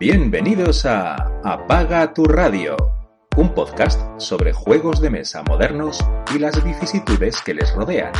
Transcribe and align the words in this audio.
Bienvenidos 0.00 0.86
a 0.86 1.14
Apaga 1.44 2.14
tu 2.14 2.24
radio, 2.24 2.74
un 3.36 3.52
podcast 3.52 4.00
sobre 4.18 4.50
juegos 4.54 5.02
de 5.02 5.10
mesa 5.10 5.42
modernos 5.42 6.02
y 6.34 6.38
las 6.38 6.64
vicisitudes 6.64 7.42
que 7.42 7.52
les 7.52 7.70
rodean. 7.74 8.10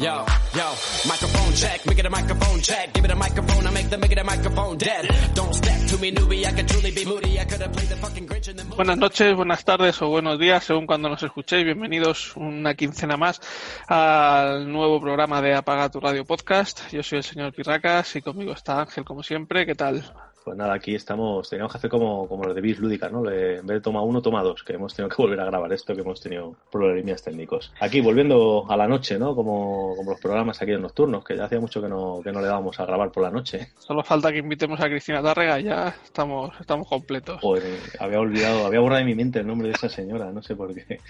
Yo, 0.00 0.26
yo, 0.52 0.64
microphone 1.08 1.54
check, 1.54 1.86
make 1.86 2.00
it 2.00 2.06
a 2.06 2.10
microphone 2.10 2.60
check, 2.60 2.92
give 2.92 3.04
it 3.04 3.12
a 3.12 3.14
microphone, 3.14 3.68
I 3.68 3.70
make 3.70 3.88
the 3.88 3.96
make 3.96 4.10
it 4.10 4.18
a 4.18 4.24
microphone 4.24 4.76
dead. 4.78 5.06
Don't 5.36 5.54
step 5.54 5.86
to 5.90 5.98
me, 5.98 6.10
newbie, 6.10 6.44
I 6.44 6.50
could 6.50 6.66
truly 6.66 6.90
be 6.90 7.04
moody, 7.04 7.38
I 7.38 7.44
could 7.44 7.62
have 7.62 7.72
played 7.72 7.88
the 7.88 7.96
fucking 7.98 8.26
Grinch 8.26 8.48
in 8.48 8.56
the 8.56 8.64
movie. 8.64 8.74
Buenas 8.74 8.98
noches, 8.98 9.36
buenas 9.36 9.64
tardes 9.64 10.02
o 10.02 10.08
buenos 10.08 10.40
días, 10.40 10.64
según 10.64 10.88
cuando 10.88 11.08
nos 11.08 11.22
escuchéis. 11.22 11.64
Bienvenidos 11.64 12.34
una 12.34 12.74
quincena 12.74 13.16
más 13.16 13.40
al 13.86 14.72
nuevo 14.72 15.00
programa 15.00 15.40
de 15.40 15.54
Apaga 15.54 15.88
tu 15.88 16.00
Radio 16.00 16.24
Podcast. 16.24 16.90
Yo 16.90 17.04
soy 17.04 17.18
el 17.18 17.24
señor 17.24 17.52
Pirracas 17.52 18.16
y 18.16 18.22
conmigo 18.22 18.54
está 18.54 18.80
Ángel, 18.80 19.04
como 19.04 19.22
siempre. 19.22 19.64
¿Qué 19.66 19.76
tal? 19.76 20.02
Pues 20.46 20.56
nada, 20.56 20.74
aquí 20.74 20.94
estamos, 20.94 21.50
teníamos 21.50 21.72
que 21.72 21.78
hacer 21.78 21.90
como, 21.90 22.28
como 22.28 22.44
los 22.44 22.54
de 22.54 22.60
Bis 22.60 22.78
Lúdica, 22.78 23.08
¿no? 23.08 23.28
en 23.28 23.66
vez 23.66 23.78
de 23.78 23.80
toma 23.80 24.02
uno, 24.02 24.22
toma 24.22 24.44
dos, 24.44 24.62
que 24.62 24.74
hemos 24.74 24.94
tenido 24.94 25.08
que 25.08 25.20
volver 25.20 25.40
a 25.40 25.46
grabar 25.46 25.72
esto, 25.72 25.92
que 25.92 26.02
hemos 26.02 26.20
tenido 26.20 26.54
problemas 26.70 27.20
técnicos. 27.20 27.72
Aquí, 27.80 28.00
volviendo 28.00 28.64
a 28.68 28.76
la 28.76 28.86
noche, 28.86 29.18
¿no? 29.18 29.34
Como, 29.34 29.96
como 29.96 30.12
los 30.12 30.20
programas 30.20 30.62
aquí 30.62 30.70
en 30.70 30.82
nocturnos, 30.82 31.24
que 31.24 31.36
ya 31.36 31.46
hacía 31.46 31.58
mucho 31.58 31.82
que 31.82 31.88
no, 31.88 32.20
que 32.22 32.30
no 32.30 32.40
le 32.40 32.46
dábamos 32.46 32.78
a 32.78 32.86
grabar 32.86 33.10
por 33.10 33.24
la 33.24 33.32
noche. 33.32 33.72
Solo 33.76 34.04
falta 34.04 34.30
que 34.30 34.38
invitemos 34.38 34.78
a 34.78 34.88
Cristina 34.88 35.20
Tárrega, 35.20 35.58
ya 35.58 35.96
estamos, 36.04 36.52
estamos 36.60 36.86
completos. 36.86 37.40
Pues 37.42 37.64
había 37.98 38.20
olvidado, 38.20 38.66
había 38.66 38.78
borrado 38.78 39.00
de 39.00 39.06
mi 39.06 39.16
mente 39.16 39.40
el 39.40 39.48
nombre 39.48 39.66
de 39.66 39.74
esa 39.74 39.88
señora, 39.88 40.30
no 40.30 40.44
sé 40.44 40.54
por 40.54 40.72
qué. 40.72 41.00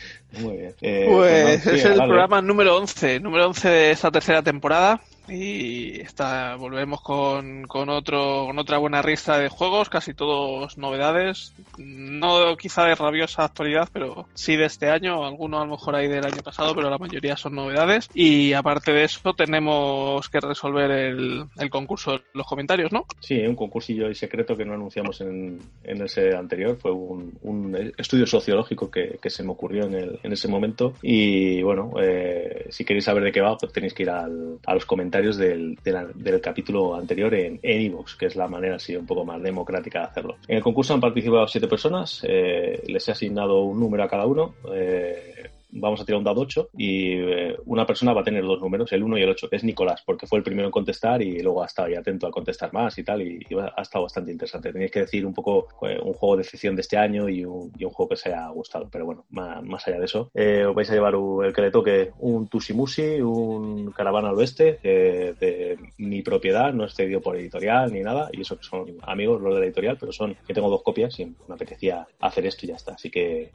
Muy 0.40 0.56
bien. 0.56 0.74
Eh, 0.80 1.08
pues, 1.10 1.62
pues 1.62 1.76
es 1.76 1.84
el 1.84 1.96
programa 1.96 2.40
número 2.40 2.78
11, 2.78 3.20
número 3.20 3.48
11 3.48 3.68
de 3.68 3.90
esta 3.90 4.10
tercera 4.10 4.42
temporada 4.42 4.98
y 5.28 6.00
está, 6.00 6.56
volvemos 6.56 7.00
con, 7.00 7.64
con, 7.64 7.88
otro, 7.88 8.46
con 8.46 8.58
otra 8.58 8.78
buena 8.78 9.02
risa 9.02 9.38
de 9.38 9.48
juegos, 9.48 9.88
casi 9.88 10.14
todos 10.14 10.78
novedades, 10.78 11.52
no 11.78 12.56
quizá 12.56 12.84
de 12.84 12.94
rabiosa 12.94 13.44
actualidad, 13.44 13.88
pero 13.92 14.26
sí 14.34 14.56
de 14.56 14.66
este 14.66 14.88
año, 14.90 15.24
algunos 15.24 15.60
a 15.60 15.64
lo 15.64 15.72
mejor 15.72 15.96
ahí 15.96 16.08
del 16.08 16.24
año 16.24 16.42
pasado, 16.42 16.74
pero 16.74 16.90
la 16.90 16.98
mayoría 16.98 17.36
son 17.36 17.54
novedades. 17.54 18.08
Y 18.14 18.52
aparte 18.52 18.92
de 18.92 19.04
eso, 19.04 19.32
tenemos 19.34 20.28
que 20.28 20.40
resolver 20.40 20.90
el, 20.90 21.44
el 21.58 21.70
concurso 21.70 22.20
los 22.32 22.46
comentarios, 22.46 22.92
¿no? 22.92 23.04
Sí, 23.20 23.38
un 23.46 23.56
concursillo 23.56 24.10
y 24.10 24.14
secreto 24.14 24.56
que 24.56 24.64
no 24.64 24.74
anunciamos 24.74 25.20
en, 25.20 25.60
en 25.84 26.02
ese 26.02 26.34
anterior, 26.34 26.76
fue 26.76 26.92
un, 26.92 27.38
un 27.42 27.92
estudio 27.98 28.26
sociológico 28.26 28.90
que, 28.90 29.18
que, 29.20 29.30
se 29.30 29.42
me 29.42 29.50
ocurrió 29.50 29.84
en, 29.84 29.94
el, 29.94 30.20
en 30.22 30.32
ese 30.32 30.48
momento. 30.48 30.94
Y 31.02 31.62
bueno, 31.62 31.92
eh, 32.00 32.66
si 32.70 32.84
queréis 32.84 33.04
saber 33.04 33.24
de 33.24 33.32
qué 33.32 33.40
va, 33.40 33.56
pues 33.56 33.72
tenéis 33.72 33.94
que 33.94 34.04
ir 34.04 34.10
al, 34.10 34.58
a 34.64 34.74
los 34.74 34.86
comentarios 34.86 35.15
del, 35.22 35.76
del, 35.82 36.40
capítulo 36.40 36.94
anterior 36.94 37.34
en 37.34 37.58
Evox, 37.62 38.16
que 38.16 38.26
es 38.26 38.36
la 38.36 38.48
manera 38.48 38.76
así 38.76 38.94
un 38.96 39.06
poco 39.06 39.24
más 39.24 39.42
democrática 39.42 40.00
de 40.00 40.04
hacerlo. 40.06 40.36
En 40.46 40.56
el 40.56 40.62
concurso 40.62 40.94
han 40.94 41.00
participado 41.00 41.46
siete 41.46 41.68
personas, 41.68 42.24
eh, 42.28 42.82
les 42.86 43.08
he 43.08 43.12
asignado 43.12 43.62
un 43.62 43.80
número 43.80 44.04
a 44.04 44.08
cada 44.08 44.26
uno. 44.26 44.54
Eh, 44.72 45.50
vamos 45.80 46.00
a 46.00 46.04
tirar 46.04 46.18
un 46.18 46.24
dado 46.24 46.40
8 46.40 46.70
y 46.76 47.12
eh, 47.12 47.56
una 47.66 47.86
persona 47.86 48.12
va 48.12 48.22
a 48.22 48.24
tener 48.24 48.44
dos 48.44 48.60
números, 48.60 48.92
el 48.92 49.02
1 49.02 49.18
y 49.18 49.22
el 49.22 49.30
8, 49.30 49.48
que 49.48 49.56
es 49.56 49.64
Nicolás, 49.64 50.02
porque 50.04 50.26
fue 50.26 50.38
el 50.38 50.44
primero 50.44 50.66
en 50.66 50.72
contestar 50.72 51.22
y 51.22 51.40
luego 51.40 51.62
ha 51.62 51.66
estado 51.66 51.88
ahí 51.88 51.94
atento 51.94 52.26
a 52.26 52.30
contestar 52.30 52.72
más 52.72 52.96
y 52.98 53.04
tal, 53.04 53.22
y, 53.22 53.40
ha 53.76 53.82
estado 53.82 54.04
bastante 54.04 54.32
interesante. 54.32 54.72
Tenéis 54.72 54.90
que 54.90 55.00
decir 55.00 55.26
un 55.26 55.34
poco 55.34 55.68
eh, 55.82 55.98
un 56.02 56.14
juego 56.14 56.36
de 56.36 56.44
ficción 56.44 56.74
de 56.74 56.82
este 56.82 56.96
año 56.96 57.28
y 57.28 57.44
un, 57.44 57.72
un 57.78 57.90
juego 57.90 58.08
que 58.08 58.14
os 58.14 58.26
haya 58.26 58.48
gustado, 58.48 58.88
pero 58.90 59.06
bueno, 59.06 59.24
más, 59.30 59.86
allá 59.86 59.98
de 59.98 60.04
eso, 60.04 60.30
eh, 60.34 60.64
os 60.64 60.74
vais 60.74 60.90
a 60.90 60.94
llevar 60.94 61.14
el 61.14 61.52
que 61.52 61.62
le 61.62 61.70
toque 61.70 62.10
un 62.18 62.48
Tusimusi, 62.48 63.20
un 63.20 63.92
Caravana 63.92 64.30
al 64.30 64.36
Oeste, 64.36 64.78
de 64.82 65.78
mi 65.98 66.22
propiedad, 66.22 66.72
no 66.72 66.84
es 66.84 66.94
cedido 66.94 67.20
por 67.20 67.36
editorial 67.36 67.92
ni 67.92 68.00
nada, 68.00 68.30
y 68.32 68.40
eso 68.40 68.56
que 68.56 68.64
son 68.64 68.86
amigos 69.02 69.40
los 69.40 69.54
de 69.54 69.60
la 69.60 69.66
editorial, 69.66 69.96
pero 69.98 70.12
son 70.12 70.36
que 70.46 70.54
tengo 70.54 70.70
dos 70.70 70.82
copias 70.82 71.18
y 71.20 71.26
me 71.26 71.54
apetecía 71.54 72.06
hacer 72.20 72.46
esto 72.46 72.66
y 72.66 72.68
ya 72.68 72.76
está. 72.76 72.94
Así 72.94 73.10
que 73.10 73.50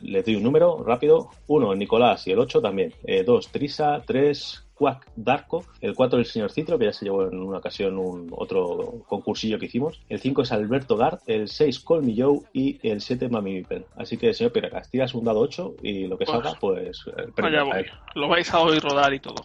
les 0.00 0.24
doy 0.24 0.36
un 0.36 0.42
número 0.42 0.82
rápido 0.84 1.01
1 1.46 1.74
Nicolás 1.74 2.26
y 2.26 2.32
el 2.32 2.38
8 2.38 2.60
también. 2.60 2.92
2 3.26 3.46
eh, 3.46 3.48
Trisa, 3.50 4.02
3 4.06 4.66
Quack 4.74 5.06
Darko, 5.16 5.64
el 5.80 5.94
4 5.94 6.18
el 6.18 6.26
señor 6.26 6.50
Citro, 6.50 6.78
que 6.78 6.86
ya 6.86 6.92
se 6.92 7.04
llevó 7.04 7.28
en 7.28 7.40
una 7.40 7.58
ocasión 7.58 7.98
un 7.98 8.32
otro 8.36 9.04
concursillo 9.06 9.58
que 9.58 9.66
hicimos. 9.66 10.00
El 10.08 10.20
5 10.20 10.42
es 10.42 10.52
Alberto 10.52 10.96
Gard, 10.96 11.20
el 11.26 11.48
6 11.48 11.80
Colmy 11.80 12.20
Joe 12.20 12.40
y 12.52 12.78
el 12.88 13.00
7 13.00 13.28
Mami 13.28 13.54
Viper. 13.54 13.86
Así 13.96 14.16
que, 14.16 14.34
señor 14.34 14.52
Piracas, 14.52 14.90
tiras 14.90 15.14
un 15.14 15.24
dado 15.24 15.40
8 15.40 15.76
y 15.82 16.06
lo 16.06 16.18
que 16.18 16.26
salga, 16.26 16.54
pues... 16.60 17.04
Vaya 17.36 17.62
voy. 17.62 17.86
Lo 18.14 18.28
vais 18.28 18.52
a 18.52 18.60
oír 18.60 18.82
rodar 18.82 19.14
y 19.14 19.20
todo. 19.20 19.42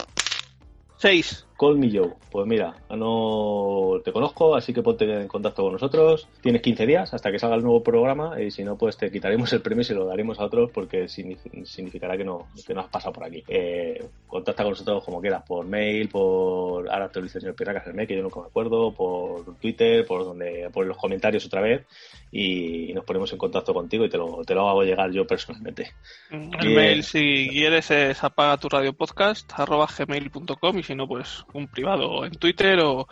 6. 0.97 1.47
Call 1.57 1.77
me 1.77 1.89
Joe. 1.91 2.13
Pues 2.31 2.45
mira, 2.45 2.75
no 2.89 3.99
te 4.03 4.11
conozco, 4.11 4.55
así 4.55 4.73
que 4.73 4.83
ponte 4.83 5.11
en 5.11 5.27
contacto 5.27 5.63
con 5.63 5.73
nosotros. 5.73 6.27
Tienes 6.41 6.61
15 6.61 6.85
días 6.85 7.13
hasta 7.13 7.31
que 7.31 7.39
salga 7.39 7.55
el 7.55 7.63
nuevo 7.63 7.81
programa 7.81 8.39
y 8.41 8.51
si 8.51 8.63
no, 8.63 8.77
pues 8.77 8.97
te 8.97 9.11
quitaremos 9.11 9.51
el 9.53 9.61
premio 9.61 9.81
y 9.81 9.85
se 9.85 9.95
lo 9.95 10.05
daremos 10.05 10.39
a 10.39 10.45
otros 10.45 10.69
porque 10.71 11.07
significará 11.07 12.15
que 12.15 12.23
no, 12.23 12.47
que 12.65 12.73
no 12.73 12.81
has 12.81 12.89
pasado 12.89 13.13
por 13.13 13.23
aquí. 13.23 13.43
Eh, 13.47 14.05
contacta 14.27 14.63
con 14.63 14.71
nosotros 14.71 15.03
como 15.03 15.19
quieras, 15.19 15.43
por 15.47 15.65
mail, 15.65 16.09
por 16.09 16.89
ahora 16.89 17.09
te 17.09 17.19
lo 17.19 17.23
dice 17.23 17.39
el 17.39 17.41
señor 17.41 17.55
Piracas 17.55 17.87
el 17.87 17.93
mail, 17.93 18.07
que 18.07 18.15
yo 18.15 18.23
nunca 18.23 18.39
me 18.41 18.47
acuerdo, 18.47 18.91
por 18.91 19.57
Twitter, 19.57 20.05
por 20.05 20.25
donde, 20.25 20.69
por 20.71 20.85
los 20.85 20.97
comentarios 20.97 21.45
otra 21.45 21.61
vez 21.61 21.85
y 22.31 22.93
nos 22.93 23.05
ponemos 23.05 23.31
en 23.31 23.37
contacto 23.37 23.73
contigo 23.73 24.05
y 24.05 24.09
te 24.09 24.17
lo, 24.17 24.43
te 24.45 24.53
lo 24.53 24.67
hago 24.69 24.83
llegar 24.83 25.11
yo 25.11 25.25
personalmente. 25.25 25.93
El 26.29 26.75
mail, 26.75 27.03
si 27.03 27.47
quieres, 27.49 27.89
es 27.91 28.23
apaga 28.23 28.57
tu 28.57 28.69
radio 28.69 28.93
podcast 28.93 29.51
arroba 29.57 29.87
gmail.com 29.87 30.77
y 30.77 30.83
si 30.83 30.93
no, 30.93 31.07
pues 31.07 31.45
un 31.53 31.67
privado 31.67 32.25
en 32.25 32.31
Twitter 32.33 32.79
o, 32.79 33.07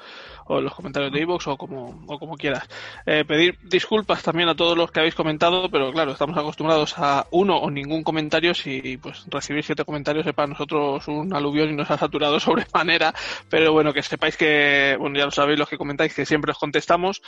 o 0.46 0.58
en 0.60 0.64
los 0.64 0.74
comentarios 0.74 1.12
de 1.12 1.22
iVoox 1.22 1.48
o 1.48 1.58
como, 1.58 2.04
o 2.08 2.20
como 2.20 2.36
quieras. 2.36 2.68
Eh, 3.06 3.26
pedir 3.26 3.58
disculpas 3.64 4.24
también 4.24 4.50
a 4.50 4.56
todos 4.56 4.78
los 4.78 4.92
que 4.92 5.00
habéis 5.00 5.16
comentado, 5.16 5.70
pero 5.70 5.92
claro, 5.92 6.12
estamos 6.12 6.38
acostumbrados 6.38 6.96
a 6.98 7.26
uno 7.32 7.58
o 7.58 7.70
ningún 7.70 8.04
comentario. 8.04 8.54
Si 8.54 8.98
pues 8.98 9.26
recibir 9.30 9.64
siete 9.64 9.86
comentarios 9.86 10.26
es 10.26 10.34
para 10.34 10.48
nosotros 10.48 11.08
un 11.08 11.34
aluvión 11.34 11.70
y 11.70 11.76
nos 11.76 11.90
ha 11.92 11.98
saturado 11.98 12.40
sobremanera, 12.40 13.14
pero 13.50 13.72
bueno, 13.74 13.94
que 13.94 14.04
sepáis 14.04 14.38
que, 14.38 14.96
bueno, 15.00 15.18
ya 15.18 15.26
lo 15.26 15.32
sabéis 15.32 15.60
los 15.60 15.70
que 15.70 15.78
comentáis, 15.78 16.14
que 16.14 16.26
siempre 16.26 16.52
os 16.52 16.58
contestamos, 16.58 17.22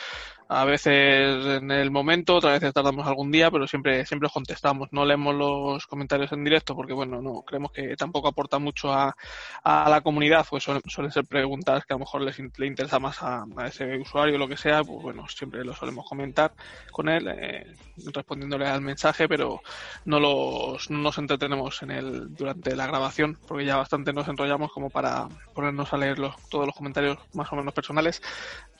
a 0.49 0.65
veces 0.65 1.45
en 1.45 1.71
el 1.71 1.91
momento, 1.91 2.35
otras 2.35 2.59
veces 2.59 2.73
tardamos 2.73 3.05
algún 3.07 3.31
día, 3.31 3.51
pero 3.51 3.67
siempre, 3.67 4.05
siempre 4.05 4.27
os 4.27 4.33
contestamos. 4.33 4.89
No 4.91 5.05
leemos 5.05 5.35
los 5.35 5.87
comentarios 5.87 6.31
en 6.31 6.43
directo 6.43 6.75
porque, 6.75 6.93
bueno, 6.93 7.21
no 7.21 7.41
creemos 7.41 7.71
que 7.71 7.95
tampoco 7.95 8.27
aporta 8.27 8.59
mucho 8.59 8.93
a, 8.93 9.15
a 9.63 9.89
la 9.89 10.01
comunidad, 10.01 10.45
pues 10.49 10.63
suelen, 10.63 11.11
ser 11.11 11.25
preguntas 11.25 11.85
que 11.85 11.93
a 11.93 11.95
lo 11.95 11.99
mejor 11.99 12.21
les, 12.21 12.37
le 12.57 12.67
interesa 12.67 12.99
más 12.99 13.06
a, 13.21 13.45
ese 13.65 13.97
usuario, 13.97 14.37
lo 14.37 14.47
que 14.47 14.57
sea, 14.57 14.83
pues 14.83 15.01
bueno, 15.01 15.27
siempre 15.27 15.63
lo 15.63 15.73
solemos 15.73 16.07
comentar 16.07 16.53
con 16.91 17.09
él, 17.09 17.27
eh, 17.27 17.75
respondiéndole 18.13 18.67
al 18.67 18.81
mensaje, 18.81 19.27
pero 19.27 19.61
no, 20.05 20.19
los, 20.19 20.89
no 20.89 20.99
nos 20.99 21.17
entretenemos 21.17 21.81
en 21.83 21.91
él 21.91 22.35
durante 22.35 22.75
la 22.75 22.87
grabación, 22.87 23.37
porque 23.47 23.65
ya 23.65 23.77
bastante 23.77 24.13
nos 24.13 24.27
enrollamos 24.27 24.71
como 24.71 24.89
para 24.89 25.27
ponernos 25.53 25.91
a 25.93 25.97
leer 25.97 26.19
los, 26.19 26.35
todos 26.49 26.65
los 26.65 26.75
comentarios 26.75 27.17
más 27.33 27.51
o 27.51 27.55
menos 27.55 27.73
personales 27.73 28.21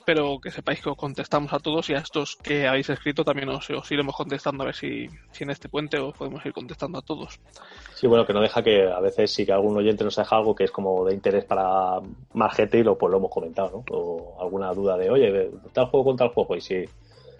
pero 0.08 0.40
que 0.40 0.52
sepáis 0.52 0.80
que 0.82 0.90
os 0.90 0.96
contestamos 0.96 1.52
a 1.52 1.60
todos 1.60 1.90
y 1.90 1.94
a 1.94 1.98
estos 1.98 2.38
que 2.38 2.66
habéis 2.66 2.90
escrito 2.90 3.26
también 3.26 3.50
os, 3.50 3.70
iremos 3.92 4.16
contestando 4.16 4.64
a 4.64 4.68
ver 4.68 4.76
si, 4.76 5.10
si, 5.32 5.44
en 5.44 5.50
este 5.50 5.68
puente 5.68 6.00
os 6.00 6.16
podemos 6.16 6.46
ir 6.46 6.54
contestando 6.54 7.00
a 7.00 7.02
todos. 7.02 7.42
Sí, 7.94 8.08
bueno, 8.08 8.26
que 8.26 8.32
no 8.32 8.40
deja 8.40 8.64
que 8.64 8.90
a 8.90 9.02
veces 9.02 9.30
si 9.34 9.46
que 9.46 9.52
algún 9.52 9.76
oyente 9.76 10.06
nos 10.06 10.16
deja 10.16 10.38
algo 10.38 10.56
que 10.56 10.64
es 10.64 10.72
como 10.72 11.04
de 11.04 11.14
interés 11.14 11.44
para 11.44 12.00
más 12.34 12.56
gente 12.56 12.78
y 12.78 12.84
lo, 12.84 12.98
pues 12.98 13.12
lo 13.12 13.18
hemos 13.18 13.30
comentado, 13.30 13.84
¿no? 13.86 13.98
O 13.98 14.38
alguna 14.40 14.72
duda 14.72 14.96
de, 14.96 15.10
oye, 15.10 15.52
tal 15.74 15.88
juego 15.88 16.06
con 16.06 16.16
tal 16.16 16.30
juego 16.30 16.56
y 16.56 16.62
si, 16.62 16.86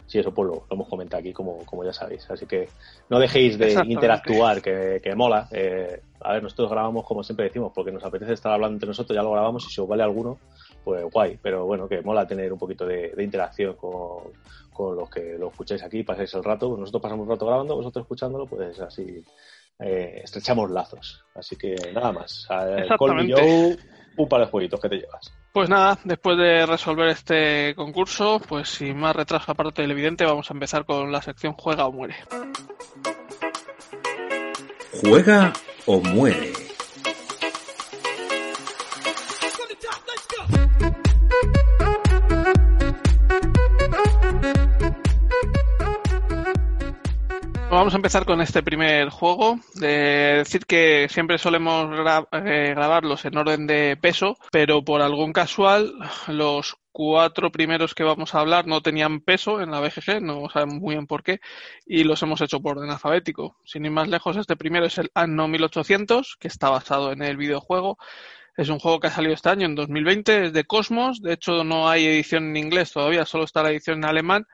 si 0.06 0.20
eso 0.20 0.34
pues 0.34 0.50
lo, 0.50 0.64
hemos 0.70 0.90
comentado 0.90 1.22
aquí 1.22 1.32
como, 1.32 1.60
como 1.66 1.86
ya 1.86 1.94
sabéis. 1.94 2.30
Así 2.30 2.46
que 2.46 2.68
no 3.08 3.18
dejéis 3.18 3.58
de 3.58 3.82
interactuar, 3.88 4.62
que, 4.62 5.00
que 5.02 5.16
mola. 5.16 5.48
Eh, 5.52 6.02
a 6.20 6.34
ver, 6.34 6.44
nosotros 6.44 6.70
grabamos 6.70 7.06
como 7.06 7.24
siempre 7.24 7.46
decimos, 7.46 7.72
porque 7.74 7.94
nos 7.94 8.04
apetece 8.04 8.34
estar 8.34 8.52
hablando 8.52 8.76
entre 8.76 8.88
nosotros, 8.88 9.16
ya 9.16 9.24
lo 9.24 9.32
grabamos 9.32 9.66
y 9.68 9.70
si 9.70 9.80
os 9.80 9.88
vale 9.88 10.04
alguno, 10.04 10.38
pues 10.88 11.04
guay, 11.12 11.38
pero 11.42 11.66
bueno, 11.66 11.86
que 11.86 12.02
mola 12.02 12.26
tener 12.26 12.54
un 12.54 12.58
poquito 12.58 12.86
de, 12.86 13.14
interacción 13.22 13.76
con, 13.76 14.96
los 14.96 15.10
que 15.10 15.38
lo 15.38 15.50
escucháis 15.50 15.84
aquí, 15.84 16.02
pasáis 16.02 16.34
el 16.36 16.46
rato, 16.46 16.78
nosotros 16.78 17.02
pasamos 17.02 17.26
un 17.26 17.30
rato 17.34 17.46
grabando, 17.46 17.76
vosotros 17.76 18.04
escuchándolo, 18.04 18.46
pues 18.46 18.80
así 18.80 19.22
eh, 19.80 20.22
estrechamos 20.24 20.72
lazos. 20.72 21.26
Así 21.36 21.58
que 21.58 21.76
nada 21.94 22.14
más. 22.14 22.48
Exactamente. 22.50 23.78
un 24.16 24.30
par 24.30 24.40
de 24.40 24.48
jueguitos 24.48 24.80
que 24.80 24.88
te 24.88 24.96
llevas. 24.96 25.30
Pues 25.52 25.68
nada, 25.68 26.00
después 26.06 26.38
de 26.38 26.66
resolver 26.66 27.10
este 27.10 27.76
concurso, 27.76 28.40
pues 28.48 28.70
sin 28.70 28.98
más 28.98 29.14
retraso 29.14 29.52
aparte 29.52 29.82
del 29.82 29.92
evidente, 29.92 30.24
vamos 30.24 30.50
a 30.50 30.54
empezar 30.54 30.86
con 30.86 31.12
la 31.12 31.22
sección 31.22 31.52
Juega 31.52 31.86
o 31.86 31.92
muere. 31.92 32.16
Juega 35.02 35.52
o 35.86 36.00
muere. 36.00 36.67
Vamos 47.78 47.94
a 47.94 47.98
empezar 47.98 48.26
con 48.26 48.42
este 48.42 48.64
primer 48.64 49.10
juego. 49.10 49.60
De 49.76 50.38
decir 50.40 50.66
que 50.66 51.08
siempre 51.12 51.38
solemos 51.38 51.88
eh, 52.32 52.74
grabarlos 52.76 53.24
en 53.26 53.38
orden 53.38 53.68
de 53.68 53.96
peso, 54.02 54.36
pero 54.52 54.84
por 54.84 55.02
algún 55.02 55.32
casual 55.32 55.94
los 56.28 56.76
cuatro 56.92 57.52
primeros 57.52 57.94
que 57.94 58.04
vamos 58.04 58.34
a 58.34 58.40
hablar 58.40 58.66
no 58.66 58.82
tenían 58.82 59.22
peso 59.22 59.62
en 59.62 59.70
la 59.70 59.80
BGG, 59.80 60.24
no 60.24 60.50
sabemos 60.50 60.82
muy 60.82 60.96
bien 60.96 61.06
por 61.06 61.22
qué, 61.22 61.40
y 61.86 62.04
los 62.04 62.24
hemos 62.24 62.42
hecho 62.42 62.60
por 62.60 62.80
orden 62.80 62.90
alfabético. 62.90 63.58
Sin 63.64 63.86
ir 63.86 63.92
más 63.92 64.08
lejos, 64.08 64.38
este 64.38 64.56
primero 64.56 64.88
es 64.88 64.98
el 64.98 65.12
Anno 65.14 65.48
1800, 65.48 66.38
que 66.40 66.48
está 66.48 66.72
basado 66.72 67.12
en 67.12 67.22
el 67.22 67.38
videojuego. 67.38 68.00
Es 68.56 68.70
un 68.70 68.80
juego 68.80 69.00
que 69.00 69.06
ha 69.06 69.12
salido 69.12 69.36
este 69.36 69.50
año, 69.50 69.68
en 69.68 69.76
2020, 69.76 70.46
es 70.46 70.54
de 70.54 70.64
Cosmos. 70.64 71.22
De 71.22 71.34
hecho, 71.34 71.64
no 71.64 71.88
hay 71.88 72.08
edición 72.08 72.46
en 72.46 72.58
inglés 72.58 72.92
todavía, 72.92 73.24
solo 73.24 73.44
está 73.44 73.62
la 73.62 73.70
edición 73.70 74.00
en 74.00 74.06
alemán. 74.06 74.48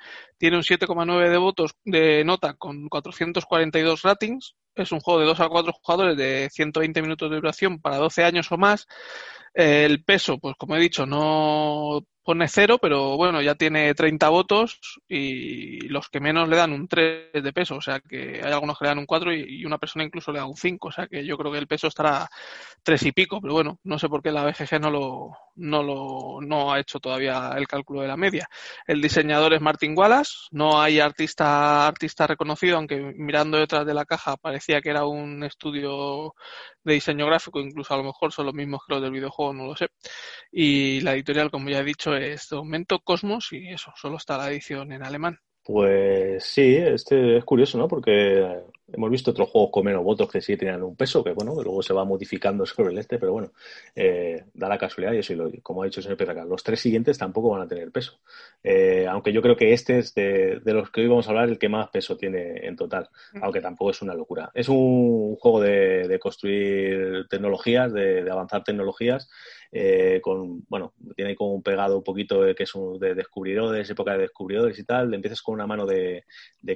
Tiene 0.44 0.57
un 0.57 0.63
7,9 0.63 1.30
de 1.30 1.38
votos 1.38 1.78
de 1.86 2.25
nota 2.25 2.56
con 2.56 2.90
442 2.90 4.01
ratings. 4.01 4.57
Es 4.75 4.92
un 4.92 5.00
juego 5.00 5.22
de 5.22 5.28
2 5.28 5.40
a 5.40 5.48
4 5.48 5.72
jugadores 5.72 6.18
de 6.18 6.50
120 6.51 7.01
minutos 7.01 7.30
de 7.30 7.38
duración 7.38 7.80
para 7.80 7.95
12 7.95 8.25
años 8.25 8.51
o 8.51 8.57
más. 8.57 8.86
El 9.54 10.04
peso, 10.04 10.40
pues 10.40 10.56
como 10.57 10.75
he 10.75 10.81
dicho, 10.81 11.06
no 11.06 12.01
pone 12.24 12.48
cero, 12.48 12.78
pero 12.81 13.18
bueno, 13.18 13.42
ya 13.42 13.56
tiene 13.56 13.94
30 13.94 14.30
votos 14.30 14.80
y 15.08 15.88
los 15.90 16.10
que 16.10 16.20
menos 16.20 16.48
le 16.48 16.56
dan 16.56 16.72
un 16.72 16.88
3 16.88 17.31
de 17.34 17.54
peso, 17.54 17.75
o 17.75 17.81
sea 17.81 18.00
que 18.00 18.42
hay 18.44 18.52
algunos 18.52 18.78
que 18.80 18.86
le 18.86 18.90
dan 18.90 19.00
un 19.00 19.06
4 19.06 19.34
y 19.34 19.66
una 19.66 19.78
persona 19.78 20.06
incluso 20.06 20.31
le 20.31 20.40
da 20.40 20.46
un 20.46 20.56
5, 20.56 20.88
o 20.88 20.92
sea 20.92 21.08
que 21.08 21.25
yo 21.25 21.38
creo 21.38 21.52
que 21.52 21.58
el 21.58 21.68
peso 21.68 21.88
estará 21.88 22.30
3 22.84 23.04
y 23.04 23.12
pico, 23.12 23.42
pero 23.42 23.54
bueno, 23.54 23.80
no 23.84 24.00
sé 24.00 24.08
por 24.08 24.22
qué 24.22 24.31
la 24.31 24.46
BGG 24.46 24.80
no 24.80 24.90
lo, 24.90 25.38
no 25.56 25.84
lo 25.84 26.40
no 26.42 26.74
ha 26.74 26.80
hecho 26.80 27.00
todavía 27.00 27.52
el 27.58 27.68
cálculo 27.68 28.02
de 28.02 28.08
la 28.08 28.18
media. 28.18 28.48
El 28.88 29.02
diseñador 29.02 29.54
es 29.54 29.62
Martin 29.62 29.98
Wallace, 29.98 30.34
no 30.52 30.81
hay 30.81 31.00
artista 31.00 31.88
artista 31.88 32.28
reconocido, 32.28 32.78
aunque 32.78 32.98
mirando 33.16 33.58
detrás 33.58 33.86
de 33.86 33.94
la 33.94 34.06
caja 34.06 34.38
parecía 34.38 34.81
que 34.81 34.90
era 34.90 35.06
un 35.06 35.44
estudio 35.44 36.36
de 36.84 36.94
diseño 36.94 37.25
gráfico, 37.25 37.60
incluso 37.60 37.94
a 37.94 37.98
lo 37.98 38.04
mejor 38.04 38.31
son 38.31 38.46
los 38.46 38.56
mismos 38.56 38.81
que 38.86 38.94
los 38.94 39.02
del 39.02 39.12
videojuego, 39.12 39.54
no 39.54 39.66
lo 39.66 39.75
sé. 39.75 39.88
Y 40.52 41.02
la 41.02 41.14
editorial, 41.14 41.50
como 41.50 41.70
ya 41.70 41.80
he 41.80 41.84
dicho, 41.84 42.12
es 42.15 42.50
de 42.50 42.57
momento 42.57 43.00
Cosmos 43.00 43.50
y 43.51 43.69
eso, 43.69 43.94
solo 43.95 44.18
está 44.18 44.38
la 44.38 44.51
edición 44.51 44.92
en 44.92 45.04
alemán. 45.04 45.39
Pues 45.65 46.44
sí, 46.44 46.75
este 46.75 47.38
es 47.38 47.45
curioso, 47.45 47.77
¿no? 47.77 47.88
Porque 47.88 48.63
hemos 48.92 49.10
visto 49.10 49.31
otros 49.31 49.50
juegos 49.50 49.71
con 49.71 49.86
menos 49.86 50.04
votos 50.04 50.30
que 50.30 50.42
sí 50.42 50.57
tenían 50.57 50.83
un 50.83 50.98
peso, 50.98 51.24
que 51.24 51.31
bueno, 51.31 51.56
que 51.56 51.63
luego 51.63 51.81
se 51.81 51.94
va 51.94 52.04
modificando 52.04 52.65
sobre 52.65 52.92
el 52.92 52.98
este, 52.98 53.18
pero 53.18 53.31
bueno, 53.31 53.54
eh, 53.95 54.44
da 54.54 54.68
la 54.68 54.77
casualidad 54.77 55.13
y 55.13 55.19
eso, 55.19 55.33
como 55.62 55.81
ha 55.81 55.86
dicho 55.86 56.01
el 56.01 56.04
señor 56.04 56.18
Petraca, 56.18 56.44
los 56.44 56.63
tres 56.63 56.81
siguientes 56.81 57.18
tampoco 57.18 57.51
van 57.51 57.62
a 57.62 57.68
tener 57.68 57.92
peso. 57.92 58.19
Eh, 58.62 59.07
aunque 59.10 59.31
yo 59.31 59.42
creo 59.42 59.56
que 59.56 59.71
este 59.71 60.00
es 60.00 60.13
de, 60.13 60.62
los 60.65 60.92
que 60.92 61.00
hoy 61.00 61.07
vamos 61.07 61.27
a 61.27 61.30
hablar 61.30 61.48
el 61.48 61.57
que 61.57 61.69
más 61.69 61.89
peso 61.89 62.18
tiene 62.18 62.68
en 62.68 62.75
total, 62.75 63.10
mm. 63.31 63.44
aunque 63.44 63.62
tampoco 63.62 63.92
es 63.92 64.01
una 64.01 64.13
locura. 64.13 64.51
Es 64.54 64.68
un 64.68 65.38
juego 65.38 65.62
de, 65.62 66.19
construir 66.19 67.25
tecnologías, 67.30 67.94
de 67.94 68.30
avanzar 68.30 68.65
tecnologías 68.65 69.30
eh, 69.75 70.22
con, 70.22 70.64
bueno, 70.70 70.94
tiene 71.16 71.36
como 71.36 71.56
un 71.56 71.64
pegado 71.64 71.98
un 71.98 72.04
poquito 72.04 72.44
de, 72.44 72.54
que 72.54 72.64
es 72.64 72.75
un, 72.75 73.00
de 73.00 73.16
descubridores, 73.16 73.90
época 73.90 74.14
de 74.14 74.20
descubridores 74.20 74.78
y 74.78 74.84
tal. 74.84 75.12
Empiezas 75.14 75.42
con 75.42 75.56
una 75.56 75.66
mano 75.66 75.88
de, 75.88 76.25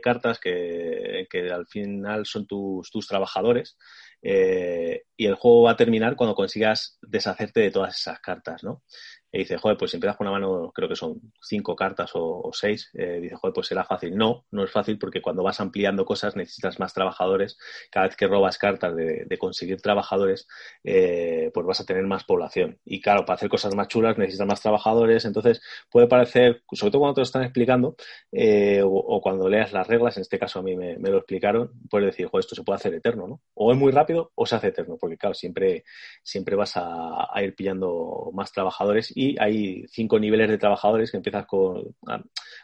cartas 0.02 0.40
que, 0.40 1.28
al 1.54 1.68
final 1.68 2.26
son 2.26 2.48
tus, 2.48 2.90
tus 2.90 3.08
trabajadores 3.08 3.78
eh, 4.24 5.04
y 5.16 5.28
el 5.28 5.36
juego 5.36 5.64
va 5.64 5.72
a 5.72 5.78
terminar 5.78 6.16
cuando 6.16 6.34
consigas 6.34 6.98
deshacerte 7.02 7.60
de 7.60 7.72
todas 7.72 8.00
esas 8.00 8.20
cartas, 8.20 8.64
¿no? 8.64 8.82
Y 9.32 9.40
dice, 9.40 9.58
joder, 9.58 9.78
pues 9.78 9.92
si 9.92 9.98
empiezas 9.98 10.16
con 10.16 10.28
una 10.28 10.40
mano, 10.40 10.72
creo 10.74 10.88
que 10.88 10.96
son 10.96 11.20
cinco 11.42 11.76
cartas 11.76 12.12
o, 12.14 12.50
seis, 12.54 12.90
eh, 12.94 13.20
dice, 13.22 13.36
joder, 13.36 13.54
pues 13.54 13.68
será 13.68 13.84
fácil. 13.84 14.16
No, 14.16 14.46
no 14.52 14.64
es 14.64 14.72
fácil 14.72 14.98
porque 14.98 15.22
cuando 15.22 15.44
vas 15.44 15.60
ampliando 15.60 16.06
cosas 16.06 16.36
necesitas 16.36 16.80
más 16.80 16.94
trabajadores. 16.94 17.58
Cada 17.92 18.08
vez 18.08 18.16
que 18.16 18.28
robas 18.28 18.58
cartas 18.58 18.96
de, 18.96 19.38
conseguir 19.38 19.82
trabajadores, 19.82 20.48
eh, 20.84 21.52
pues 21.54 21.66
vas 21.66 21.82
a 21.82 21.86
tener 21.86 22.06
más 22.06 22.24
población. 22.24 22.80
Y 22.86 23.02
claro, 23.02 23.26
para 23.26 23.36
hacer 23.36 23.50
cosas 23.50 23.76
más 23.76 23.90
chulas 23.90 24.18
necesitas 24.18 24.48
más 24.48 24.62
trabajadores. 24.62 25.26
Entonces 25.26 25.62
puede 25.92 26.08
parecer, 26.08 26.64
sobre 26.72 26.92
todo 26.92 27.02
cuando 27.02 27.16
te 27.16 27.22
lo 27.22 27.26
están 27.26 27.44
explicando 27.44 27.96
eh, 28.32 28.82
o, 28.84 29.20
cuando 29.22 29.50
leas 29.50 29.74
las 29.74 29.88
reglas, 29.88 30.16
en 30.18 30.22
este 30.22 30.40
caso 30.40 30.60
a 30.60 30.64
mí 30.64 30.76
me, 30.76 30.98
lo 30.98 31.18
explicaron, 31.18 31.72
puedes 31.90 32.08
decir, 32.08 32.28
joder, 32.28 32.42
esto 32.46 32.56
se 32.56 32.64
puede 32.64 32.78
hacer 32.78 32.94
eterno, 32.94 33.28
¿no? 33.28 33.42
O 33.56 33.72
es 33.74 33.78
muy 33.78 33.92
rápido 33.92 34.32
o 34.36 34.46
se 34.46 34.56
hace 34.56 34.68
eterno, 34.68 34.98
porque 34.98 35.18
claro, 35.18 35.34
siempre, 35.36 35.84
siempre 36.24 36.56
vas 36.56 36.78
a, 36.78 37.28
a 37.32 37.44
ir 37.44 37.56
pillando 37.56 38.32
más 38.34 38.52
trabajadores 38.52 39.12
y 39.20 39.36
hay 39.40 39.84
cinco 39.88 40.20
niveles 40.20 40.48
de 40.48 40.60
trabajadores 40.60 41.10
que 41.10 41.18
empiezas 41.18 41.48
con... 41.48 41.96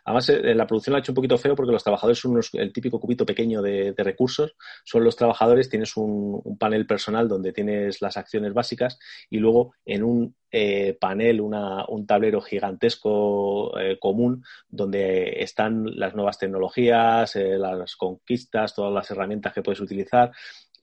Además, 0.06 0.30
eh, 0.30 0.54
la 0.54 0.68
producción 0.68 0.92
la 0.92 0.98
ha 0.98 1.00
hecho 1.00 1.12
un 1.12 1.16
poquito 1.16 1.40
feo 1.40 1.56
porque 1.56 1.72
los 1.72 1.82
trabajadores 1.84 2.20
son 2.20 2.40
el 2.54 2.72
típico 2.72 3.00
cubito 3.00 3.26
pequeño 3.26 3.60
de, 3.60 3.96
recursos. 3.98 4.56
Son 4.84 5.04
los 5.04 5.16
trabajadores, 5.16 5.68
tienes 5.68 5.98
un, 5.98 6.44
panel 6.60 6.86
personal 6.86 7.28
donde 7.28 7.54
tienes 7.54 8.04
las 8.04 8.18
acciones 8.18 8.54
básicas 8.54 9.00
y 9.32 9.40
luego 9.40 9.74
en 9.84 10.04
un 10.04 10.36
eh, 10.52 10.96
panel, 11.02 11.42
un 11.42 12.06
tablero 12.06 12.40
gigantesco 12.40 13.76
eh, 13.80 13.98
común 14.00 14.44
donde 14.70 15.42
están 15.42 15.86
las 15.98 16.14
nuevas 16.14 16.38
tecnologías, 16.38 17.36
las 17.36 17.96
conquistas, 17.96 18.76
todas 18.76 18.94
las 18.94 19.10
herramientas 19.10 19.54
que 19.54 19.64
puedes 19.64 19.82
utilizar 19.82 20.32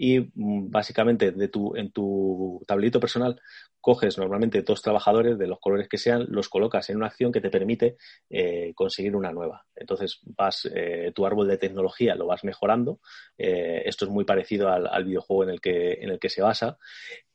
y 0.03 0.19
mm, 0.19 0.71
básicamente 0.71 1.31
de 1.31 1.49
tu, 1.49 1.77
en 1.77 1.93
tu 1.93 2.59
tablito 2.67 2.99
personal 2.99 3.39
coges 3.83 4.17
normalmente 4.17 4.63
dos 4.63 4.81
trabajadores 4.81 5.39
de 5.39 5.47
los 5.47 5.59
colores 5.61 5.89
que 5.89 5.99
sean, 5.99 6.27
los 6.29 6.49
colocas 6.49 6.89
en 6.89 6.97
una 6.97 7.09
acción 7.09 7.31
que 7.33 7.41
te 7.41 7.51
permite 7.51 7.97
eh, 8.31 8.73
conseguir 8.75 9.15
una 9.15 9.31
nueva. 9.31 9.67
Entonces 9.75 10.21
vas, 10.25 10.69
eh, 10.75 11.13
tu 11.15 11.27
árbol 11.27 11.49
de 11.49 11.59
tecnología 11.59 12.15
lo 12.15 12.27
vas 12.27 12.45
mejorando. 12.45 13.01
Eh, 13.37 13.83
esto 13.85 14.07
es 14.07 14.11
muy 14.11 14.25
parecido 14.25 14.69
al, 14.69 15.05
videojuego 15.05 15.45
en 15.45 15.51
el 15.51 15.61
que, 15.61 15.93
en 15.93 16.11
el 16.11 16.19
que 16.19 16.31
se 16.31 16.43
basa. 16.43 16.79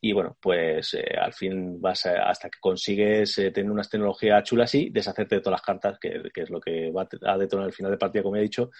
Y 0.00 0.12
bueno, 0.12 0.36
pues 0.40 0.96
al 1.20 1.32
fin 1.32 1.80
vas 1.80 2.06
hasta 2.06 2.48
que 2.48 2.58
consigues 2.60 3.34
tener 3.34 3.70
unas 3.70 3.90
tecnologías 3.90 4.44
chulas 4.44 4.72
y 4.74 4.90
deshacerte 4.90 5.36
de 5.36 5.40
todas 5.40 5.58
las 5.58 5.62
cartas, 5.62 5.98
que, 6.00 6.22
que, 6.32 6.42
es 6.42 6.50
lo 6.50 6.60
que 6.60 6.92
va 6.92 7.08
a 7.22 7.38
detonar 7.38 7.66
el 7.66 7.72
final 7.72 7.90
de 7.90 7.98
partida, 7.98 8.22
como 8.22 8.36
he 8.36 8.42
dicho, 8.42 8.70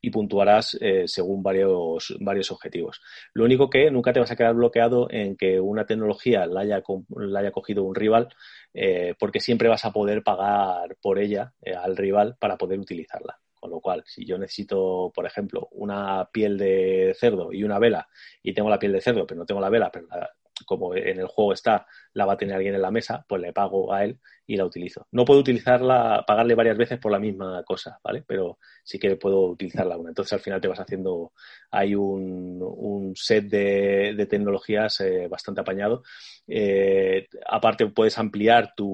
y 0.00 0.10
puntuarás 0.10 0.78
según 1.06 1.42
varios, 1.42 2.14
varios 2.20 2.50
objetivos. 2.50 3.00
Lo 3.34 3.44
único 3.44 3.68
que 3.70 3.90
nunca 3.90 4.12
te 4.12 4.20
vas 4.20 4.30
a 4.30 4.36
quedar 4.36 4.54
bloqueado 4.54 5.08
en 5.10 5.36
que 5.36 5.60
una 5.60 5.86
tecnología 5.86 6.46
la 6.46 6.60
haya 6.60 6.82
la 7.16 7.40
haya 7.40 7.50
cogido 7.50 7.84
un 7.84 7.94
rival, 7.94 8.28
eh, 8.74 9.14
porque 9.18 9.40
siempre 9.40 9.68
vas 9.68 9.84
a 9.84 9.92
poder 9.92 10.22
pagar 10.22 10.96
por 11.00 11.18
ella 11.18 11.54
eh, 11.62 11.74
al 11.74 11.96
rival 11.96 12.36
para 12.38 12.56
poder 12.56 12.78
utilizarla. 12.78 13.38
Con 13.54 13.70
lo 13.70 13.80
cual, 13.80 14.02
si 14.06 14.24
yo 14.26 14.38
necesito, 14.38 15.10
por 15.14 15.26
ejemplo, 15.26 15.68
una 15.72 16.28
piel 16.30 16.58
de 16.58 17.16
cerdo 17.18 17.52
y 17.52 17.64
una 17.64 17.78
vela, 17.78 18.06
y 18.42 18.52
tengo 18.52 18.68
la 18.68 18.78
piel 18.78 18.92
de 18.92 19.00
cerdo, 19.00 19.26
pero 19.26 19.40
no 19.40 19.46
tengo 19.46 19.60
la 19.60 19.70
vela, 19.70 19.90
pero 19.90 20.06
como 20.66 20.94
en 20.94 21.18
el 21.18 21.26
juego 21.26 21.52
está, 21.54 21.86
la 22.12 22.26
va 22.26 22.34
a 22.34 22.36
tener 22.36 22.56
alguien 22.56 22.74
en 22.74 22.82
la 22.82 22.90
mesa, 22.90 23.24
pues 23.26 23.40
le 23.40 23.52
pago 23.52 23.92
a 23.92 24.04
él 24.04 24.18
y 24.46 24.56
la 24.56 24.64
utilizo. 24.64 25.06
No 25.12 25.24
puedo 25.24 25.40
utilizarla, 25.40 26.24
pagarle 26.26 26.54
varias 26.54 26.76
veces 26.76 26.98
por 26.98 27.10
la 27.10 27.18
misma 27.18 27.62
cosa, 27.64 27.98
¿vale? 28.02 28.22
Pero 28.26 28.58
sí 28.84 28.98
que 28.98 29.16
puedo 29.16 29.40
utilizarla 29.48 29.96
una. 29.96 30.10
Entonces 30.10 30.34
al 30.34 30.40
final 30.40 30.60
te 30.60 30.68
vas 30.68 30.78
haciendo, 30.78 31.32
hay 31.70 31.94
un, 31.94 32.58
un 32.60 33.16
set 33.16 33.46
de, 33.46 34.26
tecnologías 34.28 35.00
eh, 35.00 35.26
bastante 35.28 35.62
apañado. 35.62 36.02
Eh, 36.46 37.26
aparte 37.48 37.86
puedes 37.88 38.18
ampliar 38.18 38.74
tu, 38.76 38.86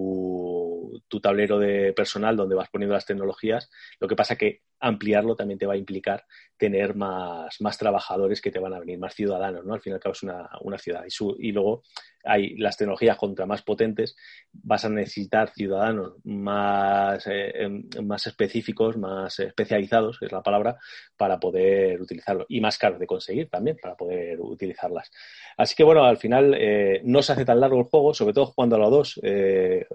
tu 1.12 1.20
tablero 1.20 1.58
de 1.58 1.92
personal 1.92 2.38
donde 2.38 2.54
vas 2.54 2.70
poniendo 2.70 2.94
las 2.94 3.04
tecnologías. 3.04 3.70
Lo 4.00 4.08
que 4.08 4.16
pasa 4.16 4.36
que 4.36 4.62
ampliarlo 4.80 5.36
también 5.36 5.58
te 5.58 5.66
va 5.66 5.74
a 5.74 5.76
implicar 5.76 6.24
tener 6.56 6.94
más, 6.94 7.60
más 7.60 7.76
trabajadores 7.76 8.40
que 8.40 8.50
te 8.50 8.58
van 8.58 8.72
a 8.72 8.80
venir, 8.80 8.98
más 8.98 9.14
ciudadanos, 9.14 9.62
¿no? 9.64 9.74
Al 9.74 9.82
final 9.82 9.96
y 9.96 9.98
al 9.98 10.00
cabo 10.00 10.12
es 10.14 10.22
una, 10.22 10.48
una 10.62 10.78
ciudad. 10.78 11.04
Y 11.38 11.52
luego 11.52 11.82
hay 12.24 12.56
las 12.56 12.76
tecnologías 12.76 13.16
contra 13.16 13.46
más 13.46 13.62
potentes, 13.62 14.16
vas 14.52 14.84
a 14.84 14.88
necesitar 14.88 15.50
ciudadanos 15.50 16.14
más, 16.24 17.26
eh, 17.26 17.64
em, 17.64 17.84
más 18.04 18.26
específicos, 18.26 18.96
más 18.96 19.38
especializados, 19.40 20.18
es 20.20 20.32
la 20.32 20.42
palabra, 20.42 20.78
para 21.16 21.38
poder 21.38 22.00
utilizarlo. 22.00 22.46
Y 22.48 22.60
más 22.60 22.78
caros 22.78 23.00
de 23.00 23.06
conseguir 23.06 23.50
también, 23.50 23.76
para 23.82 23.96
poder 23.96 24.40
utilizarlas. 24.40 25.10
Así 25.56 25.74
que 25.74 25.84
bueno, 25.84 26.04
al 26.04 26.16
final 26.16 26.54
eh, 26.56 27.00
no 27.04 27.22
se 27.22 27.32
hace 27.32 27.44
tan 27.44 27.60
largo 27.60 27.78
el 27.78 27.84
juego, 27.84 28.14
sobre 28.14 28.34
todo 28.34 28.46
jugando 28.46 28.76
a 28.76 28.78
los 28.78 28.90
dos, 28.90 29.20
eh, 29.22 29.86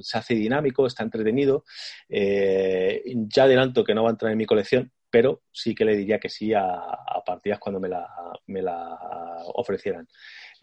se 0.00 0.18
hace 0.18 0.34
dinámico, 0.34 0.61
está 0.86 1.02
entretenido. 1.02 1.64
ya 2.08 3.44
adelanto 3.44 3.84
que 3.84 3.94
no 3.94 4.04
va 4.04 4.10
a 4.10 4.12
entrar 4.12 4.32
en 4.32 4.38
mi 4.38 4.46
colección, 4.46 4.92
pero 5.10 5.42
sí 5.52 5.74
que 5.74 5.84
le 5.84 5.96
diría 5.96 6.18
que 6.18 6.30
sí 6.30 6.54
a, 6.54 6.80
partidas 7.26 7.58
cuando 7.58 7.78
me 7.78 7.88
la, 7.88 8.08
me 8.46 8.62
la 8.62 8.98
ofrecieran. 9.54 10.08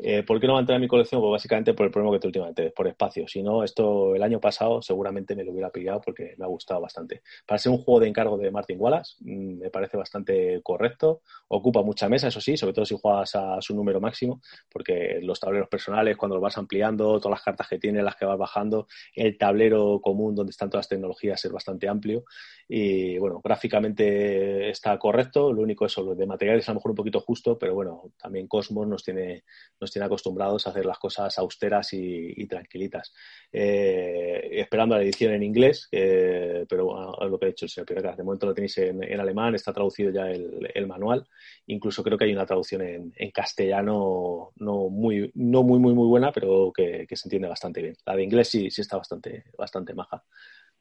Eh, 0.01 0.23
¿Por 0.23 0.39
qué 0.39 0.47
no 0.47 0.53
va 0.53 0.59
a 0.59 0.61
entrar 0.61 0.77
en 0.77 0.81
mi 0.81 0.87
colección? 0.87 1.19
Pues 1.19 1.31
básicamente 1.31 1.73
por 1.73 1.85
el 1.85 1.91
problema 1.91 2.15
que 2.15 2.19
tengo 2.19 2.29
últimamente, 2.29 2.71
por 2.71 2.87
espacio. 2.87 3.27
Si 3.27 3.43
no, 3.43 3.65
esto 3.65 4.15
el 4.15 4.23
año 4.23 4.39
pasado 4.39 4.81
seguramente 4.81 5.35
me 5.35 5.43
lo 5.43 5.51
hubiera 5.51 5.69
pillado 5.71 5.99
porque 5.99 6.35
me 6.37 6.45
ha 6.45 6.47
gustado 6.47 6.79
bastante. 6.79 7.21
Para 7.45 7.59
ser 7.59 7.73
un 7.73 7.79
juego 7.79 7.99
de 7.99 8.07
encargo 8.07 8.37
de 8.37 8.49
Martin 8.49 8.77
Wallace, 8.79 9.17
mm, 9.19 9.59
me 9.59 9.69
parece 9.69 9.97
bastante 9.97 10.61
correcto. 10.63 11.21
Ocupa 11.49 11.81
mucha 11.81 12.07
mesa, 12.07 12.29
eso 12.29 12.39
sí, 12.39 12.55
sobre 12.55 12.73
todo 12.73 12.85
si 12.85 12.97
juegas 12.97 13.35
a 13.35 13.61
su 13.61 13.75
número 13.75 13.99
máximo, 13.99 14.41
porque 14.71 15.19
los 15.21 15.37
tableros 15.37 15.67
personales, 15.67 16.15
cuando 16.15 16.35
los 16.35 16.43
vas 16.43 16.57
ampliando, 16.57 17.19
todas 17.19 17.37
las 17.37 17.43
cartas 17.43 17.67
que 17.67 17.77
tiene, 17.77 18.01
las 18.01 18.15
que 18.15 18.25
vas 18.25 18.37
bajando, 18.37 18.87
el 19.13 19.37
tablero 19.37 19.99
común 20.01 20.33
donde 20.33 20.51
están 20.51 20.69
todas 20.69 20.85
las 20.85 20.89
tecnologías 20.89 21.43
es 21.43 21.51
bastante 21.51 21.89
amplio. 21.89 22.23
Y 22.69 23.17
bueno, 23.17 23.41
gráficamente 23.43 24.69
está 24.69 24.97
correcto. 24.97 25.51
Lo 25.51 25.61
único 25.61 25.85
eso, 25.85 26.03
lo 26.03 26.15
de 26.15 26.25
materiales 26.25 26.69
a 26.69 26.71
lo 26.71 26.75
mejor 26.75 26.91
un 26.91 26.97
poquito 26.97 27.19
justo, 27.19 27.57
pero 27.57 27.73
bueno, 27.73 28.13
también 28.17 28.47
Cosmos 28.47 28.87
nos 28.87 29.03
tiene 29.03 29.43
tiene 29.91 30.05
acostumbrados 30.05 30.65
a 30.65 30.69
hacer 30.71 30.85
las 30.85 30.97
cosas 30.97 31.37
austeras 31.39 31.93
y, 31.93 32.45
tranquilitas. 32.47 33.13
Eh, 33.51 34.49
esperando 34.53 34.95
la 34.95 35.03
edición 35.03 35.33
en 35.33 35.43
inglés, 35.43 35.87
pero 35.91 37.15
lo 37.27 37.39
que 37.39 37.45
ha 37.45 37.49
dicho 37.49 37.65
el 37.65 37.69
señor 37.69 37.87
Piregas, 37.87 38.17
de 38.17 38.23
momento 38.23 38.47
lo 38.47 38.53
tenéis 38.53 38.77
en, 38.79 39.19
alemán, 39.19 39.55
está 39.55 39.73
traducido 39.73 40.11
ya 40.11 40.29
el, 40.29 40.87
manual, 40.87 41.27
incluso 41.67 42.03
creo 42.03 42.17
que 42.17 42.25
hay 42.25 42.33
una 42.33 42.45
traducción 42.45 42.81
en, 42.81 43.31
castellano 43.31 44.51
no 44.55 44.89
muy, 44.89 45.31
no 45.35 45.63
muy, 45.63 45.79
muy, 45.79 45.93
muy 45.93 46.07
buena, 46.07 46.31
pero 46.31 46.71
que, 46.73 47.05
se 47.11 47.27
entiende 47.27 47.47
bastante 47.47 47.81
bien. 47.81 47.95
La 48.05 48.15
de 48.15 48.23
inglés 48.23 48.49
sí, 48.49 48.71
sí 48.71 48.81
está 48.81 48.97
bastante, 48.97 49.45
bastante 49.57 49.93
maja. 49.93 50.23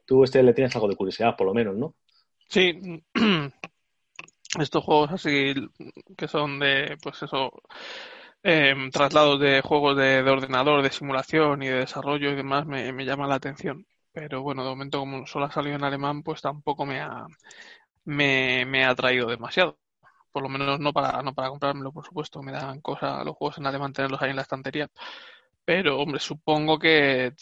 Tú 0.05 0.23
este 0.23 0.41
le 0.41 0.53
tienes 0.53 0.75
algo 0.75 0.87
de 0.87 0.95
curiosidad, 0.95 1.35
por 1.37 1.47
lo 1.47 1.53
menos, 1.53 1.75
¿no? 1.75 1.95
Sí, 2.47 3.03
estos 4.59 4.83
juegos 4.83 5.11
así 5.11 5.53
que 6.17 6.27
son 6.27 6.59
de, 6.59 6.97
pues 7.01 7.21
eso, 7.21 7.51
eh, 8.43 8.75
traslados 8.91 9.39
de 9.39 9.61
juegos 9.61 9.97
de, 9.97 10.21
ordenador, 10.21 10.81
de 10.81 10.91
simulación 10.91 11.61
y 11.63 11.67
de 11.67 11.79
desarrollo 11.79 12.31
y 12.31 12.35
demás 12.35 12.65
me, 12.65 13.05
llama 13.05 13.27
la 13.27 13.35
atención. 13.35 13.85
Pero 14.11 14.41
bueno, 14.41 14.63
de 14.63 14.69
momento 14.69 14.99
como 14.99 15.25
solo 15.27 15.45
ha 15.45 15.51
salido 15.51 15.75
en 15.75 15.83
alemán, 15.83 16.23
pues 16.23 16.41
tampoco 16.41 16.85
me 16.85 17.01
ha, 17.01 17.25
me, 18.05 18.65
me 18.65 18.85
ha 18.85 18.91
atraído 18.91 19.27
demasiado. 19.27 19.77
Por 20.31 20.43
lo 20.43 20.49
menos 20.49 20.79
no 20.79 20.93
para, 20.93 21.21
no 21.23 21.33
para 21.33 21.49
comprármelo, 21.49 21.91
por 21.91 22.05
supuesto. 22.05 22.41
Me 22.43 22.51
dan 22.51 22.81
cosas 22.81 23.25
los 23.25 23.35
juegos 23.35 23.57
en 23.59 23.67
alemán 23.67 23.93
tenerlos 23.93 24.21
ahí 24.21 24.29
en 24.31 24.35
la 24.37 24.43
estantería. 24.43 24.89
Pero, 25.65 25.99
hombre, 25.99 26.19
supongo 26.19 26.79
que 26.79 27.33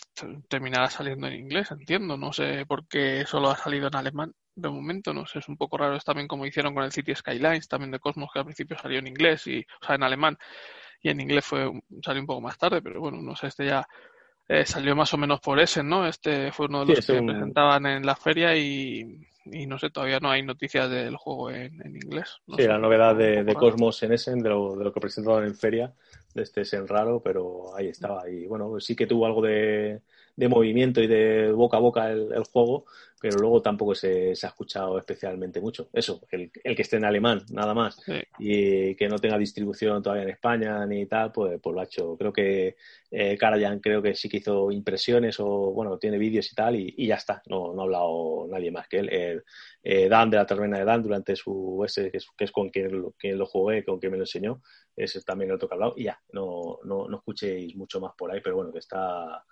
terminará 0.50 0.90
saliendo 0.90 1.28
en 1.28 1.36
inglés, 1.36 1.72
entiendo. 1.72 2.18
No 2.18 2.34
sé 2.34 2.66
por 2.66 2.88
qué 2.88 3.26
solo 3.26 3.50
ha 3.50 3.56
salido 3.58 3.88
en 3.88 3.96
alemán 3.96 4.34
de 4.56 4.70
momento, 4.70 5.14
no 5.14 5.26
sé, 5.26 5.40
es 5.40 5.48
un 5.48 5.58
poco 5.58 5.78
raro. 5.78 5.96
Es 5.96 6.04
también 6.04 6.28
como 6.28 6.46
hicieron 6.46 6.74
con 6.74 6.84
el 6.84 6.92
City 6.92 7.16
Skylines, 7.16 7.68
también 7.70 7.92
de 7.92 8.00
Cosmos, 8.00 8.30
que 8.34 8.40
al 8.40 8.46
principio 8.46 8.78
salió 8.78 9.00
en 9.00 9.08
inglés 9.08 9.48
y, 9.48 9.66
o 9.82 9.86
sea, 9.86 9.96
en 9.96 10.04
alemán 10.04 10.38
y 11.08 11.10
en 11.10 11.22
inglés 11.22 11.46
fue 11.46 11.72
salió 12.04 12.22
un 12.22 12.28
poco 12.28 12.42
más 12.42 12.58
tarde, 12.58 12.82
pero 12.82 13.00
bueno, 13.00 13.22
no 13.22 13.34
sé, 13.34 13.48
este 13.48 13.66
ya 13.66 13.88
eh, 14.50 14.66
salió 14.66 14.94
más 14.94 15.14
o 15.14 15.18
menos 15.18 15.40
por 15.40 15.58
ese, 15.58 15.82
¿no? 15.82 16.06
Este 16.06 16.52
fue 16.52 16.66
uno 16.66 16.82
de 16.82 16.96
los 16.96 17.06
que 17.06 17.22
presentaban 17.22 17.86
en 17.86 18.06
la 18.06 18.16
feria 18.16 18.56
y, 18.58 19.26
no 19.46 19.80
sé, 19.80 19.90
todavía 19.90 20.20
no 20.20 20.30
hay 20.30 20.44
noticias 20.44 20.90
del 20.90 21.16
juego 21.16 21.50
en, 21.52 21.82
inglés. 21.86 22.42
sí, 22.58 22.64
la 22.64 22.78
novedad 22.78 23.16
de, 23.16 23.56
Cosmos 23.56 24.04
en 24.04 24.12
Essen, 24.12 24.40
de 24.44 24.50
lo, 24.50 24.76
de 24.76 24.84
lo 24.84 24.92
que 24.92 25.00
presentaban 25.00 25.46
en 25.46 25.56
feria, 25.56 25.94
de 26.34 26.44
este 26.44 26.62
Essen 26.62 26.86
raro, 26.86 27.22
pero 27.22 27.74
ahí 27.74 27.88
estaba. 27.88 28.30
Y 28.30 28.46
bueno, 28.46 28.78
sí 28.82 28.94
que 28.94 29.08
tuvo 29.08 29.26
algo 29.26 29.42
de, 29.42 30.02
de 30.38 30.48
movimiento 30.48 31.02
y 31.02 31.08
de 31.08 31.52
boca 31.52 31.78
a 31.78 31.80
boca 31.80 32.12
el, 32.12 32.44
juego, 32.44 32.86
pero 33.20 33.40
luego 33.40 33.60
tampoco 33.64 33.96
se, 33.96 34.36
se, 34.36 34.46
ha 34.46 34.50
escuchado 34.50 35.00
especialmente 35.00 35.60
mucho. 35.60 35.90
Eso, 35.92 36.22
el, 36.30 36.52
el, 36.64 36.76
que 36.76 36.84
esté 36.84 36.98
en 36.98 37.06
alemán, 37.06 37.44
nada 37.50 37.74
más, 37.74 38.00
y 38.38 38.94
que 38.96 39.10
no 39.10 39.18
tenga 39.18 39.40
distribución 39.40 40.04
todavía 40.04 40.24
en 40.24 40.30
España 40.30 40.86
ni 40.86 41.08
tal, 41.08 41.32
pues, 41.32 41.60
pues 41.60 41.74
lo 41.74 41.82
ha 41.82 41.86
hecho. 41.86 42.16
Creo 42.18 42.32
que 42.32 42.76
eh, 43.10 43.36
Karajan 43.36 43.80
creo 43.80 44.00
que 44.00 44.14
sí 44.14 44.30
que 44.30 44.38
hizo 44.38 44.72
impresiones 44.72 45.40
o, 45.40 45.48
bueno, 45.74 45.98
tiene 45.98 46.20
vídeos 46.20 46.52
y 46.52 46.56
tal, 46.56 46.76
y, 46.76 47.08
ya 47.08 47.16
está, 47.16 47.42
no, 47.48 47.74
no 47.74 47.82
ha 47.82 47.86
hablado 47.86 48.48
nadie 48.48 48.70
más 48.70 48.88
que 48.88 49.00
él. 49.00 49.44
Eh, 49.84 50.08
Dan 50.08 50.30
de 50.30 50.38
la 50.38 50.46
Termina 50.46 50.78
de 50.78 50.86
Dan 50.86 51.02
durante 51.02 51.36
su 51.36 51.82
ese, 51.84 52.12
que 52.12 52.20
es, 52.44 52.52
con 52.52 52.70
quien 52.70 52.92
lo, 53.02 53.12
quien 53.14 53.40
lo 53.40 53.48
jugué, 53.48 53.84
con 53.84 54.00
quien 54.00 54.12
me 54.12 54.18
lo 54.20 54.24
enseñó, 54.24 54.62
ese 54.96 55.24
también 55.24 55.50
el 55.50 55.56
otro 55.56 55.68
que 55.68 55.74
ha 55.74 55.78
hablado, 55.78 55.94
y 55.98 56.04
ya, 56.04 56.22
no, 56.32 56.78
no, 56.84 57.08
no 57.08 57.18
escuchéis 57.18 57.76
mucho 57.76 58.00
más 58.00 58.14
por 58.16 58.32
ahí, 58.32 58.40
pero 58.44 58.58
bueno, 58.58 58.72
que 58.72 58.80
está 58.80 59.44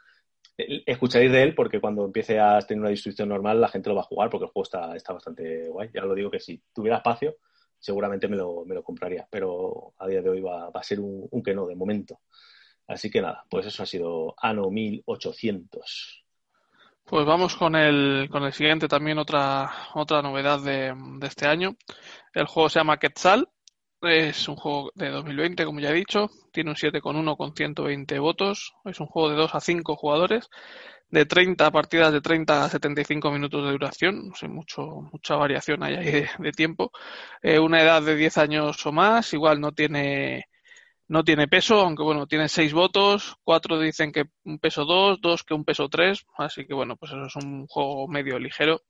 escucharéis 0.57 1.31
de 1.31 1.43
él 1.43 1.55
porque 1.55 1.81
cuando 1.81 2.05
empiece 2.05 2.39
a 2.39 2.59
tener 2.59 2.81
una 2.81 2.89
distribución 2.89 3.29
normal 3.29 3.59
la 3.59 3.67
gente 3.67 3.89
lo 3.89 3.95
va 3.95 4.01
a 4.01 4.05
jugar 4.05 4.29
porque 4.29 4.45
el 4.45 4.51
juego 4.51 4.63
está, 4.63 4.95
está 4.95 5.13
bastante 5.13 5.67
guay. 5.69 5.89
Ya 5.93 6.01
lo 6.01 6.15
digo 6.15 6.31
que 6.31 6.39
si 6.39 6.62
tuviera 6.74 6.97
espacio 6.97 7.35
seguramente 7.79 8.27
me 8.27 8.38
lo, 8.38 8.65
me 8.65 8.74
lo 8.74 8.83
compraría, 8.83 9.27
pero 9.29 9.93
a 10.00 10.07
día 10.07 10.21
de 10.21 10.29
hoy 10.29 10.41
va, 10.41 10.69
va 10.69 10.79
a 10.79 10.83
ser 10.83 11.00
un, 11.00 11.29
que 11.43 11.53
no 11.53 11.67
de 11.67 11.75
momento. 11.75 12.19
Así 12.88 13.09
que 13.09 13.21
nada, 13.21 13.45
pues 13.50 13.67
eso 13.67 13.83
ha 13.83 13.85
sido 13.85 14.33
Ano 14.38 14.69
1800. 14.69 16.24
Pues 17.03 17.25
vamos 17.25 17.55
con 17.55 17.75
el, 17.75 18.27
con 18.31 18.43
el 18.43 18.53
siguiente 18.53 18.88
también, 18.88 19.19
otra, 19.19 19.71
otra 19.93 20.24
novedad 20.24 20.59
de, 20.59 20.93
de 21.19 21.27
este 21.27 21.47
año. 21.47 21.75
El 22.33 22.47
juego 22.47 22.69
se 22.69 22.79
llama 22.79 22.97
Quetzal 22.97 23.47
es 24.07 24.47
un 24.47 24.55
juego 24.55 24.91
de 24.95 25.09
2020, 25.09 25.65
como 25.65 25.79
ya 25.79 25.89
he 25.89 25.93
dicho. 25.93 26.29
Tiene 26.51 26.71
un 26.71 26.75
7,1 26.75 27.38
con 27.38 27.55
120 27.55 28.19
votos. 28.19 28.74
Es 28.85 29.00
un 29.00 29.07
juego 29.07 29.29
de 29.29 29.35
2 29.35 29.55
a 29.55 29.59
5 29.59 29.95
jugadores. 29.95 30.50
De 31.09 31.25
30 31.25 31.71
partidas 31.71 32.12
de 32.12 32.21
30 32.21 32.65
a 32.65 32.69
75 32.69 33.31
minutos 33.31 33.65
de 33.65 33.71
duración. 33.71 34.29
No 34.29 34.35
sé, 34.35 34.47
mucho, 34.47 34.85
mucha 35.12 35.35
variación 35.35 35.83
hay 35.83 35.95
ahí 35.95 36.25
de, 36.39 36.51
tiempo. 36.51 36.91
Eh, 37.41 37.59
una 37.59 37.81
edad 37.81 38.01
de 38.01 38.15
10 38.15 38.38
años 38.38 38.85
o 38.85 38.91
más. 38.91 39.33
Igual 39.33 39.62
no 39.62 39.71
tiene, 39.71 40.45
no 41.07 41.24
tiene 41.24 41.47
peso, 41.47 41.81
aunque 41.81 42.03
bueno, 42.03 42.27
tiene 42.27 42.50
6 42.50 42.74
votos. 42.74 43.38
4 43.43 43.79
dicen 43.79 44.12
que 44.12 44.25
un 44.43 44.59
peso 44.59 44.85
2, 44.85 45.21
2 45.21 45.43
que 45.43 45.53
un 45.53 45.65
peso 45.65 45.89
3. 45.89 46.25
Así 46.38 46.65
que 46.65 46.74
bueno, 46.74 46.95
pues 46.97 47.12
eso 47.12 47.25
es 47.25 47.35
un 47.38 47.67
juego 47.67 48.07
medio 48.07 48.39
ligero. 48.39 48.81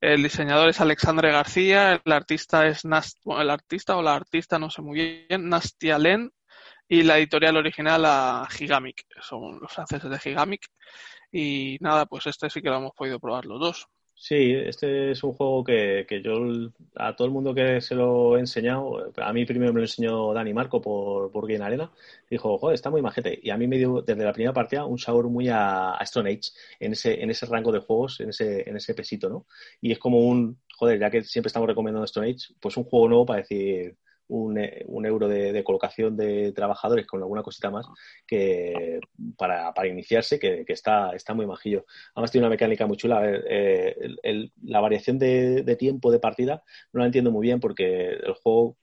El 0.00 0.22
diseñador 0.22 0.68
es 0.68 0.80
Alexandre 0.80 1.32
García, 1.32 2.00
el 2.04 2.12
artista 2.12 2.66
es 2.68 2.84
Nast 2.84 3.18
el 3.26 3.50
artista 3.50 3.96
o 3.96 4.02
la 4.02 4.14
artista, 4.14 4.58
no 4.58 4.70
sé 4.70 4.80
muy 4.80 5.26
bien, 5.28 5.48
Nastia 5.48 5.98
Len, 5.98 6.30
y 6.86 7.02
la 7.02 7.18
editorial 7.18 7.56
original 7.56 8.04
a 8.06 8.46
Gigamic, 8.48 9.04
son 9.20 9.58
los 9.60 9.72
franceses 9.72 10.08
de 10.08 10.18
Gigamic. 10.20 10.68
Y 11.32 11.78
nada, 11.80 12.06
pues 12.06 12.26
este 12.26 12.48
sí 12.48 12.62
que 12.62 12.68
lo 12.70 12.76
hemos 12.76 12.92
podido 12.94 13.18
probar 13.18 13.44
los 13.46 13.60
dos. 13.60 13.88
Sí, 14.20 14.52
este 14.52 15.12
es 15.12 15.22
un 15.22 15.32
juego 15.32 15.62
que, 15.62 16.04
que, 16.08 16.20
yo 16.20 16.32
a 16.96 17.14
todo 17.14 17.26
el 17.26 17.32
mundo 17.32 17.54
que 17.54 17.80
se 17.80 17.94
lo 17.94 18.36
he 18.36 18.40
enseñado, 18.40 19.12
a 19.16 19.32
mí 19.32 19.44
primero 19.46 19.72
me 19.72 19.78
lo 19.78 19.84
enseñó 19.84 20.34
Dani 20.34 20.52
Marco 20.52 20.80
por, 20.80 21.30
por 21.30 21.46
Game 21.46 21.64
Arena, 21.64 21.92
dijo, 22.28 22.58
joder, 22.58 22.74
está 22.74 22.90
muy 22.90 23.00
majete. 23.00 23.38
Y 23.40 23.50
a 23.50 23.56
mí 23.56 23.68
me 23.68 23.76
dio 23.78 24.02
desde 24.02 24.24
la 24.24 24.32
primera 24.32 24.52
partida 24.52 24.84
un 24.86 24.98
sabor 24.98 25.28
muy 25.28 25.48
a, 25.48 25.96
Stone 26.00 26.30
Age, 26.30 26.50
en 26.80 26.92
ese, 26.92 27.22
en 27.22 27.30
ese 27.30 27.46
rango 27.46 27.70
de 27.70 27.78
juegos, 27.78 28.18
en 28.18 28.30
ese, 28.30 28.68
en 28.68 28.76
ese 28.76 28.92
pesito, 28.92 29.28
¿no? 29.28 29.46
Y 29.80 29.92
es 29.92 30.00
como 30.00 30.18
un, 30.18 30.58
joder, 30.76 30.98
ya 30.98 31.10
que 31.10 31.22
siempre 31.22 31.46
estamos 31.48 31.68
recomendando 31.68 32.04
Stone 32.04 32.28
Age, 32.28 32.54
pues 32.60 32.76
un 32.76 32.84
juego 32.84 33.08
nuevo 33.08 33.26
para 33.26 33.40
decir, 33.42 33.96
un, 34.28 34.58
eh, 34.58 34.84
un 34.86 35.06
euro 35.06 35.28
de, 35.28 35.62
colocación 35.64 36.16
de 36.16 36.52
trabajadores 36.52 37.06
con 37.06 37.20
alguna 37.20 37.42
cosita 37.42 37.70
más 37.70 37.86
que 38.26 39.00
para, 39.36 39.72
para 39.74 39.88
iniciarse 39.88 40.38
que, 40.38 40.64
que, 40.64 40.72
está, 40.72 41.12
está 41.14 41.34
muy 41.34 41.46
majillo. 41.46 41.84
Además 42.14 42.30
tiene 42.30 42.46
una 42.46 42.54
mecánica 42.54 42.86
muy 42.86 42.96
chula. 42.96 43.22
Eh, 43.24 43.96
la 44.62 44.80
variación 44.80 45.18
de, 45.18 45.76
tiempo 45.78 46.10
de 46.10 46.18
partida 46.18 46.62
no 46.92 47.00
la 47.00 47.06
entiendo 47.06 47.30
muy 47.30 47.42
bien 47.42 47.60
porque 47.60 48.08
el 48.10 48.34
juego 48.34 48.76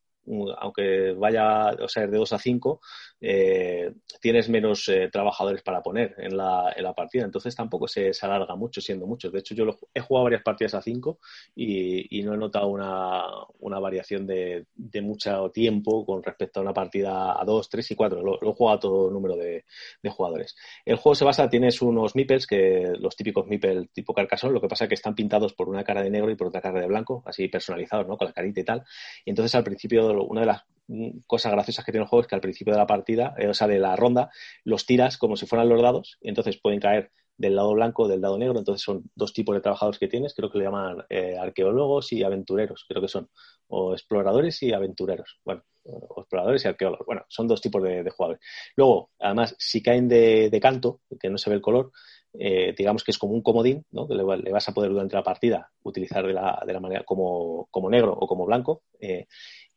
aunque 0.57 1.13
vaya 1.13 1.71
o 1.71 1.87
sea, 1.87 2.07
de 2.07 2.17
2 2.17 2.33
a 2.33 2.39
5, 2.39 2.81
eh, 3.21 3.91
tienes 4.21 4.49
menos 4.49 4.87
eh, 4.89 5.09
trabajadores 5.11 5.61
para 5.61 5.81
poner 5.81 6.15
en 6.17 6.35
la, 6.35 6.73
en 6.75 6.83
la 6.83 6.93
partida. 6.93 7.23
Entonces 7.23 7.55
tampoco 7.55 7.87
se, 7.87 8.11
alarga 8.21 8.55
mucho 8.55 8.81
siendo 8.81 9.05
muchos. 9.05 9.31
De 9.31 9.39
hecho, 9.39 9.55
yo 9.55 9.65
he 9.93 9.99
jugado 9.99 10.25
varias 10.25 10.43
partidas 10.43 10.75
a 10.75 10.81
5 10.81 11.19
y, 11.55 12.23
no 12.23 12.33
he 12.33 12.37
notado 12.37 12.67
una, 12.67 13.79
variación 13.79 14.25
de, 14.25 14.65
mucho 15.01 15.51
tiempo 15.51 16.05
con 16.05 16.23
respecto 16.23 16.59
a 16.59 16.63
una 16.63 16.73
partida 16.73 17.39
a 17.39 17.45
2, 17.45 17.69
3 17.69 17.91
y 17.91 17.95
4. 17.95 18.21
Lo, 18.21 18.39
lo, 18.41 18.51
he 18.51 18.53
jugado 18.53 18.77
a 18.77 18.79
todo 18.79 19.11
número 19.11 19.35
de, 19.35 19.65
de, 20.01 20.09
jugadores. 20.09 20.55
El 20.85 20.95
juego 20.95 21.15
se 21.15 21.25
basa, 21.25 21.49
tienes 21.49 21.81
unos 21.81 22.15
meeples, 22.15 22.47
que 22.47 22.93
los 22.97 23.15
típicos 23.15 23.45
meeples 23.47 23.91
tipo 23.91 24.13
carcasón, 24.13 24.53
lo 24.53 24.61
que 24.61 24.67
pasa 24.67 24.85
es 24.85 24.89
que 24.89 24.95
están 24.95 25.13
pintados 25.13 25.53
por 25.53 25.69
una 25.69 25.83
cara 25.83 26.01
de 26.01 26.09
negro 26.09 26.31
y 26.31 26.35
por 26.35 26.47
otra 26.47 26.61
cara 26.61 26.81
de 26.81 26.87
blanco, 26.87 27.23
así 27.25 27.47
personalizados, 27.47 28.07
¿no? 28.07 28.17
Con 28.17 28.27
la 28.27 28.33
carita 28.33 28.59
y 28.59 28.63
tal. 28.63 28.83
Y 29.23 29.29
entonces 29.29 29.53
al 29.53 29.63
principio 29.63 30.14
una 30.23 30.41
de 30.41 30.47
las 30.47 30.63
cosas 31.25 31.51
graciosas 31.51 31.83
que 31.83 31.91
tiene 31.91 32.03
el 32.03 32.09
juego 32.09 32.21
es 32.21 32.27
que 32.27 32.35
al 32.35 32.41
principio 32.41 32.73
de 32.73 32.79
la 32.79 32.87
partida, 32.87 33.33
eh, 33.37 33.47
o 33.47 33.53
sea, 33.53 33.67
de 33.67 33.79
la 33.79 33.95
ronda, 33.95 34.29
los 34.63 34.85
tiras 34.85 35.17
como 35.17 35.35
si 35.35 35.45
fueran 35.45 35.69
los 35.69 35.81
dados, 35.81 36.17
y 36.21 36.29
entonces 36.29 36.59
pueden 36.61 36.79
caer 36.79 37.11
del 37.37 37.55
lado 37.55 37.73
blanco 37.73 38.03
o 38.03 38.07
del 38.07 38.21
lado 38.21 38.37
negro, 38.37 38.57
entonces 38.57 38.81
son 38.81 39.09
dos 39.13 39.33
tipos 39.33 39.55
de 39.55 39.61
trabajadores 39.61 39.99
que 39.99 40.07
tienes, 40.07 40.33
creo 40.33 40.49
que 40.49 40.59
le 40.59 40.65
llaman 40.65 41.03
eh, 41.09 41.37
arqueólogos 41.37 42.13
y 42.13 42.23
aventureros, 42.23 42.85
creo 42.87 43.01
que 43.01 43.09
son, 43.09 43.29
o 43.67 43.93
exploradores 43.93 44.61
y 44.63 44.71
aventureros, 44.71 45.39
bueno, 45.43 45.63
o 45.83 46.21
exploradores 46.21 46.63
y 46.63 46.67
arqueólogos, 46.69 47.05
bueno, 47.05 47.23
son 47.27 47.47
dos 47.47 47.59
tipos 47.59 47.83
de, 47.83 48.09
jugadores. 48.09 48.41
Luego, 48.77 49.11
además, 49.19 49.55
si 49.59 49.83
caen 49.83 50.07
de, 50.07 50.59
canto, 50.61 51.01
que 51.19 51.29
no 51.29 51.37
se 51.37 51.49
ve 51.49 51.57
el 51.57 51.61
color, 51.61 51.91
eh, 52.37 52.73
digamos 52.77 53.03
que 53.03 53.11
es 53.11 53.17
como 53.17 53.33
un 53.33 53.41
comodín, 53.41 53.85
¿no? 53.91 54.07
que 54.07 54.15
le, 54.15 54.23
vas 54.23 54.69
a 54.69 54.73
poder 54.73 54.91
durante 54.91 55.15
la 55.15 55.23
partida 55.23 55.71
utilizar 55.83 56.25
de 56.25 56.33
la, 56.33 56.63
de 56.65 56.73
la 56.73 56.79
manera 56.79 57.03
como, 57.03 57.67
como 57.69 57.89
negro 57.89 58.13
o 58.13 58.27
como 58.27 58.45
blanco, 58.45 58.83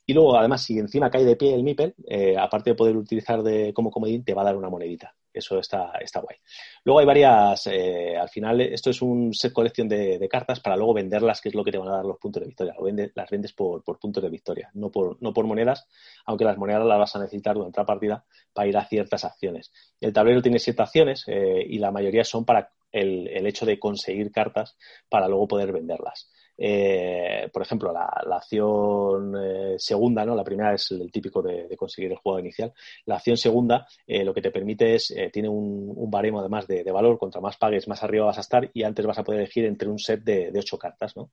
Y 0.09 0.15
luego, 0.15 0.38
además, 0.38 0.62
si 0.62 0.79
encima 0.79 1.11
cae 1.11 1.23
de 1.23 1.37
pie 1.37 1.55
el 1.55 1.62
MIPEL, 1.62 1.95
eh, 2.07 2.35
aparte 2.38 2.71
de 2.71 2.77
poder 2.77 2.97
utilizar 2.97 3.43
de, 3.43 3.75
como 3.75 3.91
comodín, 3.91 4.25
te 4.25 4.33
va 4.33 4.41
a 4.41 4.47
dar 4.47 4.57
una 4.57 4.71
monedita. 4.71 5.15
Eso 5.31 5.59
está, 5.59 5.93
está 6.00 6.21
guay. 6.21 6.38
Luego 6.83 7.00
hay 7.00 7.05
varias, 7.05 7.67
eh, 7.67 8.17
al 8.17 8.31
final 8.31 8.59
esto 8.62 8.88
es 8.88 9.03
un 9.03 9.35
set 9.35 9.53
colección 9.53 9.87
de, 9.87 10.27
cartas 10.31 10.61
para 10.61 10.79
luego 10.79 10.95
venderlas, 10.95 11.43
que 11.43 11.50
es 11.50 11.55
lo 11.55 11.62
que 11.62 11.73
te 11.73 11.77
van 11.77 11.88
a 11.88 11.97
dar 11.97 12.07
los 12.07 12.17
puntos 12.17 12.41
de 12.41 12.47
victoria. 12.47 12.75
las 13.15 13.29
vendes 13.29 13.53
por, 13.53 13.83
puntos 13.85 14.23
de 14.23 14.31
victoria, 14.31 14.71
no 14.73 14.91
por, 14.91 15.19
no 15.21 15.35
por 15.35 15.45
monedas, 15.47 15.87
aunque 16.25 16.47
las 16.47 16.57
monedas 16.57 16.87
las 16.87 16.99
vas 16.99 17.15
a 17.15 17.19
necesitar 17.19 17.57
durante 17.57 17.79
la 17.79 17.85
partida 17.85 18.25
para 18.55 18.67
ir 18.67 18.79
a 18.79 18.87
ciertas 18.87 19.27
acciones. 19.27 19.71
El 20.00 20.15
tablero 20.15 20.41
tiene 20.41 20.59
siete 20.59 20.81
acciones 20.81 21.25
eh, 21.27 21.67
y 21.69 21.79
la 21.81 21.91
mayoría 21.91 22.25
son 22.25 22.47
para 22.47 22.73
el 22.93 23.47
hecho 23.47 23.67
de 23.67 23.79
conseguir 23.79 24.33
cartas 24.33 24.79
para 25.11 25.29
luego 25.29 25.49
poder 25.49 25.71
venderlas. 25.71 26.31
Eh, 26.61 27.49
por 27.53 27.62
ejemplo, 27.62 27.93
la, 27.93 28.37
acción 28.37 29.33
eh, 29.41 29.77
segunda, 29.79 30.27
¿no? 30.27 30.35
La 30.35 30.43
primera 30.43 30.75
es 30.75 30.91
el 30.91 31.11
típico 31.12 31.41
de, 31.41 31.69
conseguir 31.77 32.11
el 32.11 32.19
juego 32.19 32.41
inicial. 32.41 32.73
La 33.07 33.17
acción 33.17 33.37
segunda 33.37 33.87
eh, 34.07 34.25
lo 34.25 34.35
que 34.35 34.43
te 34.43 34.50
permite 34.50 34.97
es, 34.97 35.15
tiene 35.33 35.49
un, 35.49 36.11
baremo 36.11 36.41
además 36.41 36.67
de, 36.67 36.83
valor, 36.91 37.19
contra 37.19 37.41
más 37.41 37.57
pagues, 37.57 37.87
más 37.87 38.03
arriba 38.03 38.27
vas 38.27 38.38
a 38.38 38.41
estar 38.41 38.71
y 38.75 38.83
antes 38.83 39.07
vas 39.07 39.19
a 39.19 39.23
poder 39.23 39.43
elegir 39.43 39.67
entre 39.67 39.88
un 39.88 39.99
set 39.99 40.25
de, 40.25 40.53
ocho 40.59 40.79
cartas, 40.79 41.17
¿no? 41.17 41.31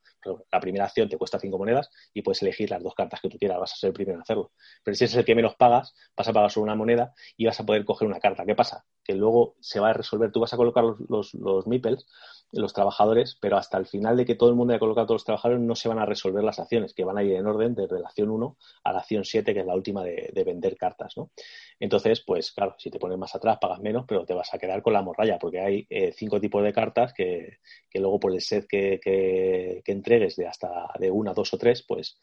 La 0.51 0.59
primera 0.59 0.85
acción 0.85 1.09
te 1.09 1.17
cuesta 1.17 1.39
cinco 1.39 1.57
monedas 1.57 1.89
y 2.13 2.21
puedes 2.21 2.41
elegir 2.43 2.69
las 2.69 2.83
dos 2.83 2.93
cartas 2.93 3.19
que 3.19 3.29
tú 3.29 3.39
quieras, 3.39 3.59
vas 3.59 3.73
a 3.73 3.75
ser 3.77 3.87
el 3.87 3.93
primero 3.93 4.17
en 4.17 4.21
hacerlo. 4.21 4.51
Pero 4.83 4.95
si 4.95 5.05
es 5.05 5.15
el 5.15 5.25
que 5.25 5.33
menos 5.33 5.55
pagas, 5.55 5.95
vas 6.15 6.27
a 6.27 6.33
pagar 6.33 6.51
solo 6.51 6.65
una 6.65 6.75
moneda 6.75 7.13
y 7.35 7.45
vas 7.45 7.59
a 7.59 7.65
poder 7.65 7.83
coger 7.83 8.07
una 8.07 8.19
carta. 8.19 8.45
¿Qué 8.45 8.53
pasa? 8.53 8.85
Que 9.03 9.15
luego 9.15 9.55
se 9.59 9.79
va 9.79 9.89
a 9.89 9.93
resolver, 9.93 10.31
tú 10.31 10.41
vas 10.41 10.53
a 10.53 10.57
colocar 10.57 10.83
los, 10.83 10.99
los, 11.09 11.33
los 11.33 11.65
meeples 11.65 12.05
los 12.51 12.73
trabajadores, 12.73 13.37
pero 13.39 13.57
hasta 13.57 13.77
el 13.77 13.85
final 13.85 14.17
de 14.17 14.25
que 14.25 14.35
todo 14.35 14.49
el 14.49 14.55
mundo 14.55 14.73
haya 14.73 14.79
colocado 14.79 15.07
los 15.15 15.25
trabajadores 15.25 15.61
no 15.61 15.75
se 15.75 15.87
van 15.89 15.99
a 15.99 16.05
resolver 16.05 16.43
las 16.43 16.59
acciones, 16.59 16.93
que 16.93 17.03
van 17.03 17.17
a 17.17 17.23
ir 17.23 17.33
en 17.33 17.47
orden 17.47 17.73
desde 17.73 17.99
la 17.99 18.07
acción 18.07 18.29
1 18.29 18.57
a 18.83 18.93
la 18.93 18.99
acción 18.99 19.23
7, 19.23 19.53
que 19.53 19.61
es 19.61 19.65
la 19.65 19.75
última 19.75 20.03
de, 20.03 20.43
vender 20.45 20.77
cartas, 20.77 21.17
¿no? 21.17 21.31
Entonces, 21.79 22.21
pues 22.21 22.51
claro, 22.51 22.75
si 22.77 22.91
te 22.91 22.99
pones 22.99 23.17
más 23.17 23.33
atrás 23.33 23.57
pagas 23.59 23.79
menos, 23.79 24.05
pero 24.07 24.25
te 24.25 24.33
vas 24.33 24.53
a 24.53 24.57
quedar 24.57 24.81
con 24.81 24.93
la 24.93 25.01
morralla, 25.01 25.39
porque 25.39 25.59
hay 25.59 25.87
eh, 25.89 26.13
cinco 26.15 26.39
tipos 26.39 26.63
de 26.63 26.73
cartas 26.73 27.13
que, 27.13 27.59
luego 27.93 28.19
por 28.19 28.33
el 28.33 28.41
set 28.41 28.67
que, 28.67 28.99
que, 29.01 29.81
que, 29.83 29.91
entregues 29.91 30.35
de 30.35 30.47
hasta 30.47 30.91
de 30.99 31.09
una, 31.09 31.33
dos 31.33 31.53
o 31.53 31.57
tres, 31.57 31.83
pues 31.87 32.19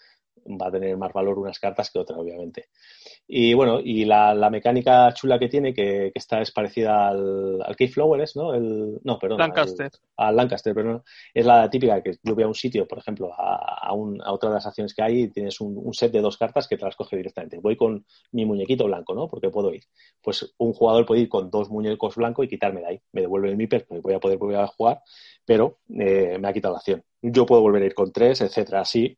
va 0.47 0.69
a 0.69 0.73
tener 0.73 0.97
más 0.97 1.13
valor 1.13 1.39
unas 1.39 1.59
cartas 1.59 1.91
que 1.91 1.99
otras, 1.99 2.19
obviamente. 2.19 2.69
Y 3.27 3.55
bueno, 3.55 3.81
y 3.83 4.05
la, 4.05 4.35
mecánica 4.51 5.13
chula 5.15 5.39
que 5.39 5.49
tiene, 5.49 5.73
que, 5.73 6.11
que 6.13 6.19
esta 6.19 6.41
es 6.43 6.51
parecida 6.51 7.09
al, 7.09 7.63
al 7.63 7.77
Keyflower, 7.77 8.23
¿no? 8.35 8.53
El, 8.53 9.01
no, 9.05 9.19
perdón. 9.19 9.39
Lancaster. 9.39 9.91
Al, 10.17 10.37
Lancaster, 10.37 10.75
pero 10.75 11.03
es 11.33 11.47
la 11.47 11.71
típica 11.71 12.03
que 12.03 12.19
yo 12.23 12.35
voy 12.35 12.45
a 12.45 12.49
un 12.49 12.55
sitio, 12.55 12.87
por 12.87 12.99
ejemplo, 12.99 13.33
a, 13.33 13.89
a, 13.89 13.93
un, 13.95 14.21
a 14.23 14.33
otra 14.33 14.51
de 14.51 14.57
las 14.57 14.67
acciones 14.67 14.93
que 14.93 15.03
hay 15.03 15.23
y 15.23 15.29
tienes 15.29 15.61
un, 15.61 15.95
set 15.95 16.13
de 16.13 16.21
dos 16.21 16.37
cartas 16.37 16.69
que 16.69 16.77
te 16.77 16.85
las 16.85 16.97
coge 16.97 17.17
directamente. 17.17 17.59
Voy 17.59 17.77
con 17.77 18.05
mi 18.33 18.45
muñequito 18.45 18.85
blanco, 18.85 19.15
¿no? 19.15 19.29
Porque 19.29 19.51
puedo 19.51 19.73
ir. 19.73 19.85
Pues 20.21 20.53
un 20.59 20.73
jugador 20.73 21.07
puede 21.07 21.23
ir 21.23 21.29
con 21.29 21.51
dos 21.51 21.71
muñecos 21.71 22.17
blancos 22.17 22.45
y 22.45 22.49
quitarme 22.49 22.81
de 22.81 22.87
ahí. 22.87 23.01
Me 23.13 23.23
devuelve 23.23 23.49
el 23.49 23.57
MIPER, 23.57 23.87
porque 23.87 24.01
voy 24.03 24.15
a 24.15 24.21
poder 24.21 24.37
volver 24.37 24.59
a 24.59 24.67
jugar, 24.67 25.01
pero 25.47 25.79
eh, 25.89 26.37
me 26.39 26.49
ha 26.49 26.53
quitado 26.53 26.75
la 26.75 26.79
acción. 26.79 27.03
Yo 27.23 27.47
puedo 27.47 27.63
volver 27.63 27.83
a 27.83 27.87
ir 27.87 27.95
con 27.95 28.13
tres, 28.13 28.41
etcétera, 28.41 28.81
así 28.81 29.17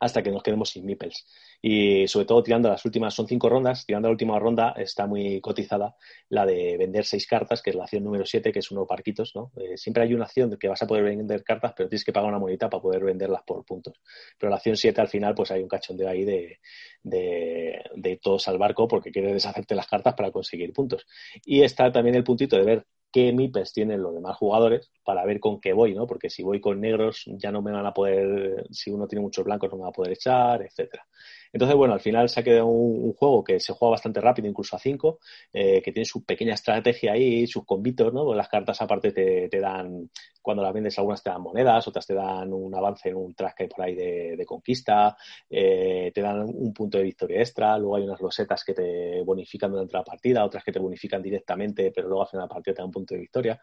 hasta 0.00 0.22
que 0.22 0.30
nos 0.30 0.42
quedemos 0.42 0.70
sin 0.70 0.84
meeples. 0.84 1.26
Y 1.62 2.06
sobre 2.08 2.26
todo 2.26 2.42
tirando 2.42 2.68
las 2.68 2.84
últimas, 2.84 3.14
son 3.14 3.26
cinco 3.26 3.48
rondas, 3.48 3.84
tirando 3.86 4.08
la 4.08 4.12
última 4.12 4.38
ronda 4.38 4.74
está 4.76 5.06
muy 5.06 5.40
cotizada 5.40 5.96
la 6.28 6.46
de 6.46 6.76
vender 6.76 7.04
seis 7.04 7.26
cartas, 7.26 7.62
que 7.62 7.70
es 7.70 7.76
la 7.76 7.84
acción 7.84 8.04
número 8.04 8.24
siete, 8.26 8.52
que 8.52 8.60
es 8.60 8.70
uno 8.70 8.86
parquitos, 8.86 9.34
¿no? 9.34 9.52
Eh, 9.56 9.76
siempre 9.76 10.02
hay 10.04 10.14
una 10.14 10.24
acción 10.24 10.56
que 10.58 10.68
vas 10.68 10.82
a 10.82 10.86
poder 10.86 11.04
vender 11.04 11.42
cartas, 11.44 11.72
pero 11.76 11.88
tienes 11.88 12.04
que 12.04 12.12
pagar 12.12 12.28
una 12.28 12.38
monedita 12.38 12.68
para 12.70 12.82
poder 12.82 13.04
venderlas 13.04 13.42
por 13.46 13.64
puntos. 13.64 14.00
Pero 14.38 14.50
la 14.50 14.56
acción 14.56 14.76
siete 14.76 15.00
al 15.00 15.08
final, 15.08 15.34
pues 15.34 15.50
hay 15.50 15.62
un 15.62 15.68
cachondeo 15.68 16.08
ahí 16.08 16.24
de, 16.24 16.58
de, 17.02 17.82
de 17.94 18.16
todos 18.18 18.46
al 18.48 18.58
barco 18.58 18.88
porque 18.88 19.10
quieres 19.10 19.32
deshacerte 19.32 19.74
las 19.74 19.86
cartas 19.86 20.14
para 20.14 20.30
conseguir 20.30 20.72
puntos. 20.72 21.06
Y 21.44 21.62
está 21.62 21.90
también 21.92 22.16
el 22.16 22.24
puntito 22.24 22.56
de 22.56 22.64
ver 22.64 22.86
qué 23.12 23.32
MIPES 23.32 23.72
tienen 23.72 24.02
los 24.02 24.14
demás 24.14 24.36
jugadores 24.36 24.90
para 25.04 25.24
ver 25.24 25.40
con 25.40 25.60
qué 25.60 25.72
voy, 25.72 25.94
¿no? 25.94 26.06
Porque 26.06 26.28
si 26.28 26.42
voy 26.42 26.60
con 26.60 26.80
negros 26.80 27.24
ya 27.38 27.50
no 27.50 27.62
me 27.62 27.72
van 27.72 27.86
a 27.86 27.94
poder, 27.94 28.66
si 28.70 28.90
uno 28.90 29.06
tiene 29.06 29.22
muchos 29.22 29.44
blancos 29.44 29.70
no 29.70 29.78
me 29.78 29.84
va 29.84 29.88
a 29.88 29.92
poder 29.92 30.12
echar, 30.12 30.62
etcétera. 30.62 31.06
Entonces, 31.52 31.76
bueno, 31.76 31.94
al 31.94 32.00
final 32.00 32.28
se 32.28 32.40
ha 32.40 32.42
quedado 32.42 32.66
un, 32.66 33.12
juego 33.14 33.42
que 33.44 33.60
se 33.60 33.72
juega 33.72 33.92
bastante 33.92 34.20
rápido, 34.20 34.48
incluso 34.48 34.76
a 34.76 34.78
5, 34.78 35.18
eh, 35.52 35.80
que 35.82 35.92
tiene 35.92 36.04
su 36.04 36.24
pequeña 36.24 36.54
estrategia 36.54 37.12
ahí, 37.12 37.46
sus 37.46 37.64
convitos, 37.64 38.12
¿no? 38.12 38.34
Las 38.34 38.48
cartas 38.48 38.80
aparte 38.82 39.12
te, 39.12 39.60
dan, 39.60 40.10
cuando 40.42 40.62
las 40.62 40.72
vendes 40.72 40.98
algunas 40.98 41.22
te 41.22 41.30
dan 41.30 41.40
monedas, 41.42 41.86
otras 41.88 42.06
te 42.06 42.14
dan 42.14 42.52
un 42.52 42.74
avance 42.74 43.08
en 43.08 43.16
un 43.16 43.34
track 43.34 43.56
que 43.56 43.62
hay 43.64 43.68
por 43.68 43.84
ahí 43.84 43.94
de, 43.94 44.44
conquista, 44.46 45.16
eh, 45.48 46.12
te 46.14 46.20
dan 46.20 46.42
un 46.42 46.72
punto 46.72 46.98
de 46.98 47.04
victoria 47.04 47.40
extra, 47.40 47.78
luego 47.78 47.96
hay 47.96 48.04
unas 48.04 48.20
losetas 48.20 48.62
que 48.64 48.74
te 48.74 49.22
bonifican 49.22 49.70
durante 49.70 49.96
la 49.96 50.04
partida, 50.04 50.44
otras 50.44 50.62
que 50.62 50.72
te 50.72 50.78
bonifican 50.78 51.22
directamente, 51.22 51.90
pero 51.94 52.08
luego 52.08 52.22
al 52.22 52.28
final 52.28 52.44
de 52.44 52.48
la 52.48 52.54
partida 52.54 52.74
te 52.74 52.82
dan 52.82 52.86
un 52.86 52.92
punto 52.92 53.14
de 53.14 53.20
victoria. 53.20 53.60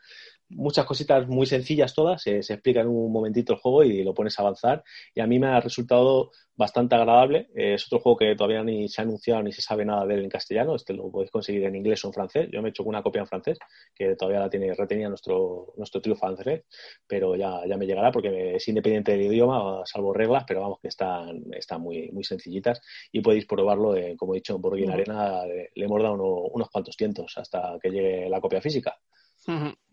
Muchas 0.50 0.86
cositas 0.86 1.28
muy 1.28 1.46
sencillas 1.46 1.94
todas, 1.94 2.22
se 2.22 2.40
explica 2.40 2.82
en 2.82 2.88
un 2.88 3.12
momentito 3.12 3.54
el 3.54 3.60
juego 3.60 3.84
y 3.84 4.04
lo 4.04 4.14
pones 4.14 4.38
a 4.38 4.42
avanzar 4.42 4.84
y 5.14 5.22
a 5.22 5.28
mí 5.28 5.40
me 5.40 5.48
ha 5.48 5.60
resultado 5.60 6.32
bastante 6.56 6.96
agradable. 6.96 7.50
es 7.56 7.86
otro 7.86 8.00
juego 8.00 8.18
que 8.18 8.36
todavía 8.36 8.64
ni 8.64 8.88
se 8.88 9.02
ha 9.02 9.04
anunciado 9.04 9.42
ni 9.44 9.52
se 9.52 9.62
sabe 9.62 9.86
nada 9.86 10.06
de 10.06 10.16
él 10.16 10.24
en 10.24 10.30
castellano. 10.30 10.76
Este 10.76 10.94
lo 10.94 11.12
podéis 11.12 11.32
conseguir 11.32 11.64
en 11.66 11.76
inglés 11.76 12.04
o 12.06 12.08
en 12.08 12.14
francés. 12.14 12.50
Yo 12.52 12.62
me 12.62 12.70
he 12.70 12.72
hecho 12.72 12.84
una 12.84 13.02
copia 13.02 13.22
en 13.22 13.28
francés, 13.28 13.58
que 13.94 14.16
todavía 14.16 14.42
la 14.42 14.50
tiene 14.50 14.74
retenida 14.74 15.10
nuestro, 15.10 15.74
nuestro 15.78 16.02
trío 16.02 16.16
francés, 16.16 16.64
pero 17.08 17.36
ya, 17.36 17.62
ya 17.68 17.78
me 17.78 17.86
llegará 17.86 18.12
porque 18.12 18.56
es 18.56 18.68
independiente 18.68 19.14
del 19.14 19.24
idioma, 19.24 19.84
salvo 19.86 20.14
reglas, 20.14 20.44
pero 20.48 20.62
vamos 20.62 20.80
que 20.82 20.88
están, 20.90 21.44
están 21.52 21.82
muy, 21.82 22.12
muy 22.12 22.24
sencillitas 22.24 22.82
y 23.12 23.22
podéis 23.22 23.46
probarlo, 23.46 23.96
como 24.18 24.34
he 24.34 24.38
dicho, 24.38 24.56
en 24.56 24.62
Borgin 24.62 24.92
Arena. 24.92 25.46
Le, 25.46 25.72
hemos 25.76 26.02
dado 26.02 26.16
unos 26.16 26.70
cuantos 26.70 26.96
tientos 26.96 27.34
hasta 27.38 27.78
que 27.82 27.90
llegue 27.90 28.30
la 28.30 28.40
copia 28.40 28.62
física. 28.62 28.98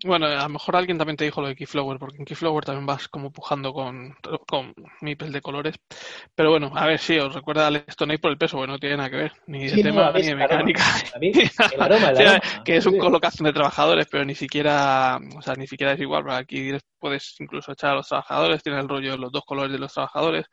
Bueno, 0.02 0.26
a 0.26 0.42
lo 0.44 0.48
mejor 0.48 0.76
alguien 0.76 0.96
también 0.96 1.16
te 1.16 1.24
dijo 1.24 1.42
lo 1.42 1.48
de 1.48 1.54
Keyflower, 1.54 1.98
porque 1.98 2.16
en 2.16 2.24
Keyflower 2.24 2.64
también 2.64 2.86
vas 2.86 3.08
como 3.08 3.30
pujando 3.30 3.72
con, 3.74 4.16
con 4.46 4.72
mipel 5.02 5.30
de 5.30 5.42
colores. 5.42 5.76
Pero 6.34 6.50
bueno, 6.50 6.72
a 6.74 6.86
ver, 6.86 6.98
sí, 6.98 7.18
os 7.18 7.34
recuerda 7.34 7.66
al 7.66 7.84
Stone 7.86 8.14
Age 8.14 8.20
por 8.20 8.30
el 8.30 8.38
peso, 8.38 8.56
bueno, 8.56 8.74
no 8.74 8.78
tiene 8.78 8.96
nada 8.96 9.10
que 9.10 9.16
ver, 9.16 9.32
ni 9.46 9.68
de 9.68 9.82
tema 9.82 10.10
ni 10.12 10.22
de 10.22 10.34
mecánica. 10.36 10.84
que 12.64 12.76
es 12.76 12.86
un 12.86 12.98
colocación 12.98 13.44
de 13.44 13.52
trabajadores, 13.52 14.06
pero 14.10 14.24
ni 14.24 14.34
siquiera, 14.34 15.18
o 15.36 15.42
sea, 15.42 15.54
ni 15.54 15.66
siquiera 15.66 15.92
es 15.92 16.00
igual, 16.00 16.30
aquí 16.30 16.72
puedes 16.98 17.36
incluso 17.38 17.72
echar 17.72 17.90
a 17.90 17.96
los 17.96 18.08
trabajadores, 18.08 18.62
tiene 18.62 18.80
el 18.80 18.88
rollo 18.88 19.12
de 19.12 19.18
los 19.18 19.30
dos 19.30 19.44
colores 19.44 19.72
de 19.72 19.78
los 19.78 19.92
trabajadores, 19.92 20.46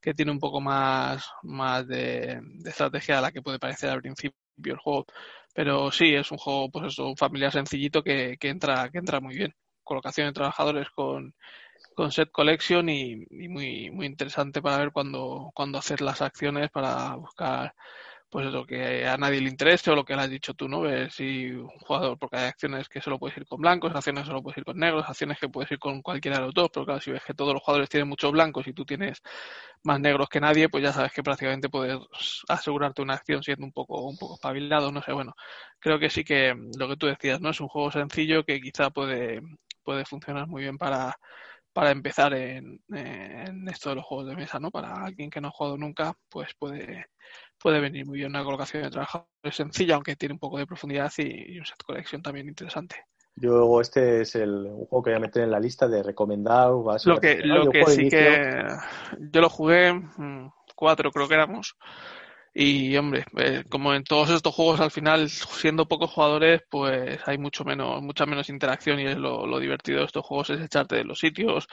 que 0.00 0.12
tiene 0.12 0.30
un 0.30 0.38
poco 0.38 0.60
más, 0.60 1.24
más 1.42 1.86
de, 1.86 2.38
de 2.42 2.70
estrategia 2.70 3.18
a 3.18 3.22
la 3.22 3.32
que 3.32 3.40
puede 3.40 3.58
parecer 3.58 3.90
al 3.90 4.02
principio 4.02 4.39
el 4.68 4.76
juego. 4.76 5.06
Pero 5.54 5.90
sí, 5.90 6.14
es 6.14 6.30
un 6.30 6.38
juego, 6.38 6.70
pues 6.70 6.92
eso, 6.92 7.08
un 7.08 7.16
familiar 7.16 7.52
sencillito 7.52 8.02
que, 8.02 8.36
que 8.38 8.48
entra, 8.48 8.88
que 8.90 8.98
entra 8.98 9.20
muy 9.20 9.34
bien. 9.36 9.54
Colocación 9.82 10.28
de 10.28 10.32
trabajadores 10.34 10.88
con, 10.90 11.34
con 11.94 12.12
set 12.12 12.30
collection 12.30 12.88
y, 12.88 13.26
muy, 13.48 13.90
muy 13.90 14.06
interesante 14.06 14.62
para 14.62 14.78
ver 14.78 14.92
cuándo, 14.92 15.50
cuándo 15.54 15.78
hacer 15.78 16.00
las 16.00 16.22
acciones 16.22 16.70
para 16.70 17.14
buscar 17.16 17.74
pues 18.30 18.46
eso, 18.46 18.64
que 18.64 19.06
a 19.06 19.16
nadie 19.16 19.40
le 19.40 19.50
interese 19.50 19.90
o 19.90 19.96
lo 19.96 20.04
que 20.04 20.14
le 20.14 20.22
has 20.22 20.30
dicho 20.30 20.54
tú, 20.54 20.68
¿no? 20.68 20.80
Ver 20.82 21.10
si 21.10 21.50
un 21.50 21.68
jugador, 21.68 22.16
porque 22.18 22.36
hay 22.36 22.46
acciones 22.46 22.88
que 22.88 23.00
solo 23.00 23.18
puedes 23.18 23.36
ir 23.36 23.46
con 23.46 23.60
blancos, 23.60 23.92
acciones 23.94 24.22
que 24.22 24.28
solo 24.28 24.42
puedes 24.42 24.58
ir 24.58 24.64
con 24.64 24.78
negros, 24.78 25.04
acciones 25.08 25.38
que 25.38 25.48
puedes 25.48 25.70
ir 25.72 25.80
con 25.80 26.00
cualquiera 26.00 26.38
de 26.38 26.44
los 26.46 26.54
dos, 26.54 26.70
pero 26.72 26.86
claro, 26.86 27.00
si 27.00 27.10
ves 27.10 27.24
que 27.24 27.34
todos 27.34 27.52
los 27.52 27.62
jugadores 27.62 27.88
tienen 27.88 28.08
muchos 28.08 28.30
blancos 28.30 28.66
y 28.68 28.72
tú 28.72 28.84
tienes 28.84 29.20
más 29.82 30.00
negros 30.00 30.28
que 30.28 30.40
nadie, 30.40 30.68
pues 30.68 30.84
ya 30.84 30.92
sabes 30.92 31.12
que 31.12 31.22
prácticamente 31.24 31.68
puedes 31.68 31.98
asegurarte 32.48 33.02
una 33.02 33.14
acción 33.14 33.42
siendo 33.42 33.66
un 33.66 33.72
poco, 33.72 34.00
un 34.02 34.16
poco 34.16 34.34
espabilado, 34.34 34.92
no 34.92 35.02
sé, 35.02 35.12
bueno, 35.12 35.34
creo 35.80 35.98
que 35.98 36.08
sí 36.10 36.22
que 36.24 36.54
lo 36.78 36.88
que 36.88 36.96
tú 36.96 37.06
decías, 37.06 37.40
¿no? 37.40 37.50
Es 37.50 37.60
un 37.60 37.68
juego 37.68 37.90
sencillo 37.90 38.44
que 38.44 38.60
quizá 38.60 38.90
puede, 38.90 39.40
puede 39.82 40.04
funcionar 40.04 40.46
muy 40.46 40.62
bien 40.62 40.78
para 40.78 41.16
para 41.72 41.90
empezar 41.90 42.34
en, 42.34 42.80
en, 42.88 43.68
esto 43.68 43.90
de 43.90 43.96
los 43.96 44.04
juegos 44.04 44.26
de 44.26 44.36
mesa, 44.36 44.58
¿no? 44.58 44.70
Para 44.70 44.92
alguien 45.04 45.30
que 45.30 45.40
no 45.40 45.48
ha 45.48 45.52
jugado 45.52 45.76
nunca, 45.76 46.14
pues 46.28 46.52
puede, 46.58 47.06
puede 47.60 47.80
venir 47.80 48.06
muy 48.06 48.18
bien 48.18 48.30
una 48.30 48.44
colocación 48.44 48.82
de 48.82 48.90
trabajo 48.90 49.28
sencilla, 49.52 49.94
aunque 49.94 50.16
tiene 50.16 50.34
un 50.34 50.38
poco 50.38 50.58
de 50.58 50.66
profundidad 50.66 51.12
y, 51.18 51.58
un 51.58 51.66
set 51.66 51.82
collection 51.84 52.22
también 52.22 52.48
interesante. 52.48 53.04
Yo 53.36 53.80
este 53.80 54.22
es 54.22 54.34
el, 54.34 54.68
juego 54.88 55.02
que 55.02 55.10
voy 55.10 55.16
a 55.16 55.20
meter 55.20 55.44
en 55.44 55.50
la 55.50 55.60
lista 55.60 55.86
de 55.88 56.02
recomendar. 56.02 56.70
Lo 57.04 57.20
que, 57.20 57.36
lo 57.44 57.70
que 57.70 57.86
sí 57.86 58.08
que 58.08 58.66
yo 59.18 59.40
lo 59.40 59.48
jugué 59.48 59.92
mm, 59.92 60.50
cuatro 60.74 61.10
creo 61.10 61.28
que 61.28 61.34
éramos 61.34 61.76
y 62.52 62.96
hombre, 62.96 63.24
eh, 63.36 63.64
como 63.68 63.94
en 63.94 64.02
todos 64.02 64.30
estos 64.30 64.52
juegos 64.54 64.80
al 64.80 64.90
final, 64.90 65.30
siendo 65.30 65.86
pocos 65.86 66.10
jugadores, 66.10 66.62
pues 66.68 67.20
hay 67.26 67.38
mucho 67.38 67.64
menos, 67.64 68.02
mucha 68.02 68.26
menos 68.26 68.48
interacción 68.48 68.98
y 68.98 69.06
es 69.06 69.16
lo, 69.16 69.46
lo 69.46 69.60
divertido 69.60 70.00
de 70.00 70.06
estos 70.06 70.26
juegos 70.26 70.50
es 70.50 70.60
echarte 70.60 70.96
de 70.96 71.04
los 71.04 71.20
sitios, 71.20 71.68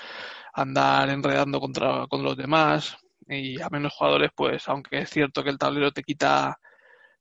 andar 0.54 1.10
enredando 1.10 1.60
contra 1.60 2.06
con 2.08 2.22
los 2.22 2.38
demás 2.38 2.98
y 3.30 3.62
a 3.62 3.70
menos 3.70 3.94
jugadores, 3.94 4.32
pues 4.36 4.68
aunque 4.70 5.00
es 5.00 5.10
cierto 5.10 5.44
que 5.44 5.50
el 5.50 5.58
tablero 5.58 5.92
te 5.92 6.04
quita 6.04 6.60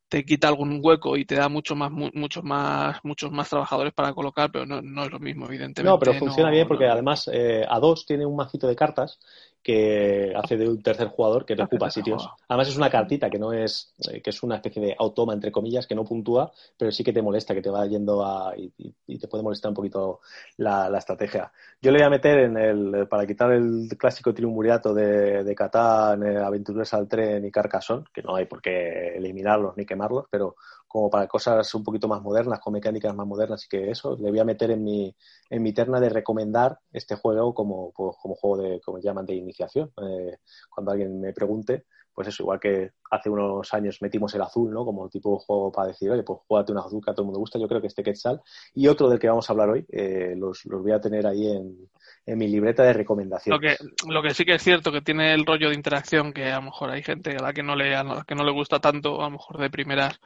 te 0.08 0.24
quita 0.24 0.48
algún 0.48 0.80
hueco 0.82 1.16
y 1.16 1.24
te 1.24 1.34
da 1.34 1.48
mucho 1.48 1.74
más 1.74 1.90
muchos 1.90 2.44
más 2.44 2.98
muchos 3.02 3.32
más 3.32 3.48
trabajadores 3.48 3.92
para 3.92 4.12
colocar 4.12 4.52
pero 4.52 4.64
no, 4.64 4.80
no 4.80 5.02
es 5.02 5.10
lo 5.10 5.18
mismo 5.18 5.46
evidentemente 5.46 5.82
no 5.82 5.98
pero 5.98 6.14
funciona 6.14 6.50
bien 6.50 6.68
porque 6.68 6.86
además 6.86 7.28
eh, 7.32 7.64
a 7.68 7.80
dos 7.80 8.06
tiene 8.06 8.24
un 8.24 8.36
majito 8.36 8.68
de 8.68 8.76
cartas 8.76 9.18
que 9.66 10.33
hace 10.33 10.57
de 10.57 10.68
un 10.68 10.81
tercer 10.81 11.09
jugador 11.09 11.44
que 11.44 11.61
ocupa 11.61 11.90
sitios. 11.90 12.24
Además 12.46 12.68
es 12.68 12.76
una 12.76 12.88
cartita 12.88 13.29
que 13.29 13.37
no 13.37 13.52
es, 13.52 13.92
eh, 14.09 14.22
que 14.22 14.31
es 14.31 14.40
una 14.44 14.55
especie 14.55 14.81
de 14.81 14.94
automa, 14.96 15.35
entre 15.35 15.50
comillas, 15.50 15.88
que 15.88 15.96
no 15.96 16.05
puntúa, 16.05 16.52
pero 16.79 16.92
sí 16.92 17.02
que 17.02 17.12
te 17.12 17.20
molesta, 17.20 17.52
que 17.52 17.62
te 17.62 17.68
va 17.68 17.85
yendo 17.85 18.24
a, 18.24 18.55
y, 18.57 19.18
te 19.18 19.26
puede 19.26 19.42
molestar 19.42 19.70
un 19.70 19.74
poquito 19.74 20.20
la, 20.59 20.96
estrategia. 20.96 21.50
Yo 21.83 21.90
le 21.90 21.98
voy 21.98 22.07
a 22.07 22.11
meter 22.11 22.38
en 22.38 22.57
el, 22.57 23.09
para 23.09 23.26
quitar 23.26 23.50
el 23.50 23.88
clásico 23.98 24.33
triunvirato 24.33 24.94
de, 24.94 25.42
de 25.42 25.55
Catán, 25.57 26.22
eh, 26.22 26.38
Aventureros 26.38 26.94
al 26.94 27.09
Tren 27.09 27.44
y 27.44 27.50
Carcassonne, 27.50 28.05
que 28.14 28.22
no 28.22 28.37
hay 28.37 28.44
por 28.44 28.62
qué 28.62 29.16
eliminarlos 29.16 29.76
ni 29.76 29.85
quemarlos, 29.85 30.26
pero 30.31 30.55
como 30.96 31.11
para 31.11 31.26
cosas 31.26 31.74
un 31.74 31.85
poquito 31.85 32.09
más 32.09 32.22
modernas, 32.22 32.59
con 32.59 32.72
mecánicas 32.72 33.14
más 33.14 33.26
modernas 33.26 33.62
y 33.66 33.68
que 33.68 33.90
eso, 33.90 34.16
le 34.16 34.30
voy 34.30 34.38
a 34.38 34.46
meter 34.46 34.70
en 34.70 34.82
mi, 34.82 35.14
en 35.50 35.62
mi 35.62 35.74
terna 35.74 36.00
de 36.00 36.09
recomendar 36.09 36.78
este 36.90 37.16
juego 37.16 37.52
como, 37.52 37.92
pues, 37.92 38.16
como 38.18 38.35
juego 38.35 38.62
de, 38.62 38.80
como 38.80 38.98
llaman, 38.98 39.26
de 39.26 39.35
iniciación. 39.35 39.92
Eh, 39.98 40.38
cuando 40.70 40.92
alguien 40.92 41.20
me 41.20 41.35
pregunte, 41.35 41.85
pues 42.14 42.28
eso, 42.28 42.44
igual 42.44 42.59
que 42.59 42.92
hace 43.11 43.28
unos 43.28 43.74
años 43.74 43.98
metimos 44.00 44.35
el 44.35 44.40
azul, 44.40 44.72
¿no? 44.72 44.87
Como 44.87 45.06
tipo 45.11 45.37
de 45.37 45.44
juego 45.44 45.70
para 45.70 45.88
decir, 45.88 46.11
oye, 46.11 46.22
pues 46.22 46.38
juégate 46.48 46.72
un 46.72 46.78
azul 46.78 47.04
que 47.04 47.11
a 47.11 47.14
todo 47.14 47.24
el 47.24 47.26
mundo 47.26 47.40
gusta, 47.40 47.59
yo 47.59 47.68
creo 47.68 47.82
que 47.82 47.88
este 47.88 48.02
Quetzal. 48.02 48.40
Y 48.72 48.88
otro 48.88 49.11
del 49.11 49.18
que 49.18 49.28
vamos 49.28 49.50
a 49.50 49.52
hablar 49.52 49.68
hoy, 49.68 49.85
eh, 49.92 50.32
los, 50.35 50.64
los 50.64 50.82
voy 50.82 50.92
a 50.92 51.00
tener 51.00 51.26
ahí 51.26 51.46
en, 51.46 51.90
en 52.24 52.38
mi 52.38 52.48
libreta 52.48 52.85
de 52.85 52.94
recomendación. 52.94 53.52
Lo 53.52 53.61
que, 53.61 53.76
lo 54.09 54.22
que 54.22 54.32
sí 54.32 54.46
que 54.46 54.54
es 54.54 54.62
cierto 54.62 54.90
que 54.92 55.02
tiene 55.02 55.35
el 55.35 55.44
rollo 55.44 55.68
de 55.68 55.74
interacción 55.74 56.32
que 56.32 56.46
a 56.46 56.56
lo 56.56 56.62
mejor 56.62 56.88
hay 56.88 57.02
gente 57.02 57.37
a 57.37 57.42
la 57.42 57.52
que 57.52 57.62
no 57.62 57.76
le, 57.76 57.94
a 57.94 58.02
la 58.02 58.24
que 58.26 58.35
no 58.35 58.44
le 58.44 58.52
gusta 58.52 58.80
tanto, 58.80 59.20
a 59.20 59.24
lo 59.24 59.32
mejor 59.32 59.59
de 59.59 59.68
primeras 59.68 60.18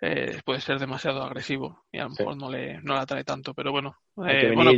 eh, 0.00 0.40
puede 0.44 0.60
ser 0.60 0.78
demasiado 0.78 1.22
agresivo 1.22 1.84
y 1.92 1.98
a 1.98 2.04
lo 2.04 2.10
mejor 2.10 2.36
no 2.36 2.50
le 2.50 2.80
no 2.82 2.94
la 2.94 3.06
trae 3.06 3.24
tanto, 3.24 3.54
pero 3.54 3.70
bueno, 3.70 3.96
eh, 4.26 4.52
bueno 4.54 4.72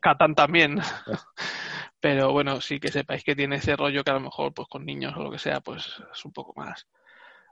Catán 0.00 0.34
también. 0.34 0.78
pero 2.00 2.32
bueno, 2.32 2.60
sí 2.60 2.80
que 2.80 2.88
sepáis 2.88 3.24
que 3.24 3.36
tiene 3.36 3.56
ese 3.56 3.76
rollo 3.76 4.02
que 4.02 4.10
a 4.10 4.14
lo 4.14 4.20
mejor 4.20 4.52
pues 4.52 4.68
con 4.68 4.84
niños 4.84 5.14
o 5.16 5.22
lo 5.22 5.30
que 5.30 5.38
sea, 5.38 5.60
pues 5.60 5.86
es 6.12 6.24
un 6.24 6.32
poco 6.32 6.52
más 6.56 6.86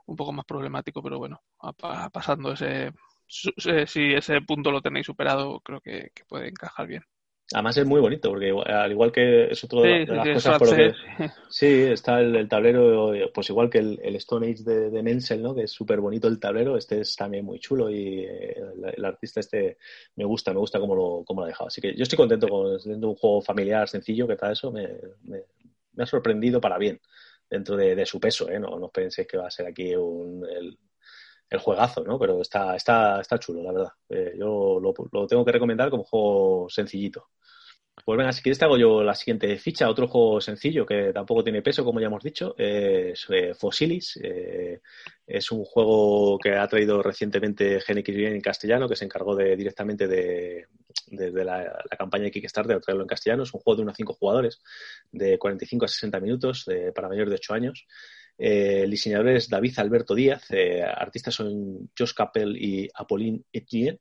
un 0.05 0.17
poco 0.17 0.33
más 0.33 0.45
problemático, 0.45 1.01
pero 1.01 1.17
bueno, 1.17 1.41
pasando 2.11 2.51
ese 2.51 2.91
si 3.27 4.13
ese 4.13 4.41
punto 4.41 4.69
lo 4.69 4.81
tenéis 4.81 5.05
superado, 5.05 5.61
creo 5.61 5.79
que 5.79 6.11
puede 6.27 6.49
encajar 6.49 6.87
bien. 6.87 7.03
Además 7.53 7.77
es 7.77 7.85
muy 7.85 8.01
bonito, 8.01 8.29
porque 8.29 8.51
al 8.65 8.91
igual 8.91 9.11
que 9.11 9.51
es 9.51 9.63
otro 9.63 9.81
de, 9.81 10.05
las 10.07 10.27
cosas 10.27 10.57
por 10.57 10.69
lo 10.69 10.75
que... 10.75 10.93
Sí, 11.49 11.67
está 11.67 12.19
el, 12.19 12.47
tablero, 12.49 13.13
pues 13.33 13.49
igual 13.49 13.69
que 13.69 13.77
el, 13.77 14.15
Stone 14.15 14.49
Age 14.49 14.63
de, 14.63 14.89
de, 14.89 15.03
Menzel, 15.03 15.41
¿no? 15.41 15.53
Que 15.53 15.63
es 15.63 15.71
súper 15.71 15.99
bonito 15.99 16.27
el 16.27 16.39
tablero, 16.39 16.77
este 16.77 17.01
es 17.01 17.15
también 17.15 17.45
muy 17.45 17.59
chulo 17.59 17.89
y 17.89 18.19
eh, 18.19 18.55
el, 18.95 19.05
artista 19.05 19.39
este 19.39 19.77
me 20.15 20.25
gusta, 20.25 20.51
me 20.51 20.59
gusta 20.59 20.79
cómo 20.79 20.95
lo, 20.95 21.23
cómo 21.25 21.41
lo 21.41 21.45
ha 21.45 21.49
dejado. 21.49 21.67
Así 21.67 21.79
que 21.79 21.95
yo 21.95 22.03
estoy 22.03 22.17
contento 22.17 22.47
con 22.47 22.79
siendo 22.79 23.09
un 23.09 23.15
juego 23.15 23.41
familiar, 23.41 23.87
sencillo, 23.87 24.27
que 24.27 24.35
tal 24.35 24.53
eso, 24.53 24.71
me, 24.71 24.89
me, 25.23 25.43
ha 25.97 26.05
sorprendido 26.07 26.59
para 26.59 26.77
bien, 26.77 26.99
dentro 27.49 27.77
de, 27.77 28.05
su 28.05 28.19
peso, 28.19 28.49
¿eh? 28.49 28.59
No, 28.59 28.79
no 28.79 28.89
penséis 28.89 29.27
que 29.27 29.37
va 29.37 29.47
a 29.47 29.51
ser 29.51 29.67
aquí 29.67 29.95
un... 29.95 30.45
El, 30.49 30.77
el 31.53 31.59
juegazo, 31.59 32.03
¿no? 32.03 32.17
Pero 32.19 32.41
está, 32.41 32.75
está, 32.75 33.21
está 33.21 33.37
chulo, 33.37 33.61
la 33.63 33.71
verdad. 33.71 33.91
Eh, 34.09 34.33
yo 34.37 34.79
lo, 34.81 34.93
lo, 35.11 35.27
tengo 35.27 35.45
que 35.45 35.51
recomendar 35.51 35.89
como 35.89 36.03
juego 36.03 36.67
sencillito. 36.69 37.29
Pues 38.03 38.17
venga, 38.17 38.31
si 38.31 38.41
quieres 38.41 38.57
te 38.57 38.65
hago 38.65 38.75
yo 38.75 39.03
la 39.03 39.13
siguiente 39.13 39.55
ficha, 39.59 39.87
otro 39.87 40.07
juego 40.07 40.41
sencillo 40.41 40.83
que 40.83 41.13
tampoco 41.13 41.43
tiene 41.43 41.61
peso, 41.61 41.85
como 41.85 41.99
ya 41.99 42.07
hemos 42.07 42.23
dicho, 42.23 42.55
es 42.57 43.27
eh, 43.29 43.53
Fossilis. 43.53 44.19
Eh, 44.21 44.81
es 45.27 45.51
un 45.51 45.63
juego 45.63 46.39
que 46.39 46.55
ha 46.55 46.67
traído 46.67 47.03
recientemente 47.03 47.79
GNX 47.87 48.09
en 48.09 48.41
castellano, 48.41 48.89
que 48.89 48.95
se 48.95 49.05
encargó 49.05 49.35
de, 49.35 49.55
directamente 49.55 50.07
de, 50.07 50.65
la, 51.11 51.83
campaña 51.97 52.25
de 52.25 52.31
Kickstarter 52.31 52.81
traerlo 52.81 53.03
en 53.03 53.07
castellano. 53.07 53.43
Es 53.43 53.53
un 53.53 53.61
juego 53.61 53.77
de 53.77 53.83
unos 53.83 53.95
5 53.95 54.13
jugadores, 54.15 54.59
de 55.11 55.37
45 55.37 55.85
a 55.85 55.87
60 55.87 56.19
minutos, 56.19 56.65
para 56.95 57.09
mayores 57.09 57.29
de 57.29 57.35
8 57.35 57.53
años. 57.53 57.85
Eh, 58.37 58.81
el 58.83 58.91
diseñador 58.91 59.29
es 59.29 59.49
David 59.49 59.77
Alberto 59.77 60.15
Díaz, 60.15 60.47
artistas 60.95 61.35
son 61.35 61.89
Josh 61.97 62.13
Capel 62.13 62.57
y 62.57 62.89
Apolline 62.93 63.43
Etienne. 63.51 63.99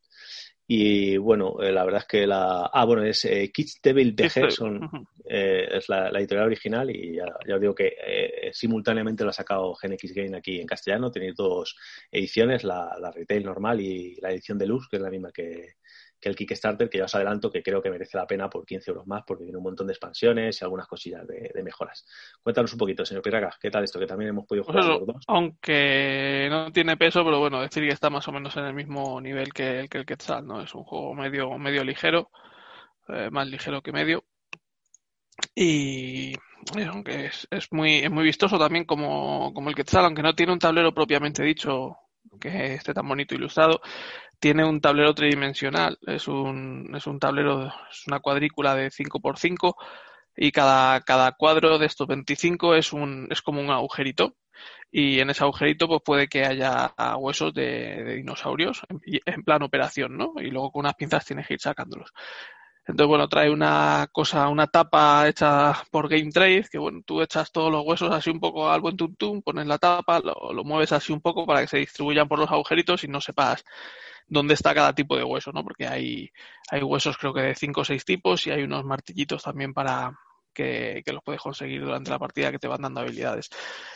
Y 0.75 1.18
bueno, 1.18 1.61
eh, 1.61 1.71
la 1.71 1.85
verdad 1.85 2.01
es 2.01 2.07
que 2.07 2.27
la. 2.27 2.71
Ah, 2.73 2.85
bueno, 2.87 3.03
es 3.03 3.25
eh, 3.25 3.51
Kids 3.53 3.81
Devil 3.83 4.12
BG, 4.12 4.51
son, 4.51 4.88
eh, 5.25 5.68
es 5.71 5.87
la, 5.88 6.09
editorial 6.09 6.47
original 6.47 6.88
y 6.90 7.16
ya, 7.16 7.27
os 7.55 7.61
digo 7.61 7.75
que 7.75 7.95
eh, 8.07 8.51
simultáneamente 8.55 9.25
lo 9.25 9.31
ha 9.31 9.35
sacado 9.35 9.75
GenX 9.75 10.14
Game 10.14 10.35
aquí 10.35 10.61
en 10.61 10.66
castellano. 10.66 11.11
Tenéis 11.11 11.35
dos 11.35 11.77
ediciones, 12.11 12.64
la, 12.64 12.97
la 12.99 13.11
retail 13.11 13.45
normal 13.45 13.81
y 13.81 14.14
la 14.23 14.31
edición 14.31 14.57
de 14.57 14.66
luz, 14.66 14.88
que 14.88 14.97
es 14.97 15.03
la 15.03 15.11
misma 15.11 15.31
que, 15.31 15.75
que 16.23 16.29
el 16.29 16.37
Kickstarter, 16.37 16.89
que 16.89 16.99
ya 16.99 17.07
os 17.07 17.15
adelanto 17.17 17.51
que 17.51 17.65
creo 17.65 17.83
que 17.83 17.91
merece 17.91 18.17
la 18.17 18.29
pena 18.29 18.49
por 18.49 18.65
15 18.65 18.93
euros 18.93 19.07
más, 19.09 19.25
porque 19.27 19.43
tiene 19.43 19.59
un 19.59 19.65
montón 19.65 19.89
de 19.89 19.93
expansiones 19.93 20.61
y 20.61 20.65
algunas 20.65 20.87
cosillas 20.87 21.27
de, 21.27 21.63
mejoras. 21.65 22.07
Cuéntanos 22.41 22.73
un 22.73 22.79
poquito, 22.79 23.05
señor 23.05 23.25
Piraga, 23.25 23.51
¿qué 23.61 23.73
tal 23.73 23.83
esto? 23.83 23.99
Que 23.99 24.07
también 24.07 24.31
hemos 24.31 24.47
podido 24.47 24.65
jugar 24.65 24.85
los 24.85 25.07
dos. 25.07 25.25
Aunque 25.27 26.47
no 26.49 26.71
tiene 26.71 26.97
peso, 26.97 27.25
pero 27.25 27.41
bueno, 27.41 27.61
decir 27.61 27.83
que 27.83 27.93
está 27.93 28.09
más 28.09 28.27
o 28.29 28.33
menos 28.33 28.57
en 28.57 28.67
el 28.67 28.75
mismo 28.75 29.21
nivel 29.21 29.53
que 29.53 29.81
el, 29.81 29.89
que 29.89 29.99
el 29.99 30.07
Quetzal, 30.07 30.47
¿no? 30.47 30.63
Es 30.63 30.73
un 30.77 30.85
juego 30.85 31.13
medio, 31.13 31.59
medio 31.59 31.83
ligero, 31.83 32.31
eh, 33.09 33.29
más 33.31 33.49
ligero 33.49 33.83
que 33.83 33.91
medio. 33.91 34.25
Y 35.57 36.35
aunque 36.87 37.27
es, 37.27 37.49
es, 37.51 37.73
muy, 37.73 37.97
es 37.97 38.11
muy 38.13 38.23
vistoso 38.23 38.61
también 38.61 38.85
como, 38.85 39.53
como 39.53 39.71
el 39.71 39.75
Quetzal, 39.75 40.05
aunque 40.05 40.23
no 40.23 40.37
tiene 40.37 40.53
un 40.53 40.61
tablero 40.61 40.95
propiamente 40.95 41.43
dicho 41.43 41.97
que 42.41 42.75
esté 42.75 42.95
tan 42.95 43.09
bonito 43.09 43.35
ilustrado, 43.35 43.81
tiene 44.43 44.65
un 44.65 44.81
tablero 44.81 45.15
tridimensional, 45.15 45.99
es 46.05 46.27
un, 46.27 46.93
es 46.97 47.07
un 47.07 47.21
tablero, 47.21 47.69
es 47.69 48.09
una 48.09 48.19
cuadrícula 48.19 48.75
de 48.75 48.91
5x5 48.91 49.77
y 50.37 50.51
cada, 50.51 51.01
cada 51.03 51.31
cuadro 51.31 51.79
de 51.79 51.87
estos 51.87 52.09
25 52.09 52.75
es, 52.75 52.93
un, 52.93 53.29
es 53.31 53.41
como 53.41 53.61
un 53.61 53.71
agujerito 53.71 54.35
y 54.91 55.21
en 55.21 55.31
ese 55.31 55.45
agujerito 55.45 55.87
pues 55.87 56.01
puede 56.05 56.27
que 56.27 56.45
haya 56.45 56.93
huesos 57.19 57.55
de, 57.55 58.17
dinosaurios 58.17 58.83
en, 58.89 59.01
en, 59.25 59.45
plan 59.45 59.63
operación, 59.63 60.17
¿no? 60.17 60.33
Y 60.39 60.51
luego 60.51 60.73
con 60.73 60.81
unas 60.81 60.97
pinzas 60.97 61.25
tienes 61.25 61.47
que 61.47 61.55
ir 61.55 61.61
sacándolos. 61.61 62.13
Entonces, 62.87 63.09
bueno, 63.09 63.29
trae 63.29 63.51
una 63.51 64.09
cosa, 64.12 64.49
una 64.49 64.66
tapa 64.66 65.29
hecha 65.29 65.73
por 65.90 66.09
Game 66.09 66.31
Trade, 66.33 66.66
que 66.71 66.79
bueno, 66.79 67.01
tú 67.07 67.23
echas 67.23 67.53
todos 67.53 67.71
los 67.71 67.85
huesos 67.87 68.11
así 68.12 68.31
un 68.31 68.40
poco 68.40 68.68
al 68.71 68.81
buen 68.81 68.97
tuntum, 68.97 69.40
pones 69.42 69.66
la 69.66 69.79
tapa, 69.79 70.21
lo, 70.21 70.53
lo 70.53 70.64
mueves 70.64 70.92
así 70.92 71.12
un 71.12 71.21
poco 71.21 71.47
para 71.47 71.61
que 71.61 71.68
se 71.68 71.79
distribuyan 71.79 72.27
por 72.29 72.38
los 72.40 72.51
agujeritos 72.51 73.05
y 73.05 73.09
no 73.09 73.21
sepas 73.21 73.64
dónde 74.27 74.55
está 74.55 74.75
cada 74.75 74.95
tipo 74.95 75.16
de 75.16 75.25
hueso, 75.25 75.53
¿no? 75.53 75.62
Porque 75.62 75.87
hay, 75.87 76.31
hay 76.71 76.83
huesos 76.83 77.16
creo 77.18 77.33
que 77.35 77.42
de 77.42 77.55
cinco 77.55 77.83
o 77.83 77.85
seis 77.85 78.05
tipos 78.05 78.47
y 78.47 78.51
hay 78.51 78.62
unos 78.62 78.85
martillitos 78.85 79.42
también 79.42 79.73
para, 79.75 80.12
que, 80.53 81.03
los 81.07 81.23
puedes 81.23 81.41
conseguir 81.41 81.83
durante 81.83 82.11
la 82.11 82.19
partida 82.19 82.51
que 82.51 82.59
te 82.59 82.69
van 82.69 82.83
dando 82.83 83.01
habilidades. 83.01 83.51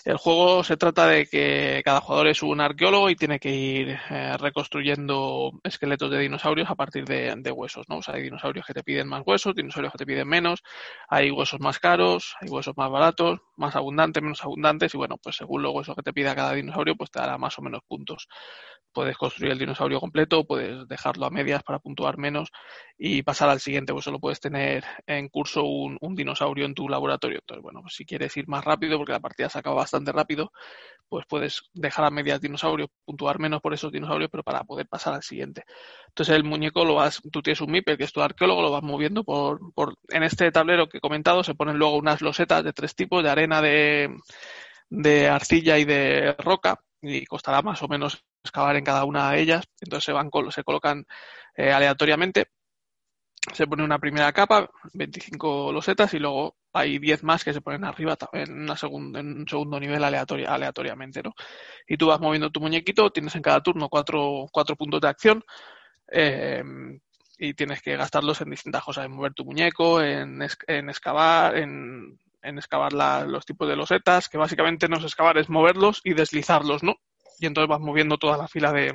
El 0.04 0.16
juego 0.16 0.62
se 0.64 0.76
trata 0.76 1.06
de 1.06 1.26
que 1.26 1.82
cada 1.84 2.00
jugador 2.00 2.28
es 2.28 2.42
un 2.42 2.60
arqueólogo 2.60 3.08
y 3.10 3.16
tiene 3.16 3.38
que 3.38 3.50
ir 3.50 3.98
eh, 4.10 4.36
reconstruyendo 4.38 5.52
esqueletos 5.64 6.10
de 6.10 6.18
dinosaurios 6.18 6.70
a 6.70 6.74
partir 6.74 7.04
de, 7.04 7.52
huesos, 7.52 7.86
¿no? 7.88 7.98
O 7.98 8.02
sea, 8.02 8.14
hay 8.14 8.22
dinosaurios 8.22 8.66
que 8.66 8.74
te 8.74 8.82
piden 8.82 9.08
más 9.08 9.22
huesos, 9.24 9.54
dinosaurios 9.54 9.92
que 9.92 9.98
te 9.98 10.06
piden 10.06 10.28
menos, 10.28 10.62
hay 11.08 11.30
huesos 11.30 11.60
más 11.60 11.78
caros, 11.78 12.36
hay 12.40 12.48
huesos 12.48 12.76
más 12.76 12.90
baratos, 12.90 13.40
más 13.56 13.74
abundantes, 13.76 14.22
menos 14.22 14.44
abundantes 14.44 14.94
y 14.94 14.98
bueno, 14.98 15.16
pues 15.22 15.36
según 15.36 15.62
los 15.62 15.72
huesos 15.74 15.94
que 15.94 16.02
te 16.02 16.12
pida 16.12 16.34
cada 16.34 16.52
dinosaurio, 16.52 16.96
pues 16.96 17.10
te 17.10 17.20
dará 17.20 17.38
más 17.38 17.58
o 17.58 17.62
menos 17.62 17.82
puntos. 17.86 18.28
Puedes 18.92 19.18
construir 19.18 19.52
el 19.52 19.58
dinosaurio 19.58 20.00
completo, 20.00 20.46
puedes 20.46 20.88
dejarlo 20.88 21.26
a 21.26 21.30
medias 21.30 21.62
para 21.62 21.78
puntuar 21.78 22.16
menos 22.16 22.50
y 22.96 23.22
pasar 23.22 23.50
al 23.50 23.60
siguiente, 23.60 23.92
pues 23.92 24.06
solo 24.06 24.18
puedes 24.18 24.40
tener 24.40 24.84
en 25.06 25.28
curso 25.28 25.64
un, 25.64 25.98
un 26.00 26.14
dinosaurio 26.14 26.45
en 26.54 26.74
tu 26.74 26.88
laboratorio. 26.88 27.38
Entonces, 27.40 27.62
bueno, 27.62 27.80
pues 27.82 27.94
si 27.94 28.04
quieres 28.04 28.36
ir 28.36 28.48
más 28.48 28.64
rápido, 28.64 28.98
porque 28.98 29.12
la 29.12 29.20
partida 29.20 29.48
se 29.48 29.58
acaba 29.58 29.76
bastante 29.76 30.12
rápido, 30.12 30.52
pues 31.08 31.26
puedes 31.28 31.62
dejar 31.72 32.04
a 32.04 32.10
medias 32.10 32.40
dinosaurios, 32.40 32.88
puntuar 33.04 33.38
menos 33.38 33.60
por 33.60 33.74
esos 33.74 33.92
dinosaurios, 33.92 34.30
pero 34.30 34.42
para 34.42 34.64
poder 34.64 34.86
pasar 34.88 35.14
al 35.14 35.22
siguiente. 35.22 35.64
Entonces 36.08 36.34
el 36.36 36.44
muñeco 36.44 36.84
lo 36.84 36.94
vas, 36.94 37.20
tú 37.30 37.42
tienes 37.42 37.60
un 37.60 37.70
MIPER, 37.70 37.96
que 37.98 38.04
es 38.04 38.12
tu 38.12 38.20
arqueólogo, 38.22 38.62
lo 38.62 38.70
vas 38.70 38.82
moviendo 38.82 39.24
por, 39.24 39.60
por, 39.74 39.94
en 40.08 40.22
este 40.22 40.50
tablero 40.50 40.88
que 40.88 40.98
he 40.98 41.00
comentado, 41.00 41.44
se 41.44 41.54
ponen 41.54 41.78
luego 41.78 41.96
unas 41.96 42.22
losetas 42.22 42.64
de 42.64 42.72
tres 42.72 42.94
tipos, 42.94 43.22
de 43.22 43.30
arena, 43.30 43.60
de, 43.60 44.16
de 44.88 45.28
arcilla 45.28 45.78
y 45.78 45.84
de 45.84 46.34
roca, 46.38 46.80
y 47.02 47.24
costará 47.26 47.62
más 47.62 47.82
o 47.82 47.88
menos 47.88 48.24
excavar 48.42 48.76
en 48.76 48.84
cada 48.84 49.04
una 49.04 49.30
de 49.30 49.40
ellas. 49.40 49.64
Entonces 49.80 50.04
se 50.04 50.12
van, 50.12 50.30
se 50.50 50.64
colocan 50.64 51.04
eh, 51.56 51.72
aleatoriamente 51.72 52.46
se 53.52 53.66
pone 53.66 53.84
una 53.84 53.98
primera 53.98 54.32
capa, 54.32 54.70
25 54.94 55.72
losetas, 55.72 56.12
y 56.14 56.18
luego 56.18 56.56
hay 56.72 56.98
10 56.98 57.22
más 57.24 57.44
que 57.44 57.52
se 57.52 57.60
ponen 57.60 57.84
arriba 57.84 58.16
en, 58.32 58.62
una 58.62 58.76
en 58.82 59.38
un 59.38 59.48
segundo 59.48 59.80
nivel 59.80 60.02
aleatoria, 60.02 60.52
aleatoriamente, 60.52 61.22
¿no? 61.22 61.34
Y 61.86 61.96
tú 61.96 62.08
vas 62.08 62.20
moviendo 62.20 62.50
tu 62.50 62.60
muñequito, 62.60 63.10
tienes 63.10 63.34
en 63.36 63.42
cada 63.42 63.62
turno 63.62 63.88
cuatro, 63.88 64.46
cuatro 64.52 64.76
puntos 64.76 65.00
de 65.00 65.08
acción, 65.08 65.44
eh, 66.12 66.62
y 67.38 67.54
tienes 67.54 67.82
que 67.82 67.96
gastarlos 67.96 68.40
en 68.40 68.50
distintas 68.50 68.82
cosas, 68.82 69.06
en 69.06 69.12
mover 69.12 69.34
tu 69.34 69.44
muñeco, 69.44 70.02
en, 70.02 70.40
en 70.66 70.88
excavar, 70.88 71.56
en, 71.56 72.18
en 72.42 72.58
excavar 72.58 72.92
los 72.92 73.44
tipos 73.44 73.68
de 73.68 73.76
losetas, 73.76 74.28
que 74.28 74.38
básicamente 74.38 74.88
no 74.88 74.96
es 74.98 75.04
excavar, 75.04 75.36
es 75.38 75.48
moverlos 75.48 76.00
y 76.04 76.14
deslizarlos, 76.14 76.82
¿no? 76.82 76.96
Y 77.38 77.46
entonces 77.46 77.68
vas 77.68 77.80
moviendo 77.80 78.16
toda 78.16 78.38
la 78.38 78.48
fila 78.48 78.72
de, 78.72 78.94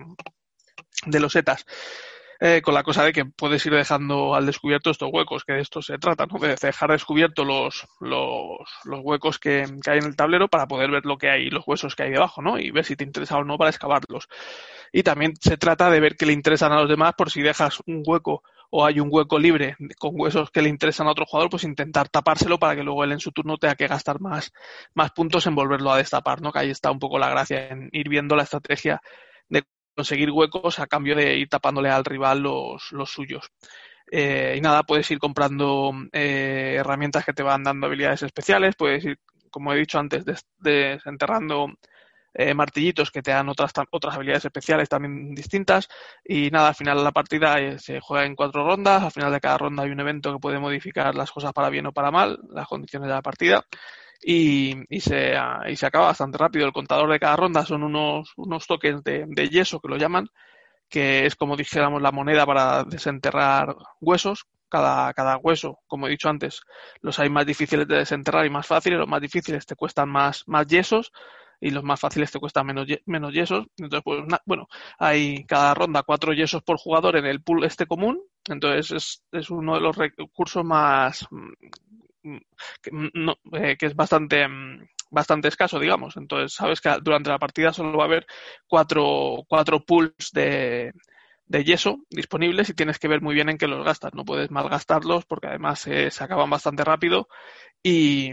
de 1.05 1.19
losetas. 1.19 1.65
Eh, 2.43 2.59
con 2.63 2.73
la 2.73 2.81
cosa 2.81 3.03
de 3.03 3.13
que 3.13 3.23
puedes 3.23 3.63
ir 3.67 3.73
dejando 3.73 4.33
al 4.33 4.47
descubierto 4.47 4.89
estos 4.89 5.11
huecos, 5.13 5.45
que 5.45 5.53
de 5.53 5.61
esto 5.61 5.83
se 5.83 5.99
trata, 5.99 6.25
¿no? 6.25 6.39
De 6.39 6.55
dejar 6.55 6.89
descubierto 6.89 7.45
los, 7.45 7.87
los, 7.99 8.57
los 8.83 8.99
huecos 9.03 9.37
que, 9.37 9.63
que, 9.83 9.91
hay 9.91 9.99
en 9.99 10.05
el 10.05 10.15
tablero 10.15 10.47
para 10.47 10.67
poder 10.67 10.89
ver 10.89 11.05
lo 11.05 11.19
que 11.19 11.29
hay, 11.29 11.51
los 11.51 11.67
huesos 11.67 11.95
que 11.95 12.01
hay 12.01 12.09
debajo, 12.09 12.41
¿no? 12.41 12.57
Y 12.57 12.71
ver 12.71 12.83
si 12.83 12.95
te 12.95 13.03
interesa 13.03 13.37
o 13.37 13.43
no 13.43 13.59
para 13.59 13.69
excavarlos. 13.69 14.27
Y 14.91 15.03
también 15.03 15.33
se 15.39 15.55
trata 15.57 15.91
de 15.91 15.99
ver 15.99 16.15
qué 16.15 16.25
le 16.25 16.33
interesan 16.33 16.71
a 16.71 16.79
los 16.79 16.89
demás 16.89 17.13
por 17.15 17.29
si 17.29 17.43
dejas 17.43 17.79
un 17.85 18.01
hueco 18.03 18.41
o 18.71 18.85
hay 18.85 18.99
un 18.99 19.09
hueco 19.11 19.37
libre 19.37 19.75
con 19.99 20.19
huesos 20.19 20.49
que 20.49 20.63
le 20.63 20.69
interesan 20.69 21.05
a 21.05 21.11
otro 21.11 21.27
jugador, 21.27 21.51
pues 21.51 21.63
intentar 21.63 22.09
tapárselo 22.09 22.57
para 22.57 22.75
que 22.75 22.83
luego 22.83 23.03
él 23.03 23.11
en 23.11 23.19
su 23.19 23.31
turno 23.31 23.57
tenga 23.57 23.75
que 23.75 23.87
gastar 23.87 24.19
más, 24.19 24.51
más 24.95 25.11
puntos 25.11 25.45
en 25.45 25.53
volverlo 25.53 25.91
a 25.91 25.97
destapar, 25.97 26.41
¿no? 26.41 26.51
Que 26.51 26.59
ahí 26.59 26.69
está 26.71 26.89
un 26.89 26.97
poco 26.97 27.19
la 27.19 27.29
gracia 27.29 27.67
en 27.69 27.89
ir 27.91 28.09
viendo 28.09 28.35
la 28.35 28.43
estrategia 28.43 28.99
de 29.49 29.63
conseguir 29.95 30.31
huecos 30.31 30.79
a 30.79 30.87
cambio 30.87 31.15
de 31.15 31.37
ir 31.37 31.49
tapándole 31.49 31.89
al 31.89 32.05
rival 32.05 32.39
los, 32.39 32.91
los 32.91 33.09
suyos. 33.11 33.51
Eh, 34.11 34.55
y 34.57 34.61
nada, 34.61 34.83
puedes 34.83 35.09
ir 35.11 35.19
comprando 35.19 35.93
eh, 36.11 36.75
herramientas 36.79 37.25
que 37.25 37.33
te 37.33 37.43
van 37.43 37.63
dando 37.63 37.87
habilidades 37.87 38.23
especiales, 38.23 38.75
puedes 38.75 39.05
ir, 39.05 39.19
como 39.49 39.73
he 39.73 39.77
dicho 39.77 39.99
antes, 39.99 40.25
desenterrando 40.57 41.67
eh, 42.33 42.53
martillitos 42.53 43.11
que 43.11 43.21
te 43.21 43.31
dan 43.31 43.49
otras, 43.49 43.71
otras 43.91 44.15
habilidades 44.15 44.45
especiales 44.45 44.87
también 44.89 45.33
distintas. 45.35 45.87
Y 46.23 46.49
nada, 46.49 46.69
al 46.69 46.75
final 46.75 46.97
de 46.97 47.03
la 47.03 47.11
partida 47.11 47.59
eh, 47.59 47.77
se 47.79 47.99
juega 47.99 48.25
en 48.25 48.35
cuatro 48.35 48.65
rondas. 48.65 49.03
Al 49.03 49.11
final 49.11 49.31
de 49.31 49.39
cada 49.39 49.57
ronda 49.57 49.83
hay 49.83 49.91
un 49.91 49.99
evento 49.99 50.33
que 50.33 50.39
puede 50.39 50.59
modificar 50.59 51.13
las 51.15 51.31
cosas 51.31 51.53
para 51.53 51.69
bien 51.69 51.87
o 51.87 51.91
para 51.91 52.11
mal, 52.11 52.39
las 52.49 52.67
condiciones 52.67 53.07
de 53.09 53.15
la 53.15 53.21
partida. 53.21 53.65
Y, 54.23 54.75
y, 54.89 54.99
se, 55.01 55.33
y 55.67 55.75
se 55.75 55.85
acaba 55.85 56.07
bastante 56.07 56.37
rápido. 56.37 56.65
El 56.65 56.73
contador 56.73 57.11
de 57.11 57.19
cada 57.19 57.35
ronda 57.35 57.65
son 57.65 57.83
unos, 57.83 58.31
unos 58.37 58.67
tokens 58.67 59.03
de, 59.03 59.25
de 59.27 59.49
yeso 59.49 59.79
que 59.79 59.87
lo 59.87 59.97
llaman, 59.97 60.27
que 60.89 61.25
es 61.25 61.35
como 61.35 61.57
dijéramos 61.57 62.01
la 62.01 62.11
moneda 62.11 62.45
para 62.45 62.83
desenterrar 62.83 63.75
huesos, 64.01 64.45
cada, 64.69 65.13
cada, 65.13 65.37
hueso, 65.37 65.79
como 65.87 66.07
he 66.07 66.11
dicho 66.11 66.29
antes, 66.29 66.61
los 67.01 67.19
hay 67.19 67.29
más 67.29 67.45
difíciles 67.45 67.87
de 67.87 67.97
desenterrar 67.97 68.45
y 68.45 68.49
más 68.49 68.67
fáciles, 68.67 68.99
los 68.99 69.07
más 69.07 69.21
difíciles 69.21 69.65
te 69.65 69.75
cuestan 69.75 70.09
más, 70.09 70.43
más 70.47 70.67
yesos 70.67 71.11
y 71.61 71.69
los 71.69 71.83
más 71.83 71.99
fáciles 71.99 72.31
te 72.31 72.39
cuestan 72.39 72.65
menos, 72.65 72.87
menos 73.05 73.33
yesos. 73.33 73.67
Entonces, 73.77 74.01
pues, 74.03 74.23
bueno, 74.45 74.67
hay 74.97 75.45
cada 75.45 75.73
ronda 75.75 76.03
cuatro 76.03 76.33
yesos 76.33 76.63
por 76.63 76.77
jugador 76.77 77.17
en 77.17 77.25
el 77.25 77.41
pool 77.43 77.63
este 77.63 77.85
común. 77.85 78.21
Entonces, 78.49 78.91
es, 78.91 79.23
es 79.31 79.49
uno 79.51 79.75
de 79.75 79.81
los 79.81 79.95
recursos 79.95 80.65
más. 80.65 81.27
Mm, 82.23 82.37
que, 82.81 82.91
no, 83.13 83.35
eh, 83.53 83.77
que 83.77 83.87
es 83.87 83.95
bastante 83.95 84.47
mm, 84.47 84.87
bastante 85.11 85.47
escaso, 85.49 85.79
digamos. 85.79 86.17
Entonces, 86.17 86.53
sabes 86.53 86.81
que 86.81 86.89
durante 87.01 87.29
la 87.29 87.39
partida 87.39 87.73
solo 87.73 87.97
va 87.97 88.05
a 88.05 88.07
haber 88.07 88.25
cuatro, 88.67 89.43
cuatro 89.47 89.83
pools 89.85 90.31
de, 90.33 90.93
de 91.45 91.63
yeso 91.63 91.99
disponibles 92.09 92.69
y 92.69 92.73
tienes 92.73 92.97
que 92.99 93.07
ver 93.09 93.21
muy 93.21 93.35
bien 93.35 93.49
en 93.49 93.57
qué 93.57 93.67
los 93.67 93.85
gastas. 93.85 94.13
No 94.13 94.25
puedes 94.25 94.51
malgastarlos 94.51 95.25
porque 95.25 95.47
además 95.47 95.85
eh, 95.87 96.09
se 96.11 96.23
acaban 96.23 96.49
bastante 96.49 96.83
rápido 96.83 97.27
y, 97.83 98.31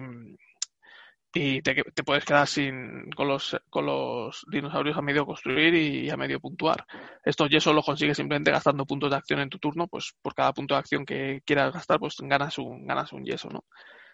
y 1.33 1.61
te, 1.63 1.75
te, 1.95 2.05
puedes 2.05 2.25
quedar 2.25 2.47
sin 2.47 3.11
con 3.11 3.29
los, 3.29 3.57
con 3.69 3.87
los 3.87 4.45
dinosaurios 4.51 4.97
a 4.97 5.03
medio 5.03 5.27
construir 5.27 5.75
y 5.75 6.11
a 6.11 6.17
medio 6.17 6.41
puntuar. 6.41 6.87
Estos 7.25 7.51
yesos 7.51 7.75
los 7.75 7.85
consigues 7.85 8.17
simplemente 8.17 8.51
gastando 8.51 8.87
puntos 8.87 9.11
de 9.11 9.17
acción 9.17 9.41
en 9.41 9.51
tu 9.51 9.59
turno, 9.59 9.87
pues 9.89 10.15
por 10.23 10.35
cada 10.35 10.53
punto 10.53 10.75
de 10.75 10.81
acción 10.81 11.05
que 11.05 11.43
quieras 11.45 11.73
gastar, 11.73 11.99
pues 11.99 12.17
ganas 12.21 12.59
un, 12.59 12.87
ganas 12.87 13.13
un 13.13 13.25
yeso, 13.25 13.49
¿no? 13.51 13.65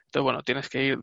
Entonces, 0.07 0.25
bueno, 0.25 0.43
tienes 0.43 0.69
que 0.69 0.85
ir 0.85 1.01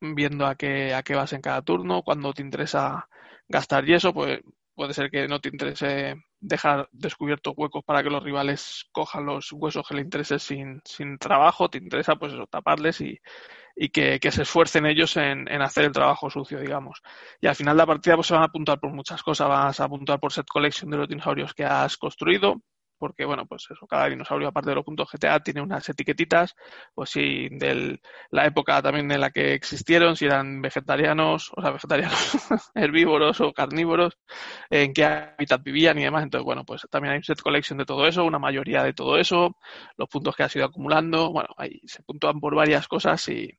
viendo 0.00 0.46
a 0.46 0.56
qué, 0.56 0.94
a 0.94 1.02
qué 1.02 1.14
vas 1.14 1.32
en 1.32 1.40
cada 1.40 1.62
turno, 1.62 2.02
cuando 2.02 2.32
te 2.32 2.42
interesa 2.42 3.08
gastar 3.48 3.84
yeso, 3.84 4.12
pues 4.12 4.40
puede 4.74 4.94
ser 4.94 5.10
que 5.10 5.28
no 5.28 5.40
te 5.40 5.48
interese 5.48 6.16
dejar 6.40 6.88
descubiertos 6.92 7.54
huecos 7.56 7.84
para 7.84 8.02
que 8.02 8.10
los 8.10 8.22
rivales 8.22 8.86
cojan 8.90 9.26
los 9.26 9.52
huesos 9.52 9.86
que 9.86 9.94
le 9.94 10.00
interesen 10.02 10.40
sin, 10.40 10.80
sin 10.84 11.18
trabajo, 11.18 11.70
te 11.70 11.78
interesa 11.78 12.16
pues 12.16 12.32
eso, 12.32 12.46
taparles 12.46 13.00
y, 13.00 13.20
y 13.76 13.88
que, 13.88 14.18
que, 14.20 14.30
se 14.30 14.42
esfuercen 14.42 14.86
ellos 14.86 15.16
en, 15.16 15.48
en, 15.48 15.62
hacer 15.62 15.84
el 15.84 15.92
trabajo 15.92 16.30
sucio, 16.30 16.58
digamos. 16.60 17.02
Y 17.40 17.46
al 17.46 17.54
final 17.54 17.76
de 17.76 17.82
la 17.82 17.86
partida 17.86 18.16
pues 18.16 18.26
se 18.26 18.34
van 18.34 18.42
a 18.42 18.46
apuntar 18.46 18.80
por 18.80 18.92
muchas 18.92 19.22
cosas, 19.22 19.48
vas 19.48 19.80
a 19.80 19.84
apuntar 19.84 20.20
por 20.20 20.32
set 20.32 20.46
collection 20.46 20.90
de 20.90 20.98
los 20.98 21.08
dinosaurios 21.08 21.54
que 21.54 21.64
has 21.64 21.96
construido, 21.96 22.62
porque 23.02 23.24
bueno, 23.24 23.46
pues 23.46 23.66
eso, 23.68 23.84
cada 23.88 24.08
dinosaurio, 24.08 24.46
aparte 24.46 24.70
de 24.70 24.76
los 24.76 24.84
puntos 24.84 25.10
GTA, 25.10 25.40
tiene 25.40 25.60
unas 25.60 25.88
etiquetitas, 25.88 26.54
pues 26.94 27.10
sí, 27.10 27.48
de 27.50 28.00
la 28.30 28.46
época 28.46 28.80
también 28.80 29.10
en 29.10 29.20
la 29.20 29.32
que 29.32 29.54
existieron, 29.54 30.14
si 30.14 30.26
eran 30.26 30.62
vegetarianos, 30.62 31.50
o 31.56 31.60
sea, 31.60 31.72
vegetarianos, 31.72 32.14
herbívoros 32.76 33.40
o 33.40 33.52
carnívoros, 33.52 34.16
en 34.70 34.92
qué 34.92 35.04
hábitat 35.04 35.64
vivían 35.64 35.98
y 35.98 36.04
demás. 36.04 36.22
Entonces, 36.22 36.44
bueno, 36.44 36.64
pues 36.64 36.86
también 36.90 37.12
hay 37.14 37.18
un 37.18 37.24
set 37.24 37.40
collection 37.40 37.76
de 37.76 37.84
todo 37.86 38.06
eso, 38.06 38.24
una 38.24 38.38
mayoría 38.38 38.84
de 38.84 38.92
todo 38.92 39.18
eso, 39.18 39.56
los 39.96 40.08
puntos 40.08 40.36
que 40.36 40.44
has 40.44 40.54
ido 40.54 40.66
acumulando, 40.66 41.32
bueno, 41.32 41.48
ahí 41.56 41.80
se 41.86 42.04
puntúan 42.04 42.38
por 42.38 42.54
varias 42.54 42.86
cosas 42.86 43.28
y, 43.28 43.50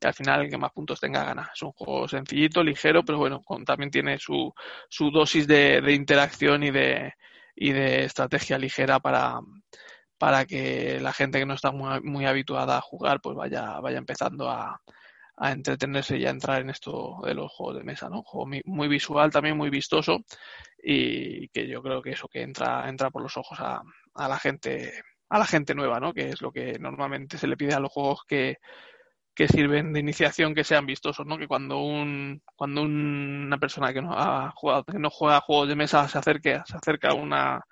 y 0.00 0.06
al 0.06 0.14
final 0.14 0.42
el 0.42 0.50
que 0.50 0.58
más 0.58 0.72
puntos 0.72 0.98
tenga 0.98 1.22
gana. 1.22 1.50
Es 1.54 1.62
un 1.62 1.70
juego 1.70 2.08
sencillito, 2.08 2.64
ligero, 2.64 3.04
pero 3.04 3.18
bueno, 3.18 3.42
con, 3.42 3.64
también 3.64 3.92
tiene 3.92 4.18
su, 4.18 4.52
su 4.88 5.12
dosis 5.12 5.46
de, 5.46 5.80
de 5.80 5.92
interacción 5.94 6.64
y 6.64 6.72
de 6.72 7.12
y 7.60 7.72
de 7.72 8.04
estrategia 8.04 8.58
ligera 8.58 9.00
para, 9.00 9.40
para 10.16 10.46
que 10.46 11.00
la 11.00 11.12
gente 11.12 11.38
que 11.38 11.46
no 11.46 11.54
está 11.54 11.72
muy, 11.72 12.00
muy 12.02 12.26
habituada 12.26 12.78
a 12.78 12.80
jugar 12.80 13.20
pues 13.20 13.36
vaya, 13.36 13.80
vaya 13.80 13.98
empezando 13.98 14.48
a, 14.48 14.80
a, 15.36 15.52
entretenerse 15.52 16.16
y 16.18 16.26
a 16.26 16.30
entrar 16.30 16.62
en 16.62 16.70
esto 16.70 17.18
de 17.24 17.34
los 17.34 17.52
juegos 17.52 17.78
de 17.78 17.84
mesa, 17.84 18.08
¿no? 18.08 18.22
Juego 18.22 18.50
muy, 18.64 18.88
visual, 18.88 19.32
también 19.32 19.56
muy 19.56 19.70
vistoso 19.70 20.20
y 20.82 21.48
que 21.48 21.66
yo 21.66 21.82
creo 21.82 22.00
que 22.00 22.10
eso 22.10 22.28
que 22.28 22.42
entra, 22.42 22.88
entra 22.88 23.10
por 23.10 23.22
los 23.22 23.36
ojos 23.36 23.58
a, 23.60 23.82
a 24.14 24.28
la 24.28 24.38
gente 24.38 25.02
a 25.30 25.38
la 25.38 25.46
gente 25.46 25.74
nueva, 25.74 26.00
¿no? 26.00 26.14
Que 26.14 26.30
es 26.30 26.40
lo 26.40 26.52
que 26.52 26.78
normalmente 26.78 27.36
se 27.36 27.46
le 27.46 27.56
pide 27.56 27.74
a 27.74 27.80
los 27.80 27.92
juegos 27.92 28.22
que, 28.26 28.58
que 29.38 29.46
sirven 29.46 29.92
de 29.92 30.00
iniciación 30.00 30.52
que 30.52 30.64
sean 30.64 30.84
vistosos, 30.84 31.24
¿no? 31.24 31.38
Que 31.38 31.46
cuando 31.46 31.78
un 31.78 32.42
cuando 32.56 32.82
una 32.82 33.56
persona 33.58 33.92
que 33.92 34.02
no 34.02 34.12
ha 34.12 34.50
jugado, 34.50 34.82
que 34.84 34.98
no 34.98 35.10
juega 35.10 35.40
juegos 35.40 35.68
de 35.68 35.76
mesa 35.76 36.08
se 36.08 36.18
acerque, 36.18 36.60
se 36.66 36.76
acerca 36.76 37.10
a 37.10 37.14
una 37.14 37.64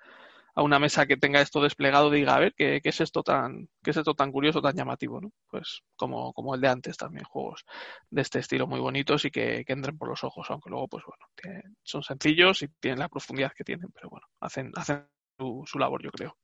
a 0.55 0.61
una 0.63 0.79
mesa 0.79 1.05
que 1.05 1.17
tenga 1.17 1.41
esto 1.41 1.61
desplegado 1.61 2.09
diga, 2.09 2.35
a 2.35 2.39
ver, 2.39 2.53
¿qué, 2.55 2.79
qué 2.81 2.89
es 2.89 3.01
esto 3.01 3.21
tan 3.21 3.67
qué 3.83 3.91
es 3.91 3.97
esto 3.97 4.13
tan 4.15 4.31
curioso, 4.31 4.61
tan 4.61 4.77
llamativo, 4.77 5.19
¿no? 5.19 5.33
Pues 5.49 5.81
como, 5.97 6.31
como 6.31 6.55
el 6.55 6.61
de 6.61 6.69
antes 6.69 6.95
también, 6.95 7.25
juegos 7.25 7.65
de 8.11 8.21
este 8.21 8.39
estilo 8.39 8.65
muy 8.65 8.79
bonitos 8.79 9.25
y 9.25 9.31
que, 9.31 9.65
entren 9.67 9.97
por 9.97 10.07
los 10.07 10.23
ojos, 10.23 10.47
aunque 10.49 10.69
luego, 10.69 10.87
pues 10.87 11.03
bueno, 11.05 11.25
son 11.83 12.01
sencillos 12.01 12.63
y 12.63 12.69
tienen 12.79 12.99
la 12.99 13.09
profundidad 13.09 13.51
que 13.53 13.65
tienen, 13.65 13.91
pero 13.93 14.09
bueno, 14.09 14.25
hacen, 14.39 14.71
hacen 14.75 15.05
su, 15.37 15.63
su 15.67 15.79
labor, 15.79 16.01
yo 16.01 16.11
creo 16.11 16.37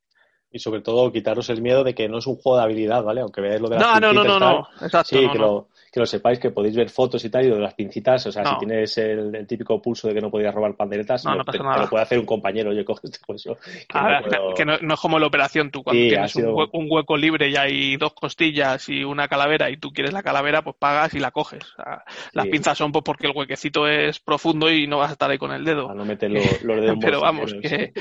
y 0.53 0.59
sobre 0.59 0.81
todo 0.81 1.11
quitaros 1.11 1.49
el 1.49 1.61
miedo 1.61 1.83
de 1.83 1.95
que 1.95 2.07
no 2.07 2.19
es 2.19 2.27
un 2.27 2.35
juego 2.35 2.57
de 2.57 2.63
habilidad, 2.63 3.03
¿vale? 3.03 3.21
Aunque 3.21 3.41
veáis 3.41 3.59
lo 3.59 3.67
de 3.67 3.79
las 3.79 3.99
no, 3.99 4.13
no, 4.13 4.13
no, 4.13 4.23
no, 4.23 4.39
no, 4.39 4.67
Exacto, 4.81 5.17
sí, 5.17 5.27
que, 5.31 5.39
Lo, 5.39 5.67
que 5.91 5.99
lo 5.99 6.05
sepáis, 6.05 6.37
que 6.37 6.51
podéis 6.51 6.75
ver 6.75 6.91
fotos 6.91 7.25
y 7.25 7.29
tal, 7.31 7.45
y 7.45 7.49
lo 7.49 7.55
de 7.55 7.61
las 7.61 7.73
pincitas, 7.73 8.27
o 8.27 8.31
sea, 8.31 8.45
si 8.45 8.59
tienes 8.59 8.95
el, 8.99 9.35
el, 9.35 9.47
típico 9.47 9.81
pulso 9.81 10.07
de 10.07 10.13
que 10.13 10.21
no 10.21 10.29
podías 10.29 10.53
robar 10.53 10.75
panderetas, 10.75 11.25
no, 11.25 11.43
te, 11.43 11.53
te, 11.53 11.57
lo 11.57 11.89
puede 11.89 12.03
hacer 12.03 12.19
un 12.19 12.25
compañero, 12.27 12.69
oye, 12.69 12.85
coge 12.85 13.07
este 13.07 13.19
hueso. 13.27 13.55
Que, 13.55 13.97
ah, 13.97 14.21
no, 14.21 14.27
puedo... 14.27 14.53
que 14.53 14.63
no, 14.63 14.77
no, 14.79 14.93
es 14.93 14.99
como 14.99 15.17
la 15.17 15.25
operación, 15.25 15.71
tú 15.71 15.81
cuando 15.81 16.03
sí, 16.03 16.09
tienes 16.09 16.31
sido... 16.31 16.49
un, 16.49 16.59
hueco, 16.59 16.77
un, 16.77 16.87
hueco, 16.87 17.17
libre 17.17 17.49
y 17.49 17.55
hay 17.55 17.97
dos 17.97 18.13
costillas 18.13 18.87
y 18.89 19.03
una 19.03 19.27
calavera 19.27 19.71
y 19.71 19.77
tú 19.77 19.91
quieres 19.91 20.13
la 20.13 20.21
calavera, 20.21 20.61
pues 20.61 20.75
pagas 20.77 21.15
y 21.15 21.19
la 21.19 21.31
coges. 21.31 21.63
O 21.63 21.83
sea, 21.83 22.03
las 22.33 22.47
pinzas 22.47 22.77
son 22.77 22.91
pues 22.91 23.03
porque 23.03 23.25
el 23.25 23.33
huequecito 23.35 23.87
es 23.87 24.19
profundo 24.19 24.71
y 24.71 24.85
no 24.85 24.99
vas 24.99 25.09
a 25.09 25.13
estar 25.13 25.31
ahí 25.31 25.39
con 25.39 25.51
el 25.51 25.65
dedo. 25.65 25.89
A 25.89 25.95
no 25.95 26.05
meter 26.05 26.29
los, 26.29 26.61
los 26.61 26.79
dedos 26.79 26.97
Pero 27.01 27.21
vamos, 27.21 27.53
que, 27.61 27.93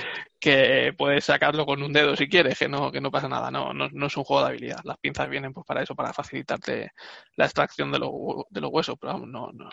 que 0.43 0.93
puedes 0.99 1.25
sacarlo 1.25 1.65
con 1.65 1.85
un 1.85 1.93
dedo 1.93 2.17
si 2.17 2.29
quieres, 2.29 2.59
que 2.59 2.69
no, 2.69 2.91
que 2.91 3.01
no 3.01 3.13
pasa 3.13 3.29
nada, 3.29 3.49
no, 3.53 3.73
no, 3.73 3.89
no, 3.93 4.07
es 4.09 4.17
un 4.17 4.25
juego 4.25 4.43
de 4.43 4.49
habilidad. 4.49 4.81
Las 4.83 4.99
pinzas 4.99 5.31
vienen 5.31 5.53
pues 5.53 5.65
para 5.65 5.85
eso, 5.85 5.95
para 5.95 6.13
facilitarte 6.13 6.91
la 7.37 7.45
extracción 7.45 7.93
de, 7.93 8.01
lo, 8.01 8.45
de 8.51 8.61
los 8.61 8.73
huesos, 8.73 8.97
pero 9.01 9.13
vamos, 9.13 9.29
no, 9.29 9.53
no, 9.53 9.71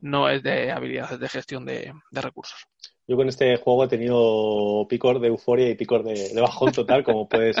no 0.00 0.30
es 0.30 0.42
de 0.42 0.72
habilidad, 0.72 1.12
es 1.12 1.20
de 1.20 1.28
gestión 1.28 1.66
de, 1.66 1.92
de 2.10 2.20
recursos. 2.22 2.58
Yo 3.06 3.14
con 3.14 3.28
este 3.28 3.58
juego 3.58 3.84
he 3.84 3.88
tenido 3.88 4.86
picor 4.88 5.20
de 5.20 5.28
euforia 5.28 5.68
y 5.68 5.74
picor 5.74 6.02
de, 6.02 6.30
de 6.30 6.40
bajón 6.40 6.72
total, 6.72 7.04
como 7.04 7.28
puedes 7.28 7.56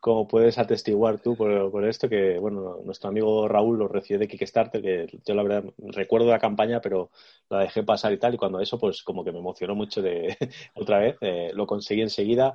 como 0.00 0.28
puedes 0.28 0.58
atestiguar 0.58 1.20
tú 1.20 1.36
por, 1.36 1.70
por, 1.70 1.84
esto, 1.84 2.08
que 2.08 2.38
bueno, 2.38 2.78
nuestro 2.84 3.08
amigo 3.10 3.48
Raúl 3.48 3.78
lo 3.78 3.88
recibió 3.88 4.18
de 4.18 4.28
Kickstarter, 4.28 4.80
que 4.80 5.18
yo 5.24 5.34
la 5.34 5.42
verdad 5.42 5.64
recuerdo 5.78 6.28
la 6.28 6.38
campaña, 6.38 6.80
pero 6.80 7.10
la 7.50 7.60
dejé 7.60 7.82
pasar 7.82 8.12
y 8.12 8.18
tal, 8.18 8.34
y 8.34 8.36
cuando 8.36 8.60
eso, 8.60 8.78
pues 8.78 9.02
como 9.02 9.24
que 9.24 9.32
me 9.32 9.38
emocionó 9.38 9.74
mucho 9.74 10.02
de 10.02 10.36
otra 10.74 10.98
vez, 10.98 11.16
eh, 11.20 11.50
lo 11.54 11.66
conseguí 11.66 12.02
enseguida, 12.02 12.54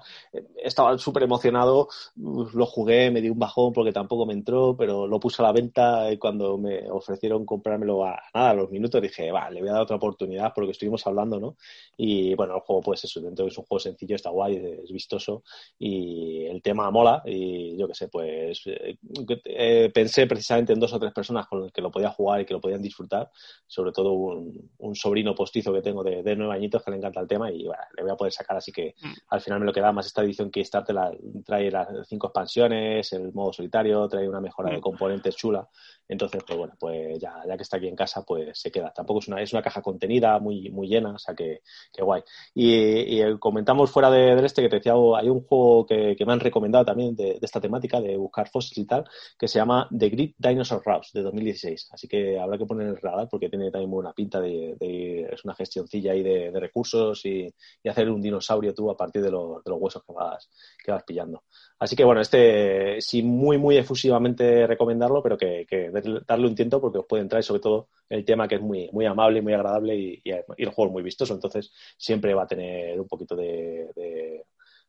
estaba 0.63 0.97
súper 0.97 1.23
emocionado, 1.23 1.89
lo 2.15 2.65
jugué, 2.65 3.11
me 3.11 3.21
di 3.21 3.29
un 3.29 3.39
bajón 3.39 3.73
porque 3.73 3.91
tampoco 3.91 4.25
me 4.25 4.33
entró, 4.33 4.75
pero 4.77 5.07
lo 5.07 5.19
puse 5.19 5.41
a 5.41 5.45
la 5.45 5.51
venta 5.51 6.11
y 6.11 6.17
cuando 6.17 6.57
me 6.57 6.89
ofrecieron 6.89 7.45
comprármelo 7.45 8.05
a 8.05 8.21
nada, 8.33 8.51
a 8.51 8.53
los 8.53 8.71
minutos 8.71 9.01
dije, 9.01 9.31
va, 9.31 9.49
le 9.49 9.59
voy 9.59 9.69
a 9.69 9.73
dar 9.73 9.81
otra 9.81 9.95
oportunidad 9.97 10.53
porque 10.55 10.71
estuvimos 10.71 11.05
hablando, 11.07 11.39
¿no? 11.39 11.57
Y 11.97 12.35
bueno, 12.35 12.55
el 12.55 12.61
juego, 12.61 12.81
pues 12.81 13.03
eso, 13.03 13.19
dentro 13.21 13.47
es 13.47 13.57
un 13.57 13.65
juego 13.65 13.79
sencillo, 13.79 14.15
está 14.15 14.29
guay, 14.29 14.55
es 14.83 14.91
vistoso 14.91 15.43
y 15.77 16.45
el 16.45 16.61
tema 16.61 16.89
mola. 16.91 17.21
Y 17.33 17.77
yo 17.77 17.87
qué 17.87 17.95
sé, 17.95 18.07
pues 18.07 18.61
eh, 18.65 18.97
eh, 19.45 19.91
pensé 19.93 20.27
precisamente 20.27 20.73
en 20.73 20.79
dos 20.79 20.93
o 20.93 20.99
tres 20.99 21.13
personas 21.13 21.47
con 21.47 21.63
las 21.63 21.71
que 21.71 21.81
lo 21.81 21.91
podía 21.91 22.09
jugar 22.09 22.41
y 22.41 22.45
que 22.45 22.53
lo 22.53 22.61
podían 22.61 22.81
disfrutar, 22.81 23.31
sobre 23.65 23.91
todo 23.91 24.13
un, 24.13 24.71
un 24.77 24.95
sobrino 24.95 25.33
postizo 25.33 25.73
que 25.73 25.81
tengo 25.81 26.03
de, 26.03 26.21
de, 26.21 26.35
nueve 26.35 26.55
añitos 26.55 26.83
que 26.83 26.91
le 26.91 26.97
encanta 26.97 27.21
el 27.21 27.27
tema 27.27 27.51
y 27.51 27.65
bueno, 27.65 27.81
le 27.95 28.03
voy 28.03 28.11
a 28.11 28.15
poder 28.15 28.33
sacar. 28.33 28.57
Así 28.57 28.71
que 28.71 28.95
mm. 29.01 29.13
al 29.29 29.41
final 29.41 29.59
me 29.59 29.65
lo 29.65 29.73
queda 29.73 29.91
más 29.91 30.05
esta 30.05 30.23
edición 30.23 30.51
que 30.51 30.63
la, 30.89 31.11
trae 31.45 31.71
las 31.71 32.07
cinco 32.07 32.27
expansiones, 32.27 33.11
el 33.13 33.33
modo 33.33 33.53
solitario, 33.53 34.07
trae 34.07 34.27
una 34.27 34.41
mejora 34.41 34.71
de 34.71 34.77
mm. 34.77 34.81
componentes 34.81 35.35
chula. 35.35 35.67
Entonces, 36.07 36.43
pues 36.45 36.57
bueno, 36.57 36.73
pues 36.79 37.19
ya, 37.19 37.33
ya 37.47 37.55
que 37.55 37.63
está 37.63 37.77
aquí 37.77 37.87
en 37.87 37.95
casa, 37.95 38.23
pues 38.23 38.59
se 38.59 38.71
queda. 38.71 38.91
Tampoco 38.93 39.19
es 39.19 39.27
una, 39.27 39.41
es 39.41 39.53
una 39.53 39.61
caja 39.61 39.81
contenida 39.81 40.37
muy, 40.39 40.69
muy 40.69 40.87
llena, 40.87 41.11
o 41.11 41.19
sea 41.19 41.33
que, 41.33 41.61
que 41.91 42.03
guay. 42.03 42.21
Y, 42.53 43.21
y, 43.21 43.37
comentamos 43.39 43.91
fuera 43.91 44.09
de, 44.11 44.35
de, 44.35 44.45
este 44.45 44.61
que 44.61 44.69
te 44.69 44.77
decía, 44.77 44.93
hay 44.93 45.29
un 45.29 45.41
juego 45.41 45.85
que, 45.85 46.15
que 46.17 46.25
me 46.25 46.33
han 46.33 46.39
recomendado 46.39 46.85
también 46.85 47.15
de, 47.15 47.25
de, 47.25 47.39
esta 47.41 47.61
temática, 47.61 48.01
de 48.01 48.17
buscar 48.17 48.49
fósiles 48.49 48.77
y 48.79 48.85
tal, 48.85 49.05
que 49.37 49.47
se 49.47 49.59
llama 49.59 49.87
The 49.97 50.09
Great 50.09 50.31
Dinosaur 50.37 50.81
Rouse 50.85 51.11
de 51.13 51.21
2016. 51.21 51.89
Así 51.91 52.07
que 52.07 52.39
habrá 52.39 52.57
que 52.57 52.65
poner 52.65 52.87
el 52.87 52.97
radar 52.97 53.27
porque 53.29 53.49
tiene 53.49 53.71
también 53.71 53.91
buena 53.91 54.13
pinta 54.13 54.41
de, 54.41 54.75
de 54.79 55.29
es 55.31 55.43
una 55.45 55.55
gestioncilla 55.55 56.11
ahí 56.11 56.23
de, 56.23 56.51
recursos 56.63 57.25
y, 57.25 57.53
y, 57.83 57.89
hacer 57.89 58.09
un 58.09 58.21
dinosaurio 58.21 58.73
tú 58.73 58.89
a 58.89 58.95
partir 58.95 59.21
de, 59.21 59.31
lo, 59.31 59.61
de 59.63 59.71
los 59.71 59.81
huesos 59.81 60.03
que 60.05 60.13
vas, 60.13 60.49
que 60.83 60.91
vas 60.91 61.03
pillando. 61.03 61.43
Así 61.79 61.95
que 61.95 62.03
bueno, 62.03 62.21
este 62.21 63.01
sí 63.01 63.23
muy, 63.23 63.57
muy 63.57 63.77
efusivamente 63.77 64.65
recomendarlo, 64.67 65.21
pero 65.21 65.37
que, 65.37 65.65
que 65.67 65.89
darle 66.27 66.47
un 66.47 66.55
tiento 66.55 66.79
porque 66.81 66.99
os 66.99 67.05
puede 67.05 67.23
entrar 67.23 67.39
y 67.39 67.43
sobre 67.43 67.61
todo 67.61 67.89
el 68.09 68.25
tema 68.25 68.47
que 68.47 68.55
es 68.55 68.61
muy, 68.61 68.89
muy 68.91 69.05
amable, 69.05 69.41
muy 69.41 69.53
agradable 69.53 69.95
y, 69.95 70.21
y, 70.23 70.31
el 70.31 70.69
juego 70.69 70.87
es 70.87 70.93
muy 70.93 71.03
vistoso, 71.03 71.33
entonces 71.33 71.73
siempre 71.97 72.33
va 72.33 72.43
a 72.43 72.47
tener 72.47 72.99
un 72.99 73.07
poquito 73.07 73.35
de, 73.35 73.89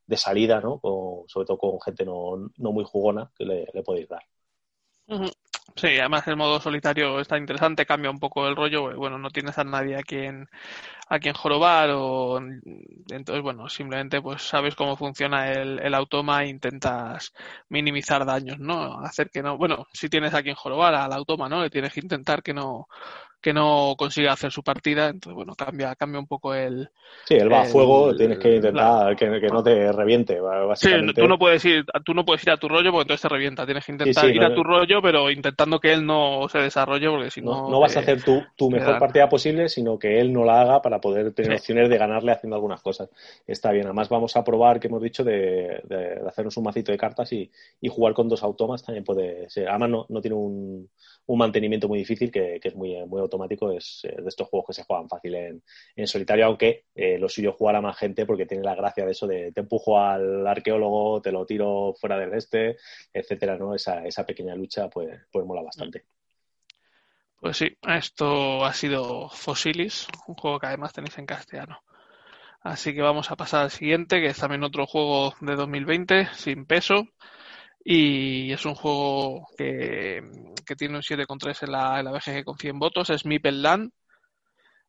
de, 0.06 0.16
salida, 0.16 0.60
¿no? 0.60 0.78
Con, 0.78 1.28
sobre 1.28 1.46
todo 1.46 1.58
con 1.58 1.80
gente 1.80 2.04
no, 2.04 2.50
no 2.56 2.72
muy 2.72 2.84
jugona 2.84 3.30
que 3.36 3.44
le, 3.44 3.82
podéis 3.82 4.08
dar. 4.08 4.22
Sí, 5.76 5.98
además 5.98 6.26
el 6.28 6.36
modo 6.36 6.60
solitario 6.60 7.18
está 7.20 7.36
interesante, 7.36 7.84
cambia 7.84 8.10
un 8.10 8.20
poco 8.20 8.46
el 8.46 8.54
rollo, 8.54 8.94
bueno, 8.96 9.18
no 9.18 9.30
tienes 9.30 9.58
a 9.58 9.64
nadie 9.64 9.96
a 9.96 10.02
quien 10.02 10.46
a 11.08 11.18
quien 11.18 11.34
jorobar 11.34 11.90
o 11.92 12.38
entonces 12.38 13.42
bueno, 13.42 13.68
simplemente 13.68 14.22
pues 14.22 14.42
sabes 14.42 14.74
cómo 14.74 14.96
funciona 14.96 15.52
el, 15.52 15.78
el 15.80 15.94
automa 15.94 16.44
e 16.44 16.48
intentas 16.48 17.32
minimizar 17.68 18.24
daños, 18.24 18.58
¿no? 18.58 19.00
Hacer 19.00 19.30
que 19.30 19.42
no, 19.42 19.58
bueno, 19.58 19.86
si 19.92 20.08
tienes 20.08 20.34
a 20.34 20.42
quien 20.42 20.54
jorobar 20.54 20.94
al 20.94 21.12
automa, 21.12 21.48
¿no? 21.48 21.62
Le 21.62 21.70
tienes 21.70 21.92
que 21.92 22.00
intentar 22.00 22.42
que 22.42 22.54
no 22.54 22.88
que 23.44 23.52
no 23.52 23.94
consiga 23.98 24.32
hacer 24.32 24.50
su 24.50 24.62
partida, 24.62 25.10
entonces 25.10 25.34
bueno, 25.34 25.54
cambia, 25.54 25.94
cambia 25.96 26.18
un 26.18 26.26
poco 26.26 26.54
el... 26.54 26.88
Sí, 27.26 27.34
él 27.34 27.52
va 27.52 27.60
a 27.60 27.64
fuego, 27.66 28.16
tienes 28.16 28.38
que 28.38 28.56
intentar 28.56 29.08
la... 29.10 29.14
que, 29.14 29.38
que, 29.38 29.48
no 29.48 29.62
te 29.62 29.92
reviente, 29.92 30.40
básicamente. 30.40 31.12
Sí, 31.14 31.20
tú 31.20 31.28
no 31.28 31.38
puedes 31.38 31.62
ir, 31.66 31.84
tú 32.06 32.14
no 32.14 32.24
puedes 32.24 32.42
ir 32.42 32.52
a 32.52 32.56
tu 32.56 32.70
rollo 32.70 32.90
porque 32.90 33.02
entonces 33.02 33.20
te 33.20 33.28
revienta, 33.28 33.66
tienes 33.66 33.84
que 33.84 33.92
intentar 33.92 34.24
sí, 34.24 34.30
sí, 34.30 34.36
ir 34.36 34.40
no, 34.40 34.46
a 34.46 34.54
tu 34.54 34.64
rollo, 34.64 35.02
pero 35.02 35.30
intentando 35.30 35.78
que 35.78 35.92
él 35.92 36.06
no 36.06 36.48
se 36.48 36.58
desarrolle 36.58 37.10
porque 37.10 37.30
si 37.30 37.42
no... 37.42 37.64
No, 37.64 37.70
no 37.72 37.80
vas 37.80 37.94
a 37.98 38.00
hacer 38.00 38.22
tu, 38.22 38.42
tu 38.56 38.70
mejor 38.70 38.98
partida 38.98 39.28
posible, 39.28 39.68
sino 39.68 39.98
que 39.98 40.20
él 40.20 40.32
no 40.32 40.46
la 40.46 40.62
haga 40.62 40.80
para 40.80 40.93
poder 41.00 41.32
tener 41.32 41.52
sí. 41.52 41.56
opciones 41.58 41.88
de 41.88 41.98
ganarle 41.98 42.32
haciendo 42.32 42.56
algunas 42.56 42.82
cosas. 42.82 43.08
Está 43.46 43.72
bien, 43.72 43.86
además 43.86 44.08
vamos 44.08 44.36
a 44.36 44.44
probar, 44.44 44.80
que 44.80 44.88
hemos 44.88 45.02
dicho, 45.02 45.24
de, 45.24 45.80
de, 45.84 45.96
de 45.96 46.28
hacernos 46.28 46.56
un 46.56 46.64
macito 46.64 46.92
de 46.92 46.98
cartas 46.98 47.32
y, 47.32 47.50
y, 47.80 47.88
jugar 47.88 48.14
con 48.14 48.28
dos 48.28 48.42
automas 48.42 48.82
también 48.82 49.04
puede 49.04 49.48
ser. 49.50 49.68
Además 49.68 49.90
no, 49.90 50.06
no 50.08 50.20
tiene 50.20 50.36
un, 50.36 50.90
un 51.26 51.38
mantenimiento 51.38 51.88
muy 51.88 51.98
difícil 51.98 52.30
que, 52.30 52.58
que 52.60 52.68
es 52.68 52.74
muy, 52.74 52.94
muy 53.06 53.20
automático, 53.20 53.70
es 53.70 54.00
de 54.02 54.28
estos 54.28 54.48
juegos 54.48 54.68
que 54.68 54.74
se 54.74 54.84
juegan 54.84 55.08
fácil 55.08 55.34
en, 55.34 55.62
en 55.96 56.06
solitario, 56.06 56.46
aunque 56.46 56.84
eh, 56.94 57.18
lo 57.18 57.28
suyo 57.28 57.52
jugar 57.52 57.76
a 57.76 57.80
más 57.80 57.96
gente 57.96 58.26
porque 58.26 58.46
tiene 58.46 58.64
la 58.64 58.74
gracia 58.74 59.04
de 59.04 59.12
eso 59.12 59.26
de 59.26 59.52
te 59.52 59.60
empujo 59.60 59.98
al 59.98 60.46
arqueólogo, 60.46 61.22
te 61.22 61.32
lo 61.32 61.46
tiro 61.46 61.94
fuera 61.98 62.18
del 62.18 62.34
este, 62.34 62.76
etcétera, 63.12 63.56
¿no? 63.56 63.74
Esa, 63.74 64.04
esa 64.06 64.26
pequeña 64.26 64.54
lucha 64.54 64.88
pues, 64.88 65.20
pues 65.30 65.46
mola 65.46 65.62
bastante. 65.62 66.04
Pues 67.44 67.58
sí, 67.58 67.76
esto 67.86 68.64
ha 68.64 68.72
sido 68.72 69.28
Fossilis, 69.28 70.08
un 70.26 70.34
juego 70.34 70.58
que 70.58 70.66
además 70.66 70.94
tenéis 70.94 71.18
en 71.18 71.26
castellano. 71.26 71.78
Así 72.62 72.94
que 72.94 73.02
vamos 73.02 73.30
a 73.30 73.36
pasar 73.36 73.64
al 73.64 73.70
siguiente, 73.70 74.22
que 74.22 74.28
es 74.28 74.38
también 74.38 74.64
otro 74.64 74.86
juego 74.86 75.34
de 75.42 75.54
2020, 75.54 76.28
sin 76.32 76.64
peso. 76.64 77.06
Y 77.84 78.50
es 78.50 78.64
un 78.64 78.74
juego 78.74 79.46
que, 79.58 80.22
que 80.64 80.74
tiene 80.74 80.96
un 80.96 81.02
7,3 81.02 81.64
en 81.64 81.72
la, 81.72 81.98
en 81.98 82.06
la 82.06 82.12
BGG 82.12 82.44
con 82.44 82.56
100 82.56 82.78
votos. 82.78 83.10
Es 83.10 83.26
Mipel 83.26 83.60
Land. 83.60 83.92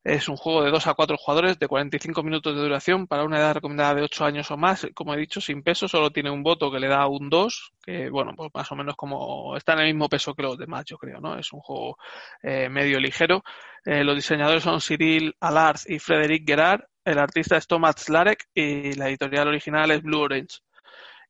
Es 0.06 0.30
un 0.30 0.38
juego 0.38 0.64
de 0.64 0.70
2 0.70 0.86
a 0.86 0.94
4 0.94 1.18
jugadores 1.18 1.58
de 1.58 1.68
45 1.68 2.22
minutos 2.22 2.56
de 2.56 2.62
duración 2.62 3.08
para 3.08 3.24
una 3.24 3.40
edad 3.40 3.56
recomendada 3.56 3.96
de 3.96 4.04
8 4.04 4.24
años 4.26 4.52
o 4.52 4.56
más. 4.56 4.86
Como 4.94 5.16
he 5.16 5.18
dicho, 5.18 5.42
sin 5.42 5.64
peso, 5.64 5.88
solo 5.88 6.12
tiene 6.12 6.30
un 6.30 6.44
voto 6.44 6.72
que 6.72 6.80
le 6.80 6.88
da 6.88 7.08
un 7.08 7.28
2, 7.28 7.72
que 7.84 8.12
bueno, 8.12 8.34
pues 8.38 8.52
más 8.54 8.72
o 8.72 8.76
menos 8.76 8.96
como 8.96 9.58
está 9.58 9.74
en 9.74 9.80
el 9.80 9.88
mismo 9.88 10.08
peso 10.08 10.36
que 10.36 10.44
los 10.44 10.60
demás, 10.60 10.86
yo 10.86 11.00
creo, 11.00 11.20
¿no? 11.20 11.40
Es 11.40 11.52
un 11.54 11.60
juego 11.62 11.98
eh, 12.44 12.70
medio 12.70 13.00
ligero. 13.00 13.44
Eh, 13.84 14.04
los 14.04 14.16
diseñadores 14.16 14.62
son 14.62 14.80
Cyril 14.80 15.36
Alarz 15.40 15.90
y 15.90 15.98
Frederic 15.98 16.48
Gerard. 16.48 16.82
El 17.04 17.18
artista 17.18 17.58
es 17.58 17.66
Thomas 17.66 17.96
Slarek 17.98 18.46
y 18.54 18.94
la 18.94 19.10
editorial 19.10 19.48
original 19.48 19.90
es 19.90 20.04
Blue 20.04 20.20
Orange. 20.22 20.60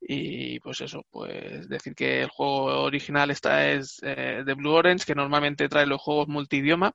Y 0.02 0.60
pues 0.60 0.82
eso, 0.82 1.06
pues 1.10 1.70
decir 1.70 1.96
que 1.96 2.24
el 2.24 2.30
juego 2.30 2.84
original 2.84 3.32
está 3.32 3.70
es 3.72 4.02
eh, 4.04 4.44
de 4.46 4.54
Blue 4.54 4.74
Orange, 4.74 5.06
que 5.06 5.16
normalmente 5.16 5.70
trae 5.70 5.86
los 5.86 6.02
juegos 6.02 6.28
multidioma. 6.28 6.92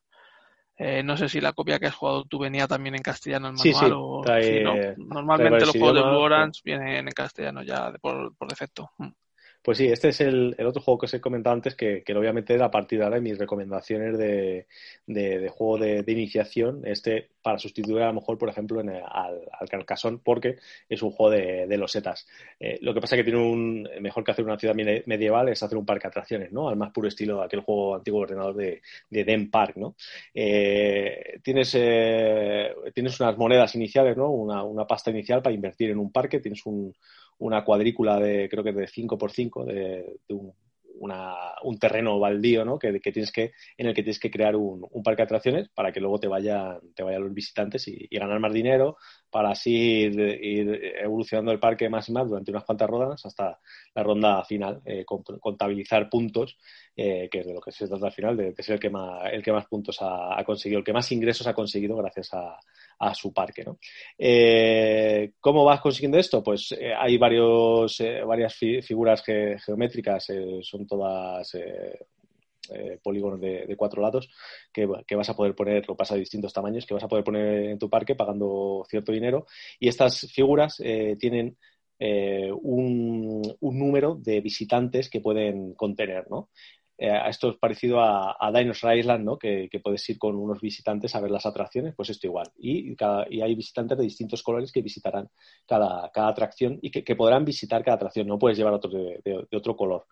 Eh, 0.83 1.03
no 1.03 1.15
sé 1.15 1.29
si 1.29 1.43
la 1.43 1.53
copia 1.53 1.79
que 1.79 1.89
has 1.89 1.95
jugado 1.95 2.25
tú 2.25 2.39
venía 2.39 2.67
también 2.67 2.95
en 2.95 3.03
castellano 3.03 3.49
el 3.49 3.53
manual 3.53 3.75
sí, 3.75 3.87
sí, 3.87 3.93
o 3.95 4.21
trae, 4.23 4.43
si 4.43 4.65
no. 4.65 4.75
Normalmente 4.97 5.67
los 5.67 5.73
juegos 5.73 5.95
de 5.95 6.01
Blue 6.01 6.21
Orange 6.21 6.63
vienen 6.65 7.07
en 7.07 7.13
castellano 7.13 7.63
ya 7.63 7.93
por, 8.01 8.35
por 8.35 8.49
defecto. 8.49 8.91
Pues 9.63 9.77
sí, 9.77 9.87
este 9.87 10.09
es 10.09 10.21
el, 10.23 10.55
el, 10.57 10.67
otro 10.67 10.81
juego 10.81 10.99
que 11.01 11.07
os 11.07 11.15
he 11.15 11.21
comentado 11.21 11.53
antes 11.55 11.75
que, 11.75 12.03
que, 12.03 12.15
lo 12.15 12.21
voy 12.21 12.29
a 12.29 12.33
meter 12.33 12.63
a 12.63 12.71
partir 12.71 12.99
de 12.99 13.05
ahora 13.05 13.21
mis 13.21 13.37
recomendaciones 13.37 14.17
de, 14.17 14.67
de, 15.07 15.49
juego 15.51 15.77
de, 15.79 16.05
iniciación. 16.07 16.81
Este 16.87 17.29
para 17.43 17.59
sustituir 17.59 18.03
a 18.03 18.07
lo 18.07 18.15
mejor, 18.15 18.39
por 18.39 18.49
ejemplo, 18.49 18.81
en 18.81 18.89
el, 18.91 19.03
al, 19.03 19.41
al, 19.53 20.21
porque 20.23 20.57
es 20.89 21.03
un 21.03 21.11
juego 21.11 21.31
de, 21.33 21.67
de 21.67 21.77
losetas. 21.77 22.27
Eh, 22.59 22.79
lo 22.81 22.95
que 22.95 23.01
pasa 23.01 23.17
es 23.17 23.21
que 23.21 23.31
tiene 23.31 23.39
un 23.39 23.89
mejor 24.01 24.25
que 24.25 24.31
hacer 24.31 24.45
una 24.45 24.59
ciudad 24.59 24.75
medieval 24.75 25.49
es 25.51 25.63
hacer 25.63 25.77
un 25.77 25.87
parque 25.87 26.05
de 26.05 26.09
atracciones, 26.09 26.53
¿no? 26.53 26.69
Al 26.69 26.77
más 26.77 26.91
puro 26.91 27.09
estilo 27.09 27.39
de 27.39 27.45
aquel 27.45 27.61
juego 27.61 27.97
antiguo 27.97 28.21
ordenador 28.21 28.55
de, 28.55 28.81
de 29.11 29.25
Den 29.25 29.51
Park, 29.51 29.77
¿no? 29.77 29.95
Eh, 30.35 31.39
tienes, 31.43 31.75
eh, 31.75 32.75
tienes 32.95 33.19
unas 33.21 33.37
monedas 33.37 33.75
iniciales, 33.75 34.17
¿no? 34.17 34.31
Una, 34.31 34.63
una 34.63 34.87
pasta 34.87 35.11
inicial 35.11 35.43
para 35.43 35.55
invertir 35.55 35.91
en 35.91 35.99
un 35.99 36.13
parque, 36.13 36.41
tienes 36.41 36.65
un 36.67 36.95
una 37.41 37.65
cuadrícula 37.65 38.19
de, 38.19 38.49
creo 38.49 38.63
que 38.63 38.73
de 38.73 38.87
5x5, 38.87 39.65
de, 39.65 40.19
de 40.29 40.35
un, 40.35 40.53
una, 41.01 41.35
un, 41.63 41.79
terreno 41.79 42.19
baldío, 42.19 42.65
¿no? 42.65 42.79
Que, 42.79 43.01
que, 43.01 43.13
tienes 43.13 43.33
que, 43.33 43.53
en 43.79 43.87
el 43.87 43.95
que 43.95 44.03
tienes 44.03 44.21
que 44.21 44.31
crear 44.31 44.55
un, 44.55 44.87
un, 44.91 45.03
parque 45.03 45.23
de 45.23 45.25
atracciones 45.25 45.69
para 45.71 45.93
que 45.93 46.01
luego 46.01 46.21
te 46.21 46.29
vayan, 46.29 46.79
te 46.95 47.03
vayan 47.03 47.23
los 47.23 47.33
visitantes 47.33 47.89
y, 47.89 48.07
ganar 48.11 48.39
más 48.39 48.53
dinero 48.53 48.99
para 49.31 49.51
así 49.51 49.73
ir, 49.73 50.21
ir, 50.21 50.93
evolucionando 51.03 51.53
el 51.53 51.59
parque 51.59 51.89
más 51.89 52.09
y 52.11 52.13
más 52.13 52.29
durante 52.29 52.51
unas 52.51 52.65
cuantas 52.65 52.91
rondas 52.91 53.25
hasta 53.25 53.59
la 53.95 54.03
ronda 54.03 54.45
final, 54.45 54.83
eh, 54.85 55.05
contabilizar 55.07 56.11
puntos, 56.11 56.59
eh, 56.97 57.29
que 57.31 57.39
es 57.39 57.47
de 57.47 57.55
lo 57.55 57.61
que 57.61 57.71
se 57.71 57.87
trata 57.87 58.07
al 58.07 58.13
final, 58.13 58.37
de, 58.37 58.53
de 58.53 58.63
ser 58.63 58.75
el 58.75 58.81
que 58.81 58.91
más, 58.91 59.33
el 59.33 59.43
que 59.43 59.53
más 59.53 59.67
puntos 59.67 59.97
ha, 60.01 60.43
conseguido, 60.45 60.81
el 60.81 60.85
que 60.85 60.93
más 60.93 61.11
ingresos 61.13 61.47
ha 61.47 61.55
conseguido 61.55 61.97
gracias 61.97 62.31
a, 62.33 62.59
su 63.15 63.33
parque. 63.33 63.65
¿no? 63.65 63.79
Eh, 64.19 65.33
¿Cómo 65.41 65.65
vas 65.65 65.81
consiguiendo 65.81 66.19
esto? 66.19 66.43
Pues 66.43 66.73
eh, 66.73 66.93
hay 66.95 67.17
varios, 67.17 68.03
varias 68.27 68.55
fi 68.55 68.83
figuras 68.83 69.23
ge 69.25 69.57
geométricas, 69.65 70.27
son 70.61 70.87
todas 70.87 71.57
polígonos 73.03 73.41
de, 73.41 73.75
cuatro 73.77 74.03
lados 74.03 74.29
que, 74.71 74.87
que, 75.07 75.17
vas 75.17 75.31
a 75.31 75.35
poder 75.35 75.55
poner, 75.55 75.89
lo 75.89 75.97
pasa 75.97 76.15
de 76.15 76.21
distintos 76.21 76.53
tamaños, 76.53 76.85
que 76.85 76.95
vas 76.95 77.03
a 77.03 77.09
poder 77.09 77.25
poner 77.25 77.71
en 77.71 77.79
tu 77.79 77.89
parque 77.89 78.15
pagando 78.15 78.85
cierto 78.89 79.13
dinero. 79.13 79.47
Y 79.79 79.89
estas 79.89 80.31
figuras 80.31 80.77
tienen 81.19 81.57
un, 82.01 83.57
un, 83.61 83.79
número 83.79 84.15
de 84.15 84.43
visitantes 84.43 85.09
que 85.09 85.21
pueden 85.21 85.73
contener, 85.75 86.27
¿no? 86.31 86.51
Eh, 87.03 87.19
esto 87.29 87.49
es 87.49 87.57
parecido 87.57 87.99
a, 87.99 88.37
a 88.39 88.53
Dinosaur 88.53 88.95
Island, 88.95 89.25
¿no? 89.25 89.39
Que, 89.39 89.71
que, 89.71 89.81
puedes 89.81 90.07
ir 90.11 90.19
con 90.19 90.37
unos 90.37 90.61
visitantes 90.61 91.15
a 91.15 91.21
ver 91.21 91.31
las 91.31 91.47
atracciones, 91.47 91.95
pues 91.97 92.11
esto 92.11 92.27
igual. 92.27 92.53
Y, 92.59 92.95
cada, 92.95 93.27
y 93.31 93.41
hay 93.41 93.55
visitantes 93.55 93.97
de 93.97 94.05
distintos 94.05 94.43
colores 94.43 94.71
que 94.71 94.83
visitarán 94.83 95.31
cada, 95.67 96.11
cada 96.13 96.29
atracción 96.29 96.79
y 96.83 96.91
que, 96.91 97.03
que, 97.03 97.17
podrán 97.17 97.47
visitar 97.47 97.83
cada 97.83 97.95
atracción, 97.97 98.27
no 98.27 98.39
puedes 98.39 98.59
llevar 98.59 98.75
otro 98.75 98.91
de, 98.91 99.19
de, 99.25 99.47
de, 99.51 99.57
otro 99.57 99.75
color. 99.77 100.09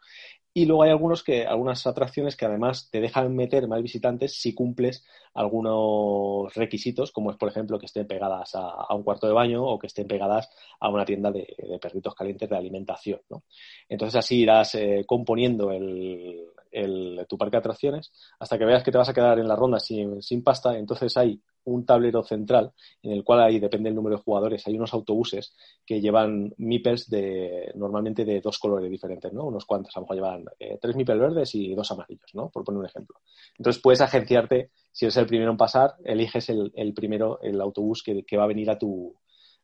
Y 0.58 0.66
luego 0.66 0.82
hay 0.82 0.90
algunos 0.90 1.22
que, 1.22 1.46
algunas 1.46 1.86
atracciones 1.86 2.34
que 2.34 2.44
además 2.44 2.90
te 2.90 3.00
dejan 3.00 3.32
meter 3.32 3.68
más 3.68 3.80
visitantes 3.80 4.40
si 4.40 4.56
cumples 4.56 5.06
algunos 5.34 6.52
requisitos, 6.52 7.12
como 7.12 7.30
es 7.30 7.36
por 7.36 7.48
ejemplo 7.48 7.78
que 7.78 7.86
estén 7.86 8.08
pegadas 8.08 8.56
a, 8.56 8.92
un 8.92 9.04
cuarto 9.04 9.28
de 9.28 9.34
baño 9.34 9.64
o 9.64 9.78
que 9.78 9.86
estén 9.86 10.08
pegadas 10.08 10.50
a 10.80 10.88
una 10.88 11.04
tienda 11.04 11.30
de, 11.30 11.46
perritos 11.80 12.12
calientes 12.12 12.50
de 12.50 12.56
alimentación. 12.56 13.20
¿no? 13.30 13.44
Entonces 13.88 14.16
así 14.16 14.40
irás 14.40 14.74
eh, 14.74 15.04
componiendo 15.06 15.70
el, 15.70 17.24
tu 17.28 17.38
parque 17.38 17.54
de 17.54 17.58
atracciones 17.58 18.10
hasta 18.40 18.58
que 18.58 18.64
veas 18.64 18.82
que 18.82 18.90
te 18.90 18.98
vas 18.98 19.08
a 19.08 19.14
quedar 19.14 19.38
en 19.38 19.46
la 19.46 19.54
ronda 19.54 19.78
sin, 19.78 20.20
sin 20.20 20.42
pasta. 20.42 20.76
Entonces 20.76 21.16
hay 21.16 21.40
un 21.64 21.84
tablero 21.84 22.22
central 22.22 22.72
en 23.02 23.12
el 23.12 23.24
cual 23.24 23.42
ahí 23.42 23.58
depende 23.58 23.88
el 23.88 23.94
número 23.94 24.16
de 24.16 24.22
jugadores. 24.22 24.66
Hay 24.66 24.76
unos 24.76 24.92
autobuses 24.94 25.54
que 25.84 26.00
llevan 26.00 26.54
mipels 26.58 27.08
de 27.08 27.72
normalmente 27.74 28.24
de 28.24 28.40
dos 28.40 28.58
colores 28.58 28.90
diferentes, 28.90 29.32
¿no? 29.32 29.44
Unos 29.44 29.64
cuantos, 29.64 29.96
a 29.96 30.00
lo 30.00 30.04
mejor 30.04 30.16
llevan 30.16 30.44
eh, 30.58 30.78
tres 30.80 30.96
mipels 30.96 31.20
verdes 31.20 31.54
y 31.54 31.74
dos 31.74 31.90
amarillos, 31.90 32.30
¿no? 32.34 32.50
Por 32.50 32.64
poner 32.64 32.80
un 32.80 32.86
ejemplo. 32.86 33.20
Entonces 33.56 33.82
puedes 33.82 34.00
agenciarte, 34.00 34.70
si 34.92 35.04
eres 35.04 35.16
el 35.16 35.26
primero 35.26 35.50
en 35.50 35.56
pasar, 35.56 35.94
eliges 36.04 36.48
el, 36.50 36.94
primero, 36.94 37.40
el 37.42 37.60
autobús 37.60 38.02
que, 38.02 38.24
que, 38.24 38.36
va 38.36 38.44
a 38.44 38.48
venir 38.48 38.70
a 38.70 38.78
tu, 38.78 39.14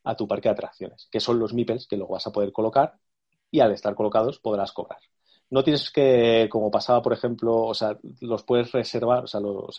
a 0.04 0.16
tu 0.16 0.28
parque 0.28 0.48
de 0.48 0.52
atracciones, 0.52 1.08
que 1.10 1.20
son 1.20 1.38
los 1.38 1.54
mipels 1.54 1.86
que 1.86 1.96
luego 1.96 2.14
vas 2.14 2.26
a 2.26 2.32
poder 2.32 2.52
colocar 2.52 2.94
y 3.50 3.60
al 3.60 3.72
estar 3.72 3.94
colocados 3.94 4.38
podrás 4.40 4.72
cobrar 4.72 4.98
no 5.54 5.62
tienes 5.62 5.92
que, 5.92 6.48
como 6.50 6.68
pasaba, 6.68 7.00
por 7.00 7.12
ejemplo, 7.12 7.54
o 7.54 7.74
sea, 7.74 7.96
los 8.20 8.42
puedes 8.42 8.72
reservar, 8.72 9.22
o 9.22 9.26
sea, 9.28 9.38
los, 9.38 9.78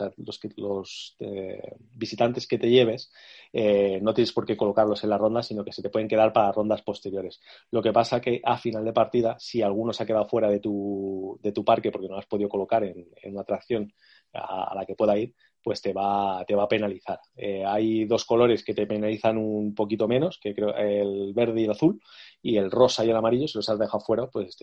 los 0.55 1.15
eh, 1.19 1.75
visitantes 1.93 2.47
que 2.47 2.57
te 2.57 2.69
lleves, 2.69 3.11
eh, 3.51 3.99
no 4.01 4.13
tienes 4.13 4.31
por 4.31 4.45
qué 4.45 4.55
colocarlos 4.55 5.03
en 5.03 5.09
la 5.09 5.17
ronda, 5.17 5.43
sino 5.43 5.65
que 5.65 5.73
se 5.73 5.81
te 5.81 5.89
pueden 5.89 6.07
quedar 6.07 6.31
para 6.31 6.53
rondas 6.53 6.81
posteriores. 6.81 7.41
Lo 7.71 7.81
que 7.81 7.91
pasa 7.91 8.21
que 8.21 8.39
a 8.45 8.57
final 8.57 8.85
de 8.85 8.93
partida, 8.93 9.35
si 9.37 9.61
alguno 9.61 9.91
se 9.91 10.03
ha 10.03 10.05
quedado 10.05 10.23
fuera 10.23 10.49
de 10.49 10.61
tu, 10.61 11.37
de 11.43 11.51
tu 11.51 11.65
parque 11.65 11.91
porque 11.91 12.07
no 12.07 12.17
has 12.17 12.25
podido 12.25 12.47
colocar 12.47 12.85
en, 12.85 13.09
una 13.25 13.41
atracción 13.41 13.91
a, 14.31 14.73
la 14.73 14.85
que 14.85 14.95
pueda 14.95 15.17
ir, 15.17 15.33
pues 15.61 15.81
te 15.81 15.91
va, 15.91 16.45
te 16.47 16.55
va 16.55 16.63
a 16.63 16.69
penalizar. 16.69 17.19
Eh, 17.35 17.65
hay 17.65 18.05
dos 18.05 18.23
colores 18.23 18.63
que 18.63 18.73
te 18.73 18.87
penalizan 18.87 19.37
un 19.37 19.75
poquito 19.75 20.07
menos, 20.07 20.39
que 20.39 20.55
creo 20.55 20.73
el 20.73 21.33
verde 21.33 21.59
y 21.59 21.63
el 21.65 21.71
azul, 21.71 21.99
y 22.45 22.57
el 22.57 22.69
rosa 22.69 23.03
y 23.03 23.09
el 23.09 23.15
amarillo, 23.15 23.47
si 23.47 23.57
los 23.57 23.67
has 23.69 23.79
dejado 23.79 23.99
fuera, 24.01 24.27
pues 24.27 24.55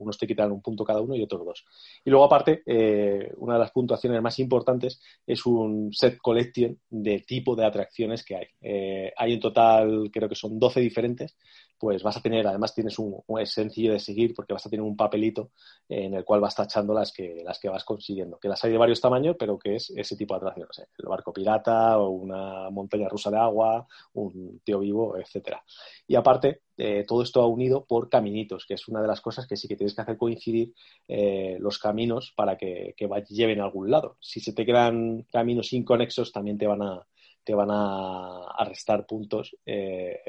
unos 0.00 0.18
te 0.18 0.26
quitan 0.26 0.50
un 0.50 0.60
punto 0.60 0.82
cada 0.82 1.00
uno 1.00 1.14
y 1.14 1.22
otros 1.22 1.44
dos. 1.44 1.64
Y 2.04 2.10
luego, 2.10 2.24
aparte, 2.24 2.64
eh, 2.66 3.32
una 3.36 3.54
de 3.54 3.60
las 3.60 3.70
puntuaciones 3.70 4.20
más 4.20 4.40
importantes 4.40 5.00
es 5.24 5.46
un 5.46 5.92
set 5.92 6.18
collection 6.18 6.76
de 6.90 7.20
tipo 7.20 7.54
de 7.54 7.64
atracciones 7.64 8.24
que 8.24 8.34
hay. 8.34 8.46
Eh, 8.60 9.12
hay 9.16 9.32
en 9.32 9.38
total, 9.38 10.10
creo 10.12 10.28
que 10.28 10.34
son 10.34 10.58
12 10.58 10.80
diferentes, 10.80 11.36
pues 11.78 12.02
vas 12.02 12.16
a 12.16 12.20
tener, 12.20 12.44
además 12.48 12.74
tienes 12.74 12.98
un, 12.98 13.22
es 13.38 13.52
sencillo 13.52 13.92
de 13.92 14.00
seguir 14.00 14.34
porque 14.34 14.52
vas 14.52 14.66
a 14.66 14.70
tener 14.70 14.82
un 14.82 14.96
papelito 14.96 15.52
en 15.88 16.14
el 16.14 16.24
cual 16.24 16.40
vas 16.40 16.56
tachando 16.56 16.92
las 16.94 17.12
que, 17.12 17.42
las 17.44 17.60
que 17.60 17.68
vas 17.68 17.84
consiguiendo, 17.84 18.40
que 18.40 18.48
las 18.48 18.64
hay 18.64 18.72
de 18.72 18.78
varios 18.78 19.00
tamaños, 19.00 19.36
pero 19.38 19.56
que 19.56 19.76
es 19.76 19.90
ese 19.90 20.16
tipo 20.16 20.34
de 20.34 20.38
atracciones, 20.38 20.88
el 20.98 21.08
barco 21.08 21.32
pirata 21.32 21.96
o 21.98 22.08
una 22.08 22.70
montaña 22.70 23.08
rusa 23.08 23.30
de 23.30 23.38
agua, 23.38 23.86
un 24.14 24.58
tío 24.64 24.80
vivo, 24.80 25.16
etcétera. 25.16 25.62
Y 26.08 26.16
aparte, 26.16 26.62
eh, 26.78 27.04
todo 27.06 27.22
esto 27.22 27.42
ha 27.42 27.46
unido 27.48 27.84
por 27.84 28.08
caminitos, 28.08 28.64
que 28.64 28.74
es 28.74 28.86
una 28.86 29.02
de 29.02 29.08
las 29.08 29.20
cosas 29.20 29.48
que 29.48 29.56
sí 29.56 29.66
que 29.66 29.74
tienes 29.74 29.94
que 29.94 30.00
hacer 30.00 30.16
coincidir 30.16 30.72
eh, 31.08 31.56
los 31.58 31.78
caminos 31.80 32.32
para 32.36 32.56
que, 32.56 32.94
lleven 33.28 33.60
a 33.60 33.64
algún 33.64 33.90
lado. 33.90 34.16
Si 34.20 34.38
se 34.38 34.52
te 34.52 34.64
quedan 34.64 35.24
caminos 35.24 35.72
inconexos, 35.72 36.32
también 36.32 36.56
te 36.56 36.68
van 36.68 36.82
a, 36.82 37.04
te 37.42 37.52
van 37.52 37.68
a, 37.72 38.64
restar 38.64 39.06
puntos, 39.06 39.56
eh, 39.66 40.20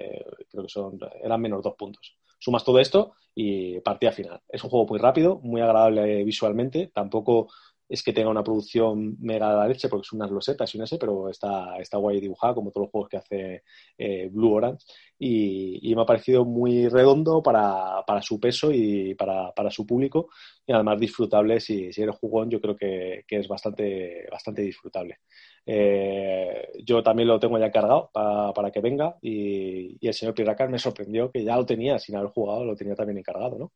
creo 0.50 0.64
que 0.64 0.70
son, 0.70 1.00
eran 1.24 1.40
menos 1.40 1.62
dos 1.62 1.76
puntos. 1.76 2.18
Sumas 2.40 2.64
todo 2.64 2.80
esto 2.80 3.14
y 3.36 3.80
partida 3.82 4.12
final. 4.12 4.42
Es 4.50 4.64
un 4.64 4.72
juego 4.72 4.88
muy 4.88 4.98
rápido, 4.98 5.40
muy 5.44 5.62
agradable 5.62 6.24
visualmente, 6.24 6.90
tampoco 6.94 7.50
es 7.90 8.04
que 8.04 8.14
tenga 8.14 8.30
una 8.30 8.44
producción 8.44 9.18
mega 9.20 9.50
de 9.50 9.58
la 9.58 9.68
leche 9.68 9.90
porque 9.90 10.08
son 10.08 10.20
unas 10.20 10.30
losetas 10.30 10.74
y 10.74 10.78
un 10.78 10.84
ese, 10.84 11.00
pero 11.00 11.28
está, 11.28 11.76
está 11.80 11.98
guay 11.98 12.22
dibujado 12.22 12.54
como 12.54 12.70
todos 12.70 12.86
los 12.86 12.92
juegos 12.92 13.10
que 13.10 13.18
hace 13.18 13.64
eh, 13.98 14.30
Blue 14.32 14.54
Orange 14.54 14.86
y, 15.18 15.94
me 15.96 16.04
ha 16.04 16.06
parecido 16.06 16.46
muy 16.46 16.88
redondo 16.88 17.42
para, 17.42 18.04
su 18.22 18.40
peso 18.40 18.72
y 18.72 19.16
para, 19.16 19.72
su 19.72 19.86
público 19.86 20.30
y 20.66 20.72
además 20.72 21.00
disfrutable 21.00 21.60
si, 21.60 21.92
si 21.92 22.04
eres 22.04 22.16
jugón 22.16 22.50
yo 22.50 22.62
creo 22.62 22.78
que, 22.78 23.26
es 23.28 23.48
bastante, 23.48 24.28
bastante 24.32 24.62
disfrutable. 24.62 25.18
Eh, 25.66 26.70
yo 26.86 27.02
también 27.02 27.28
lo 27.28 27.40
tengo 27.40 27.58
ya 27.58 27.72
cargado 27.72 28.12
para, 28.14 28.72
que 28.72 28.82
venga 28.82 29.18
y, 29.22 29.98
el 30.08 30.14
señor 30.14 30.36
Piracar 30.36 30.70
me 30.70 30.78
sorprendió 30.78 31.32
que 31.32 31.44
ya 31.44 31.56
lo 31.56 31.66
tenía 31.66 31.98
sin 31.98 32.16
haber 32.16 32.30
jugado, 32.30 32.64
lo 32.64 32.76
tenía 32.76 32.96
también 32.96 33.18
encargado, 33.18 33.58
¿no? 33.58 33.72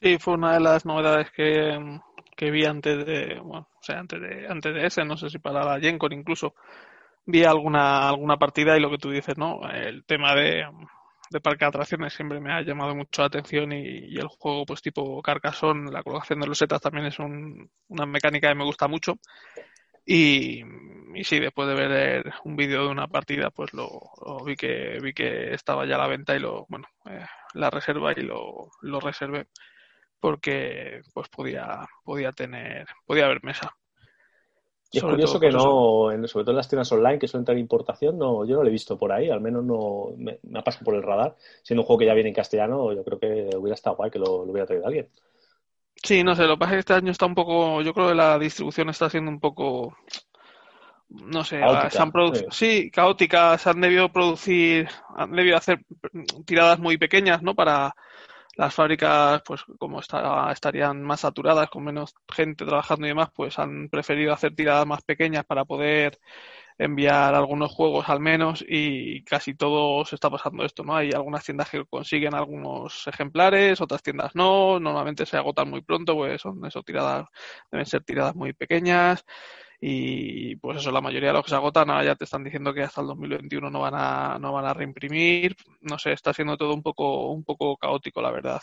Sí, 0.00 0.18
fue 0.18 0.34
una 0.34 0.52
de 0.54 0.60
las 0.60 0.84
novedades 0.84 1.30
que, 1.30 1.78
que 2.34 2.50
vi 2.50 2.64
antes 2.64 3.04
de, 3.04 3.38
bueno, 3.40 3.68
o 3.74 3.82
sea, 3.82 3.98
antes 4.00 4.20
de, 4.20 4.46
antes 4.48 4.74
de 4.74 4.86
ese, 4.86 5.04
no 5.04 5.16
sé 5.16 5.30
si 5.30 5.38
para 5.38 5.64
la 5.64 5.80
Gencon 5.80 6.12
incluso, 6.12 6.54
vi 7.26 7.44
alguna, 7.44 8.08
alguna 8.08 8.36
partida 8.36 8.76
y 8.76 8.80
lo 8.80 8.90
que 8.90 8.98
tú 8.98 9.10
dices, 9.10 9.36
¿no? 9.38 9.60
El 9.70 10.04
tema 10.04 10.34
de, 10.34 10.66
de 11.30 11.40
parque 11.40 11.64
de 11.64 11.68
atracciones 11.68 12.12
siempre 12.12 12.40
me 12.40 12.52
ha 12.52 12.62
llamado 12.62 12.94
mucho 12.94 13.22
la 13.22 13.26
atención 13.26 13.72
y, 13.72 14.16
el 14.16 14.28
juego, 14.28 14.64
pues 14.66 14.82
tipo 14.82 15.20
Carcassonne, 15.22 15.90
la 15.90 16.02
colocación 16.02 16.40
de 16.40 16.46
los 16.46 16.58
setas 16.58 16.80
también 16.80 17.06
es 17.06 17.18
una 17.18 18.06
mecánica 18.06 18.48
que 18.48 18.54
me 18.54 18.64
gusta 18.64 18.88
mucho. 18.88 19.18
Y, 20.06 20.62
sí, 21.22 21.40
después 21.40 21.66
de 21.68 21.74
ver 21.74 22.34
un 22.44 22.56
vídeo 22.56 22.84
de 22.84 22.90
una 22.90 23.08
partida, 23.08 23.50
pues 23.50 23.72
lo, 23.72 23.88
vi 24.44 24.54
que 24.56 24.98
vi 25.02 25.14
que 25.14 25.54
estaba 25.54 25.86
ya 25.86 25.96
a 25.96 25.98
la 25.98 26.08
venta 26.08 26.36
y 26.36 26.40
lo, 26.40 26.66
bueno, 26.68 26.86
eh, 27.06 27.24
la 27.54 27.70
reserva 27.70 28.12
y 28.12 28.22
lo, 28.22 28.70
lo 28.82 29.00
reservé 29.00 29.46
porque 30.24 31.02
pues 31.12 31.28
podía, 31.28 31.86
podía 32.02 32.32
tener, 32.32 32.86
podía 33.04 33.26
haber 33.26 33.44
mesa. 33.44 33.76
Y 34.90 34.96
es 34.96 35.04
curioso 35.04 35.38
que 35.38 35.50
no, 35.50 36.08
sobre 36.26 36.44
todo 36.44 36.52
en 36.52 36.56
las 36.56 36.66
tiendas 36.66 36.90
online 36.92 37.18
que 37.18 37.28
suelen 37.28 37.44
tener 37.44 37.58
importación, 37.58 38.16
no, 38.16 38.46
yo 38.46 38.56
no 38.56 38.62
lo 38.62 38.68
he 38.70 38.72
visto 38.72 38.96
por 38.96 39.12
ahí, 39.12 39.28
al 39.28 39.42
menos 39.42 39.62
no 39.62 40.14
me, 40.16 40.40
ha 40.54 40.64
pasado 40.64 40.86
por 40.86 40.94
el 40.94 41.02
radar. 41.02 41.36
Siendo 41.62 41.82
un 41.82 41.86
juego 41.86 41.98
que 41.98 42.06
ya 42.06 42.14
viene 42.14 42.30
en 42.30 42.34
castellano, 42.34 42.90
yo 42.94 43.04
creo 43.04 43.18
que 43.18 43.54
hubiera 43.54 43.74
estado 43.74 43.96
guay 43.96 44.10
que 44.10 44.18
lo, 44.18 44.44
hubiera 44.44 44.64
traído 44.64 44.86
alguien. 44.86 45.10
Sí, 46.02 46.24
no 46.24 46.34
sé, 46.34 46.44
lo 46.44 46.54
que 46.54 46.60
pasa 46.60 46.70
es 46.70 46.76
que 46.76 46.80
este 46.80 46.94
año 46.94 47.12
está 47.12 47.26
un 47.26 47.34
poco, 47.34 47.82
yo 47.82 47.92
creo 47.92 48.08
que 48.08 48.14
la 48.14 48.38
distribución 48.38 48.88
está 48.88 49.10
siendo 49.10 49.30
un 49.30 49.40
poco, 49.40 49.94
no 51.10 51.44
sé, 51.44 51.60
se 51.90 52.00
han 52.00 52.12
producido, 52.12 52.50
sí. 52.50 52.90
caótica, 52.90 53.58
se 53.58 53.68
han 53.68 53.82
debido 53.82 54.10
producir, 54.10 54.88
han 55.14 55.32
debido 55.32 55.58
hacer 55.58 55.84
tiradas 56.46 56.78
muy 56.78 56.96
pequeñas, 56.96 57.42
¿no? 57.42 57.54
Para, 57.54 57.94
las 58.56 58.74
fábricas, 58.74 59.42
pues 59.44 59.62
como 59.78 60.00
está, 60.00 60.50
estarían 60.52 61.02
más 61.02 61.20
saturadas, 61.20 61.68
con 61.70 61.84
menos 61.84 62.14
gente 62.32 62.64
trabajando 62.64 63.06
y 63.06 63.10
demás, 63.10 63.30
pues 63.34 63.58
han 63.58 63.88
preferido 63.88 64.32
hacer 64.32 64.54
tiradas 64.54 64.86
más 64.86 65.02
pequeñas 65.02 65.44
para 65.44 65.64
poder 65.64 66.18
enviar 66.78 67.34
algunos 67.34 67.72
juegos 67.72 68.08
al 68.08 68.20
menos 68.20 68.64
y 68.66 69.22
casi 69.24 69.54
todo 69.54 70.04
se 70.04 70.16
está 70.16 70.30
pasando 70.30 70.64
esto, 70.64 70.82
¿no? 70.84 70.96
Hay 70.96 71.12
algunas 71.12 71.44
tiendas 71.44 71.70
que 71.70 71.84
consiguen 71.86 72.34
algunos 72.34 73.06
ejemplares, 73.06 73.80
otras 73.80 74.02
tiendas 74.02 74.34
no, 74.34 74.80
normalmente 74.80 75.26
se 75.26 75.36
agotan 75.36 75.70
muy 75.70 75.82
pronto, 75.82 76.14
pues 76.14 76.42
son 76.42 76.64
eso, 76.66 76.82
tiradas, 76.82 77.26
deben 77.70 77.86
ser 77.86 78.02
tiradas 78.04 78.34
muy 78.34 78.52
pequeñas 78.52 79.24
y 79.80 80.56
pues 80.56 80.78
eso, 80.78 80.90
la 80.90 81.00
mayoría 81.00 81.28
de 81.28 81.34
los 81.34 81.44
que 81.44 81.50
se 81.50 81.56
agotan 81.56 81.90
ahora 81.90 82.04
ya 82.04 82.14
te 82.14 82.24
están 82.24 82.44
diciendo 82.44 82.72
que 82.72 82.82
hasta 82.82 83.00
el 83.00 83.08
2021 83.08 83.70
no 83.70 83.80
van 83.80 83.94
a, 83.94 84.38
no 84.38 84.52
van 84.52 84.66
a 84.66 84.74
reimprimir. 84.74 85.56
No 85.80 85.98
sé, 85.98 86.12
está 86.12 86.32
siendo 86.32 86.56
todo 86.56 86.74
un 86.74 86.82
poco, 86.82 87.30
un 87.30 87.44
poco 87.44 87.76
caótico, 87.76 88.22
la 88.22 88.30
verdad. 88.30 88.62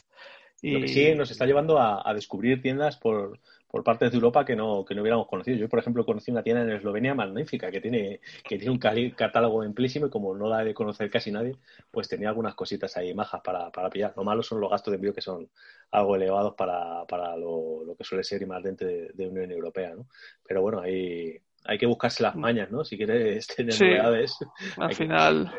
Y... 0.62 0.72
Lo 0.72 0.82
que 0.82 0.88
sí 0.88 1.16
nos 1.16 1.32
está 1.32 1.46
llevando 1.46 1.80
a, 1.80 2.08
a 2.08 2.14
descubrir 2.14 2.62
tiendas 2.62 2.98
por, 2.98 3.40
por 3.72 3.86
partes 3.86 4.12
de 4.12 4.18
Europa 4.18 4.44
que 4.44 4.54
no, 4.54 4.84
que 4.84 4.94
no 4.94 5.02
hubiéramos 5.02 5.28
conocido. 5.28 5.58
Yo, 5.58 5.70
por 5.70 5.80
ejemplo, 5.80 6.06
conocí 6.06 6.30
una 6.30 6.44
tienda 6.44 6.62
en 6.62 6.72
Eslovenia 6.72 7.16
magnífica 7.16 7.72
que 7.72 7.80
tiene, 7.80 8.20
que 8.44 8.58
tiene 8.58 8.70
un 8.70 8.78
catálogo 9.12 9.62
amplísimo 9.62 10.08
y 10.08 10.10
como 10.10 10.36
no 10.36 10.50
la 10.50 10.60
ha 10.60 10.64
de 10.66 10.74
conocer 10.74 11.10
casi 11.10 11.32
nadie, 11.32 11.56
pues 11.90 12.10
tenía 12.10 12.28
algunas 12.28 12.54
cositas 12.54 12.98
ahí 12.98 13.14
majas 13.14 13.40
para, 13.42 13.72
para 13.72 13.90
pillar. 13.90 14.14
Lo 14.18 14.26
malo 14.26 14.44
son 14.44 14.60
los 14.60 14.70
gastos 14.70 14.92
de 14.92 14.96
envío 14.98 15.14
que 15.14 15.22
son 15.22 15.50
algo 15.92 16.16
elevados 16.16 16.56
para, 16.56 17.06
para 17.06 17.36
lo, 17.36 17.84
lo 17.84 17.96
que 17.96 18.04
suele 18.04 18.24
ser 18.24 18.42
y 18.42 18.46
más 18.46 18.64
dentro 18.64 18.88
de, 18.88 19.12
de 19.14 19.28
Unión 19.28 19.52
Europea, 19.52 19.94
¿no? 19.96 20.08
Pero 20.48 20.62
bueno, 20.62 20.82
ahí 20.82 21.38
hay 21.66 21.78
que 21.78 21.86
buscarse 21.86 22.24
las 22.24 22.36
mañas, 22.36 22.72
¿no? 22.72 22.84
Si 22.84 22.98
quieres 22.98 23.48
tener 23.56 23.80
novedades. 23.80 24.38
Al 24.78 24.96
final. 24.96 25.52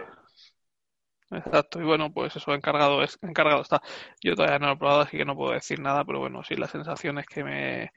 Exacto, 1.31 1.81
y 1.81 1.85
bueno, 1.85 2.13
pues 2.13 2.37
eso, 2.37 2.53
encargado, 2.53 3.03
es, 3.03 3.19
encargado 3.23 3.63
está. 3.63 3.81
Yo 4.23 4.35
todavía 4.35 4.59
no 4.59 4.67
lo 4.67 4.73
he 4.75 4.77
probado, 4.77 5.01
así 5.01 5.17
que 5.17 5.25
no 5.25 5.35
puedo 5.35 5.53
decir 5.53 5.81
nada, 5.81 6.05
pero 6.05 6.19
bueno, 6.19 6.43
sí, 6.45 6.57
las 6.57 6.71
sensaciones 6.71 7.25
que 7.27 7.43
me, 7.43 7.93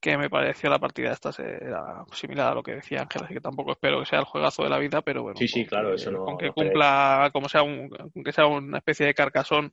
que 0.00 0.18
me 0.18 0.28
pareció 0.28 0.68
la 0.68 0.78
partida 0.78 1.12
esta 1.12 1.30
era 1.42 2.04
similar 2.12 2.52
a 2.52 2.54
lo 2.54 2.62
que 2.62 2.74
decía 2.74 3.00
Ángel, 3.00 3.22
así 3.24 3.32
que 3.32 3.40
tampoco 3.40 3.72
espero 3.72 4.00
que 4.00 4.06
sea 4.06 4.18
el 4.18 4.26
juegazo 4.26 4.64
de 4.64 4.68
la 4.68 4.78
vida, 4.78 5.00
pero 5.00 5.22
bueno. 5.22 5.38
Sí, 5.38 5.48
sí, 5.48 5.64
claro, 5.64 5.94
eso 5.94 6.10
no. 6.10 6.26
Con 6.26 6.36
cumpla, 6.36 7.30
como 7.32 7.48
sea, 7.48 7.62
un, 7.62 7.88
que 8.22 8.32
sea 8.32 8.44
una 8.46 8.76
especie 8.76 9.06
de 9.06 9.14
carcasón, 9.14 9.72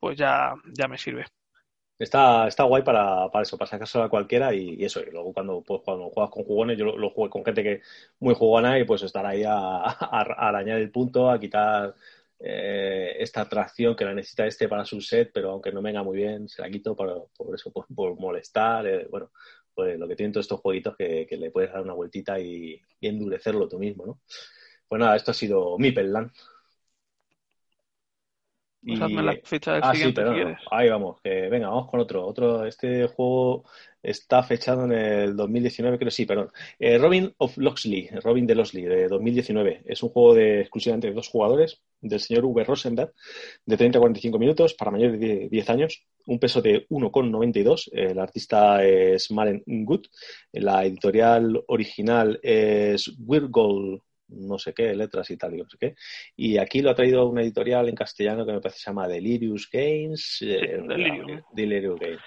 pues 0.00 0.18
ya, 0.18 0.54
ya 0.76 0.88
me 0.88 0.98
sirve. 0.98 1.26
Está, 1.98 2.46
está 2.46 2.64
guay 2.64 2.82
para, 2.82 3.30
para 3.30 3.42
eso, 3.42 3.56
para 3.56 3.70
sacárselo 3.70 4.04
a 4.04 4.10
cualquiera 4.10 4.54
y, 4.54 4.84
eso. 4.84 5.00
Y 5.00 5.10
luego 5.10 5.32
cuando, 5.32 5.62
pues, 5.62 5.80
cuando 5.84 6.10
juegas 6.10 6.30
con 6.30 6.44
jugones, 6.44 6.78
yo 6.78 6.84
lo, 6.84 6.98
lo 6.98 7.10
jugué 7.10 7.30
con 7.30 7.44
gente 7.44 7.62
que 7.62 7.82
muy 8.20 8.34
jugona 8.34 8.78
y 8.78 8.84
pues 8.84 9.02
estar 9.02 9.24
ahí 9.24 9.44
a, 9.44 9.52
a 9.52 10.20
arañar 10.20 10.78
el 10.78 10.90
punto, 10.90 11.30
a 11.30 11.40
quitar 11.40 11.94
eh, 12.38 13.16
esta 13.18 13.42
atracción 13.42 13.96
que 13.96 14.04
la 14.04 14.14
necesita 14.14 14.46
este 14.46 14.68
para 14.68 14.84
su 14.84 15.00
set, 15.00 15.30
pero 15.32 15.52
aunque 15.52 15.72
no 15.72 15.80
venga 15.80 16.02
muy 16.02 16.18
bien, 16.18 16.48
se 16.48 16.60
la 16.62 16.68
quito 16.70 16.94
por, 16.94 17.30
por 17.36 17.54
eso, 17.54 17.72
por, 17.72 18.18
molestar. 18.20 18.86
Eh, 18.86 19.06
bueno, 19.10 19.30
pues 19.74 19.98
lo 19.98 20.06
que 20.08 20.16
tienen 20.16 20.32
todos 20.32 20.44
estos 20.44 20.60
jueguitos 20.60 20.96
que, 20.96 21.26
le 21.30 21.50
puedes 21.50 21.72
dar 21.72 21.82
una 21.82 21.94
vueltita 21.94 22.38
y, 22.38 22.80
endurecerlo 23.00 23.68
tú 23.68 23.78
mismo, 23.78 24.06
¿no? 24.06 24.20
Pues 24.88 25.00
nada, 25.00 25.16
esto 25.16 25.30
ha 25.30 25.34
sido 25.34 25.78
mi 25.78 25.92
Pellan. 25.92 26.30
Hazme 28.94 29.22
la 29.22 29.36
fecha 29.42 29.74
del 29.74 29.82
ah, 29.84 29.94
sí, 29.94 30.12
pero 30.12 30.32
no, 30.32 30.56
ahí 30.70 30.88
vamos, 30.88 31.20
que 31.20 31.48
venga, 31.48 31.68
vamos 31.68 31.90
con 31.90 32.00
otro. 32.00 32.24
Otro, 32.24 32.64
este 32.64 33.08
juego 33.08 33.64
está 34.02 34.42
fechado 34.44 34.84
en 34.84 34.92
el 34.92 35.36
2019, 35.36 35.98
creo 35.98 36.10
sí, 36.10 36.24
perdón. 36.24 36.50
Eh, 36.78 36.96
Robin 36.96 37.34
of 37.38 37.56
Locksley, 37.58 38.08
Robin 38.22 38.46
de 38.46 38.54
Locksley, 38.54 38.84
de 38.84 39.08
2019. 39.08 39.82
Es 39.86 40.02
un 40.02 40.10
juego 40.10 40.34
de 40.34 40.60
exclusivamente 40.60 41.08
de 41.08 41.14
dos 41.14 41.28
jugadores, 41.28 41.82
del 42.00 42.20
señor 42.20 42.44
V. 42.44 42.62
Rosenberg, 42.62 43.12
de 43.64 43.76
30 43.76 43.98
a 43.98 44.00
45 44.00 44.38
minutos, 44.38 44.74
para 44.74 44.92
mayores 44.92 45.18
de 45.18 45.48
10 45.50 45.70
años, 45.70 46.04
un 46.26 46.38
peso 46.38 46.62
de 46.62 46.86
1,92. 46.88 47.90
El 47.92 48.18
artista 48.20 48.84
es 48.84 49.30
Maren 49.32 49.64
Good. 49.66 50.06
La 50.52 50.84
editorial 50.84 51.64
original 51.66 52.38
es 52.42 53.12
Wirgol 53.18 54.02
no 54.28 54.58
sé 54.58 54.72
qué, 54.72 54.94
letras 54.94 55.30
y 55.30 55.36
tal, 55.36 55.54
y 55.54 55.58
no 55.58 55.68
sé 55.68 55.76
qué. 55.78 55.94
Y 56.36 56.58
aquí 56.58 56.82
lo 56.82 56.90
ha 56.90 56.94
traído 56.94 57.26
una 57.28 57.42
editorial 57.42 57.88
en 57.88 57.94
castellano 57.94 58.44
que 58.44 58.52
me 58.52 58.60
parece 58.60 58.76
que 58.76 58.82
se 58.84 58.90
llama 58.90 59.08
Delirious 59.08 59.68
Games. 59.72 60.38
eh, 60.42 60.80
Delirium. 60.86 61.42
Delirious 61.52 61.98
Games. 62.00 62.20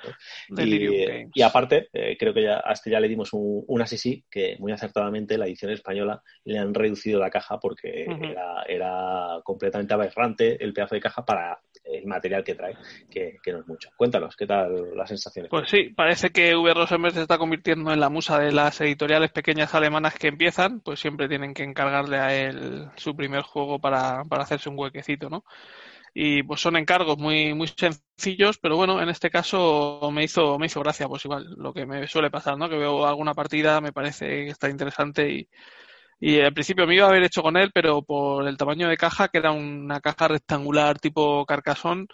¿no? 0.49 0.55
Delirium 0.55 0.93
y, 0.93 1.05
Games. 1.05 1.31
y 1.33 1.41
aparte, 1.41 1.89
eh, 1.93 2.17
creo 2.17 2.33
que 2.33 2.43
ya, 2.43 2.61
a 2.63 2.73
este 2.73 2.89
ya 2.89 2.99
le 2.99 3.07
dimos 3.07 3.33
un, 3.33 3.63
un 3.67 3.81
así 3.81 4.23
que 4.31 4.55
muy 4.59 4.71
acertadamente 4.71 5.37
la 5.37 5.45
edición 5.45 5.71
española 5.71 6.21
le 6.45 6.57
han 6.57 6.73
reducido 6.73 7.19
la 7.19 7.29
caja 7.29 7.59
porque 7.59 8.05
Ujú. 8.07 8.23
era, 8.25 8.63
era 8.67 9.39
completamente 9.43 9.93
aberrante 9.93 10.63
el 10.63 10.73
pedazo 10.73 10.95
de 10.95 11.01
caja 11.01 11.25
para 11.25 11.59
el 11.83 12.05
material 12.05 12.43
que 12.43 12.55
trae, 12.55 12.75
que, 13.09 13.37
que 13.43 13.51
no 13.51 13.59
es 13.59 13.67
mucho. 13.67 13.89
Cuéntanos, 13.97 14.35
¿qué 14.35 14.45
tal 14.45 14.95
las 14.95 15.09
sensaciones? 15.09 15.49
Pues 15.49 15.69
sí, 15.69 15.89
parece 15.95 16.29
que 16.29 16.55
V. 16.55 16.73
Rosenberg 16.73 17.13
se 17.13 17.21
está 17.21 17.37
convirtiendo 17.37 17.91
en 17.91 17.99
la 17.99 18.09
musa 18.09 18.39
de 18.39 18.51
las 18.51 18.79
editoriales 18.81 19.31
pequeñas 19.31 19.73
alemanas 19.73 20.15
que 20.17 20.27
empiezan, 20.27 20.81
pues 20.81 20.99
siempre 20.99 21.27
tienen 21.27 21.53
que 21.53 21.63
encargarle 21.89 22.17
a 22.19 22.35
él 22.35 22.89
su 22.97 23.15
primer 23.15 23.41
juego 23.43 23.79
para, 23.79 24.23
para 24.25 24.43
hacerse 24.43 24.69
un 24.69 24.77
huequecito, 24.79 25.29
¿no? 25.29 25.43
Y 26.13 26.43
pues 26.43 26.61
son 26.61 26.77
encargos 26.77 27.17
muy, 27.17 27.53
muy 27.53 27.67
sencillos, 27.67 28.57
pero 28.59 28.75
bueno, 28.77 29.01
en 29.01 29.09
este 29.09 29.29
caso 29.29 30.09
me 30.13 30.23
hizo, 30.23 30.57
me 30.59 30.65
hizo 30.67 30.81
gracia, 30.81 31.07
pues 31.07 31.25
igual, 31.25 31.45
lo 31.57 31.73
que 31.73 31.85
me 31.85 32.07
suele 32.07 32.31
pasar, 32.31 32.57
¿no? 32.57 32.69
Que 32.69 32.77
veo 32.77 33.05
alguna 33.05 33.33
partida, 33.35 33.81
me 33.81 33.93
parece 33.93 34.27
que 34.27 34.49
está 34.49 34.69
interesante 34.69 35.29
y, 35.31 35.49
y 36.19 36.41
al 36.41 36.53
principio 36.53 36.87
me 36.87 36.95
iba 36.95 37.05
a 37.05 37.09
haber 37.09 37.23
hecho 37.23 37.41
con 37.43 37.57
él, 37.57 37.71
pero 37.73 38.01
por 38.03 38.47
el 38.47 38.57
tamaño 38.57 38.89
de 38.89 38.97
caja, 38.97 39.29
que 39.29 39.37
era 39.39 39.51
una 39.51 40.01
caja 40.01 40.27
rectangular 40.27 40.99
tipo 40.99 41.45
carcasón, 41.45 42.07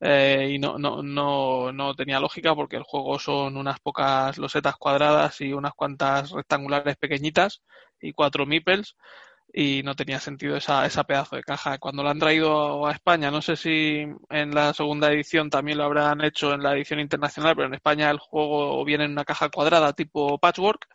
eh, 0.00 0.50
y 0.52 0.58
no, 0.58 0.78
no, 0.78 1.02
no, 1.02 1.72
no 1.72 1.94
tenía 1.94 2.20
lógica 2.20 2.54
porque 2.54 2.76
el 2.76 2.82
juego 2.82 3.18
son 3.18 3.56
unas 3.56 3.80
pocas 3.80 4.38
losetas 4.38 4.76
cuadradas 4.76 5.40
y 5.40 5.52
unas 5.52 5.72
cuantas 5.74 6.30
rectangulares 6.32 6.96
pequeñitas 6.96 7.62
y 8.00 8.12
cuatro 8.12 8.46
meeples 8.46 8.96
y 9.52 9.82
no 9.84 9.94
tenía 9.94 10.20
sentido 10.20 10.56
esa, 10.56 10.84
esa 10.86 11.04
pedazo 11.04 11.36
de 11.36 11.42
caja. 11.42 11.78
Cuando 11.78 12.02
lo 12.02 12.10
han 12.10 12.18
traído 12.18 12.86
a 12.86 12.92
España, 12.92 13.30
no 13.30 13.40
sé 13.42 13.56
si 13.56 14.04
en 14.30 14.54
la 14.54 14.74
segunda 14.74 15.10
edición 15.12 15.48
también 15.50 15.78
lo 15.78 15.84
habrán 15.84 16.20
hecho 16.22 16.52
en 16.52 16.62
la 16.62 16.74
edición 16.74 17.00
internacional, 17.00 17.54
pero 17.56 17.68
en 17.68 17.74
España 17.74 18.10
el 18.10 18.18
juego 18.18 18.84
viene 18.84 19.04
en 19.04 19.12
una 19.12 19.24
caja 19.24 19.48
cuadrada 19.48 19.92
tipo 19.94 20.38
patchwork 20.38 20.86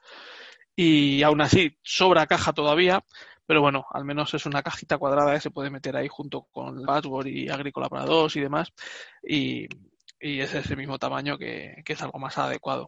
y 0.76 1.24
aún 1.24 1.42
así 1.42 1.78
sobra 1.84 2.28
caja 2.28 2.54
todavía, 2.54 3.04
pero 3.52 3.60
bueno, 3.60 3.86
al 3.92 4.06
menos 4.06 4.34
es 4.34 4.46
una 4.46 4.64
cajita 4.64 4.98
cuadrada 4.98 5.34
que 5.34 5.42
se 5.42 5.52
puede 5.52 5.70
meter 5.70 5.98
ahí 5.98 6.08
junto 6.08 6.44
con 6.54 6.86
Patchwork 6.86 7.28
y 7.28 7.50
Agrícola 7.50 7.90
para 7.90 8.06
dos 8.06 8.34
y 8.38 8.40
demás, 8.40 8.72
y, 9.22 9.68
es 10.22 10.54
ese 10.54 10.78
mismo 10.78 10.98
tamaño 10.98 11.38
que, 11.38 11.84
es 11.86 12.02
algo 12.02 12.18
más 12.18 12.38
adecuado. 12.38 12.88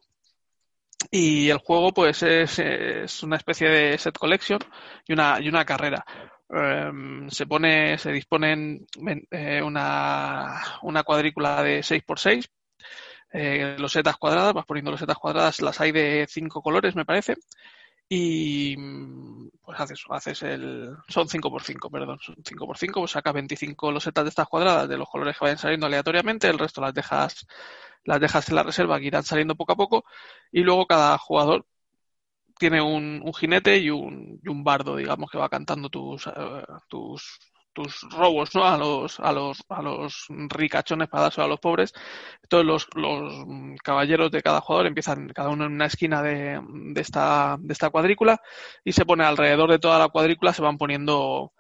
Y 1.11 1.49
el 1.49 1.57
juego, 1.57 1.91
pues, 1.93 2.24
es, 2.24 3.24
una 3.24 3.36
especie 3.36 3.68
de 3.68 3.97
set 3.97 4.18
collection 4.18 4.59
y 5.05 5.11
una, 5.11 5.38
y 5.41 5.49
una 5.49 5.66
carrera. 5.66 6.05
Em, 6.49 7.30
se 7.30 7.45
pone, 7.45 7.97
se 7.97 8.14
disponen 8.14 8.88
eh, 9.32 9.61
una, 9.61 10.61
una 10.84 11.03
cuadrícula 11.03 11.61
de 11.61 11.80
6x6, 11.84 12.47
eh, 13.34 13.76
losetas 13.78 14.16
cuadradas, 14.16 14.53
vas 14.53 14.66
poniendo 14.66 14.91
losetas 14.91 15.18
cuadradas, 15.18 15.61
las 15.61 15.82
hay 15.82 15.91
de 15.91 16.26
cinco 16.30 16.61
colores, 16.61 16.95
me 16.95 17.03
parece, 17.03 17.36
y 18.16 18.76
pues 19.64 19.80
haces, 19.80 20.03
haces 20.09 20.43
el. 20.43 20.95
Son 21.07 21.28
5x5, 21.28 21.89
perdón, 21.91 22.20
son 22.22 22.36
5x5, 22.36 22.93
pues 22.93 23.11
sacas 23.11 23.34
25 23.34 23.91
losetas 23.91 24.24
de 24.26 24.30
estas 24.30 24.47
cuadradas 24.47 24.88
de 24.88 24.97
los 24.97 25.09
colores 25.09 25.36
que 25.36 25.45
vayan 25.45 25.57
saliendo 25.57 25.88
aleatoriamente, 25.88 26.47
el 26.47 26.59
resto 26.59 26.80
las 26.82 26.93
dejas, 26.93 27.47
las 28.03 28.20
dejas 28.20 28.47
en 28.49 28.55
la 28.55 28.64
reserva 28.64 28.99
que 28.99 29.07
irán 29.07 29.24
saliendo 29.24 29.55
poco 29.55 29.74
a 29.74 29.76
poco, 29.76 30.05
y 30.51 30.61
luego 30.61 30.86
cada 30.86 31.18
jugador 31.18 31.66
tiene 32.59 32.82
un, 32.82 33.22
un 33.26 33.34
jinete 33.34 33.78
y 33.80 33.89
un, 33.89 34.39
y 34.43 34.49
un, 34.49 34.64
bardo, 34.64 34.95
digamos, 34.95 35.32
que 35.32 35.39
va 35.39 35.49
cantando 35.49 35.89
tus, 35.89 36.28
uh, 36.28 36.32
tus, 36.88 37.39
tus 37.74 38.01
robos, 38.11 38.53
¿no? 38.55 38.63
A 38.65 38.78
los, 38.78 39.19
a 39.19 39.32
los, 39.32 39.63
a 39.69 39.82
los 39.82 40.26
ricachones 40.30 41.09
para 41.09 41.24
dárselo 41.24 41.45
a 41.45 41.49
los 41.49 41.59
pobres. 41.59 41.93
Entonces 42.41 42.65
los, 42.65 42.88
los 42.95 43.45
caballeros 43.84 44.32
de 44.32 44.41
cada 44.41 44.61
jugador 44.61 44.88
empiezan 44.88 45.30
cada 45.30 45.49
uno 45.49 45.65
en 45.65 45.74
una 45.74 45.88
esquina 45.88 46.21
de, 46.21 46.61
de, 46.93 47.01
esta, 47.01 47.57
de 47.59 47.74
esta 47.74 47.89
cuadrícula 47.89 48.41
y 48.84 48.93
se 48.93 49.05
pone 49.05 49.24
alrededor 49.24 49.71
de 49.71 49.80
toda 49.80 49.99
la 49.99 50.09
cuadrícula, 50.09 50.53
se 50.53 50.61
van 50.61 50.78
poniendo 50.78 51.53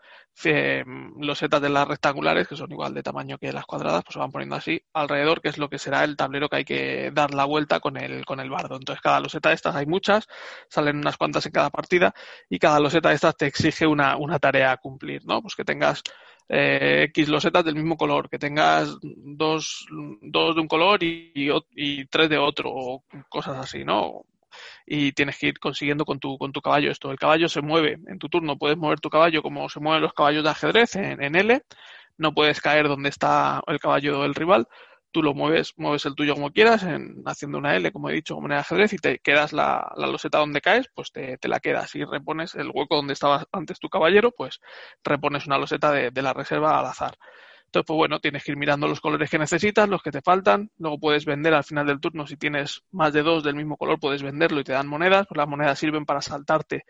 eh, 0.45 0.83
losetas 1.19 1.61
de 1.61 1.69
las 1.69 1.87
rectangulares, 1.87 2.47
que 2.47 2.55
son 2.55 2.71
igual 2.71 2.93
de 2.93 3.03
tamaño 3.03 3.37
que 3.37 3.53
las 3.53 3.65
cuadradas, 3.65 4.03
pues 4.03 4.13
se 4.13 4.19
van 4.19 4.31
poniendo 4.31 4.55
así 4.55 4.81
alrededor, 4.93 5.41
que 5.41 5.49
es 5.49 5.57
lo 5.57 5.69
que 5.69 5.79
será 5.79 6.03
el 6.03 6.17
tablero 6.17 6.49
que 6.49 6.57
hay 6.57 6.65
que 6.65 7.11
dar 7.13 7.33
la 7.33 7.45
vuelta 7.45 7.79
con 7.79 7.97
el, 7.97 8.25
con 8.25 8.39
el 8.39 8.49
bardo. 8.49 8.75
Entonces, 8.75 9.01
cada 9.01 9.19
loseta 9.19 9.49
de 9.49 9.55
estas 9.55 9.75
hay 9.75 9.85
muchas, 9.85 10.27
salen 10.69 10.97
unas 10.97 11.17
cuantas 11.17 11.45
en 11.45 11.51
cada 11.51 11.69
partida, 11.69 12.13
y 12.49 12.59
cada 12.59 12.79
loseta 12.79 13.09
de 13.09 13.15
estas 13.15 13.37
te 13.37 13.45
exige 13.45 13.87
una, 13.87 14.17
una 14.17 14.39
tarea 14.39 14.71
a 14.71 14.77
cumplir, 14.77 15.25
¿no? 15.25 15.41
Pues 15.41 15.55
que 15.55 15.63
tengas 15.63 16.01
eh, 16.49 17.05
X 17.09 17.29
losetas 17.29 17.63
del 17.63 17.75
mismo 17.75 17.95
color, 17.95 18.29
que 18.29 18.39
tengas 18.39 18.97
dos, 19.01 19.85
dos 20.21 20.55
de 20.55 20.61
un 20.61 20.67
color 20.67 21.03
y, 21.03 21.31
y, 21.35 21.49
y 21.75 22.05
tres 22.07 22.29
de 22.29 22.37
otro, 22.37 22.71
o 22.73 23.03
cosas 23.29 23.57
así, 23.57 23.83
¿no? 23.85 24.25
Y 24.85 25.11
tienes 25.13 25.37
que 25.37 25.47
ir 25.47 25.59
consiguiendo 25.59 26.05
con 26.05 26.19
tu, 26.19 26.37
con 26.37 26.51
tu 26.51 26.61
caballo 26.61 26.91
esto. 26.91 27.11
El 27.11 27.19
caballo 27.19 27.49
se 27.49 27.61
mueve 27.61 27.99
en 28.07 28.19
tu 28.19 28.29
turno, 28.29 28.57
puedes 28.57 28.77
mover 28.77 28.99
tu 28.99 29.09
caballo 29.09 29.41
como 29.41 29.69
se 29.69 29.79
mueven 29.79 30.01
los 30.01 30.13
caballos 30.13 30.43
de 30.43 30.49
ajedrez 30.49 30.95
en, 30.95 31.35
L, 31.35 31.61
no 32.17 32.33
puedes 32.33 32.61
caer 32.61 32.87
donde 32.87 33.09
está 33.09 33.61
el 33.67 33.79
caballo 33.79 34.21
del 34.21 34.35
rival, 34.35 34.67
tú 35.11 35.21
lo 35.23 35.33
mueves, 35.33 35.73
mueves 35.77 36.05
el 36.05 36.15
tuyo 36.15 36.33
como 36.33 36.51
quieras, 36.51 36.83
en, 36.83 37.23
haciendo 37.25 37.57
una 37.59 37.75
L, 37.75 37.91
como 37.91 38.09
he 38.09 38.13
dicho, 38.13 38.35
como 38.35 38.47
en 38.47 38.53
ajedrez, 38.53 38.93
y 38.93 38.97
te 38.97 39.19
quedas 39.19 39.53
la, 39.53 39.91
la 39.95 40.07
loseta 40.07 40.39
donde 40.39 40.61
caes, 40.61 40.89
pues 40.93 41.11
te, 41.11 41.37
te, 41.37 41.47
la 41.47 41.59
quedas 41.59 41.93
y 41.95 42.03
repones 42.03 42.55
el 42.55 42.71
hueco 42.73 42.95
donde 42.95 43.13
estaba 43.13 43.45
antes 43.51 43.79
tu 43.79 43.89
caballero, 43.89 44.31
pues 44.31 44.59
repones 45.03 45.45
una 45.45 45.57
loseta 45.57 45.91
de, 45.91 46.11
de 46.11 46.21
la 46.21 46.33
reserva 46.33 46.79
al 46.79 46.85
azar. 46.87 47.17
Entonces, 47.73 47.87
pues 47.87 47.97
bueno, 47.97 48.19
tienes 48.19 48.43
que 48.43 48.51
ir 48.51 48.57
mirando 48.57 48.87
los 48.87 49.01
colores 49.01 49.31
que 49.31 49.39
necesitas, 49.39 49.89
los 49.89 50.03
que 50.03 50.11
te 50.11 50.21
faltan. 50.21 50.69
Luego 50.77 50.99
puedes 50.99 51.25
vender 51.25 51.55
al 51.55 51.63
final 51.63 51.87
del 51.87 51.99
turno. 51.99 52.27
Si 52.27 52.37
tienes 52.37 52.83
más 52.91 53.11
de 53.13 53.23
dos 53.23 53.43
del 53.43 53.55
mismo 53.55 53.77
color, 53.77 53.99
puedes 53.99 54.21
venderlo 54.21 54.59
y 54.59 54.63
te 54.63 54.73
dan 54.73 54.85
monedas. 54.85 55.25
Pues 55.27 55.39
las 55.39 55.47
monedas 55.47 55.79
sirven 55.79 56.05
para 56.05 56.21
saltarte 56.21 56.85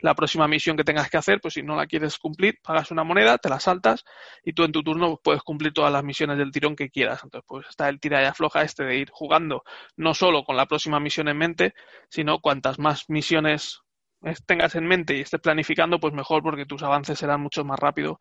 la 0.00 0.14
próxima 0.14 0.46
misión 0.46 0.76
que 0.76 0.84
tengas 0.84 1.08
que 1.08 1.16
hacer. 1.16 1.40
Pues 1.40 1.54
si 1.54 1.62
no 1.62 1.74
la 1.74 1.86
quieres 1.86 2.18
cumplir, 2.18 2.58
pagas 2.62 2.90
una 2.90 3.02
moneda, 3.02 3.38
te 3.38 3.48
la 3.48 3.58
saltas 3.58 4.04
y 4.44 4.52
tú 4.52 4.64
en 4.64 4.72
tu 4.72 4.82
turno 4.82 5.18
puedes 5.24 5.42
cumplir 5.42 5.72
todas 5.72 5.90
las 5.90 6.04
misiones 6.04 6.36
del 6.36 6.52
tirón 6.52 6.76
que 6.76 6.90
quieras. 6.90 7.24
Entonces, 7.24 7.46
pues 7.48 7.66
está 7.70 7.88
el 7.88 7.98
tira 7.98 8.20
y 8.20 8.26
afloja 8.26 8.60
este 8.60 8.84
de 8.84 8.94
ir 8.98 9.08
jugando 9.10 9.62
no 9.96 10.12
solo 10.12 10.44
con 10.44 10.58
la 10.58 10.66
próxima 10.66 11.00
misión 11.00 11.28
en 11.28 11.38
mente, 11.38 11.72
sino 12.10 12.40
cuantas 12.40 12.78
más 12.78 13.08
misiones 13.08 13.85
tengas 14.46 14.74
en 14.74 14.86
mente 14.86 15.16
y 15.16 15.20
estés 15.20 15.40
planificando, 15.40 16.00
pues 16.00 16.12
mejor 16.12 16.42
porque 16.42 16.66
tus 16.66 16.82
avances 16.82 17.18
serán 17.18 17.40
mucho 17.40 17.64
más 17.64 17.78
rápido 17.78 18.18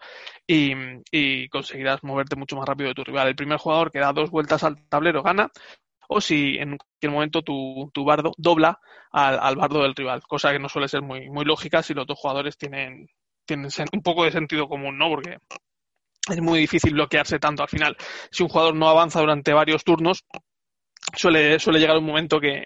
y, 0.47 1.49
conseguirás 1.49 2.03
moverte 2.03 2.35
mucho 2.35 2.55
más 2.55 2.67
rápido 2.67 2.89
de 2.89 2.95
tu 2.95 3.03
rival. 3.03 3.27
El 3.27 3.35
primer 3.35 3.57
jugador 3.57 3.91
que 3.91 3.99
da 3.99 4.13
dos 4.13 4.29
vueltas 4.29 4.63
al 4.63 4.87
tablero 4.87 5.23
gana, 5.23 5.49
o 6.07 6.21
si 6.21 6.57
en 6.57 6.77
cualquier 6.77 7.11
momento 7.11 7.41
tu, 7.41 7.89
tu 7.93 8.03
bardo 8.03 8.31
dobla 8.37 8.79
al, 9.11 9.39
al, 9.39 9.55
bardo 9.55 9.81
del 9.81 9.95
rival, 9.95 10.21
cosa 10.27 10.51
que 10.51 10.59
no 10.59 10.69
suele 10.69 10.87
ser 10.87 11.01
muy, 11.01 11.29
muy 11.29 11.45
lógica 11.45 11.81
si 11.81 11.93
los 11.93 12.05
dos 12.05 12.19
jugadores 12.19 12.57
tienen, 12.57 13.07
tienen 13.45 13.69
un 13.93 14.01
poco 14.01 14.25
de 14.25 14.31
sentido 14.31 14.67
común, 14.67 14.97
¿no? 14.97 15.09
Porque 15.09 15.37
es 16.29 16.41
muy 16.41 16.59
difícil 16.59 16.93
bloquearse 16.93 17.39
tanto 17.39 17.63
al 17.63 17.69
final. 17.69 17.95
Si 18.31 18.43
un 18.43 18.49
jugador 18.49 18.75
no 18.75 18.89
avanza 18.89 19.19
durante 19.19 19.53
varios 19.53 19.83
turnos, 19.83 20.25
suele, 21.15 21.59
suele 21.59 21.79
llegar 21.79 21.97
un 21.97 22.05
momento 22.05 22.39
que, 22.39 22.65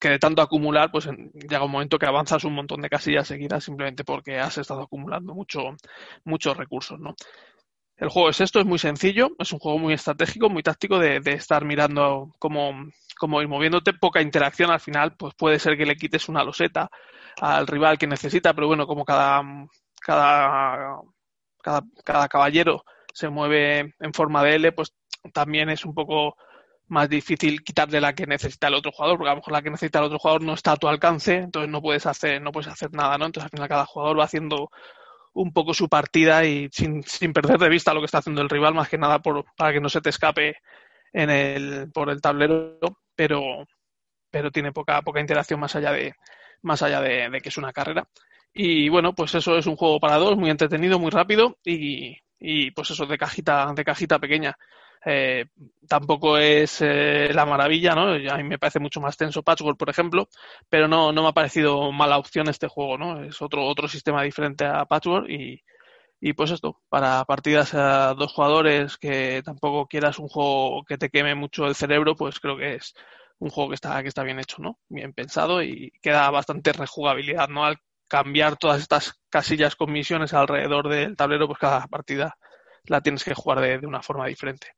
que 0.00 0.08
de 0.08 0.18
tanto 0.18 0.42
acumular, 0.42 0.90
pues 0.90 1.08
llega 1.34 1.64
un 1.64 1.70
momento 1.70 1.98
que 1.98 2.06
avanzas 2.06 2.44
un 2.44 2.54
montón 2.54 2.80
de 2.82 2.90
casillas 2.90 3.28
seguidas 3.28 3.64
simplemente 3.64 4.04
porque 4.04 4.38
has 4.38 4.58
estado 4.58 4.82
acumulando 4.82 5.34
mucho, 5.34 5.60
muchos 6.24 6.56
recursos, 6.56 6.98
¿no? 7.00 7.14
El 7.96 8.08
juego 8.08 8.28
es 8.28 8.40
esto, 8.40 8.58
es 8.58 8.66
muy 8.66 8.78
sencillo, 8.78 9.30
es 9.38 9.52
un 9.52 9.60
juego 9.60 9.78
muy 9.78 9.94
estratégico, 9.94 10.50
muy 10.50 10.64
táctico 10.64 10.98
de, 10.98 11.20
de 11.20 11.34
estar 11.34 11.64
mirando 11.64 12.32
cómo, 12.40 12.72
cómo, 13.16 13.40
ir 13.40 13.48
moviéndote, 13.48 13.92
poca 13.92 14.20
interacción 14.20 14.70
al 14.70 14.80
final, 14.80 15.14
pues 15.16 15.34
puede 15.34 15.60
ser 15.60 15.76
que 15.76 15.86
le 15.86 15.94
quites 15.94 16.28
una 16.28 16.42
loseta 16.42 16.90
al 17.40 17.66
rival 17.68 17.96
que 17.96 18.08
necesita, 18.08 18.52
pero 18.52 18.66
bueno, 18.66 18.86
como 18.86 19.04
cada, 19.04 19.42
cada, 20.00 21.00
cada, 21.62 21.82
cada 22.04 22.28
caballero 22.28 22.84
se 23.12 23.28
mueve 23.28 23.94
en 24.00 24.12
forma 24.12 24.42
de 24.42 24.56
L, 24.56 24.72
pues 24.72 24.92
también 25.32 25.70
es 25.70 25.84
un 25.84 25.94
poco 25.94 26.36
más 26.88 27.08
difícil 27.08 27.62
quitarle 27.64 28.00
la 28.00 28.14
que 28.14 28.26
necesita 28.26 28.68
el 28.68 28.74
otro 28.74 28.92
jugador, 28.92 29.16
porque 29.16 29.30
a 29.30 29.32
lo 29.32 29.38
mejor 29.38 29.52
la 29.52 29.62
que 29.62 29.70
necesita 29.70 29.98
el 30.00 30.06
otro 30.06 30.18
jugador 30.18 30.42
no 30.42 30.54
está 30.54 30.72
a 30.72 30.76
tu 30.76 30.88
alcance, 30.88 31.34
entonces 31.36 31.70
no 31.70 31.80
puedes 31.80 32.06
hacer, 32.06 32.42
no 32.42 32.52
puedes 32.52 32.68
hacer 32.68 32.92
nada, 32.92 33.16
¿no? 33.18 33.26
Entonces 33.26 33.44
al 33.44 33.50
final 33.50 33.68
cada 33.68 33.86
jugador 33.86 34.18
va 34.18 34.24
haciendo 34.24 34.70
un 35.34 35.52
poco 35.52 35.74
su 35.74 35.88
partida 35.88 36.44
y 36.44 36.68
sin, 36.72 37.02
sin 37.02 37.32
perder 37.32 37.58
de 37.58 37.68
vista 37.68 37.92
lo 37.94 38.00
que 38.00 38.06
está 38.06 38.18
haciendo 38.18 38.42
el 38.42 38.50
rival, 38.50 38.74
más 38.74 38.88
que 38.88 38.98
nada 38.98 39.20
por, 39.20 39.44
para 39.56 39.72
que 39.72 39.80
no 39.80 39.88
se 39.88 40.00
te 40.00 40.10
escape 40.10 40.56
en 41.12 41.30
el, 41.30 41.90
por 41.92 42.10
el 42.10 42.20
tablero, 42.20 42.78
pero, 43.16 43.66
pero 44.30 44.50
tiene 44.50 44.72
poca, 44.72 45.02
poca 45.02 45.20
interacción 45.20 45.60
más 45.60 45.74
allá 45.76 45.92
de, 45.92 46.14
más 46.62 46.82
allá 46.82 47.00
de, 47.00 47.40
que 47.42 47.48
es 47.48 47.58
una 47.58 47.72
carrera. 47.72 48.06
Y 48.52 48.88
bueno, 48.88 49.14
pues 49.14 49.34
eso 49.34 49.56
es 49.58 49.66
un 49.66 49.76
juego 49.76 49.98
para 49.98 50.16
dos, 50.16 50.36
muy 50.36 50.50
entretenido, 50.50 50.98
muy 50.98 51.10
rápido 51.10 51.58
y, 51.64 52.16
y 52.38 52.70
pues 52.70 52.90
eso 52.90 53.06
de 53.06 53.18
cajita, 53.18 53.72
de 53.74 53.84
cajita 53.84 54.18
pequeña. 54.18 54.56
Eh, 55.06 55.46
tampoco 55.88 56.38
es 56.38 56.80
eh, 56.80 57.30
la 57.34 57.44
maravilla, 57.46 57.94
¿no? 57.94 58.08
A 58.12 58.36
mí 58.38 58.44
me 58.44 58.58
parece 58.58 58.80
mucho 58.80 59.00
más 59.00 59.16
tenso 59.16 59.42
Patchwork, 59.42 59.78
por 59.78 59.90
ejemplo, 59.90 60.28
pero 60.68 60.88
no, 60.88 61.12
no 61.12 61.22
me 61.22 61.28
ha 61.28 61.32
parecido 61.32 61.92
mala 61.92 62.18
opción 62.18 62.48
este 62.48 62.68
juego, 62.68 62.96
¿no? 62.98 63.22
Es 63.24 63.42
otro, 63.42 63.66
otro 63.66 63.86
sistema 63.88 64.22
diferente 64.22 64.64
a 64.64 64.84
Patchwork 64.86 65.28
y, 65.28 65.62
y 66.20 66.32
pues 66.34 66.50
esto, 66.50 66.80
para 66.88 67.24
partidas 67.24 67.74
a 67.74 68.14
dos 68.14 68.32
jugadores 68.32 68.96
que 68.98 69.42
tampoco 69.44 69.86
quieras 69.86 70.18
un 70.18 70.28
juego 70.28 70.84
que 70.84 70.98
te 70.98 71.10
queme 71.10 71.34
mucho 71.34 71.66
el 71.66 71.74
cerebro, 71.74 72.16
pues 72.16 72.40
creo 72.40 72.56
que 72.56 72.74
es 72.76 72.94
un 73.38 73.50
juego 73.50 73.70
que 73.70 73.74
está, 73.76 74.02
que 74.02 74.08
está 74.08 74.22
bien 74.22 74.40
hecho, 74.40 74.56
¿no? 74.62 74.78
Bien 74.88 75.12
pensado 75.12 75.62
y 75.62 75.92
queda 76.02 76.30
bastante 76.30 76.72
rejugabilidad, 76.72 77.48
¿no? 77.48 77.64
Al 77.64 77.78
cambiar 78.08 78.56
todas 78.56 78.80
estas 78.80 79.20
casillas 79.30 79.76
con 79.76 79.92
misiones 79.92 80.32
alrededor 80.34 80.88
del 80.88 81.16
tablero, 81.16 81.46
pues 81.46 81.58
cada 81.58 81.86
partida 81.88 82.36
la 82.84 83.00
tienes 83.02 83.24
que 83.24 83.34
jugar 83.34 83.60
de, 83.60 83.78
de 83.78 83.86
una 83.86 84.02
forma 84.02 84.26
diferente. 84.26 84.68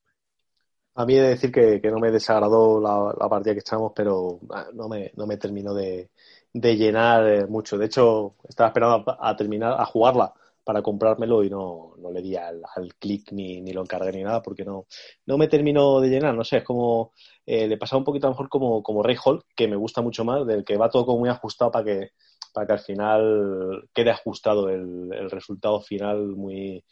A 0.99 1.05
mí 1.05 1.15
he 1.15 1.21
de 1.21 1.29
decir 1.29 1.53
que, 1.53 1.81
no 1.91 1.99
me 1.99 2.11
desagradó 2.11 2.81
la, 2.81 3.29
partida 3.29 3.53
que 3.53 3.61
echamos, 3.61 3.93
pero 3.95 4.41
ah, 4.51 4.69
no 4.73 4.89
me, 4.89 5.13
no 5.17 5.27
me 5.27 5.37
terminó 5.37 5.75
de, 5.75 6.11
llenar 6.55 7.27
eh, 7.29 7.47
mucho. 7.47 7.77
De 7.77 7.87
hecho, 7.87 8.37
estaba 8.49 8.69
esperando 8.69 9.05
a, 9.21 9.37
terminar, 9.37 9.75
a 9.79 9.85
jugarla 9.85 10.33
para 10.65 10.83
comprármelo 10.83 11.45
y 11.45 11.51
no, 11.51 11.95
no 11.99 12.11
le 12.11 12.23
di 12.23 12.35
al, 12.37 12.63
clic 12.99 13.31
ni, 13.33 13.61
ni, 13.61 13.73
lo 13.73 13.83
encargué 13.83 14.11
ni 14.13 14.23
nada 14.23 14.41
porque 14.43 14.65
no, 14.65 14.87
no 15.27 15.37
me 15.39 15.49
terminó 15.49 16.01
de 16.01 16.09
llenar. 16.09 16.35
No 16.35 16.45
sé, 16.45 16.59
es 16.59 16.65
como 16.65 17.13
eh, 17.45 17.69
le 17.69 17.77
pasaba 17.77 17.99
un 17.99 18.05
poquito 18.05 18.29
mejor 18.31 18.49
como, 18.49 18.83
como 18.83 19.03
Rey 19.03 19.17
Hall, 19.23 19.45
que 19.55 19.69
me 19.69 19.77
gusta 19.77 20.01
mucho 20.01 20.25
más, 20.25 20.47
del 20.47 20.65
que 20.65 20.79
va 20.79 20.89
todo 20.91 21.05
como 21.05 21.21
muy 21.21 21.29
ajustado 21.29 21.71
para 21.71 21.85
que, 21.85 22.11
para 22.55 22.67
que 22.67 22.73
al 22.73 22.81
final 22.81 23.89
quede 23.95 24.11
ajustado 24.11 24.71
el, 24.71 25.13
el 25.13 25.31
resultado 25.31 25.81
final 25.83 26.29
muy, 26.37 26.83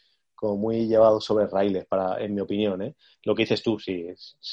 muy 0.55 0.87
llevado 0.87 1.19
sobre 1.19 1.47
raíles, 1.47 1.85
para, 1.85 2.23
en 2.23 2.35
mi 2.35 2.41
opinión. 2.41 2.81
¿eh? 2.81 2.95
Lo 3.23 3.33
que 3.33 3.43
dices 3.43 3.63
tú, 3.63 3.79
sí, 3.79 4.07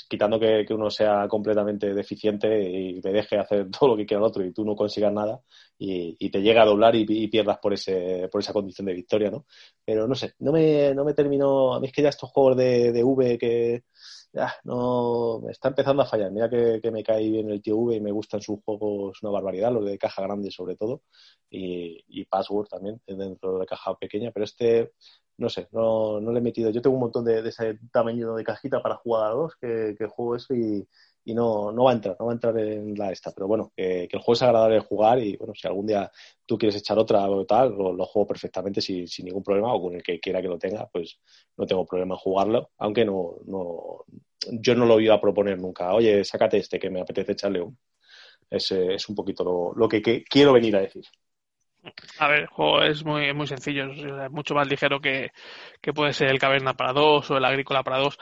quitando 0.09 0.41
que, 0.41 0.65
uno 0.71 0.91
sea 0.91 1.29
completamente 1.29 1.93
deficiente 1.93 2.63
y 2.63 3.01
te 3.01 3.13
deje 3.13 3.39
hacer 3.39 3.71
todo 3.79 3.91
lo 3.91 3.97
que 3.97 4.07
quiera 4.07 4.21
el 4.21 4.29
otro 4.29 4.45
y 4.45 4.53
tú 4.53 4.65
no 4.65 4.75
consigas 4.75 5.13
nada 5.13 5.41
y, 5.79 6.31
te 6.31 6.41
llega 6.41 6.63
a 6.63 6.67
doblar 6.67 6.95
y, 6.95 7.29
pierdas 7.29 7.59
por, 7.59 7.75
ese, 7.75 8.29
por 8.31 8.41
esa 8.41 8.53
condición 8.53 8.87
de 8.87 8.95
victoria, 8.95 9.31
¿no? 9.31 9.47
Pero 9.85 10.07
no 10.07 10.15
sé, 10.15 10.35
no 10.39 10.53
me, 10.53 10.95
no 10.95 11.05
me 11.05 11.15
terminó, 11.15 11.75
a 11.75 11.81
mí 11.81 11.89
es 11.89 11.93
que 11.93 12.03
ya 12.03 12.09
estos 12.09 12.31
juegos 12.31 12.57
de, 12.57 12.93
de 12.93 13.05
V 13.05 13.39
que 13.39 13.85
ya, 14.33 14.55
no, 14.65 15.41
me 15.45 15.53
está 15.53 15.69
empezando 15.69 16.03
a 16.03 16.07
fallar. 16.07 16.31
Mira 16.31 16.49
que, 16.49 16.81
me 16.91 17.03
cae 17.05 17.29
bien 17.31 17.51
el 17.51 17.63
tío 17.63 17.77
V 17.77 17.97
y 17.97 18.01
me 18.01 18.13
gustan 18.13 18.41
sus 18.41 18.61
juegos 18.65 19.23
una 19.23 19.33
barbaridad, 19.33 19.73
los 19.73 19.85
de 19.85 19.99
caja 19.99 20.23
grande 20.23 20.51
sobre 20.51 20.77
todo, 20.77 21.03
y, 21.51 22.03
y 22.09 22.25
Password 22.27 22.69
también, 22.69 23.01
dentro 23.07 23.59
de 23.59 23.67
caja 23.67 23.95
pequeña, 23.97 24.31
pero 24.33 24.45
este 24.45 24.93
no 25.39 25.49
sé, 25.49 25.69
no, 25.73 26.21
no 26.21 26.33
le 26.33 26.39
he 26.39 26.43
metido. 26.43 26.71
Yo 26.71 26.83
tengo 26.83 26.95
un 26.97 27.03
montón 27.03 27.25
de, 27.25 27.47
ese 27.47 27.79
tamaño 27.93 28.35
de 28.35 28.45
cajita 28.45 28.83
para 28.83 28.97
jugar 28.97 29.27
a 29.27 29.35
dos 29.35 29.57
que, 29.61 29.97
juego 30.09 30.37
eso 30.37 30.55
y, 30.55 30.87
y 31.25 31.35
no, 31.35 31.71
no 31.73 31.85
va 31.85 31.93
a 31.93 31.95
entrar, 31.95 32.17
no 32.19 32.27
va 32.27 32.33
a 32.33 32.35
entrar 32.35 32.59
en 32.59 32.95
la 32.95 33.13
esta. 33.13 33.33
Pero 33.33 33.47
bueno, 33.47 33.73
que, 33.77 34.05
el 34.05 34.19
juego 34.19 34.33
es 34.33 34.43
agradable 34.43 34.77
de 34.77 34.81
jugar 34.81 35.19
y 35.19 35.37
bueno, 35.37 35.55
si 35.55 35.67
algún 35.67 35.87
día 35.87 36.11
tú 36.47 36.59
quieres 36.59 36.77
echar 36.77 36.99
otra 36.99 37.29
o 37.29 37.45
tal, 37.45 37.71
lo, 37.71 38.05
juego 38.07 38.27
perfectamente 38.27 38.81
sin, 38.81 39.07
sin, 39.09 39.27
ningún 39.27 39.43
problema 39.43 39.73
o 39.73 39.83
con 39.83 39.95
el 39.95 40.03
que 40.03 40.21
quiera 40.21 40.43
que 40.43 40.49
lo 40.49 40.59
tenga, 40.59 40.89
pues 40.93 41.19
no 41.57 41.67
tengo 41.67 41.87
problema 41.87 42.15
en 42.15 42.19
jugarlo, 42.19 42.71
aunque 42.79 43.05
no, 43.05 43.37
no 43.47 44.05
yo 44.51 44.75
no 44.75 44.87
lo 44.87 45.01
iba 45.01 45.15
a 45.15 45.21
proponer 45.21 45.59
nunca. 45.59 45.93
Oye, 45.95 46.25
sácate 46.25 46.59
este 46.59 46.79
que 46.79 46.91
me 46.91 47.01
apetece 47.01 47.33
echarle 47.33 47.61
un. 47.61 47.79
Es, 48.51 48.71
es 48.73 49.09
un 49.09 49.15
poquito 49.15 49.45
lo, 49.45 49.73
lo 49.75 49.89
que 49.89 50.03
quiero 50.25 50.53
venir 50.53 50.77
a 50.77 50.81
decir. 50.81 51.05
A 52.19 52.29
ver, 52.29 52.41
el 52.41 52.47
juego 52.47 52.83
es 52.83 53.05
muy, 53.05 53.33
muy 53.33 53.47
sencillo, 53.47 53.91
es 53.91 54.31
mucho 54.31 54.55
más 54.55 54.69
ligero 54.69 55.01
que, 55.01 55.33
que 55.81 55.93
puede 55.93 56.13
ser 56.13 56.31
el 56.31 56.39
Caverna 56.39 56.75
para 56.75 56.93
dos 56.93 57.31
o 57.31 57.37
el 57.37 57.45
Agrícola 57.45 57.83
para 57.83 57.99
dos. 57.99 58.19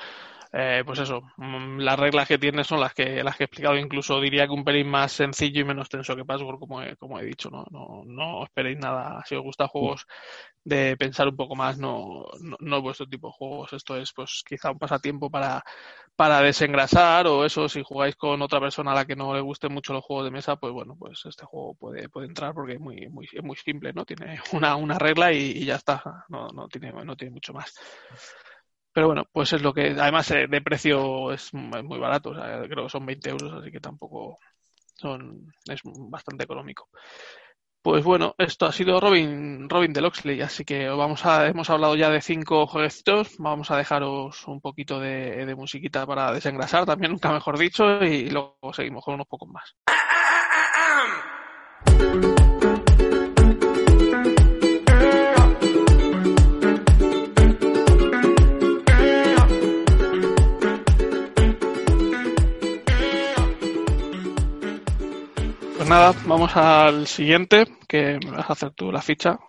Eh, 0.53 0.83
pues 0.85 0.99
eso, 0.99 1.23
mm, 1.37 1.79
las 1.79 1.99
reglas 1.99 2.27
que 2.27 2.39
tiene 2.39 2.65
son 2.65 2.81
las 2.81 2.93
que 2.93 3.23
las 3.23 3.37
que 3.37 3.45
he 3.45 3.47
explicado, 3.47 3.77
incluso 3.77 4.21
diría 4.21 4.47
que 4.47 4.53
un 4.53 4.65
pelín 4.65 4.89
más 4.89 5.13
sencillo 5.13 5.61
y 5.61 5.65
menos 5.65 5.89
tenso 5.89 6.17
que 6.17 6.25
Password, 6.25 6.59
como 6.59 6.83
he, 6.83 6.97
como 6.97 7.21
he 7.21 7.25
dicho, 7.25 7.51
¿no? 7.51 7.65
No, 7.71 8.03
no 8.05 8.43
esperéis 8.45 8.79
nada, 8.79 9.23
si 9.27 9.37
os 9.37 9.43
gustan 9.43 9.69
juegos 9.69 10.07
de 10.65 10.97
pensar 10.97 11.29
un 11.29 11.37
poco 11.37 11.55
más, 11.55 11.79
no, 11.79 12.27
no, 12.41 12.57
no 12.59 12.77
es 12.79 12.83
vuestro 12.83 13.07
tipo 13.07 13.29
de 13.29 13.35
juegos, 13.35 13.73
esto 13.73 13.97
es 13.97 14.13
pues 14.13 14.43
quizá 14.47 14.73
un 14.73 14.79
pasatiempo 14.79 15.31
para, 15.31 15.63
para 16.17 16.41
desengrasar 16.43 17.27
o 17.29 17.45
eso, 17.45 17.69
si 17.69 17.83
jugáis 17.83 18.17
con 18.17 18.43
otra 18.43 18.61
persona 18.61 18.93
a 18.93 18.95
la 18.95 19.05
que 19.07 19.17
no 19.17 19.35
le 19.35 19.41
gusten 19.41 19.73
mucho 19.73 19.93
los 19.93 20.05
juegos 20.05 20.25
de 20.27 20.33
mesa, 20.33 20.57
pues 20.57 20.73
bueno, 20.73 20.97
pues 20.99 21.25
este 21.27 21.45
juego 21.47 21.75
puede, 21.75 22.09
puede 22.09 22.27
entrar 22.27 22.55
porque 22.55 22.75
es 22.75 22.81
muy, 22.81 23.09
muy, 23.09 23.29
muy 23.43 23.57
simple, 23.57 23.93
¿no? 23.93 24.05
Tiene 24.05 24.41
una, 24.53 24.77
una 24.77 24.99
regla 24.99 25.33
y, 25.33 25.65
ya 25.65 25.77
está, 25.77 26.25
no, 26.29 26.49
no, 26.49 26.69
tiene, 26.69 26.93
no 27.05 27.17
tiene 27.17 27.35
mucho 27.35 27.53
más. 27.53 27.73
Pero 29.01 29.09
bueno, 29.09 29.25
pues 29.33 29.51
es 29.55 29.63
lo 29.63 29.73
que, 29.73 29.97
además 29.99 30.31
eh, 30.31 30.47
de 30.47 30.61
precio 30.61 31.33
es 31.33 31.55
muy 31.55 31.99
barato, 31.99 32.33
creo 32.33 32.85
que 32.85 32.91
son 32.91 33.07
20 33.07 33.31
euros, 33.31 33.51
así 33.55 33.71
que 33.71 33.81
tampoco 33.81 34.37
son, 34.95 35.51
es 35.65 35.81
bastante 35.85 36.45
económico. 36.45 36.91
Pues 37.81 38.05
bueno, 38.05 38.35
esto 38.37 38.67
ha 38.67 38.73
sido 38.73 39.01
Robin, 39.01 39.71
Robin 39.71 39.95
de 39.95 40.03
Loxley, 40.03 40.43
así 40.43 40.67
que 40.67 40.87
vamos 40.91 41.25
a, 41.25 41.47
hemos 41.47 41.71
hablado 41.71 41.97
ya 41.97 42.11
de 42.11 42.21
cinco 42.21 42.67
jueguecitos, 42.67 43.37
vamos 43.39 43.71
a 43.71 43.79
dejaros 43.79 44.47
un 44.47 44.61
poquito 44.61 45.01
de, 45.01 45.47
de 45.47 45.55
musiquita 45.55 46.07
para 46.07 46.31
desengrasar 46.31 46.85
también, 46.85 47.13
nunca 47.13 47.33
mejor 47.33 47.59
dicho, 47.59 48.05
y 48.05 48.29
luego 48.29 48.59
seguimos 48.75 49.03
con 49.03 49.15
unos 49.15 49.29
pocos 49.29 49.49
más. 49.49 49.75
Nada, 65.91 66.15
vamos 66.25 66.57
al 66.57 67.09
siguiente, 67.09 67.67
que 67.89 68.21
me 68.25 68.31
vas 68.31 68.49
a 68.49 68.53
hacer 68.53 68.71
tú 68.71 68.93
la 68.93 69.03
ficha. 69.03 69.41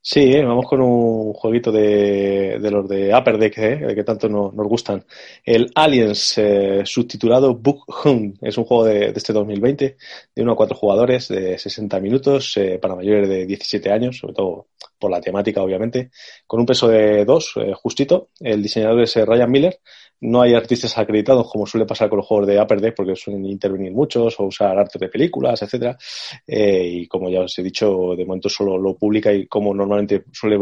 Sí, 0.00 0.20
eh, 0.32 0.42
vamos 0.42 0.66
con 0.66 0.80
un 0.80 1.34
jueguito 1.34 1.70
de, 1.70 2.58
de 2.58 2.70
los 2.70 2.88
de 2.88 3.14
Upper 3.14 3.36
Deck, 3.36 3.58
eh, 3.58 3.94
que 3.94 4.02
tanto 4.02 4.26
nos 4.28 4.54
gustan. 4.54 5.04
El 5.44 5.70
Aliens, 5.74 6.38
eh, 6.38 6.80
subtitulado 6.86 7.54
Book 7.54 7.84
Hunt. 8.04 8.38
Es 8.40 8.56
un 8.56 8.64
juego 8.64 8.84
de, 8.86 9.12
este 9.14 9.34
2020, 9.34 9.96
de 10.34 10.42
1 10.42 10.52
a 10.52 10.56
4 10.56 10.76
jugadores, 10.76 11.28
de 11.28 11.58
60 11.58 12.00
minutos, 12.00 12.58
para 12.80 12.96
mayores 12.96 13.28
de 13.28 13.44
17 13.44 13.92
años, 13.92 14.16
sobre 14.16 14.32
todo 14.32 14.68
por 15.02 15.10
la 15.10 15.20
temática, 15.20 15.60
obviamente, 15.60 16.12
con 16.46 16.60
un 16.60 16.66
peso 16.66 16.86
de 16.86 17.24
2, 17.24 17.54
justito. 17.74 18.28
El 18.38 18.62
diseñador 18.62 19.02
es 19.02 19.16
Ryan 19.16 19.50
Miller, 19.50 19.80
no 20.22 20.40
hay 20.40 20.54
artistas 20.54 20.96
acreditados 20.96 21.50
como 21.50 21.66
suele 21.66 21.84
pasar 21.84 22.08
con 22.08 22.18
los 22.18 22.26
juegos 22.26 22.46
de 22.46 22.60
Upper 22.60 22.80
Deck 22.80 22.94
porque 22.94 23.16
suelen 23.16 23.44
intervenir 23.44 23.90
muchos 23.90 24.38
o 24.38 24.44
usar 24.44 24.78
arte 24.78 24.96
de 24.96 25.08
películas, 25.08 25.60
etcétera. 25.62 25.98
Eh, 26.46 26.86
y 26.86 27.08
como 27.08 27.28
ya 27.28 27.40
os 27.40 27.58
he 27.58 27.62
dicho, 27.62 28.14
de 28.16 28.24
momento 28.24 28.48
solo 28.48 28.78
lo 28.78 28.96
publica 28.96 29.32
y 29.32 29.48
como 29.48 29.74
normalmente 29.74 30.24
suele 30.32 30.58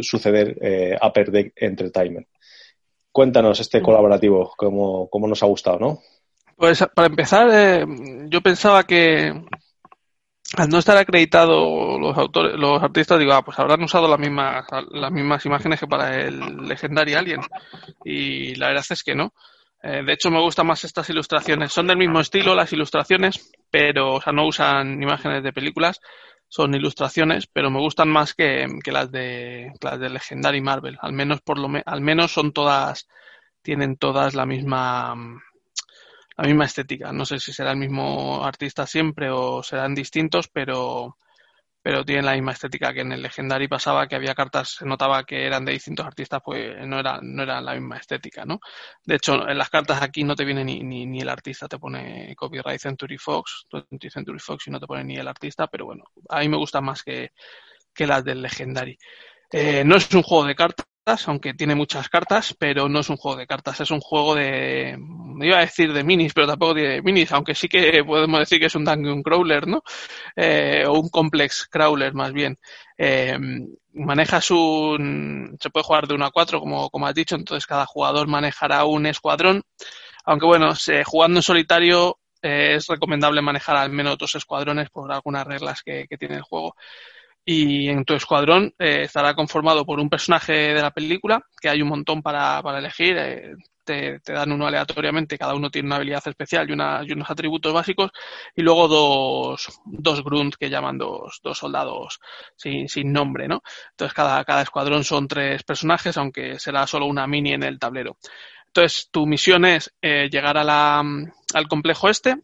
suceder 0.00 0.56
eh, 0.60 0.96
Upper 1.02 1.32
Deck 1.32 1.52
Entertainment. 1.56 2.28
Cuéntanos 3.10 3.58
este 3.58 3.80
mm. 3.80 3.82
colaborativo, 3.82 4.52
cómo, 4.56 5.08
cómo 5.10 5.26
nos 5.26 5.42
ha 5.42 5.46
gustado, 5.46 5.80
¿no? 5.80 5.98
Pues 6.56 6.84
para 6.94 7.08
empezar, 7.08 7.48
eh, 7.52 7.84
yo 8.28 8.40
pensaba 8.40 8.84
que 8.84 9.32
al 10.56 10.68
no 10.68 10.78
estar 10.78 10.96
acreditado 10.96 11.98
los 11.98 12.16
autores, 12.16 12.58
los 12.58 12.82
artistas, 12.82 13.18
digo, 13.18 13.32
ah, 13.32 13.42
pues 13.42 13.58
habrán 13.58 13.82
usado 13.82 14.08
las 14.08 14.18
mismas, 14.18 14.66
las 14.90 15.10
mismas 15.10 15.44
imágenes 15.46 15.80
que 15.80 15.86
para 15.86 16.20
el 16.20 16.68
legendario 16.68 17.18
Alien. 17.18 17.40
Y 18.04 18.54
la 18.56 18.68
verdad 18.68 18.84
es 18.90 19.02
que 19.02 19.14
no. 19.14 19.32
Eh, 19.82 20.02
de 20.04 20.12
hecho, 20.12 20.30
me 20.30 20.40
gustan 20.40 20.66
más 20.66 20.84
estas 20.84 21.08
ilustraciones. 21.10 21.72
Son 21.72 21.86
del 21.86 21.96
mismo 21.96 22.20
estilo 22.20 22.54
las 22.54 22.72
ilustraciones, 22.72 23.52
pero, 23.70 24.14
o 24.14 24.20
sea, 24.20 24.32
no 24.32 24.46
usan 24.46 25.02
imágenes 25.02 25.42
de 25.42 25.52
películas, 25.52 26.00
son 26.48 26.74
ilustraciones, 26.74 27.46
pero 27.46 27.70
me 27.70 27.80
gustan 27.80 28.10
más 28.10 28.34
que, 28.34 28.66
que 28.84 28.92
las 28.92 29.10
de 29.10 29.72
las 29.80 29.98
de 29.98 30.10
Legendary 30.10 30.60
Marvel. 30.60 30.98
Al 31.00 31.12
menos 31.12 31.40
por 31.40 31.58
lo 31.58 31.68
al 31.84 32.00
menos 32.02 32.30
son 32.30 32.52
todas, 32.52 33.08
tienen 33.62 33.96
todas 33.96 34.34
la 34.34 34.44
misma 34.44 35.14
la 36.36 36.44
misma 36.46 36.64
estética. 36.66 37.12
No 37.12 37.24
sé 37.24 37.38
si 37.38 37.52
será 37.52 37.72
el 37.72 37.78
mismo 37.78 38.44
artista 38.44 38.86
siempre 38.86 39.30
o 39.30 39.62
serán 39.62 39.94
distintos, 39.94 40.48
pero, 40.48 41.16
pero 41.82 42.04
tienen 42.04 42.26
la 42.26 42.34
misma 42.34 42.52
estética 42.52 42.92
que 42.92 43.00
en 43.00 43.12
el 43.12 43.22
Legendary 43.22 43.68
pasaba, 43.68 44.06
que 44.06 44.16
había 44.16 44.34
cartas, 44.34 44.76
se 44.78 44.86
notaba 44.86 45.24
que 45.24 45.46
eran 45.46 45.64
de 45.64 45.72
distintos 45.72 46.06
artistas, 46.06 46.40
pues 46.44 46.86
no 46.86 47.00
era, 47.00 47.20
no 47.22 47.42
era 47.42 47.60
la 47.60 47.74
misma 47.74 47.98
estética, 47.98 48.44
¿no? 48.44 48.60
De 49.04 49.16
hecho, 49.16 49.48
en 49.48 49.58
las 49.58 49.70
cartas 49.70 50.02
aquí 50.02 50.24
no 50.24 50.36
te 50.36 50.44
viene 50.44 50.64
ni, 50.64 50.80
ni, 50.82 51.06
ni 51.06 51.20
el 51.20 51.28
artista, 51.28 51.68
te 51.68 51.78
pone 51.78 52.34
Copyright 52.36 52.80
Century 52.80 53.18
Fox, 53.18 53.66
Century 54.10 54.38
Fox 54.38 54.66
y 54.68 54.70
no 54.70 54.80
te 54.80 54.86
pone 54.86 55.04
ni 55.04 55.16
el 55.16 55.28
artista, 55.28 55.66
pero 55.66 55.86
bueno, 55.86 56.04
a 56.28 56.40
mí 56.40 56.48
me 56.48 56.56
gusta 56.56 56.80
más 56.80 57.02
que, 57.02 57.30
que 57.94 58.06
las 58.06 58.24
del 58.24 58.42
Legendary. 58.42 58.96
Eh, 59.50 59.84
no 59.84 59.96
es 59.96 60.12
un 60.14 60.22
juego 60.22 60.46
de 60.46 60.54
cartas, 60.54 60.86
aunque 61.04 61.54
tiene 61.54 61.74
muchas 61.74 62.08
cartas, 62.08 62.54
pero 62.58 62.88
no 62.88 63.00
es 63.00 63.10
un 63.10 63.16
juego 63.16 63.36
de 63.38 63.46
cartas, 63.46 63.80
es 63.80 63.90
un 63.90 64.00
juego 64.00 64.34
de, 64.36 64.96
iba 65.40 65.58
a 65.58 65.62
decir 65.62 65.92
de 65.92 66.04
minis, 66.04 66.32
pero 66.32 66.46
tampoco 66.46 66.74
de 66.74 67.02
minis, 67.02 67.32
aunque 67.32 67.54
sí 67.54 67.68
que 67.68 68.04
podemos 68.04 68.40
decir 68.40 68.60
que 68.60 68.66
es 68.66 68.74
un 68.74 68.84
dungeon 68.84 69.22
crawler, 69.22 69.66
¿no? 69.66 69.82
Eh, 70.36 70.84
o 70.86 71.00
un 71.00 71.08
complex 71.08 71.66
crawler 71.68 72.14
más 72.14 72.32
bien. 72.32 72.58
Eh, 72.96 73.36
manejas 73.94 74.50
un, 74.52 75.56
se 75.60 75.70
puede 75.70 75.84
jugar 75.84 76.06
de 76.06 76.14
1 76.14 76.24
a 76.26 76.30
4, 76.30 76.60
como, 76.60 76.88
como 76.90 77.06
has 77.06 77.14
dicho, 77.14 77.34
entonces 77.34 77.66
cada 77.66 77.86
jugador 77.86 78.28
manejará 78.28 78.84
un 78.84 79.06
escuadrón, 79.06 79.62
aunque 80.24 80.46
bueno, 80.46 80.72
jugando 81.04 81.38
en 81.40 81.42
solitario 81.42 82.18
eh, 82.42 82.76
es 82.76 82.86
recomendable 82.86 83.42
manejar 83.42 83.76
al 83.76 83.90
menos 83.90 84.18
dos 84.18 84.34
escuadrones 84.36 84.88
por 84.90 85.10
algunas 85.12 85.46
reglas 85.46 85.82
que 85.82 86.06
tiene 86.18 86.36
el 86.36 86.42
juego 86.42 86.76
y 87.44 87.88
en 87.88 88.04
tu 88.04 88.14
escuadrón 88.14 88.74
eh, 88.78 89.02
estará 89.02 89.34
conformado 89.34 89.84
por 89.84 89.98
un 89.98 90.08
personaje 90.08 90.52
de 90.52 90.82
la 90.82 90.92
película, 90.92 91.44
que 91.60 91.68
hay 91.68 91.82
un 91.82 91.88
montón 91.88 92.22
para, 92.22 92.62
para 92.62 92.78
elegir, 92.78 93.16
eh, 93.18 93.54
te, 93.84 94.20
te, 94.20 94.32
dan 94.32 94.52
uno 94.52 94.68
aleatoriamente, 94.68 95.36
cada 95.36 95.54
uno 95.54 95.68
tiene 95.68 95.86
una 95.86 95.96
habilidad 95.96 96.22
especial 96.26 96.70
y, 96.70 96.72
una, 96.72 97.02
y 97.04 97.12
unos 97.12 97.28
atributos 97.28 97.72
básicos, 97.72 98.12
y 98.54 98.62
luego 98.62 98.86
dos, 98.86 99.80
dos 99.84 100.22
grunt 100.22 100.54
que 100.54 100.70
llaman 100.70 100.98
dos, 100.98 101.40
dos 101.42 101.58
soldados 101.58 102.20
sin, 102.54 102.88
sin 102.88 103.12
nombre, 103.12 103.48
¿no? 103.48 103.62
Entonces 103.90 104.14
cada, 104.14 104.44
cada 104.44 104.62
escuadrón 104.62 105.02
son 105.02 105.26
tres 105.26 105.64
personajes, 105.64 106.16
aunque 106.16 106.60
será 106.60 106.86
solo 106.86 107.06
una 107.06 107.26
mini 107.26 107.54
en 107.54 107.64
el 107.64 107.80
tablero. 107.80 108.18
Entonces 108.68 109.08
tu 109.10 109.26
misión 109.26 109.64
es 109.64 109.92
eh, 110.00 110.28
llegar 110.30 110.56
a 110.56 110.64
la, 110.64 111.04
al 111.54 111.68
complejo 111.68 112.08
este, 112.08 112.36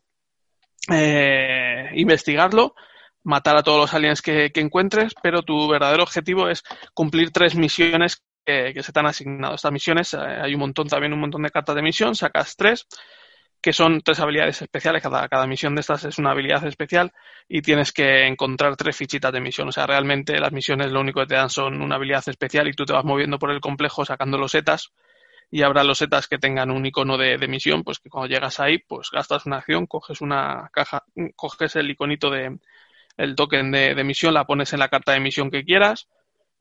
investigarlo, 1.94 2.74
matar 3.28 3.58
a 3.58 3.62
todos 3.62 3.78
los 3.78 3.94
aliens 3.94 4.22
que, 4.22 4.50
encuentres, 4.54 5.12
pero 5.22 5.42
tu 5.42 5.68
verdadero 5.68 6.02
objetivo 6.02 6.48
es 6.48 6.62
cumplir 6.94 7.30
tres 7.30 7.54
misiones 7.54 8.22
que, 8.44 8.82
se 8.82 8.90
te 8.90 9.00
han 9.00 9.06
asignado. 9.06 9.54
Estas 9.54 9.70
misiones, 9.70 10.14
eh, 10.14 10.18
hay 10.18 10.54
un 10.54 10.60
montón, 10.60 10.88
también 10.88 11.12
un 11.12 11.20
montón 11.20 11.42
de 11.42 11.50
cartas 11.50 11.76
de 11.76 11.82
misión, 11.82 12.14
sacas 12.14 12.56
tres, 12.56 12.86
que 13.60 13.74
son 13.74 14.00
tres 14.00 14.18
habilidades 14.20 14.62
especiales. 14.62 15.02
Cada, 15.02 15.28
cada 15.28 15.46
misión 15.46 15.74
de 15.74 15.82
estas 15.82 16.04
es 16.04 16.18
una 16.18 16.30
habilidad 16.30 16.66
especial 16.66 17.12
y 17.46 17.60
tienes 17.60 17.92
que 17.92 18.26
encontrar 18.26 18.76
tres 18.76 18.96
fichitas 18.96 19.30
de 19.30 19.42
misión. 19.42 19.68
O 19.68 19.72
sea, 19.72 19.86
realmente 19.86 20.40
las 20.40 20.52
misiones 20.52 20.90
lo 20.90 21.00
único 21.00 21.20
que 21.20 21.26
te 21.26 21.34
dan 21.34 21.50
son 21.50 21.82
una 21.82 21.96
habilidad 21.96 22.26
especial 22.26 22.66
y 22.66 22.72
tú 22.72 22.86
te 22.86 22.94
vas 22.94 23.04
moviendo 23.04 23.38
por 23.38 23.50
el 23.50 23.60
complejo 23.60 24.06
sacando 24.06 24.38
los 24.38 24.52
setas 24.52 24.90
y 25.50 25.62
habrá 25.62 25.84
los 25.84 25.98
setas 25.98 26.28
que 26.28 26.38
tengan 26.38 26.70
un 26.70 26.86
icono 26.86 27.18
de, 27.18 27.36
de, 27.36 27.48
misión, 27.48 27.84
pues 27.84 27.98
que 27.98 28.08
cuando 28.08 28.28
llegas 28.28 28.60
ahí, 28.60 28.78
pues 28.78 29.10
gastas 29.10 29.46
una 29.46 29.58
acción, 29.58 29.86
coges 29.86 30.20
una 30.20 30.70
caja, 30.72 31.04
coges 31.36 31.76
el 31.76 31.90
iconito 31.90 32.30
de, 32.30 32.58
el 33.18 33.34
token 33.34 33.72
de, 33.72 34.04
misión, 34.04 34.32
la 34.32 34.46
pones 34.46 34.72
en 34.72 34.78
la 34.78 34.88
carta 34.88 35.12
de 35.12 35.20
misión 35.20 35.50
que 35.50 35.64
quieras 35.64 36.08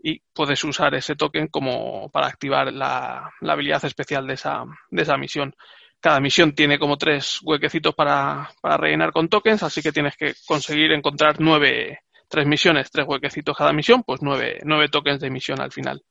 y 0.01 0.22
puedes 0.34 0.64
usar 0.64 0.95
ese 0.95 1.16
token 1.16 1.47
como 1.47 2.10
para 2.10 2.28
activar 2.28 2.74
la, 2.74 3.32
habilidad 3.41 3.86
especial 3.86 4.28
de 4.28 4.34
esa, 4.34 4.66
de 4.89 5.01
esa 5.03 5.18
misión. 5.18 5.55
Cada 5.99 6.20
misión 6.20 6.53
tiene 6.53 6.80
como 6.80 6.97
tres 6.97 7.39
huequecitos 7.43 7.93
para, 7.93 8.49
rellenar 8.64 9.12
con 9.12 9.30
tokens, 9.30 9.64
así 9.64 9.82
que 9.82 9.91
tienes 9.91 10.18
que 10.18 10.34
conseguir 10.47 10.91
encontrar 10.91 11.36
nueve, 11.39 12.01
tres 12.28 12.47
misiones, 12.47 12.89
tres 12.91 13.05
huequecitos 13.08 13.55
cada 13.55 13.72
misión, 13.72 14.03
pues 14.03 14.22
nueve, 14.24 14.60
nueve 14.64 14.89
tokens 14.89 15.22
de 15.22 15.30
misión 15.30 15.62
al 15.62 15.72
final. 15.72 16.03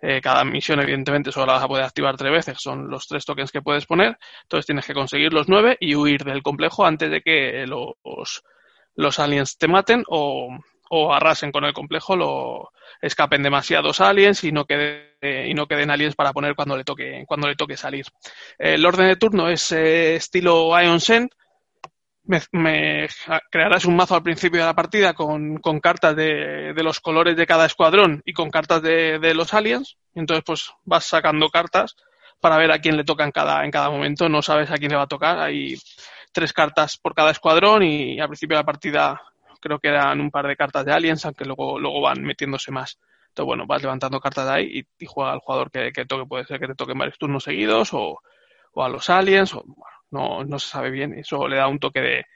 Eh, 0.00 0.20
cada 0.20 0.44
misión, 0.44 0.80
evidentemente, 0.80 1.30
solo 1.30 1.46
la 1.46 1.52
vas 1.54 1.62
a 1.62 1.68
poder 1.68 1.84
activar 1.84 2.16
tres 2.16 2.32
veces, 2.32 2.58
son 2.60 2.90
los 2.90 3.06
tres 3.06 3.24
tokens 3.24 3.50
que 3.52 3.62
puedes 3.62 3.86
poner, 3.86 4.18
entonces 4.42 4.66
tienes 4.66 4.86
que 4.86 4.92
conseguir 4.92 5.32
los 5.32 5.48
nueve 5.48 5.76
y 5.80 5.94
huir 5.94 6.24
del 6.24 6.42
complejo 6.42 6.84
antes 6.84 7.10
de 7.10 7.22
que 7.22 7.64
los, 7.66 8.42
los 8.96 9.18
aliens 9.18 9.56
te 9.58 9.68
maten 9.68 10.04
o, 10.08 10.48
o 10.90 11.12
arrasen 11.12 11.52
con 11.52 11.64
el 11.64 11.72
complejo, 11.72 12.16
lo 12.16 12.70
escapen 13.00 13.42
demasiados 13.42 14.00
aliens 14.00 14.44
y 14.44 14.52
no 14.52 14.64
quede, 14.64 15.48
y 15.48 15.54
no 15.54 15.66
queden 15.66 15.90
aliens 15.90 16.14
para 16.14 16.32
poner 16.32 16.54
cuando 16.54 16.76
le 16.76 16.84
toque, 16.84 17.24
cuando 17.26 17.48
le 17.48 17.56
toque 17.56 17.76
salir. 17.76 18.06
El 18.58 18.84
orden 18.84 19.08
de 19.08 19.16
turno 19.16 19.48
es 19.48 19.72
eh, 19.72 20.16
estilo 20.16 20.80
Ion 20.80 21.00
Send. 21.00 21.30
Me, 22.26 23.06
crearás 23.50 23.84
un 23.84 23.96
mazo 23.96 24.14
al 24.14 24.22
principio 24.22 24.60
de 24.60 24.66
la 24.66 24.74
partida 24.74 25.12
con, 25.12 25.58
con 25.58 25.78
cartas 25.80 26.16
de, 26.16 26.72
de, 26.72 26.82
los 26.82 26.98
colores 27.00 27.36
de 27.36 27.46
cada 27.46 27.66
escuadrón 27.66 28.22
y 28.24 28.32
con 28.32 28.48
cartas 28.50 28.80
de, 28.80 29.18
de 29.18 29.34
los 29.34 29.52
aliens. 29.52 29.98
Entonces, 30.14 30.42
pues 30.46 30.70
vas 30.84 31.04
sacando 31.04 31.50
cartas 31.50 31.96
para 32.40 32.56
ver 32.56 32.72
a 32.72 32.78
quién 32.78 32.96
le 32.96 33.04
toca 33.04 33.24
en 33.24 33.30
cada, 33.30 33.62
en 33.64 33.70
cada 33.70 33.90
momento. 33.90 34.30
No 34.30 34.40
sabes 34.40 34.70
a 34.70 34.78
quién 34.78 34.92
le 34.92 34.96
va 34.96 35.02
a 35.02 35.06
tocar. 35.06 35.38
Hay 35.38 35.76
tres 36.34 36.52
cartas 36.52 36.98
por 36.98 37.14
cada 37.14 37.30
escuadrón 37.30 37.82
y 37.82 38.20
al 38.20 38.28
principio 38.28 38.56
de 38.56 38.62
la 38.62 38.66
partida 38.66 39.22
creo 39.60 39.78
que 39.78 39.88
eran 39.88 40.20
un 40.20 40.30
par 40.30 40.46
de 40.46 40.56
cartas 40.56 40.84
de 40.84 40.92
aliens, 40.92 41.24
aunque 41.24 41.46
luego, 41.46 41.78
luego 41.78 42.02
van 42.02 42.22
metiéndose 42.22 42.70
más. 42.70 42.98
Entonces, 43.28 43.46
bueno, 43.46 43.66
vas 43.66 43.82
levantando 43.82 44.20
cartas 44.20 44.46
de 44.46 44.52
ahí 44.52 44.86
y, 44.98 45.06
juega 45.06 45.32
al 45.32 45.38
jugador 45.38 45.70
que, 45.70 45.90
toque. 46.06 46.26
Puede 46.26 46.44
ser 46.44 46.60
que 46.60 46.66
te 46.66 46.74
toquen 46.74 46.98
varios 46.98 47.16
turnos 47.16 47.44
seguidos 47.44 47.90
o, 47.94 48.20
a 48.76 48.88
los 48.88 49.08
aliens, 49.08 49.54
o 49.54 49.64
no, 50.10 50.44
no 50.44 50.58
se 50.58 50.68
sabe 50.68 50.90
bien. 50.90 51.14
Eso 51.14 51.48
le 51.48 51.56
da 51.56 51.66
un 51.66 51.78
toque 51.78 52.00
de, 52.00 52.26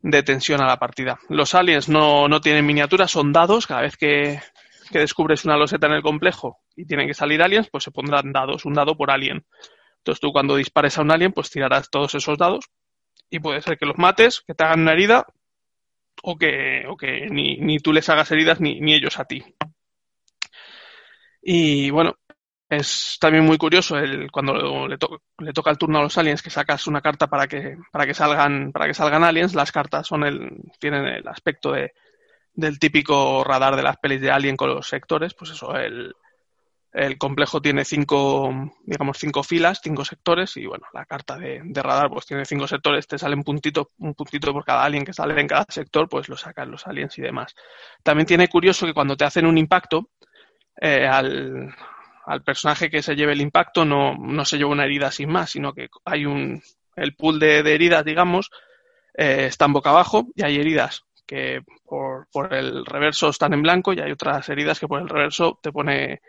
de 0.00 0.22
tensión 0.22 0.62
a 0.62 0.66
la 0.66 0.78
partida. 0.78 1.18
Los 1.28 1.54
aliens 1.56 1.88
no, 1.88 2.28
no 2.28 2.40
tienen 2.40 2.64
miniaturas, 2.64 3.10
son 3.10 3.32
dados. 3.32 3.66
Cada 3.66 3.82
vez 3.82 3.96
que, 3.96 4.40
que, 4.92 5.00
descubres 5.00 5.44
una 5.44 5.56
loseta 5.56 5.88
en 5.88 5.94
el 5.94 6.02
complejo 6.02 6.60
y 6.76 6.86
tienen 6.86 7.08
que 7.08 7.14
salir 7.14 7.42
aliens, 7.42 7.68
pues 7.68 7.82
se 7.82 7.90
pondrán 7.90 8.32
dados, 8.32 8.64
un 8.64 8.74
dado 8.74 8.96
por 8.96 9.10
alien. 9.10 9.44
Entonces 9.98 10.20
tú 10.20 10.32
cuando 10.32 10.54
dispares 10.54 10.96
a 10.98 11.02
un 11.02 11.10
alien, 11.10 11.32
pues 11.32 11.50
tirarás 11.50 11.90
todos 11.90 12.14
esos 12.14 12.38
dados 12.38 12.70
y 13.30 13.40
puede 13.40 13.60
ser 13.62 13.78
que 13.78 13.86
los 13.86 13.98
mates, 13.98 14.42
que 14.46 14.54
te 14.54 14.64
hagan 14.64 14.80
una 14.80 14.92
herida 14.92 15.26
o 16.22 16.36
que, 16.36 16.84
o 16.88 16.96
que 16.96 17.26
ni, 17.30 17.56
ni 17.58 17.78
tú 17.78 17.92
les 17.92 18.08
hagas 18.08 18.30
heridas 18.30 18.60
ni, 18.60 18.80
ni 18.80 18.94
ellos 18.94 19.18
a 19.18 19.24
ti. 19.24 19.44
Y 21.42 21.90
bueno, 21.90 22.16
es 22.68 23.18
también 23.20 23.44
muy 23.44 23.58
curioso 23.58 23.96
el, 23.98 24.30
cuando 24.30 24.88
le, 24.88 24.96
le, 25.38 25.52
toca 25.52 25.70
el 25.70 25.78
turno 25.78 25.98
a 25.98 26.02
los 26.02 26.18
aliens 26.18 26.42
que 26.42 26.50
sacas 26.50 26.86
una 26.86 27.00
carta 27.00 27.28
para 27.28 27.46
que, 27.46 27.76
para 27.92 28.06
que 28.06 28.14
salgan, 28.14 28.72
para 28.72 28.86
que 28.86 28.94
salgan 28.94 29.22
aliens. 29.22 29.54
Las 29.54 29.70
cartas 29.70 30.06
son 30.06 30.24
el, 30.24 30.62
tienen 30.80 31.04
el 31.06 31.28
aspecto 31.28 31.72
de, 31.72 31.92
del 32.56 32.78
típico 32.78 33.44
radar 33.44 33.76
de 33.76 33.82
las 33.82 33.98
pelis 33.98 34.20
de 34.20 34.30
Alien 34.30 34.56
con 34.56 34.70
los 34.70 34.88
sectores, 34.88 35.34
pues 35.34 35.52
eso, 35.52 35.76
el, 35.76 36.14
el 36.96 37.18
complejo 37.18 37.60
tiene 37.60 37.84
cinco, 37.84 38.72
digamos, 38.84 39.18
cinco 39.18 39.42
filas, 39.42 39.80
cinco 39.82 40.02
sectores, 40.02 40.56
y 40.56 40.64
bueno, 40.64 40.86
la 40.94 41.04
carta 41.04 41.36
de, 41.36 41.60
radar 41.74 42.08
pues 42.08 42.24
tiene 42.24 42.46
cinco 42.46 42.66
sectores, 42.66 43.06
te 43.06 43.18
sale 43.18 43.34
un 43.36 43.44
puntito, 43.44 43.90
un 43.98 44.14
puntito 44.14 44.50
por 44.50 44.64
cada 44.64 44.82
alien 44.82 45.04
que 45.04 45.12
sale 45.12 45.38
en 45.38 45.46
cada 45.46 45.66
sector, 45.68 46.08
pues 46.08 46.30
lo 46.30 46.38
sacan 46.38 46.70
los 46.70 46.86
aliens 46.86 47.18
y 47.18 47.22
demás. 47.22 47.54
También 48.02 48.26
tiene 48.26 48.48
curioso 48.48 48.86
que 48.86 48.94
cuando 48.94 49.14
te 49.14 49.26
hacen 49.26 49.44
un 49.44 49.58
impacto, 49.58 50.08
eh, 50.80 51.06
al, 51.06 51.74
personaje 52.46 52.88
que 52.88 53.02
se 53.02 53.14
lleve 53.14 53.34
el 53.34 53.42
impacto 53.42 53.84
no, 53.84 54.16
no 54.16 54.46
se 54.46 54.56
lleva 54.56 54.70
una 54.70 54.86
herida 54.86 55.10
sin 55.10 55.28
más, 55.28 55.50
sino 55.50 55.74
que 55.74 55.90
hay 56.06 56.24
un, 56.24 56.62
el 56.96 57.14
pool 57.14 57.38
de, 57.38 57.58
heridas, 57.58 58.06
digamos, 58.06 58.50
eh, 59.14 59.44
está 59.48 59.66
en 59.66 59.74
boca 59.74 59.90
abajo 59.90 60.28
y 60.34 60.44
hay 60.44 60.56
heridas 60.56 61.04
que 61.26 61.60
por, 61.84 62.26
por 62.32 62.54
el 62.54 62.86
reverso 62.86 63.28
están 63.28 63.52
en 63.52 63.60
blanco 63.60 63.92
y 63.92 64.00
hay 64.00 64.12
otras 64.12 64.48
heridas 64.48 64.80
que 64.80 64.88
por 64.88 65.02
el 65.02 65.10
reverso 65.10 65.58
te 65.62 65.70
pone 65.70 66.22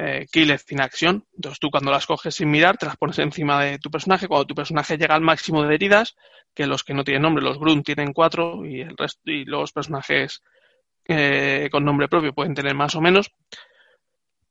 eh, 0.00 0.58
sin 0.66 0.80
acción. 0.80 1.26
Entonces 1.34 1.60
tú 1.60 1.70
cuando 1.70 1.90
las 1.90 2.06
coges 2.06 2.34
sin 2.34 2.50
mirar, 2.50 2.78
te 2.78 2.86
las 2.86 2.96
pones 2.96 3.18
encima 3.18 3.62
de 3.62 3.78
tu 3.78 3.90
personaje. 3.90 4.28
Cuando 4.28 4.46
tu 4.46 4.54
personaje 4.54 4.96
llega 4.96 5.14
al 5.14 5.20
máximo 5.20 5.62
de 5.62 5.74
heridas, 5.74 6.16
que 6.54 6.66
los 6.66 6.82
que 6.84 6.94
no 6.94 7.04
tienen 7.04 7.22
nombre, 7.22 7.44
los 7.44 7.58
Grunt 7.58 7.84
tienen 7.84 8.12
cuatro 8.12 8.64
y 8.64 8.80
el 8.80 8.96
resto 8.96 9.20
y 9.30 9.44
los 9.44 9.72
personajes 9.72 10.42
eh, 11.06 11.68
con 11.70 11.84
nombre 11.84 12.08
propio 12.08 12.32
pueden 12.32 12.54
tener 12.54 12.74
más 12.74 12.94
o 12.94 13.00
menos. 13.00 13.30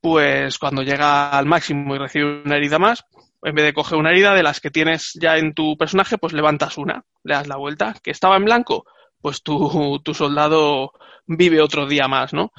Pues 0.02 0.58
cuando 0.60 0.84
llega 0.84 1.30
al 1.30 1.45
máximo 1.45 1.95
y 1.95 1.97
recibe 1.97 2.41
una 2.43 2.56
herida 2.56 2.80
más, 2.80 3.04
en 3.41 3.56
vez 3.56 3.66
de 3.66 3.74
coger 3.74 3.97
una 3.97 4.12
herida 4.12 4.34
de 4.34 4.43
las 4.43 4.62
que 4.62 4.72
tienes 4.72 5.14
ya 5.20 5.38
en 5.38 5.54
tu 5.54 5.78
personaje, 5.78 6.18
pues 6.18 6.34
levantas 6.34 6.78
una, 6.78 7.04
le 7.24 7.34
das 7.34 7.47
la 7.47 7.58
vuelta. 7.58 7.95
Que 8.02 8.12
estaba 8.12 8.38
en 8.38 8.45
blanco, 8.45 8.86
pues 9.20 9.41
tu 9.41 10.02
soldado 10.14 10.93
vive 11.26 11.62
otro 11.62 11.86
día 11.86 12.08
más, 12.08 12.34
¿no? 12.34 12.52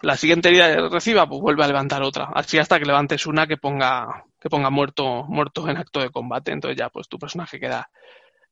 La 0.00 0.16
siguiente 0.16 0.48
herida 0.48 0.74
que 0.74 0.88
reciba, 0.88 1.28
pues 1.28 1.40
vuelve 1.40 1.64
a 1.64 1.68
levantar 1.68 2.02
otra. 2.02 2.30
Así 2.34 2.58
hasta 2.58 2.78
que 2.78 2.86
levantes 2.86 3.26
una 3.26 3.46
que 3.46 3.56
ponga, 3.56 4.24
que 4.40 4.48
ponga 4.48 4.70
muerto, 4.70 5.24
muerto 5.24 5.68
en 5.68 5.76
acto 5.76 6.00
de 6.00 6.10
combate. 6.10 6.52
Entonces 6.52 6.78
ya 6.78 6.88
pues 6.88 7.08
tu 7.08 7.18
personaje 7.18 7.58
queda, 7.58 7.90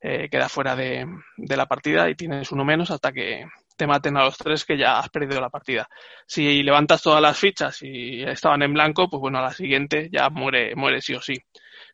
eh, 0.01 0.29
queda 0.29 0.49
fuera 0.49 0.75
de, 0.75 1.07
de, 1.37 1.57
la 1.57 1.65
partida 1.65 2.09
y 2.09 2.15
tienes 2.15 2.51
uno 2.51 2.65
menos 2.65 2.91
hasta 2.91 3.11
que 3.11 3.45
te 3.77 3.87
maten 3.87 4.17
a 4.17 4.25
los 4.25 4.37
tres 4.37 4.65
que 4.65 4.77
ya 4.77 4.99
has 4.99 5.09
perdido 5.09 5.39
la 5.39 5.49
partida. 5.49 5.87
Si 6.25 6.63
levantas 6.63 7.01
todas 7.01 7.21
las 7.21 7.37
fichas 7.37 7.81
y 7.81 8.23
estaban 8.23 8.63
en 8.63 8.73
blanco, 8.73 9.09
pues 9.09 9.21
bueno, 9.21 9.39
a 9.39 9.43
la 9.43 9.53
siguiente 9.53 10.09
ya 10.11 10.29
muere, 10.29 10.75
muere 10.75 11.01
sí 11.01 11.13
o 11.13 11.21
sí. 11.21 11.35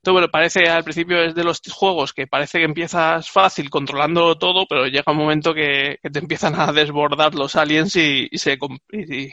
Entonces, 0.03 0.13
bueno, 0.13 0.27
parece 0.29 0.69
al 0.69 0.83
principio 0.83 1.23
es 1.23 1.33
de 1.33 1.43
los 1.45 1.61
juegos 1.71 2.11
que 2.11 2.27
parece 2.27 2.59
que 2.59 2.65
empiezas 2.65 3.29
fácil 3.29 3.69
controlando 3.69 4.37
todo, 4.37 4.65
pero 4.67 4.85
llega 4.87 5.11
un 5.13 5.17
momento 5.17 5.53
que, 5.53 5.99
te 6.01 6.19
empiezan 6.19 6.59
a 6.59 6.73
desbordar 6.73 7.35
los 7.35 7.55
aliens 7.55 7.95
y, 7.95 8.27
se, 8.33 8.57
y, 8.91 9.31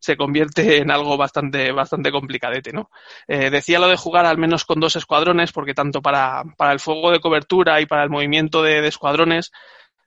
se, 0.00 0.16
convierte 0.16 0.78
en 0.78 0.90
algo 0.90 1.16
bastante, 1.16 1.72
bastante 1.72 2.10
complicadete, 2.10 2.72
¿no? 2.72 2.90
Eh, 3.28 3.50
decía 3.50 3.78
lo 3.78 3.88
de 3.88 3.96
jugar 3.96 4.24
al 4.24 4.38
menos 4.38 4.64
con 4.64 4.80
dos 4.80 4.96
escuadrones, 4.96 5.52
porque 5.52 5.74
tanto 5.74 6.00
para, 6.00 6.42
para 6.56 6.72
el 6.72 6.80
fuego 6.80 7.10
de 7.10 7.20
cobertura 7.20 7.80
y 7.80 7.86
para 7.86 8.04
el 8.04 8.10
movimiento 8.10 8.62
de, 8.62 8.86
escuadrones, 8.86 9.52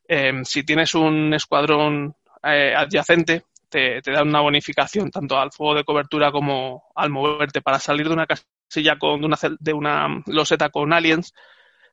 eh, 0.08 0.34
si 0.44 0.64
tienes 0.64 0.96
un 0.96 1.34
escuadrón 1.34 2.16
eh, 2.44 2.74
adyacente, 2.76 3.44
te, 3.70 4.02
te 4.02 4.12
da 4.12 4.24
una 4.24 4.42
bonificación 4.42 5.12
tanto 5.12 5.38
al 5.38 5.52
fuego 5.52 5.76
de 5.76 5.84
cobertura 5.84 6.32
como 6.32 6.86
al 6.96 7.10
moverte. 7.10 7.62
Para 7.62 7.80
salir 7.80 8.08
de 8.08 8.14
una 8.14 8.26
casilla 8.68 8.98
con 8.98 9.24
una, 9.24 9.38
de 9.60 9.74
una 9.74 10.24
loseta 10.28 10.70
con 10.70 10.94
aliens, 10.94 11.34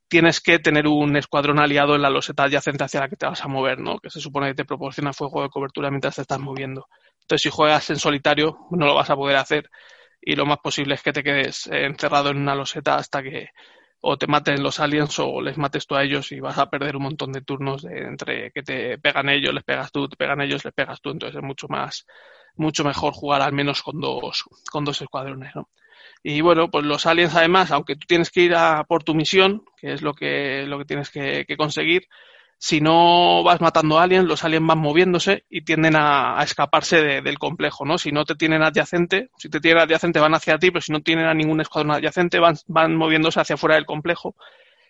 tienes 0.08 0.40
que 0.40 0.58
tener 0.58 0.86
un 0.86 1.16
escuadrón 1.16 1.58
aliado 1.58 1.94
en 1.94 2.02
la 2.02 2.10
loseta 2.10 2.44
adyacente 2.44 2.84
hacia 2.84 3.00
la 3.00 3.08
que 3.08 3.16
te 3.16 3.26
vas 3.26 3.42
a 3.44 3.48
mover, 3.48 3.78
¿no? 3.78 3.98
Que 3.98 4.10
se 4.10 4.20
supone 4.20 4.48
que 4.48 4.54
te 4.54 4.64
proporciona 4.64 5.12
fuego 5.12 5.42
de 5.42 5.48
cobertura 5.48 5.90
mientras 5.90 6.16
te 6.16 6.22
estás 6.22 6.38
moviendo. 6.38 6.86
Entonces, 7.22 7.42
si 7.42 7.50
juegas 7.50 7.88
en 7.90 7.98
solitario, 7.98 8.58
no 8.70 8.86
lo 8.86 8.94
vas 8.94 9.10
a 9.10 9.16
poder 9.16 9.36
hacer 9.36 9.70
y 10.20 10.36
lo 10.36 10.46
más 10.46 10.58
posible 10.58 10.94
es 10.94 11.02
que 11.02 11.12
te 11.12 11.22
quedes 11.22 11.66
encerrado 11.66 12.30
en 12.30 12.38
una 12.38 12.54
loseta 12.54 12.96
hasta 12.96 13.22
que 13.22 13.50
o 14.06 14.18
te 14.18 14.26
maten 14.26 14.62
los 14.62 14.80
aliens 14.80 15.18
o 15.18 15.40
les 15.40 15.56
mates 15.56 15.86
tú 15.86 15.94
a 15.94 16.02
ellos 16.02 16.30
y 16.32 16.40
vas 16.40 16.58
a 16.58 16.68
perder 16.68 16.96
un 16.96 17.04
montón 17.04 17.32
de 17.32 17.40
turnos 17.40 17.82
de, 17.82 18.06
entre 18.06 18.50
que 18.52 18.62
te 18.62 18.98
pegan 18.98 19.30
ellos, 19.30 19.54
les 19.54 19.64
pegas 19.64 19.90
tú, 19.90 20.08
te 20.08 20.16
pegan 20.16 20.42
ellos, 20.42 20.64
les 20.64 20.74
pegas 20.74 21.00
tú. 21.00 21.10
Entonces 21.10 21.36
es 21.36 21.42
mucho 21.42 21.68
más, 21.68 22.06
mucho 22.56 22.84
mejor 22.84 23.14
jugar 23.14 23.40
al 23.40 23.52
menos 23.52 23.82
con 23.82 24.00
dos, 24.00 24.44
con 24.70 24.84
dos 24.84 25.00
escuadrones, 25.00 25.54
¿no? 25.54 25.70
Y 26.26 26.40
bueno, 26.40 26.70
pues 26.70 26.86
los 26.86 27.04
aliens 27.04 27.36
además, 27.36 27.70
aunque 27.70 27.96
tú 27.96 28.06
tienes 28.08 28.30
que 28.30 28.40
ir 28.40 28.54
a 28.54 28.84
por 28.84 29.04
tu 29.04 29.14
misión, 29.14 29.62
que 29.76 29.92
es 29.92 30.00
lo 30.00 30.14
que, 30.14 30.64
lo 30.66 30.78
que 30.78 30.86
tienes 30.86 31.10
que, 31.10 31.44
conseguir, 31.58 32.08
si 32.56 32.80
no 32.80 33.42
vas 33.44 33.60
matando 33.60 33.98
aliens, 33.98 34.26
los 34.26 34.42
aliens 34.42 34.66
van 34.66 34.78
moviéndose 34.78 35.44
y 35.50 35.66
tienden 35.66 35.96
a, 35.96 36.42
escaparse 36.42 37.02
de, 37.02 37.20
del 37.20 37.38
complejo, 37.38 37.84
¿no? 37.84 37.98
Si 37.98 38.10
no 38.10 38.24
te 38.24 38.36
tienen 38.36 38.62
adyacente, 38.62 39.28
si 39.36 39.50
te 39.50 39.60
tienen 39.60 39.82
adyacente 39.82 40.18
van 40.18 40.34
hacia 40.34 40.56
ti, 40.58 40.70
pero 40.70 40.80
si 40.80 40.92
no 40.92 41.02
tienen 41.02 41.26
a 41.26 41.34
ningún 41.34 41.60
escuadrón 41.60 41.92
adyacente 41.92 42.38
van, 42.38 42.56
van 42.68 42.96
moviéndose 42.96 43.40
hacia 43.40 43.58
fuera 43.58 43.74
del 43.74 43.84
complejo 43.84 44.34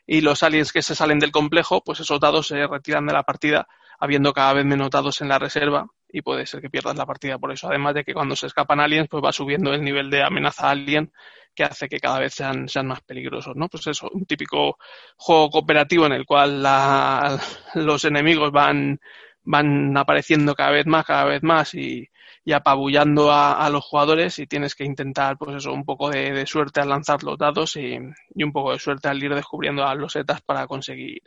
y 0.07 0.20
los 0.20 0.45
aliens 0.45 0.72
que 0.72 0.82
se 0.82 0.95
salen 0.95 1.18
del 1.18 1.32
complejo, 1.32 1.82
pues 1.82 1.99
esos 1.99 2.20
dados 2.20 2.47
se 2.47 2.64
retiran 2.68 3.07
de 3.07 3.12
la 3.12 3.24
partida, 3.24 3.66
habiendo 3.99 4.32
cada 4.32 4.53
vez 4.53 4.66
menos 4.66 4.89
dados 4.89 5.20
en 5.20 5.28
la 5.28 5.41
reserva 5.41 5.89
y 6.15 6.23
puede 6.23 6.47
ser 6.47 6.61
que 6.61 6.71
pierdas 6.71 6.97
la 6.97 7.07
partida 7.07 7.39
por 7.39 7.51
eso. 7.53 7.67
Además 7.69 7.93
de 7.95 8.05
que 8.05 8.15
cuando 8.15 8.37
se 8.37 8.47
escapan 8.47 8.79
aliens, 8.79 9.09
pues 9.11 9.23
va 9.23 9.33
subiendo 9.33 9.75
el 9.75 9.83
nivel 9.83 10.11
de 10.11 10.23
amenaza 10.23 10.71
alien 10.71 11.12
que 11.53 11.65
hace 11.65 11.89
que 11.89 11.99
cada 11.99 12.21
vez 12.21 12.35
sean, 12.35 12.69
sean 12.69 12.87
más 12.87 13.01
peligrosos, 13.03 13.57
¿no? 13.57 13.69
Pues 13.69 13.85
eso, 13.89 14.09
un 14.12 14.25
típico 14.25 14.79
juego 15.17 15.51
cooperativo 15.51 16.07
en 16.07 16.12
el 16.12 16.25
cual 16.25 16.62
los 17.75 18.05
enemigos 18.05 18.53
van, 18.53 19.01
van 19.43 19.97
apareciendo 19.97 20.55
cada 20.55 20.71
vez 20.71 20.87
más, 20.87 21.05
cada 21.05 21.25
vez 21.25 21.43
más 21.43 21.75
y, 21.75 22.09
y 22.45 22.53
apabullando 22.53 23.33
a, 23.33 23.65
a, 23.65 23.69
los 23.69 23.85
jugadores 23.85 24.39
y 24.39 24.47
tienes 24.47 24.77
que 24.77 24.85
intentar, 24.85 25.37
pues 25.37 25.57
eso, 25.57 25.73
un 25.73 25.85
poco 25.85 26.11
de, 26.11 26.33
de 26.33 26.47
suerte 26.47 26.81
al 26.81 26.91
lanzar 26.91 27.25
los 27.25 27.39
dados 27.39 27.75
y, 27.75 27.99
y, 28.37 28.45
un 28.45 28.53
poco 28.53 28.71
de 28.71 28.79
suerte 28.79 29.09
al 29.09 29.23
ir 29.23 29.35
descubriendo 29.35 29.85
a 29.85 29.97
los 29.97 30.12
setas 30.12 30.43
para 30.43 30.69
conseguir 30.69 31.23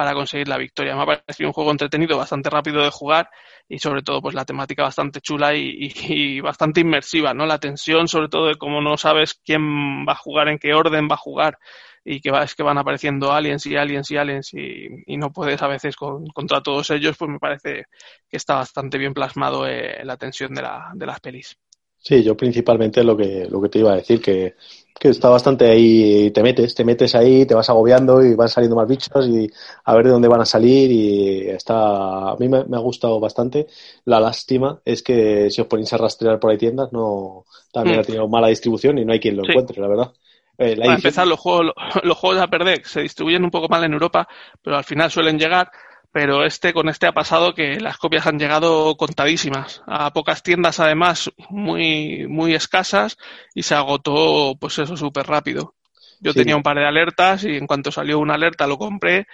para 0.00 0.14
conseguir 0.14 0.48
la 0.48 0.56
victoria. 0.56 0.96
Me 0.96 1.02
ha 1.02 1.04
parecido 1.04 1.50
un 1.50 1.52
juego 1.52 1.70
entretenido, 1.72 2.16
bastante 2.16 2.48
rápido 2.48 2.82
de 2.82 2.88
jugar 2.88 3.28
y 3.68 3.80
sobre 3.80 4.00
todo 4.00 4.22
pues 4.22 4.34
la 4.34 4.46
temática 4.46 4.82
bastante 4.82 5.20
chula 5.20 5.54
y, 5.54 6.40
bastante 6.40 6.80
inmersiva, 6.80 7.34
¿no? 7.34 7.44
La 7.44 7.58
tensión 7.58 8.08
sobre 8.08 8.28
todo 8.30 8.46
de 8.46 8.54
cómo 8.54 8.80
no 8.80 8.96
sabes 8.96 9.34
quién 9.44 10.06
va 10.08 10.12
a 10.12 10.16
jugar, 10.16 10.48
en 10.48 10.58
qué 10.58 10.72
orden 10.72 11.06
va 11.06 11.16
a 11.16 11.18
jugar 11.18 11.58
y 12.02 12.22
que 12.22 12.30
va, 12.30 12.44
es 12.44 12.54
que 12.54 12.62
van 12.62 12.78
apareciendo 12.78 13.30
aliens 13.30 13.66
y 13.66 13.76
aliens 13.76 14.10
y 14.10 14.16
aliens 14.16 14.54
y, 14.54 14.86
y 15.06 15.18
no 15.18 15.34
puedes 15.34 15.60
a 15.60 15.68
veces 15.68 15.96
con, 15.96 16.28
contra 16.28 16.62
todos 16.62 16.88
ellos, 16.88 17.18
pues 17.18 17.30
me 17.30 17.38
parece 17.38 17.84
que 18.26 18.38
está 18.38 18.54
bastante 18.54 18.96
bien 18.96 19.12
plasmado 19.12 19.66
eh, 19.66 20.00
la 20.02 20.16
tensión 20.16 20.54
de, 20.54 20.62
la, 20.62 20.92
de 20.94 21.04
las 21.04 21.20
pelis. 21.20 21.58
Sí, 21.98 22.22
yo 22.22 22.34
principalmente 22.38 23.04
lo 23.04 23.14
que, 23.18 23.46
lo 23.50 23.60
que 23.60 23.68
te 23.68 23.80
iba 23.80 23.92
a 23.92 23.96
decir, 23.96 24.22
que, 24.22 24.54
que 25.00 25.08
está 25.08 25.30
bastante 25.30 25.64
ahí, 25.64 26.30
te 26.30 26.42
metes, 26.42 26.74
te 26.74 26.84
metes 26.84 27.14
ahí, 27.14 27.46
te 27.46 27.54
vas 27.54 27.70
agobiando 27.70 28.22
y 28.22 28.34
van 28.34 28.50
saliendo 28.50 28.76
más 28.76 28.86
bichos 28.86 29.26
y 29.26 29.50
a 29.82 29.94
ver 29.94 30.04
de 30.04 30.10
dónde 30.10 30.28
van 30.28 30.42
a 30.42 30.44
salir 30.44 30.92
y 30.92 31.48
está, 31.48 32.32
a 32.32 32.36
mí 32.38 32.50
me, 32.50 32.64
me 32.64 32.76
ha 32.76 32.80
gustado 32.80 33.18
bastante. 33.18 33.66
La 34.04 34.20
lástima 34.20 34.78
es 34.84 35.02
que 35.02 35.50
si 35.50 35.62
os 35.62 35.66
ponéis 35.68 35.90
a 35.94 35.96
rastrear 35.96 36.38
por 36.38 36.50
ahí 36.50 36.58
tiendas, 36.58 36.92
no, 36.92 37.46
también 37.72 37.96
mm. 37.96 38.00
ha 38.00 38.04
tenido 38.04 38.28
mala 38.28 38.48
distribución 38.48 38.98
y 38.98 39.06
no 39.06 39.14
hay 39.14 39.20
quien 39.20 39.38
lo 39.38 39.44
sí. 39.44 39.52
encuentre, 39.52 39.80
la 39.80 39.88
verdad. 39.88 40.12
Eh, 40.58 40.76
la 40.76 40.84
Para 40.84 40.96
empezar, 40.96 41.26
los 41.26 41.40
juegos, 41.40 41.72
los 42.02 42.18
juegos 42.18 42.42
a 42.42 42.48
perder 42.48 42.84
se 42.84 43.00
distribuyen 43.00 43.42
un 43.42 43.50
poco 43.50 43.68
mal 43.70 43.82
en 43.82 43.94
Europa, 43.94 44.28
pero 44.62 44.76
al 44.76 44.84
final 44.84 45.10
suelen 45.10 45.38
llegar 45.38 45.70
pero 46.12 46.44
este 46.44 46.72
con 46.72 46.88
este 46.88 47.06
ha 47.06 47.12
pasado 47.12 47.54
que 47.54 47.78
las 47.80 47.96
copias 47.96 48.26
han 48.26 48.38
llegado 48.38 48.96
contadísimas. 48.96 49.82
A 49.86 50.12
pocas 50.12 50.42
tiendas 50.42 50.80
además 50.80 51.30
muy 51.48 52.26
muy 52.28 52.54
escasas 52.54 53.16
y 53.54 53.62
se 53.62 53.74
agotó 53.74 54.54
pues 54.58 54.78
eso 54.78 54.96
súper 54.96 55.26
rápido. 55.26 55.74
Yo 56.20 56.32
sí. 56.32 56.40
tenía 56.40 56.56
un 56.56 56.62
par 56.62 56.76
de 56.76 56.86
alertas 56.86 57.44
y 57.44 57.56
en 57.56 57.66
cuanto 57.66 57.92
salió 57.92 58.18
una 58.18 58.34
alerta 58.34 58.66
lo 58.66 58.76
compré 58.76 59.26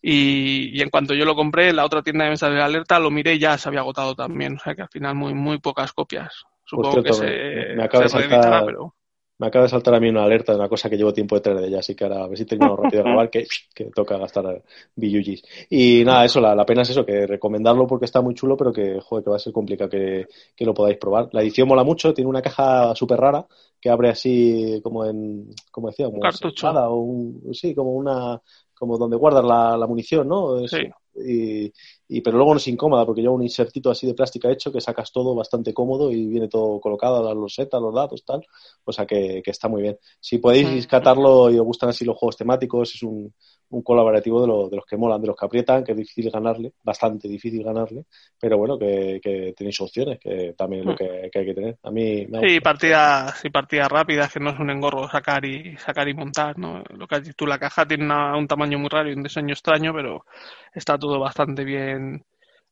y, 0.00 0.78
y, 0.78 0.82
en 0.82 0.90
cuanto 0.90 1.14
yo 1.14 1.24
lo 1.24 1.34
compré 1.34 1.72
la 1.72 1.84
otra 1.84 2.02
tienda 2.02 2.24
de 2.24 2.30
mesa 2.30 2.48
de 2.48 2.62
alerta 2.62 3.00
lo 3.00 3.10
miré 3.10 3.34
y 3.34 3.40
ya 3.40 3.58
se 3.58 3.68
había 3.68 3.80
agotado 3.80 4.14
también. 4.14 4.54
O 4.56 4.58
sea 4.60 4.74
que 4.74 4.82
al 4.82 4.88
final 4.88 5.14
muy 5.14 5.34
muy 5.34 5.58
pocas 5.58 5.92
copias. 5.92 6.44
Supongo 6.64 7.02
que 7.02 7.12
se, 7.14 7.74
me 7.74 7.82
acaba 7.84 8.08
se 8.08 8.18
de 8.18 8.28
saltar, 8.28 8.64
pero 8.66 8.94
me 9.38 9.46
acaba 9.46 9.64
de 9.64 9.68
saltar 9.68 9.94
a 9.94 10.00
mí 10.00 10.08
una 10.08 10.24
alerta 10.24 10.52
de 10.52 10.58
una 10.58 10.68
cosa 10.68 10.90
que 10.90 10.96
llevo 10.96 11.12
tiempo 11.12 11.36
detrás 11.36 11.60
de 11.60 11.68
ella, 11.68 11.78
así 11.78 11.94
que 11.94 12.04
ahora 12.04 12.24
a 12.24 12.26
ver 12.26 12.36
si 12.36 12.44
terminamos 12.44 12.78
rápido 12.80 13.02
de 13.02 13.08
grabar, 13.08 13.30
que, 13.30 13.46
que 13.72 13.84
toca 13.84 14.18
gastar 14.18 14.62
billugis. 14.96 15.42
Y 15.70 16.02
nada, 16.04 16.24
eso, 16.24 16.40
la, 16.40 16.54
la, 16.56 16.66
pena 16.66 16.82
es 16.82 16.90
eso, 16.90 17.06
que 17.06 17.26
recomendarlo 17.26 17.86
porque 17.86 18.04
está 18.04 18.20
muy 18.20 18.34
chulo, 18.34 18.56
pero 18.56 18.72
que, 18.72 19.00
joder, 19.00 19.24
que 19.24 19.30
va 19.30 19.36
a 19.36 19.40
ser 19.40 19.52
complicado 19.52 19.88
que, 19.88 20.26
que 20.56 20.64
lo 20.64 20.74
podáis 20.74 20.98
probar. 20.98 21.28
La 21.32 21.42
edición 21.42 21.68
mola 21.68 21.84
mucho, 21.84 22.12
tiene 22.12 22.28
una 22.28 22.42
caja 22.42 22.94
súper 22.96 23.20
rara, 23.20 23.46
que 23.80 23.90
abre 23.90 24.10
así 24.10 24.80
como 24.82 25.04
en, 25.04 25.54
como 25.70 25.88
decía, 25.88 26.06
como 26.06 26.20
cartucho. 26.20 26.68
o 26.68 27.00
un, 27.00 27.54
sí, 27.54 27.74
como 27.76 27.92
una, 27.92 28.42
como 28.74 28.98
donde 28.98 29.16
guardas 29.16 29.44
la, 29.44 29.76
la 29.76 29.86
munición, 29.86 30.26
¿no? 30.26 30.58
Es, 30.58 30.72
sí. 30.72 30.82
Y, 31.14 31.72
y, 32.08 32.22
pero 32.22 32.38
luego 32.38 32.54
no 32.54 32.58
es 32.58 32.66
incómoda 32.68 33.04
porque 33.04 33.20
lleva 33.20 33.34
un 33.34 33.42
insertito 33.42 33.90
así 33.90 34.06
de 34.06 34.14
plástica 34.14 34.50
hecho 34.50 34.72
que 34.72 34.80
sacas 34.80 35.12
todo 35.12 35.34
bastante 35.34 35.74
cómodo 35.74 36.10
y 36.10 36.26
viene 36.26 36.48
todo 36.48 36.80
colocado, 36.80 37.22
las 37.22 37.36
losetas, 37.36 37.80
los 37.82 37.94
datos, 37.94 38.24
tal. 38.24 38.46
O 38.84 38.92
sea 38.92 39.06
que, 39.06 39.42
que 39.44 39.50
está 39.50 39.68
muy 39.68 39.82
bien. 39.82 39.98
Si 40.18 40.38
podéis 40.38 40.86
catarlo 40.86 41.50
y 41.50 41.58
os 41.58 41.64
gustan 41.66 41.90
así 41.90 42.06
los 42.06 42.16
juegos 42.16 42.36
temáticos, 42.36 42.94
es 42.94 43.02
un, 43.02 43.34
un 43.70 43.82
colaborativo 43.82 44.40
de, 44.40 44.46
lo, 44.46 44.68
de, 44.68 44.76
los 44.76 44.86
que 44.86 44.96
molan, 44.96 45.20
de 45.20 45.26
los 45.26 45.36
que 45.36 45.46
aprietan, 45.46 45.84
que 45.84 45.92
es 45.92 45.98
difícil 45.98 46.30
ganarle, 46.30 46.72
bastante 46.82 47.28
difícil 47.28 47.62
ganarle, 47.62 48.04
pero 48.40 48.56
bueno, 48.56 48.78
que, 48.78 49.20
que 49.22 49.52
tenéis 49.56 49.80
opciones, 49.80 50.18
que 50.18 50.54
también 50.56 50.80
es 50.80 50.86
lo 50.86 50.96
que, 50.96 51.28
que, 51.30 51.38
hay 51.38 51.46
que 51.46 51.54
tener. 51.54 51.78
A 51.82 51.90
mí 51.90 52.26
me 52.26 52.48
Sí, 52.48 52.60
partidas, 52.60 53.38
sí, 53.38 53.50
partidas 53.50 53.88
rápidas, 53.88 54.32
que 54.32 54.40
no 54.40 54.50
es 54.50 54.58
un 54.58 54.70
engorro 54.70 55.08
sacar 55.08 55.44
y 55.44 55.76
sacar 55.76 56.08
y 56.08 56.14
montar, 56.14 56.58
¿no? 56.58 56.82
Lo 56.90 57.06
que 57.06 57.16
has 57.16 57.22
dicho 57.22 57.34
tú, 57.36 57.46
la 57.46 57.58
caja 57.58 57.86
tiene 57.86 58.04
una, 58.04 58.36
un 58.36 58.46
tamaño 58.46 58.78
muy 58.78 58.88
raro 58.88 59.10
y 59.10 59.14
un 59.14 59.22
diseño 59.22 59.52
extraño, 59.52 59.92
pero 59.92 60.24
está 60.72 60.98
todo 60.98 61.18
bastante 61.18 61.64
bien, 61.64 62.24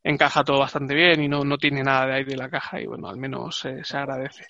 encaja 0.03 0.43
todo 0.43 0.59
bastante 0.59 0.95
bien 0.95 1.21
y 1.23 1.27
no, 1.27 1.43
no 1.43 1.57
tiene 1.57 1.83
nada 1.83 2.07
de 2.07 2.13
ahí 2.13 2.23
de 2.23 2.37
la 2.37 2.49
caja 2.49 2.81
y 2.81 2.85
bueno, 2.85 3.09
al 3.09 3.17
menos 3.17 3.65
eh, 3.65 3.83
se 3.83 3.97
agradece. 3.97 4.45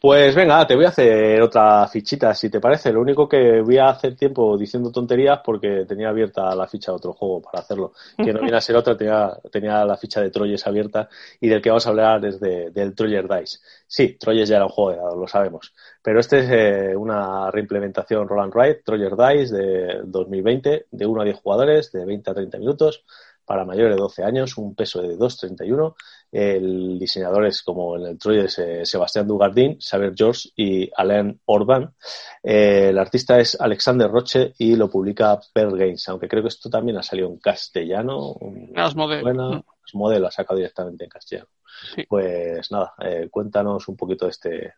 Pues 0.00 0.34
venga, 0.34 0.66
te 0.66 0.74
voy 0.74 0.86
a 0.86 0.88
hacer 0.88 1.42
otra 1.42 1.86
fichita, 1.86 2.32
si 2.34 2.48
te 2.48 2.58
parece. 2.58 2.90
Lo 2.90 3.02
único 3.02 3.28
que 3.28 3.60
voy 3.60 3.76
a 3.76 3.90
hacer 3.90 4.16
tiempo 4.16 4.56
diciendo 4.56 4.90
tonterías 4.90 5.40
porque 5.44 5.84
tenía 5.86 6.08
abierta 6.08 6.54
la 6.54 6.66
ficha 6.66 6.90
de 6.90 6.96
otro 6.96 7.12
juego 7.12 7.42
para 7.42 7.62
hacerlo. 7.62 7.92
Que 8.16 8.32
no 8.32 8.40
viene 8.40 8.56
a 8.56 8.62
ser 8.62 8.76
otra, 8.76 8.96
tenía, 8.96 9.30
tenía 9.52 9.84
la 9.84 9.98
ficha 9.98 10.22
de 10.22 10.30
Troyes 10.30 10.66
abierta 10.66 11.10
y 11.38 11.48
del 11.48 11.60
que 11.60 11.68
vamos 11.68 11.86
a 11.86 11.90
hablar 11.90 12.24
es 12.24 12.40
de, 12.40 12.70
del 12.70 12.94
Troyer 12.94 13.28
Dice. 13.28 13.58
Sí, 13.86 14.16
Troyes 14.18 14.48
ya 14.48 14.56
era 14.56 14.64
un 14.64 14.70
juego 14.70 15.10
de 15.10 15.20
lo 15.20 15.28
sabemos. 15.28 15.74
Pero 16.02 16.20
este 16.20 16.38
es 16.38 16.50
eh, 16.50 16.96
una 16.96 17.50
reimplementación 17.50 18.26
Roll 18.26 18.44
and 18.44 18.54
Ride, 18.54 18.82
Troyer 18.82 19.14
Dice 19.14 19.54
de 19.54 20.00
2020, 20.04 20.86
de 20.90 21.06
1 21.06 21.20
a 21.20 21.24
10 21.26 21.36
jugadores, 21.36 21.92
de 21.92 22.06
20 22.06 22.30
a 22.30 22.34
30 22.34 22.56
minutos 22.56 23.04
para 23.50 23.64
mayores 23.64 23.96
de 23.96 24.00
12 24.00 24.22
años, 24.22 24.56
un 24.58 24.76
peso 24.76 25.02
de 25.02 25.18
2,31. 25.18 25.96
El 26.32 26.98
diseñador 26.98 27.46
es, 27.46 27.62
como 27.62 27.96
en 27.96 28.06
el 28.06 28.18
Troy, 28.18 28.40
es 28.40 28.58
eh, 28.60 28.86
Sebastián 28.86 29.26
Dugardin, 29.26 29.78
Xavier 29.80 30.12
George 30.16 30.50
y 30.54 30.88
Alain 30.96 31.40
Orban. 31.46 31.94
Eh, 32.42 32.88
el 32.90 32.98
artista 32.98 33.40
es 33.40 33.60
Alexander 33.60 34.08
Roche 34.08 34.54
y 34.58 34.76
lo 34.76 34.88
publica 34.88 35.40
Pearl 35.52 35.76
Games, 35.76 36.08
aunque 36.08 36.28
creo 36.28 36.42
que 36.42 36.48
esto 36.48 36.70
también 36.70 36.98
ha 36.98 37.02
salido 37.02 37.28
en 37.28 37.38
castellano. 37.38 38.36
Asmodee. 38.76 39.22
Buena, 39.22 39.62
Asmodee 39.84 40.20
lo 40.20 40.28
ha 40.28 40.32
sacado 40.32 40.58
directamente 40.58 41.04
en 41.04 41.10
castellano. 41.10 41.48
Sí. 41.94 42.04
Pues 42.08 42.70
nada, 42.70 42.94
eh, 43.02 43.28
cuéntanos 43.30 43.88
un 43.88 43.96
poquito 43.96 44.26
de 44.26 44.30
este 44.30 44.74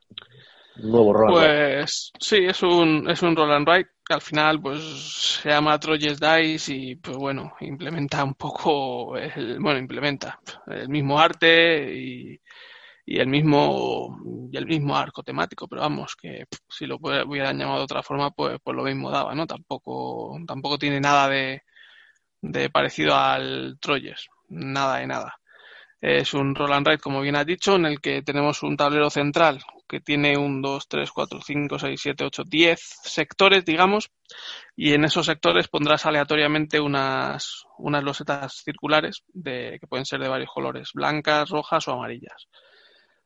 nuevo 0.76 1.12
roll 1.12 1.32
Pues 1.32 2.12
sí, 2.18 2.44
es 2.44 2.62
un, 2.62 3.08
es 3.08 3.22
un 3.22 3.36
roll 3.36 3.52
and 3.52 3.68
ride 3.68 3.88
que 4.04 4.14
al 4.14 4.20
final 4.20 4.60
pues 4.60 4.80
se 5.42 5.48
llama 5.50 5.78
Troyes 5.78 6.18
Dice 6.18 6.74
y 6.74 6.96
pues 6.96 7.16
bueno, 7.16 7.54
implementa 7.60 8.24
un 8.24 8.34
poco, 8.34 9.16
el, 9.16 9.58
bueno, 9.60 9.78
implementa 9.78 10.40
el 10.66 10.88
mismo 10.88 11.18
arte 11.18 11.94
y, 11.94 12.40
y 13.04 13.18
el 13.18 13.28
mismo 13.28 14.48
y 14.52 14.56
el 14.56 14.66
mismo 14.66 14.96
arco 14.96 15.22
temático, 15.22 15.68
pero 15.68 15.82
vamos, 15.82 16.14
que 16.16 16.44
si 16.68 16.86
lo 16.86 16.96
hubieran 16.96 17.58
llamado 17.58 17.78
de 17.78 17.84
otra 17.84 18.02
forma, 18.02 18.30
pues, 18.30 18.58
pues 18.62 18.76
lo 18.76 18.84
mismo 18.84 19.10
daba, 19.10 19.34
¿no? 19.34 19.46
Tampoco, 19.46 20.38
tampoco 20.46 20.78
tiene 20.78 21.00
nada 21.00 21.28
de, 21.28 21.62
de 22.42 22.70
parecido 22.70 23.16
al 23.16 23.78
Troyes, 23.80 24.28
nada 24.48 24.98
de 24.98 25.06
nada. 25.06 25.34
Es 26.00 26.34
un 26.34 26.54
roll 26.54 26.72
and 26.72 26.86
ride, 26.86 26.98
como 26.98 27.20
bien 27.20 27.36
has 27.36 27.46
dicho, 27.46 27.76
en 27.76 27.86
el 27.86 28.00
que 28.00 28.22
tenemos 28.22 28.62
un 28.62 28.76
tablero 28.76 29.08
central 29.08 29.62
que 29.92 30.00
tiene 30.00 30.38
un 30.38 30.62
2, 30.62 30.88
3, 30.88 31.12
4, 31.12 31.40
5, 31.42 31.78
6, 31.78 32.00
7, 32.00 32.24
8, 32.24 32.44
10 32.46 32.80
sectores, 32.80 33.62
digamos, 33.62 34.10
y 34.74 34.94
en 34.94 35.04
esos 35.04 35.26
sectores 35.26 35.68
pondrás 35.68 36.06
aleatoriamente 36.06 36.80
unas, 36.80 37.66
unas 37.76 38.02
losetas 38.02 38.62
circulares 38.64 39.22
de, 39.34 39.76
que 39.78 39.86
pueden 39.86 40.06
ser 40.06 40.20
de 40.20 40.30
varios 40.30 40.48
colores, 40.50 40.92
blancas, 40.94 41.50
rojas 41.50 41.86
o 41.88 41.92
amarillas. 41.92 42.48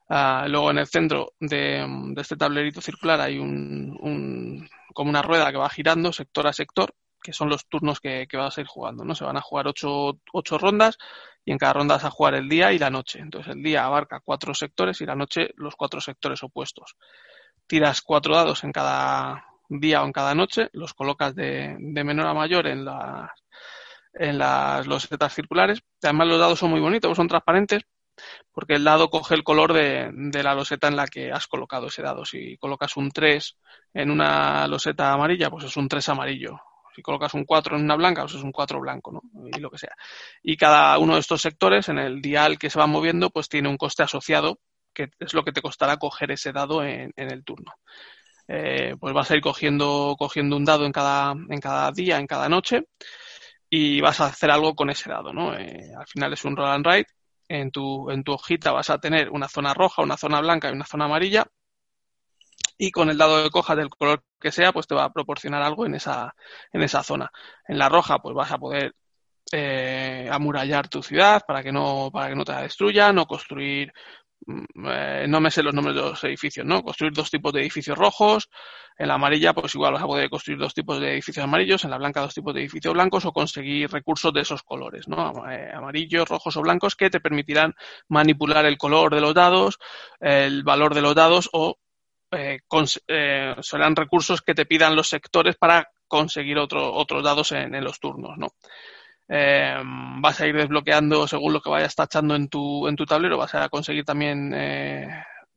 Uh, 0.08 0.48
luego 0.48 0.72
en 0.72 0.78
el 0.78 0.88
centro 0.88 1.34
de, 1.38 1.86
de, 1.86 2.20
este 2.20 2.36
tablerito 2.36 2.80
circular 2.80 3.20
hay 3.20 3.38
un, 3.38 3.96
un, 4.00 4.68
como 4.92 5.10
una 5.10 5.22
rueda 5.22 5.52
que 5.52 5.58
va 5.58 5.70
girando 5.70 6.12
sector 6.12 6.48
a 6.48 6.52
sector, 6.52 6.96
que 7.22 7.32
son 7.32 7.48
los 7.48 7.68
turnos 7.68 8.00
que, 8.00 8.26
que, 8.28 8.36
vas 8.36 8.58
a 8.58 8.60
ir 8.60 8.66
jugando, 8.66 9.04
¿no? 9.04 9.14
Se 9.14 9.24
van 9.24 9.36
a 9.36 9.40
jugar 9.40 9.68
ocho, 9.68 10.18
ocho, 10.32 10.58
rondas 10.58 10.98
y 11.46 11.52
en 11.52 11.58
cada 11.58 11.74
ronda 11.74 11.94
vas 11.94 12.04
a 12.04 12.10
jugar 12.10 12.34
el 12.34 12.48
día 12.48 12.72
y 12.72 12.78
la 12.78 12.90
noche. 12.90 13.20
Entonces 13.20 13.54
el 13.54 13.62
día 13.62 13.86
abarca 13.86 14.20
cuatro 14.20 14.52
sectores 14.52 15.00
y 15.00 15.06
la 15.06 15.14
noche 15.14 15.50
los 15.56 15.76
cuatro 15.76 16.00
sectores 16.00 16.42
opuestos. 16.42 16.96
Tiras 17.66 18.02
cuatro 18.02 18.34
dados 18.34 18.64
en 18.64 18.72
cada 18.72 19.46
día 19.68 20.02
o 20.02 20.06
en 20.06 20.12
cada 20.12 20.34
noche, 20.34 20.68
los 20.72 20.92
colocas 20.92 21.34
de, 21.36 21.76
de 21.78 22.04
menor 22.04 22.26
a 22.26 22.34
mayor 22.34 22.66
en 22.66 22.84
las, 22.84 23.30
en 24.12 24.38
las 24.38 24.86
losetas 24.88 25.32
circulares. 25.34 25.82
Además 26.02 26.28
los 26.28 26.40
dados 26.40 26.58
son 26.58 26.70
muy 26.70 26.80
bonitos, 26.80 27.16
son 27.16 27.28
transparentes 27.28 27.84
porque 28.52 28.74
el 28.74 28.84
dado 28.84 29.10
coge 29.10 29.34
el 29.34 29.44
color 29.44 29.72
de, 29.72 30.10
de, 30.12 30.42
la 30.42 30.54
loseta 30.54 30.88
en 30.88 30.96
la 30.96 31.06
que 31.06 31.30
has 31.30 31.46
colocado 31.46 31.86
ese 31.88 32.02
dado. 32.02 32.24
Si 32.24 32.56
colocas 32.58 32.96
un 32.96 33.10
3 33.10 33.56
en 33.94 34.10
una 34.10 34.66
loseta 34.66 35.12
amarilla, 35.12 35.50
pues 35.50 35.66
es 35.66 35.76
un 35.76 35.88
3 35.88 36.08
amarillo. 36.08 36.58
Si 36.96 37.02
colocas 37.02 37.34
un 37.34 37.44
4 37.44 37.76
en 37.76 37.84
una 37.84 37.94
blanca, 37.94 38.22
pues 38.22 38.34
es 38.34 38.42
un 38.42 38.52
4 38.52 38.80
blanco, 38.80 39.12
¿no? 39.12 39.22
Y 39.54 39.60
lo 39.60 39.70
que 39.70 39.76
sea. 39.78 39.94
Y 40.42 40.56
cada 40.56 40.98
uno 40.98 41.14
de 41.14 41.20
estos 41.20 41.42
sectores, 41.42 41.90
en 41.90 41.98
el 41.98 42.22
dial 42.22 42.58
que 42.58 42.70
se 42.70 42.78
va 42.78 42.86
moviendo, 42.86 43.28
pues 43.30 43.50
tiene 43.50 43.68
un 43.68 43.76
coste 43.76 44.02
asociado, 44.02 44.58
que 44.94 45.10
es 45.18 45.34
lo 45.34 45.44
que 45.44 45.52
te 45.52 45.60
costará 45.62 45.98
coger 45.98 46.30
ese 46.30 46.52
dado 46.52 46.82
en, 46.82 47.12
en 47.16 47.30
el 47.30 47.44
turno. 47.44 47.74
Eh, 48.48 48.94
pues 48.98 49.12
vas 49.12 49.30
a 49.30 49.36
ir 49.36 49.42
cogiendo, 49.42 50.16
cogiendo 50.18 50.56
un 50.56 50.64
dado 50.64 50.86
en 50.86 50.92
cada, 50.92 51.32
en 51.32 51.60
cada 51.60 51.92
día, 51.92 52.18
en 52.18 52.26
cada 52.26 52.48
noche, 52.48 52.86
y 53.68 54.00
vas 54.00 54.20
a 54.20 54.26
hacer 54.26 54.50
algo 54.50 54.74
con 54.74 54.90
ese 54.90 55.10
dado, 55.10 55.32
¿no? 55.32 55.54
Eh, 55.56 55.92
al 55.98 56.06
final 56.06 56.32
es 56.32 56.44
un 56.44 56.56
roll 56.56 56.70
and 56.70 56.86
write 56.86 57.10
en 57.48 57.70
tu, 57.70 58.10
en 58.10 58.24
tu 58.24 58.32
hojita 58.32 58.72
vas 58.72 58.90
a 58.90 58.98
tener 58.98 59.30
una 59.30 59.48
zona 59.48 59.74
roja, 59.74 60.02
una 60.02 60.16
zona 60.16 60.40
blanca 60.40 60.68
y 60.68 60.72
una 60.72 60.86
zona 60.86 61.06
amarilla. 61.06 61.46
Y 62.78 62.90
con 62.90 63.10
el 63.10 63.18
dado 63.18 63.42
de 63.42 63.50
coja 63.50 63.74
del 63.74 63.88
color 63.90 64.22
que 64.40 64.52
sea, 64.52 64.72
pues 64.72 64.86
te 64.86 64.94
va 64.94 65.04
a 65.04 65.12
proporcionar 65.12 65.62
algo 65.62 65.86
en 65.86 65.94
esa, 65.94 66.34
en 66.72 66.82
esa 66.82 67.02
zona. 67.02 67.30
En 67.66 67.78
la 67.78 67.88
roja, 67.88 68.18
pues 68.18 68.34
vas 68.34 68.52
a 68.52 68.58
poder 68.58 68.94
eh, 69.52 70.28
amurallar 70.30 70.88
tu 70.88 71.02
ciudad 71.02 71.42
para 71.46 71.62
que 71.62 71.72
no, 71.72 72.10
para 72.12 72.28
que 72.28 72.34
no 72.36 72.44
te 72.44 72.52
la 72.52 72.62
destruyan 72.62 73.18
o 73.18 73.26
construir 73.26 73.92
eh, 74.48 75.26
no 75.28 75.40
me 75.40 75.50
sé 75.50 75.62
los 75.62 75.74
nombres 75.74 75.96
de 75.96 76.02
los 76.02 76.22
edificios, 76.24 76.64
¿no? 76.64 76.82
Construir 76.82 77.12
dos 77.12 77.30
tipos 77.30 77.52
de 77.52 77.60
edificios 77.62 77.98
rojos, 77.98 78.48
en 78.96 79.08
la 79.08 79.14
amarilla 79.14 79.52
pues 79.52 79.74
igual 79.74 79.94
vas 79.94 80.02
a 80.02 80.06
poder 80.06 80.30
construir 80.30 80.58
dos 80.58 80.72
tipos 80.72 81.00
de 81.00 81.12
edificios 81.14 81.44
amarillos, 81.44 81.84
en 81.84 81.90
la 81.90 81.98
blanca 81.98 82.20
dos 82.20 82.34
tipos 82.34 82.54
de 82.54 82.60
edificios 82.60 82.94
blancos 82.94 83.24
o 83.24 83.32
conseguir 83.32 83.90
recursos 83.90 84.32
de 84.32 84.42
esos 84.42 84.62
colores, 84.62 85.08
¿no? 85.08 85.50
Eh, 85.50 85.70
amarillos, 85.74 86.28
rojos 86.28 86.56
o 86.56 86.62
blancos 86.62 86.94
que 86.94 87.10
te 87.10 87.20
permitirán 87.20 87.74
manipular 88.08 88.64
el 88.66 88.78
color 88.78 89.14
de 89.14 89.20
los 89.20 89.34
dados, 89.34 89.78
el 90.20 90.62
valor 90.62 90.94
de 90.94 91.02
los 91.02 91.14
dados 91.14 91.50
o 91.52 91.78
eh, 92.30 92.60
eh, 93.08 93.54
serán 93.60 93.96
recursos 93.96 94.42
que 94.42 94.54
te 94.54 94.66
pidan 94.66 94.96
los 94.96 95.08
sectores 95.08 95.56
para 95.56 95.88
conseguir 96.08 96.58
otro, 96.58 96.92
otros 96.92 97.22
dados 97.22 97.52
en, 97.52 97.72
los 97.82 97.98
turnos, 97.98 98.36
¿no? 98.38 98.48
eh, 99.28 99.74
vas 100.20 100.40
a 100.40 100.46
ir 100.46 100.56
desbloqueando 100.56 101.26
según 101.26 101.52
lo 101.52 101.60
que 101.60 101.70
vayas 101.70 101.94
tachando 101.94 102.36
en 102.36 102.48
tu, 102.48 102.86
en 102.86 102.96
tu 102.96 103.04
tablero, 103.04 103.38
vas 103.38 103.54
a 103.54 103.68
conseguir 103.68 104.04
también 104.04 104.52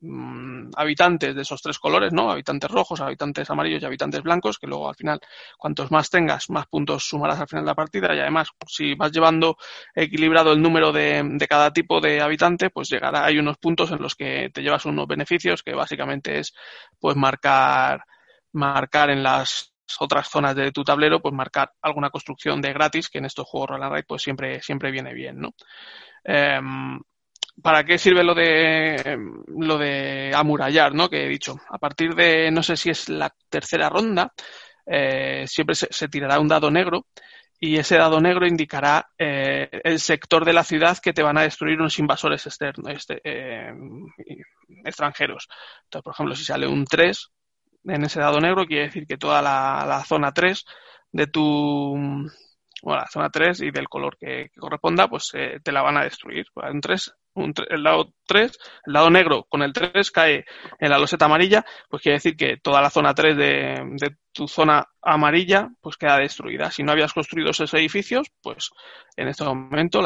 mm, 0.00 0.70
habitantes 0.76 1.34
de 1.34 1.42
esos 1.42 1.62
tres 1.62 1.78
colores, 1.78 2.12
¿no? 2.12 2.30
Habitantes 2.30 2.70
rojos, 2.70 3.00
habitantes 3.00 3.50
amarillos 3.50 3.82
y 3.82 3.86
habitantes 3.86 4.22
blancos, 4.22 4.58
que 4.58 4.66
luego 4.66 4.88
al 4.88 4.94
final, 4.94 5.20
cuantos 5.58 5.90
más 5.90 6.10
tengas, 6.10 6.50
más 6.50 6.66
puntos 6.66 7.04
sumarás 7.04 7.40
al 7.40 7.48
final 7.48 7.64
de 7.64 7.70
la 7.70 7.74
partida. 7.74 8.14
Y 8.14 8.20
además, 8.20 8.48
si 8.66 8.94
vas 8.94 9.12
llevando 9.12 9.56
equilibrado 9.94 10.52
el 10.52 10.62
número 10.62 10.92
de, 10.92 11.22
de 11.24 11.48
cada 11.48 11.72
tipo 11.72 12.00
de 12.00 12.20
habitante, 12.20 12.70
pues 12.70 12.88
llegará, 12.90 13.24
hay 13.24 13.38
unos 13.38 13.58
puntos 13.58 13.90
en 13.92 14.02
los 14.02 14.14
que 14.14 14.50
te 14.52 14.62
llevas 14.62 14.84
unos 14.86 15.06
beneficios, 15.06 15.62
que 15.62 15.74
básicamente 15.74 16.38
es 16.38 16.52
pues 16.98 17.16
marcar 17.16 18.04
marcar 18.52 19.10
en 19.10 19.22
las 19.22 19.72
otras 19.98 20.28
zonas 20.28 20.54
de 20.54 20.72
tu 20.72 20.84
tablero, 20.84 21.20
pues 21.20 21.34
marcar 21.34 21.72
alguna 21.82 22.10
construcción 22.10 22.60
de 22.60 22.72
gratis, 22.72 23.08
que 23.08 23.18
en 23.18 23.24
estos 23.26 23.46
juegos 23.46 23.70
Roll 23.70 23.82
and 23.82 23.92
Ride 23.92 24.04
pues 24.06 24.22
siempre, 24.22 24.62
siempre 24.62 24.90
viene 24.90 25.14
bien, 25.14 25.40
¿no? 25.40 25.54
Eh, 26.24 26.60
¿Para 27.62 27.84
qué 27.84 27.98
sirve 27.98 28.22
lo 28.22 28.34
de 28.34 29.18
lo 29.48 29.78
de 29.78 30.32
amurallar, 30.34 30.94
¿no? 30.94 31.08
Que 31.08 31.24
he 31.24 31.28
dicho. 31.28 31.56
A 31.68 31.78
partir 31.78 32.14
de, 32.14 32.50
no 32.50 32.62
sé 32.62 32.76
si 32.76 32.90
es 32.90 33.08
la 33.08 33.34
tercera 33.48 33.88
ronda, 33.88 34.32
eh, 34.86 35.44
siempre 35.46 35.74
se, 35.74 36.08
tirará 36.08 36.40
un 36.40 36.48
dado 36.48 36.70
negro 36.70 37.06
y 37.58 37.76
ese 37.76 37.96
dado 37.96 38.20
negro 38.20 38.46
indicará 38.46 39.10
eh, 39.18 39.68
el 39.84 40.00
sector 40.00 40.44
de 40.44 40.52
la 40.52 40.64
ciudad 40.64 40.98
que 40.98 41.12
te 41.12 41.22
van 41.22 41.38
a 41.38 41.42
destruir 41.42 41.78
unos 41.78 41.98
invasores 41.98 42.46
externos, 42.46 42.90
este, 42.92 43.20
eh, 43.22 43.72
extranjeros. 44.84 45.48
Entonces, 45.84 46.04
por 46.04 46.14
ejemplo, 46.14 46.34
si 46.34 46.44
sale 46.44 46.66
un 46.66 46.84
3, 46.86 47.30
en 47.84 48.04
ese 48.04 48.20
dado 48.20 48.40
negro 48.40 48.66
quiere 48.66 48.84
decir 48.84 49.06
que 49.06 49.18
toda 49.18 49.42
la, 49.42 50.04
zona 50.06 50.32
3 50.32 50.64
de 51.12 51.26
tu 51.26 51.96
zona 53.12 53.30
3 53.30 53.60
y 53.60 53.70
del 53.70 53.88
color 53.88 54.16
que, 54.18 54.50
corresponda, 54.58 55.08
pues 55.08 55.30
eh, 55.34 55.60
te 55.62 55.72
la 55.72 55.82
van 55.82 55.98
a 55.98 56.04
destruir. 56.04 56.46
Un 56.54 56.80
3, 56.80 57.14
el 57.34 57.82
lado 57.82 58.12
3, 58.26 58.58
el 58.86 58.92
lado 58.92 59.10
negro 59.10 59.46
con 59.48 59.62
el 59.62 59.72
3 59.72 60.10
cae 60.10 60.44
en 60.78 60.90
la 60.90 60.98
loseta 60.98 61.26
amarilla, 61.26 61.64
pues 61.88 62.02
quiere 62.02 62.16
decir 62.16 62.36
que 62.36 62.56
toda 62.56 62.80
la 62.80 62.90
zona 62.90 63.14
3 63.14 63.36
de, 63.36 64.16
tu 64.32 64.46
zona 64.46 64.86
amarilla 65.02 65.68
pues 65.80 65.96
queda 65.96 66.18
destruida. 66.18 66.70
Si 66.70 66.82
no 66.82 66.92
habías 66.92 67.12
construido 67.12 67.50
esos 67.50 67.72
edificios, 67.74 68.28
pues 68.42 68.70
en 69.16 69.28
este 69.28 69.44
momento 69.44 70.00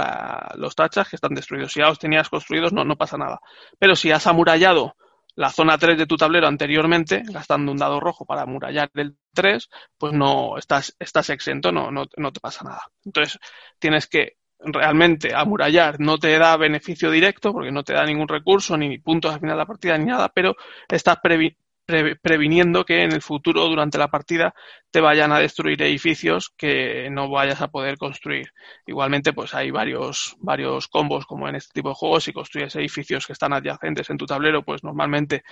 los 0.56 0.74
tachas 0.74 1.08
que 1.08 1.16
están 1.16 1.34
destruidos. 1.34 1.72
Si 1.72 1.80
ya 1.80 1.88
los 1.88 1.98
tenías 1.98 2.28
construidos, 2.28 2.72
no, 2.72 2.84
no 2.84 2.96
pasa 2.96 3.16
nada. 3.16 3.40
Pero 3.78 3.96
si 3.96 4.10
has 4.10 4.26
amurallado 4.26 4.96
la 5.36 5.50
zona 5.50 5.78
3 5.78 5.98
de 5.98 6.06
tu 6.06 6.16
tablero 6.16 6.46
anteriormente, 6.46 7.22
gastando 7.26 7.72
un 7.72 7.78
dado 7.78 8.00
rojo 8.00 8.24
para 8.24 8.42
amurallar 8.42 8.90
el 8.94 9.16
3, 9.34 9.68
pues 9.98 10.12
no 10.12 10.56
estás, 10.58 10.94
estás 10.98 11.30
exento, 11.30 11.72
no, 11.72 11.90
no, 11.90 12.04
no 12.16 12.32
te 12.32 12.40
pasa 12.40 12.64
nada. 12.64 12.82
Entonces, 13.04 13.38
tienes 13.78 14.06
que 14.06 14.36
realmente 14.66 15.34
amurallar 15.34 16.00
no 16.00 16.18
te 16.18 16.38
da 16.38 16.56
beneficio 16.56 17.10
directo 17.10 17.52
porque 17.52 17.72
no 17.72 17.82
te 17.82 17.92
da 17.94 18.04
ningún 18.04 18.28
recurso 18.28 18.76
ni 18.76 18.98
puntos 18.98 19.32
al 19.32 19.40
final 19.40 19.56
de 19.56 19.62
la 19.62 19.66
partida 19.66 19.98
ni 19.98 20.06
nada, 20.06 20.28
pero 20.28 20.56
estás 20.88 21.18
previ 21.22 21.56
pre 21.84 22.16
previniendo 22.16 22.84
que 22.84 23.02
en 23.02 23.12
el 23.12 23.22
futuro, 23.22 23.66
durante 23.68 23.98
la 23.98 24.08
partida, 24.08 24.54
te 24.90 25.00
vayan 25.00 25.32
a 25.32 25.38
destruir 25.38 25.82
edificios 25.82 26.50
que 26.56 27.08
no 27.10 27.28
vayas 27.28 27.60
a 27.60 27.68
poder 27.68 27.98
construir. 27.98 28.52
Igualmente, 28.86 29.32
pues 29.32 29.54
hay 29.54 29.70
varios, 29.70 30.36
varios 30.40 30.88
combos, 30.88 31.26
como 31.26 31.48
en 31.48 31.56
este 31.56 31.74
tipo 31.74 31.90
de 31.90 31.94
juegos, 31.94 32.24
si 32.24 32.32
construyes 32.32 32.74
edificios 32.76 33.26
que 33.26 33.34
están 33.34 33.52
adyacentes 33.52 34.08
en 34.10 34.18
tu 34.18 34.26
tablero, 34.26 34.62
pues 34.64 34.82
normalmente 34.82 35.44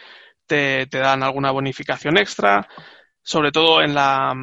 te, 0.47 0.87
te 0.87 0.99
dan 0.99 1.23
alguna 1.23 1.51
bonificación 1.51 2.17
extra, 2.19 2.67
sobre 3.23 3.53
todo 3.53 3.83
en 3.83 3.95
la, 3.95 4.35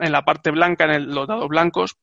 en 0.00 0.12
la 0.12 0.24
parte 0.24 0.50
blanca, 0.50 0.84
en 0.84 0.90
el, 0.90 1.14
los 1.14 1.26
dados 1.26 1.48
blancos. 1.48 1.96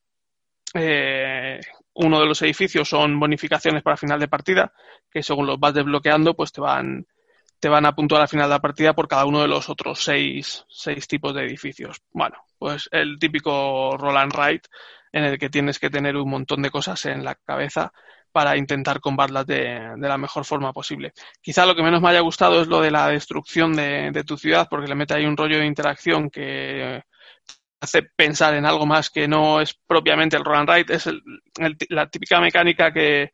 Eh, 0.73 1.59
uno 1.93 2.19
de 2.19 2.25
los 2.25 2.41
edificios 2.41 2.89
son 2.89 3.19
bonificaciones 3.19 3.83
para 3.83 3.97
final 3.97 4.19
de 4.19 4.27
partida, 4.27 4.73
que 5.09 5.23
según 5.23 5.47
los 5.47 5.59
vas 5.59 5.73
desbloqueando, 5.73 6.35
pues 6.35 6.51
te 6.51 6.61
van, 6.61 7.05
te 7.59 7.69
van 7.69 7.85
a 7.85 7.93
puntuar 7.93 8.21
al 8.21 8.27
final 8.27 8.47
de 8.47 8.55
la 8.55 8.61
partida 8.61 8.93
por 8.93 9.07
cada 9.07 9.25
uno 9.25 9.41
de 9.41 9.47
los 9.47 9.69
otros 9.69 10.03
seis, 10.03 10.65
seis 10.69 11.07
tipos 11.07 11.33
de 11.33 11.45
edificios. 11.45 12.01
Bueno, 12.11 12.37
pues 12.57 12.89
el 12.91 13.19
típico 13.19 13.97
roll 13.97 14.17
and 14.17 14.33
en 15.13 15.23
el 15.25 15.37
que 15.37 15.49
tienes 15.49 15.79
que 15.79 15.89
tener 15.89 16.15
un 16.15 16.29
montón 16.29 16.61
de 16.61 16.71
cosas 16.71 17.05
en 17.05 17.23
la 17.23 17.35
cabeza 17.35 17.91
para 18.31 18.55
intentar 18.55 19.01
combatirlas 19.01 19.45
de, 19.45 19.93
la 19.97 20.17
mejor 20.17 20.45
forma 20.45 20.71
posible. 20.71 21.11
Quizá 21.41 21.65
lo 21.65 21.75
que 21.75 21.83
menos 21.83 22.01
me 22.01 22.09
haya 22.09 22.21
gustado 22.21 22.61
es 22.61 22.67
lo 22.67 22.79
de 22.79 22.91
la 22.91 23.09
destrucción 23.09 23.73
de, 23.73 24.11
de 24.11 24.23
tu 24.23 24.37
ciudad, 24.37 24.67
porque 24.69 24.87
le 24.87 24.95
mete 24.95 25.13
ahí 25.13 25.25
un 25.25 25.35
rollo 25.35 25.57
de 25.57 25.65
interacción 25.65 26.29
que 26.29 27.03
hace 27.81 28.03
pensar 28.03 28.53
en 28.53 28.65
algo 28.65 28.85
más 28.85 29.09
que 29.09 29.27
no 29.27 29.59
es 29.59 29.73
propiamente 29.73 30.37
el 30.37 30.45
roll 30.45 30.57
and 30.57 30.69
write, 30.69 30.93
es 30.93 31.07
el, 31.07 31.21
la 31.89 32.07
típica 32.09 32.39
mecánica 32.39 32.93
que, 32.93 33.31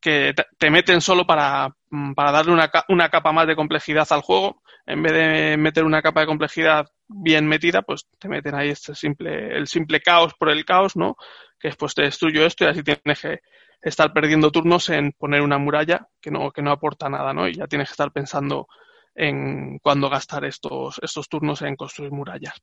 que 0.00 0.34
te 0.56 0.70
meten 0.70 1.00
solo 1.00 1.26
para, 1.26 1.74
mm, 1.90 2.14
para 2.14 2.30
darle 2.30 2.52
una, 2.52 2.70
una, 2.88 3.08
capa 3.08 3.32
más 3.32 3.46
de 3.48 3.56
complejidad 3.56 4.06
al 4.10 4.22
juego. 4.22 4.62
En 4.86 5.02
vez 5.02 5.12
de 5.12 5.56
meter 5.56 5.82
una 5.82 6.00
capa 6.00 6.20
de 6.20 6.26
complejidad 6.26 6.86
bien 7.08 7.48
metida, 7.48 7.82
pues 7.82 8.06
te 8.20 8.28
meten 8.28 8.54
ahí 8.54 8.68
este 8.70 8.94
simple, 8.94 9.56
el 9.56 9.66
simple 9.66 10.00
caos 10.00 10.32
por 10.38 10.48
el 10.50 10.64
caos, 10.64 10.94
¿no? 10.94 11.16
Que 11.58 11.68
después 11.68 11.92
te 11.94 12.02
destruyo 12.02 12.46
esto 12.46 12.64
y 12.64 12.68
así 12.68 12.84
tienes 12.84 13.20
que 13.20 13.40
estar 13.82 14.12
perdiendo 14.12 14.52
turnos 14.52 14.88
en 14.90 15.10
poner 15.12 15.42
una 15.42 15.58
muralla 15.58 16.08
que 16.20 16.30
no, 16.30 16.52
que 16.52 16.62
no 16.62 16.70
aporta 16.70 17.08
nada, 17.08 17.32
¿no? 17.32 17.48
Y 17.48 17.54
ya 17.54 17.66
tienes 17.66 17.88
que 17.88 17.94
estar 17.94 18.12
pensando 18.12 18.68
en 19.16 19.78
cuándo 19.80 20.08
gastar 20.08 20.44
estos, 20.44 21.00
estos 21.02 21.28
turnos 21.28 21.62
en 21.62 21.74
construir 21.74 22.12
murallas. 22.12 22.54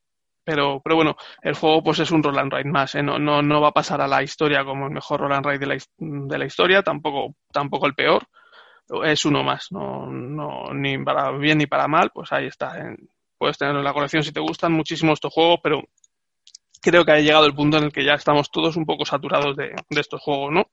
Pero, 0.45 0.81
pero 0.83 0.95
bueno, 0.95 1.15
el 1.41 1.55
juego 1.55 1.83
pues 1.83 1.99
es 1.99 2.11
un 2.11 2.21
roll 2.21 2.37
and 2.37 2.51
ride 2.51 2.69
más, 2.69 2.95
¿eh? 2.95 3.03
no, 3.03 3.17
no, 3.17 3.41
no 3.41 3.61
va 3.61 3.69
a 3.69 3.73
pasar 3.73 4.01
a 4.01 4.07
la 4.07 4.21
historia 4.21 4.65
como 4.65 4.87
el 4.87 4.91
mejor 4.91 5.21
roll 5.21 5.31
and 5.31 5.45
ride 5.45 5.59
de 5.59 5.67
la, 5.67 5.77
de 5.97 6.37
la 6.37 6.45
historia, 6.45 6.83
tampoco, 6.83 7.35
tampoco 7.51 7.87
el 7.87 7.95
peor, 7.95 8.27
es 9.05 9.25
uno 9.25 9.43
más, 9.43 9.71
no, 9.71 10.07
no 10.07 10.73
ni 10.73 10.97
para 10.97 11.31
bien 11.31 11.57
ni 11.57 11.65
para 11.65 11.87
mal, 11.87 12.11
pues 12.13 12.31
ahí 12.31 12.47
está. 12.47 12.75
puedes 13.37 13.57
tenerlo 13.57 13.79
en 13.79 13.85
la 13.85 13.93
colección 13.93 14.23
si 14.23 14.31
te 14.31 14.39
gustan 14.39 14.73
muchísimo 14.73 15.13
estos 15.13 15.33
juegos, 15.33 15.59
pero 15.63 15.81
creo 16.81 17.05
que 17.05 17.11
ha 17.13 17.19
llegado 17.19 17.45
el 17.45 17.55
punto 17.55 17.77
en 17.77 17.85
el 17.85 17.93
que 17.93 18.03
ya 18.03 18.13
estamos 18.13 18.51
todos 18.51 18.75
un 18.75 18.85
poco 18.85 19.05
saturados 19.05 19.55
de, 19.55 19.73
estos 19.89 20.21
juegos, 20.21 20.51
¿no? 20.51 20.67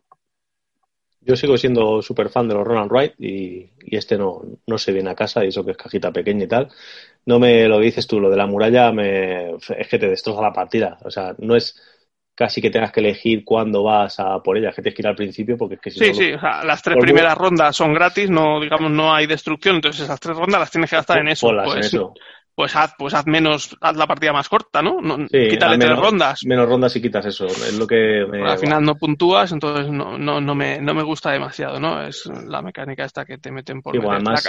Yo 1.23 1.37
sigo 1.37 1.57
siendo 1.59 2.01
súper 2.01 2.31
fan 2.31 2.49
de 2.49 2.55
los 2.55 2.67
Ronald 2.67 2.91
Wright 2.91 3.13
y, 3.19 3.71
este 3.85 4.17
no, 4.17 4.43
no 4.67 4.79
se 4.79 4.93
viene 4.93 5.11
a 5.11 5.15
casa 5.15 5.45
y 5.45 5.49
eso 5.49 5.65
que 5.65 5.73
es 5.73 5.77
cajita 5.77 6.11
pequeña 6.11 6.45
y 6.45 6.49
tal. 6.49 6.71
No 7.27 7.39
me 7.39 7.69
lo 7.69 7.79
dices 7.79 8.07
tú, 8.07 8.19
lo 8.19 8.31
de 8.31 8.37
la 8.37 8.47
muralla 8.47 8.93
me, 8.93 9.53
es 9.55 9.89
que 9.89 9.99
te 9.99 10.09
destroza 10.09 10.43
la 10.43 10.53
partida. 10.53 10.99
O 11.05 11.11
sea, 11.11 11.35
no 11.39 11.55
es 11.55 11.81
casi 12.41 12.63
que 12.63 12.71
tengas 12.71 12.91
que 12.91 13.01
elegir 13.01 13.45
cuándo 13.45 13.83
vas 13.83 14.19
a 14.19 14.43
por 14.43 14.57
ella, 14.57 14.73
que 14.73 14.81
tienes 14.81 14.95
que 14.97 15.03
ir 15.03 15.09
al 15.09 15.15
principio 15.15 15.59
porque 15.59 15.75
es 15.75 15.81
que 15.83 15.91
si 15.91 15.99
Sí, 15.99 16.15
sí, 16.15 16.33
o 16.33 16.41
sea, 16.41 16.65
las 16.65 16.83
tres 16.83 16.97
primeras 16.99 17.37
rondas 17.37 17.77
son 17.77 17.93
gratis, 17.93 18.31
no 18.31 18.59
digamos 18.61 18.91
no 18.91 19.15
hay 19.15 19.27
destrucción, 19.27 19.77
entonces 19.77 20.05
esas 20.05 20.19
tres 20.19 20.39
rondas 20.39 20.59
las 20.61 20.71
tienes 20.71 20.89
que 20.89 20.97
gastar 20.97 21.19
en 21.19 21.29
eso. 21.29 21.51
Pues, 21.65 21.95
pues 22.55 22.77
haz, 22.77 22.95
pues 22.99 23.13
haz 23.13 23.27
menos, 23.27 23.77
haz 23.81 23.95
la 23.95 24.07
partida 24.07 24.33
más 24.33 24.49
corta, 24.49 24.81
¿no? 24.81 25.03
no 25.03 25.27
quítale 25.27 25.77
tres 25.77 25.99
rondas. 25.99 26.41
Menos 26.47 26.67
rondas 26.67 26.97
y 26.97 27.03
quitas 27.03 27.27
eso, 27.27 27.45
es 27.47 27.79
lo 27.79 27.87
que 27.87 28.27
Al 28.45 28.59
final 28.59 28.83
no 28.85 28.95
puntúas, 28.97 29.53
entonces 29.53 29.91
no, 29.91 30.17
no, 30.17 30.41
no, 30.41 30.55
me, 30.55 30.81
no 30.81 30.95
me 30.95 31.03
gusta 31.03 31.33
demasiado, 31.33 31.79
¿no? 31.79 32.03
Es 32.03 32.25
la 32.27 32.63
mecánica 32.63 33.05
esta 33.05 33.27
que 33.27 33.37
te 33.37 33.51
meten 33.51 33.83
por... 33.83 33.95
Más 34.23 34.47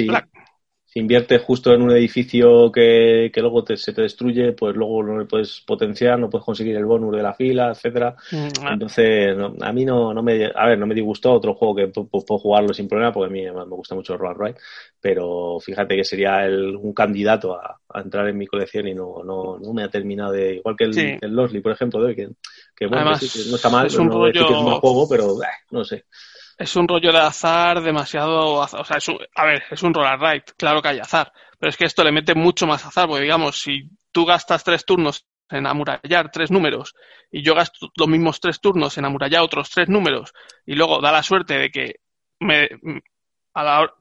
si 0.92 1.00
inviertes 1.00 1.42
justo 1.44 1.74
en 1.74 1.84
un 1.84 1.92
edificio 1.92 2.70
que, 2.70 3.32
que 3.34 3.40
luego 3.40 3.64
se 3.78 3.94
te 3.94 4.02
destruye, 4.02 4.52
pues 4.52 4.76
luego 4.76 5.02
no 5.02 5.18
le 5.18 5.26
puedes 5.26 5.62
potenciar, 5.66 6.20
no 6.20 6.30
puedes 6.30 6.44
conseguir 6.44 6.76
el 6.76 6.84
bonus 6.84 7.16
de 7.16 7.24
la 7.24 7.34
fila, 7.34 7.70
etcétera. 7.70 8.14
Mm, 8.30 8.68
Entonces, 8.74 9.38
a 9.62 9.72
mí 9.72 9.86
no, 9.86 10.14
no 10.14 10.22
me, 10.22 10.52
a 10.54 10.68
ver, 10.68 10.78
no 10.78 10.86
me 10.86 10.94
disgustó 10.94 11.32
otro 11.32 11.54
juego 11.54 11.76
que 11.76 11.88
puedo 11.88 12.38
jugarlo 12.38 12.74
sin 12.74 12.90
problema, 12.90 13.14
porque 13.14 13.30
a 13.30 13.32
mí 13.32 13.42
me 13.50 13.74
gusta 13.74 13.96
mucho 13.96 14.14
el 14.14 14.20
Roll 14.20 14.38
Ride, 14.38 14.58
pero 15.00 15.62
fíjate 15.62 15.96
que 15.96 16.04
sería 16.04 16.46
el, 16.46 16.76
un 16.76 16.92
candidato 16.92 17.56
a, 17.56 17.80
entrar 17.96 18.28
en 18.28 18.38
mi 18.38 18.46
colección 18.46 18.86
y 18.90 18.94
no, 18.94 19.24
no, 19.24 19.60
no 19.60 19.74
me 19.74 19.84
ha 19.84 19.90
terminado 19.90 20.34
de, 20.34 20.56
igual 20.56 20.76
que 20.76 20.84
el, 20.84 21.20
el 21.22 21.32
Losley, 21.34 21.62
por 21.62 21.72
ejemplo, 21.72 22.06
que, 22.08 22.32
que 22.76 22.88
bueno, 22.88 23.12
no 23.12 23.16
está 23.16 23.70
mal, 23.70 23.88
es 23.88 23.96
un 23.96 24.08
no 24.08 24.16
rollo... 24.16 24.46
que 24.46 24.54
es 24.54 24.60
un 24.60 24.72
juego, 24.72 25.08
pero 25.08 25.42
eh, 25.42 25.48
no 25.72 25.86
sé 25.86 26.04
es 26.62 26.76
un 26.76 26.88
rollo 26.88 27.12
de 27.12 27.20
azar 27.20 27.82
demasiado. 27.82 28.56
O 28.56 28.68
sea, 28.68 28.98
es 28.98 29.10
a 29.36 29.46
ver, 29.46 29.64
es 29.70 29.84
un 29.84 29.94
roller 29.94 30.20
ride, 30.20 30.44
claro 30.58 30.82
que 30.82 30.90
hay 30.90 31.00
azar. 31.00 31.32
Pero 31.60 31.70
es 31.70 31.78
que 31.78 31.86
esto 31.86 32.04
le 32.04 32.12
mete 32.12 32.36
mucho 32.36 32.68
más 32.68 32.86
azar, 32.86 33.08
porque 33.08 33.24
digamos, 33.24 33.60
si 33.60 33.90
tú 34.12 34.26
gastas 34.26 34.64
tres 34.64 34.86
turnos 34.86 35.26
en 35.50 35.68
amurallar 35.68 36.32
tres 36.32 36.50
números 36.50 36.96
y 37.32 37.44
yo 37.44 37.56
gasto 37.56 37.90
los 37.96 38.08
mismos 38.08 38.40
tres 38.40 38.62
turnos 38.62 38.98
en 38.98 39.06
amurallar 39.06 39.42
otros 39.42 39.70
tres 39.70 39.90
números 39.90 40.34
y 40.66 40.76
luego 40.76 41.02
da 41.02 41.12
la 41.12 41.24
suerte 41.24 41.56
de 41.56 41.70
que 41.70 41.96
me, 42.40 42.70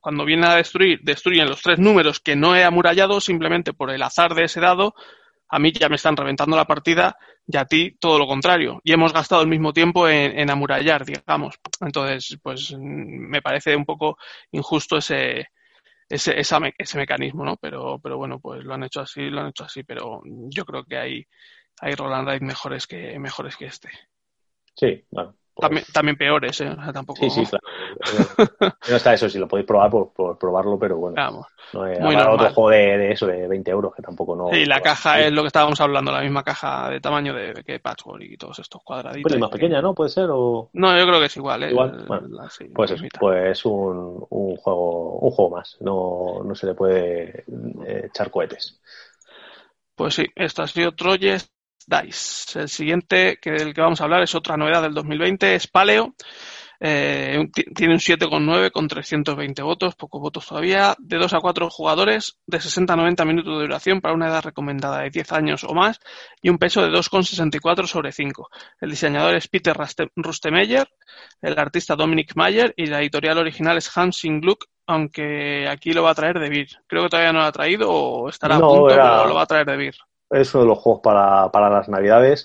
cuando 0.01 0.25
viene 0.25 0.47
a 0.47 0.55
destruir, 0.55 1.01
destruyen 1.03 1.49
los 1.49 1.61
tres 1.61 1.79
números 1.79 2.21
que 2.21 2.37
no 2.37 2.55
he 2.55 2.65
amurallado 2.65 3.21
simplemente 3.21 3.73
por 3.73 3.91
el 3.91 4.03
azar 4.03 4.35
de 4.35 4.45
ese 4.45 4.61
dado, 4.61 4.95
a 5.51 5.59
mí 5.59 5.73
ya 5.73 5.89
me 5.89 5.97
están 5.97 6.17
reventando 6.17 6.57
la 6.57 6.65
partida 6.65 7.17
y 7.47 7.57
a 7.57 7.65
ti 7.65 7.97
todo 7.99 8.19
lo 8.19 8.27
contrario. 8.27 8.81
Y 8.85 8.93
hemos 8.93 9.13
gastado 9.13 9.43
el 9.43 9.49
mismo 9.49 9.73
tiempo 9.73 10.09
en, 10.09 10.49
amurallar, 10.49 11.05
digamos. 11.05 11.59
Entonces, 11.81 12.39
pues 12.43 12.75
me 12.79 13.43
parece 13.43 13.75
un 13.75 13.85
poco 13.85 14.17
injusto 14.53 14.99
ese, 14.99 15.49
ese, 16.09 16.39
ese 16.39 16.99
mecanismo, 16.99 17.45
¿no? 17.45 17.57
Pero, 17.57 17.99
pero 18.01 18.17
bueno, 18.17 18.39
pues 18.39 18.65
lo 18.65 18.75
han 18.75 18.85
hecho 18.85 19.01
así, 19.01 19.29
lo 19.29 19.41
han 19.41 19.49
hecho 19.49 19.65
así, 19.65 19.83
pero 19.83 20.23
yo 20.25 20.65
creo 20.65 20.85
que 20.85 20.97
hay, 20.97 21.27
hay 21.81 21.95
Roland 21.95 22.29
Ride 22.29 22.47
mejores 22.47 22.87
que, 22.87 23.19
mejores 23.19 23.57
que 23.57 23.67
este. 23.67 23.91
Sí, 24.75 25.05
bueno, 25.11 25.35
también, 25.61 25.85
también 25.93 26.17
peores, 26.17 26.61
¿eh? 26.61 26.77
tampoco... 26.93 27.21
Sí, 27.21 27.31
sí, 27.31 27.45
claro. 27.47 27.65
no 28.91 28.97
está 28.97 29.15
eso, 29.15 29.29
si 29.29 29.39
lo 29.39 29.47
podéis 29.47 29.67
probar 29.67 29.91
por, 29.91 30.39
probarlo, 30.39 30.79
pero 30.79 30.97
bueno. 30.97 31.17
Vamos. 31.17 31.47
No 31.73 31.87
es 31.87 32.01
Muy 32.01 32.17
otro 32.17 32.51
juego 32.53 32.71
de, 32.71 33.13
eso, 33.13 33.27
de 33.27 33.47
20 33.47 33.71
euros, 33.71 33.95
que 33.95 34.03
tampoco 34.03 34.35
no... 34.35 34.49
Sí, 34.51 34.65
la 34.65 34.81
caja 34.81 35.21
es 35.21 35.33
lo 35.33 35.43
que 35.43 35.49
estábamos 35.49 35.81
hablando, 35.81 36.11
la 36.11 36.23
misma 36.23 36.43
caja 36.43 36.91
de 36.91 37.01
tamaño 37.01 37.35
de, 37.35 37.63
que 37.65 37.79
Patchwork 37.79 38.23
y 38.23 38.37
todos 38.37 38.59
estos 38.59 38.83
cuadraditos. 38.83 39.31
Pues 39.31 39.41
más 39.41 39.51
pequeña, 39.51 39.81
¿no? 39.81 39.95
¿Puede 39.95 40.11
ser? 40.11 40.29
O... 40.31 40.71
No, 40.73 40.99
yo 40.99 41.07
creo 41.07 41.21
que 41.21 41.27
es 41.27 41.37
igual, 41.37 41.63
¿eh? 41.63 41.71
Igual, 41.71 42.07
pues 42.75 42.91
es 42.91 43.01
pues 43.19 43.65
un, 43.65 44.27
un, 44.31 44.57
juego, 44.57 45.19
un 45.19 45.31
juego 45.31 45.57
más, 45.57 45.77
no, 45.81 46.43
no 46.45 46.55
se 46.55 46.67
le 46.67 46.75
puede 46.75 47.45
eh, 47.87 48.07
echar 48.07 48.31
cohetes. 48.31 48.81
Pues 49.95 50.15
sí, 50.15 50.27
esto 50.35 50.63
ha 50.63 50.67
sido 50.67 50.93
Troyes 50.93 51.53
Dice. 51.91 52.61
El 52.61 52.69
siguiente 52.69 53.39
que 53.41 53.51
del 53.51 53.75
que 53.75 53.81
vamos 53.81 54.01
a 54.01 54.05
hablar 54.05 54.23
es 54.23 54.35
otra 54.35 54.57
novedad 54.57 54.83
del 54.83 54.95
2020, 54.95 55.57
es 55.57 55.67
Paleo. 55.67 56.15
Eh, 56.83 57.51
tiene 57.75 57.93
un 57.93 58.01
7,9 58.01 58.71
con 58.71 58.89
320 58.89 59.61
votos, 59.63 59.97
pocos 59.97 60.19
votos 60.19 60.47
todavía, 60.47 60.95
de 60.99 61.19
2 61.19 61.35
a 61.35 61.41
4 61.41 61.69
jugadores, 61.69 62.39
de 62.47 62.59
60 62.59 62.95
a 62.95 62.97
90 62.97 63.25
minutos 63.27 63.59
de 63.59 63.65
duración 63.65 64.01
para 64.01 64.15
una 64.15 64.29
edad 64.29 64.43
recomendada 64.43 65.01
de 65.01 65.11
10 65.11 65.33
años 65.33 65.65
o 65.65 65.75
más 65.75 66.01
y 66.41 66.49
un 66.49 66.57
peso 66.57 66.81
de 66.81 66.89
2,64 66.89 67.87
sobre 67.87 68.13
5. 68.13 68.49
El 68.81 68.91
diseñador 68.91 69.35
es 69.35 69.49
Peter 69.49 69.77
Rustemeyer, 70.17 70.89
el 71.43 71.59
artista 71.59 71.97
Dominic 71.97 72.35
Mayer 72.35 72.73
y 72.79 72.87
la 72.87 73.01
editorial 73.01 73.37
original 73.37 73.77
es 73.77 73.95
Hansing 73.95 74.41
Gluck, 74.41 74.65
aunque 74.87 75.69
aquí 75.69 75.93
lo 75.93 76.05
va 76.05 76.13
a 76.13 76.15
traer 76.15 76.39
de 76.39 76.49
Beer. 76.49 76.69
Creo 76.87 77.03
que 77.03 77.11
todavía 77.11 77.33
no 77.35 77.41
lo 77.41 77.45
ha 77.45 77.53
traído 77.53 77.91
o 77.91 78.29
estará 78.31 78.57
a 78.57 78.61
punto, 78.61 78.87
pero 78.89 79.27
lo 79.27 79.35
va 79.35 79.43
a 79.43 79.47
traer 79.47 79.67
de 79.67 79.77
Beer 79.77 79.97
es 80.31 80.55
uno 80.55 80.63
de 80.63 80.69
los 80.69 80.79
juegos 80.79 81.03
para, 81.03 81.51
para 81.51 81.69
las 81.69 81.89
navidades, 81.89 82.45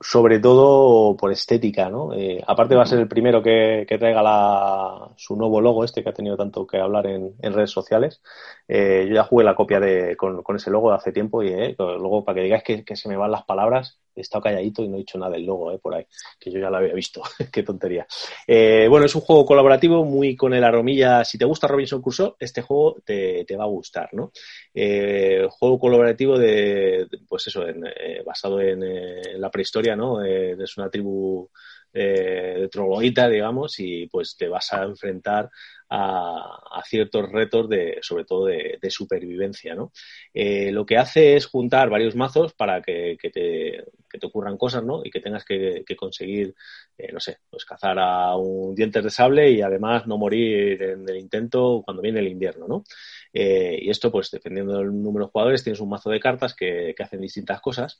sobre 0.00 0.38
todo 0.38 1.14
por 1.16 1.30
estética, 1.30 1.90
¿no? 1.90 2.14
Eh, 2.14 2.42
aparte 2.46 2.74
va 2.74 2.84
a 2.84 2.86
ser 2.86 3.00
el 3.00 3.08
primero 3.08 3.42
que, 3.42 3.84
que 3.86 3.98
traiga 3.98 4.22
la, 4.22 5.10
su 5.16 5.36
nuevo 5.36 5.60
logo, 5.60 5.84
este 5.84 6.02
que 6.02 6.08
ha 6.08 6.14
tenido 6.14 6.38
tanto 6.38 6.66
que 6.66 6.78
hablar 6.78 7.06
en, 7.06 7.34
en 7.40 7.52
redes 7.52 7.70
sociales. 7.70 8.22
Eh, 8.66 9.04
yo 9.08 9.14
ya 9.14 9.24
jugué 9.24 9.44
la 9.44 9.54
copia 9.54 9.78
de, 9.78 10.16
con, 10.16 10.42
con 10.42 10.56
ese 10.56 10.70
logo 10.70 10.88
de 10.88 10.96
hace 10.96 11.12
tiempo 11.12 11.42
y 11.42 11.48
eh, 11.48 11.74
luego 11.78 12.24
para 12.24 12.36
que 12.36 12.44
digáis 12.44 12.62
que, 12.62 12.82
que, 12.82 12.96
se 12.96 13.10
me 13.10 13.16
van 13.16 13.30
las 13.30 13.44
palabras, 13.44 14.00
he 14.14 14.20
estado 14.20 14.42
calladito 14.42 14.82
y 14.82 14.88
no 14.88 14.96
he 14.96 15.00
dicho 15.00 15.18
nada 15.18 15.32
del 15.32 15.46
logo, 15.46 15.72
eh, 15.72 15.78
por 15.78 15.94
ahí, 15.94 16.06
que 16.38 16.50
yo 16.50 16.58
ya 16.58 16.70
lo 16.70 16.76
había 16.76 16.94
visto. 16.94 17.22
Qué 17.52 17.62
tontería. 17.62 18.06
Eh, 18.46 18.86
bueno, 18.88 19.06
es 19.06 19.14
un 19.14 19.20
juego 19.22 19.44
colaborativo 19.44 20.04
muy 20.04 20.36
con 20.36 20.54
el 20.54 20.64
aromilla. 20.64 21.24
Si 21.24 21.38
te 21.38 21.44
gusta 21.44 21.68
Robinson 21.68 22.02
Crusoe, 22.02 22.34
este 22.38 22.62
juego 22.62 22.96
te, 23.04 23.44
te 23.44 23.56
va 23.56 23.64
a 23.64 23.68
gustar, 23.68 24.08
¿no? 24.12 24.32
Eh, 24.74 25.46
juego 25.50 25.78
colaborativo 25.78 26.38
de, 26.38 27.08
pues 27.28 27.46
eso, 27.46 27.66
en, 27.66 27.86
eh, 27.86 28.22
basado 28.24 28.60
en, 28.60 28.82
en, 28.82 29.40
la 29.40 29.50
prehistoria, 29.50 29.96
¿no? 29.96 30.22
es 30.22 30.76
una 30.76 30.88
tribu 30.88 31.48
de 31.92 32.68
trogloditas, 32.70 33.30
digamos, 33.30 33.78
y 33.78 34.06
pues 34.06 34.36
te 34.36 34.48
vas 34.48 34.72
a 34.72 34.84
enfrentar 34.84 35.50
a, 35.94 36.82
ciertos 36.86 37.30
retos 37.30 37.68
de, 37.68 37.98
sobre 38.02 38.24
todo 38.24 38.46
de, 38.46 38.78
supervivencia, 38.90 39.74
¿no? 39.74 39.92
Eh, 40.32 40.70
lo 40.72 40.86
que 40.86 40.96
hace 40.96 41.36
es 41.36 41.46
juntar 41.46 41.90
varios 41.90 42.16
mazos 42.16 42.54
para 42.54 42.82
que, 42.82 43.16
te, 43.32 43.84
ocurran 44.26 44.56
cosas, 44.56 44.84
¿no? 44.84 45.02
Y 45.04 45.10
que 45.10 45.20
tengas 45.20 45.44
que, 45.44 45.84
conseguir, 45.96 46.54
eh, 46.96 47.12
no 47.12 47.20
sé, 47.20 47.38
pues 47.50 47.64
cazar 47.64 47.98
a 47.98 48.36
un 48.36 48.74
dientes 48.74 49.04
de 49.04 49.10
sable 49.10 49.50
y 49.50 49.60
además 49.60 50.06
no 50.06 50.18
morir 50.18 50.82
en 50.82 51.08
el 51.08 51.16
intento 51.18 51.82
cuando 51.84 52.02
viene 52.02 52.20
el 52.20 52.28
invierno, 52.28 52.66
¿no? 52.66 52.84
Eh, 53.32 53.78
y 53.82 53.90
esto, 53.90 54.10
pues 54.10 54.30
dependiendo 54.30 54.78
del 54.78 54.86
número 55.02 55.26
de 55.26 55.32
jugadores, 55.32 55.62
tienes 55.62 55.80
un 55.80 55.90
mazo 55.90 56.10
de 56.10 56.20
cartas 56.20 56.54
que, 56.54 56.94
hacen 56.98 57.20
distintas 57.20 57.60
cosas, 57.60 57.98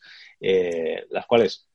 las 1.10 1.26
cuales 1.26 1.71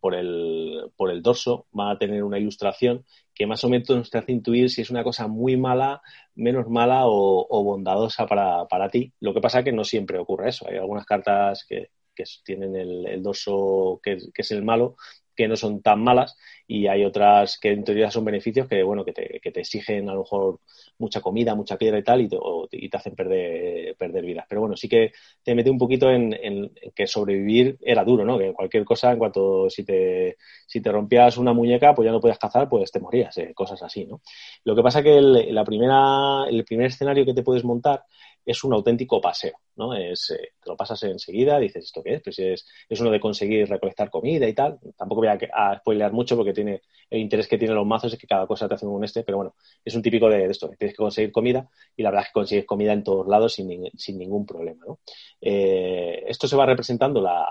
por, 0.00 0.14
el, 0.14 0.90
por 0.96 1.10
el 1.10 1.22
dorso 1.22 1.66
va 1.78 1.92
a 1.92 1.98
tener 1.98 2.24
una 2.24 2.38
ilustración 2.38 3.04
que 3.34 3.46
más 3.46 3.62
o 3.64 3.68
menos 3.68 4.10
te 4.10 4.18
hace 4.18 4.32
intuir 4.32 4.70
si 4.70 4.82
es 4.82 4.90
una 4.90 5.04
cosa 5.04 5.28
muy 5.28 5.56
mala, 5.56 6.02
menos 6.34 6.68
mala 6.68 7.02
o, 7.04 7.62
bondadosa 7.64 8.26
para, 8.26 8.66
para, 8.66 8.88
ti. 8.88 9.12
Lo 9.20 9.32
que 9.32 9.40
pasa 9.40 9.60
es 9.60 9.64
que 9.64 9.72
no 9.72 9.84
siempre 9.84 10.18
ocurre 10.18 10.50
eso. 10.50 10.66
Hay 10.68 10.76
algunas 10.76 11.06
cartas 11.06 11.64
que, 11.66 11.90
que 12.14 12.24
tienen 12.44 12.76
el, 12.76 13.06
el 13.06 13.22
dorso 13.22 14.00
que, 14.02 14.18
que, 14.34 14.42
es 14.42 14.50
el 14.50 14.62
malo 14.62 14.96
que 15.40 15.48
no 15.48 15.56
son 15.56 15.80
tan 15.80 16.02
malas 16.02 16.36
y 16.66 16.86
hay 16.86 17.02
otras 17.02 17.58
que 17.58 17.70
en 17.70 17.82
teoría 17.82 18.10
son 18.10 18.26
beneficios 18.26 18.68
que, 18.68 18.82
bueno, 18.82 19.06
que 19.06 19.14
te, 19.14 19.40
que 19.42 19.50
te 19.50 19.60
exigen 19.60 20.10
a 20.10 20.12
lo 20.12 20.20
mejor 20.20 20.60
mucha 20.98 21.22
comida, 21.22 21.54
mucha 21.54 21.78
piedra 21.78 21.98
y 21.98 22.02
tal 22.02 22.20
y 22.20 22.28
te, 22.28 22.36
y 22.72 22.90
te 22.90 22.96
hacen 22.98 23.14
perder, 23.14 23.96
perder 23.96 24.22
vidas. 24.26 24.44
Pero 24.46 24.60
bueno, 24.60 24.76
sí 24.76 24.86
que 24.86 25.12
te 25.42 25.54
mete 25.54 25.70
un 25.70 25.78
poquito 25.78 26.10
en, 26.10 26.34
en, 26.34 26.70
que 26.94 27.06
sobrevivir 27.06 27.78
era 27.80 28.04
duro, 28.04 28.22
¿no? 28.26 28.38
Que 28.38 28.52
cualquier 28.52 28.84
cosa, 28.84 29.12
en 29.12 29.18
cuanto 29.18 29.70
si 29.70 29.82
te, 29.82 30.36
si 30.66 30.82
te 30.82 30.92
rompías 30.92 31.38
una 31.38 31.54
muñeca, 31.54 31.94
pues 31.94 32.04
ya 32.04 32.12
no 32.12 32.20
podías 32.20 32.38
cazar, 32.38 32.68
pues 32.68 32.92
te 32.92 33.00
morías, 33.00 33.36
eh, 33.38 33.54
cosas 33.54 33.82
así, 33.82 34.04
¿no? 34.04 34.20
Lo 34.64 34.76
que 34.76 34.82
pasa 34.82 35.02
que 35.02 35.16
el, 35.16 35.54
la 35.54 35.64
primera, 35.64 36.44
el 36.50 36.64
primer 36.66 36.88
escenario 36.88 37.24
que 37.24 37.34
te 37.34 37.42
puedes 37.42 37.64
montar 37.64 38.04
es 38.44 38.64
un 38.64 38.72
auténtico 38.72 39.20
paseo, 39.20 39.54
¿no? 39.76 39.94
Es, 39.94 40.30
eh, 40.30 40.52
te 40.62 40.70
lo 40.70 40.76
pasas 40.76 41.02
enseguida, 41.04 41.58
dices, 41.58 41.84
¿esto 41.84 42.02
qué 42.02 42.14
es? 42.14 42.22
Pues 42.22 42.38
es, 42.38 42.66
es 42.88 43.00
uno 43.00 43.10
de 43.10 43.20
conseguir 43.20 43.68
recolectar 43.68 44.10
comida 44.10 44.48
y 44.48 44.54
tal. 44.54 44.78
Tampoco 44.96 45.22
voy 45.22 45.28
a, 45.28 45.38
a, 45.52 45.78
spoilear 45.78 46.12
mucho 46.12 46.36
porque 46.36 46.52
tiene 46.52 46.82
el 47.10 47.20
interés 47.20 47.48
que 47.48 47.58
tienen 47.58 47.76
los 47.76 47.86
mazos 47.86 48.12
es 48.12 48.18
que 48.18 48.26
cada 48.26 48.46
cosa 48.46 48.68
te 48.68 48.74
hace 48.74 48.86
un 48.86 49.04
este, 49.04 49.24
pero 49.24 49.38
bueno, 49.38 49.54
es 49.84 49.94
un 49.94 50.02
típico 50.02 50.28
de, 50.28 50.46
esto, 50.46 50.68
tienes 50.78 50.94
que 50.94 51.02
conseguir 51.02 51.32
comida 51.32 51.68
y 51.96 52.02
la 52.02 52.10
verdad 52.10 52.22
es 52.22 52.28
que 52.28 52.34
consigues 52.34 52.66
comida 52.66 52.92
en 52.92 53.02
todos 53.02 53.26
lados 53.26 53.54
sin, 53.54 53.90
sin 53.96 54.18
ningún 54.18 54.46
problema, 54.46 54.84
¿no? 54.86 55.00
Eh, 55.40 56.24
esto 56.28 56.46
se 56.46 56.56
va 56.56 56.66
representando 56.66 57.20
la, 57.20 57.46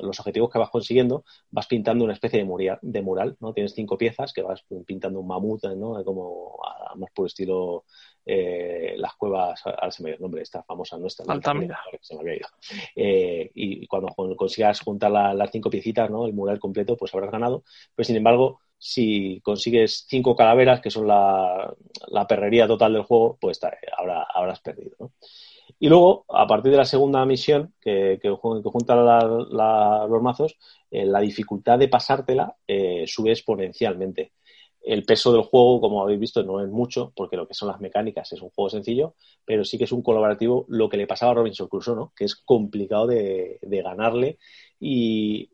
los 0.00 0.18
objetivos 0.20 0.50
que 0.50 0.58
vas 0.58 0.70
consiguiendo, 0.70 1.24
vas 1.50 1.66
pintando 1.66 2.04
una 2.04 2.14
especie 2.14 2.38
de, 2.38 2.44
mural, 2.44 2.78
de 2.82 3.02
mural, 3.02 3.36
¿no? 3.40 3.52
Tienes 3.52 3.74
cinco 3.74 3.98
piezas 3.98 4.32
que 4.32 4.42
vas 4.42 4.64
pintando 4.86 5.20
un 5.20 5.26
mamut, 5.26 5.64
¿no? 5.76 6.02
Como 6.04 6.58
más 6.96 7.10
por 7.12 7.26
estilo 7.26 7.84
eh, 8.30 8.94
las 8.98 9.14
cuevas, 9.14 9.60
ahora 9.64 9.90
se 9.90 10.02
me 10.02 10.10
el 10.10 10.20
nombre, 10.20 10.42
esta 10.42 10.62
famosa 10.62 10.98
nuestra. 10.98 11.24
Altamira. 11.28 11.80
Se 12.00 12.14
me 12.14 12.20
había 12.20 12.36
ido. 12.36 12.48
Eh, 12.94 13.50
y 13.54 13.86
cuando 13.86 14.14
consigas 14.36 14.80
juntar 14.80 15.10
las 15.10 15.50
cinco 15.50 15.70
piecitas, 15.70 16.10
¿no? 16.10 16.26
El 16.26 16.34
mural 16.34 16.58
completo, 16.58 16.96
pues 16.96 17.14
habrás 17.14 17.30
ganado. 17.30 17.64
Pero 17.94 18.04
sin 18.04 18.16
embargo, 18.16 18.60
si 18.76 19.40
consigues 19.42 20.04
cinco 20.08 20.36
calaveras, 20.36 20.80
que 20.80 20.90
son 20.90 21.08
la, 21.08 21.74
perrería 22.28 22.66
total 22.66 22.92
del 22.92 23.02
juego, 23.02 23.38
pues 23.40 23.60
habrá, 23.96 24.26
habrás 24.34 24.60
perdido, 24.60 24.96
¿no? 24.98 25.12
Y 25.78 25.88
luego, 25.88 26.24
a 26.28 26.46
partir 26.46 26.72
de 26.72 26.78
la 26.78 26.84
segunda 26.84 27.24
misión, 27.24 27.74
que, 27.80 28.18
que, 28.20 28.30
junta 28.30 28.94
los 28.96 30.22
mazos, 30.22 30.56
eh, 30.90 31.04
la 31.04 31.20
dificultad 31.20 31.78
de 31.78 31.88
pasártela 31.88 32.56
sube 33.06 33.32
exponencialmente 33.32 34.32
el 34.88 35.04
peso 35.04 35.32
del 35.32 35.42
juego, 35.42 35.80
como 35.80 36.02
habéis 36.02 36.18
visto, 36.18 36.42
no 36.42 36.62
es 36.62 36.68
mucho, 36.70 37.12
porque 37.14 37.36
lo 37.36 37.46
que 37.46 37.54
son 37.54 37.68
las 37.68 37.78
mecánicas 37.78 38.32
es 38.32 38.40
un 38.40 38.48
juego 38.48 38.70
sencillo, 38.70 39.14
pero 39.44 39.62
sí 39.62 39.76
que 39.76 39.84
es 39.84 39.92
un 39.92 40.02
colaborativo 40.02 40.64
lo 40.68 40.88
que 40.88 40.96
le 40.96 41.06
pasaba 41.06 41.32
a 41.32 41.34
Robinson 41.34 41.68
Crusoe, 41.68 41.94
¿no? 41.94 42.12
Que 42.16 42.24
es 42.24 42.36
complicado 42.36 43.06
de, 43.06 43.58
ganarle 43.62 44.38
y, 44.80 45.50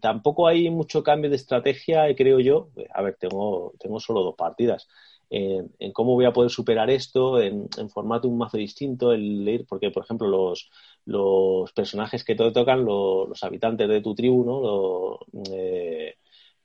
tampoco 0.00 0.46
hay 0.46 0.70
mucho 0.70 1.02
cambio 1.02 1.28
de 1.28 1.36
estrategia, 1.36 2.14
creo 2.14 2.40
yo. 2.40 2.70
A 2.94 3.02
ver, 3.02 3.16
tengo, 3.18 3.74
tengo 3.78 4.00
solo 4.00 4.22
dos 4.22 4.34
partidas. 4.36 4.88
En, 5.30 5.92
cómo 5.92 6.14
voy 6.14 6.24
a 6.24 6.32
poder 6.32 6.50
superar 6.50 6.90
esto, 6.90 7.40
en, 7.40 7.68
formato 7.90 8.28
un 8.28 8.38
mazo 8.38 8.56
distinto, 8.56 9.12
el 9.12 9.44
leer, 9.44 9.66
porque 9.68 9.90
por 9.90 10.04
ejemplo 10.04 10.26
los, 10.26 10.70
los 11.04 11.72
personajes 11.72 12.24
que 12.24 12.34
te 12.34 12.50
tocan, 12.50 12.84
los, 12.84 13.42
habitantes 13.42 13.88
de 13.88 14.00
tu 14.00 14.14
tribu, 14.14 14.44
¿no? 14.44 15.18
Eh, 15.52 16.14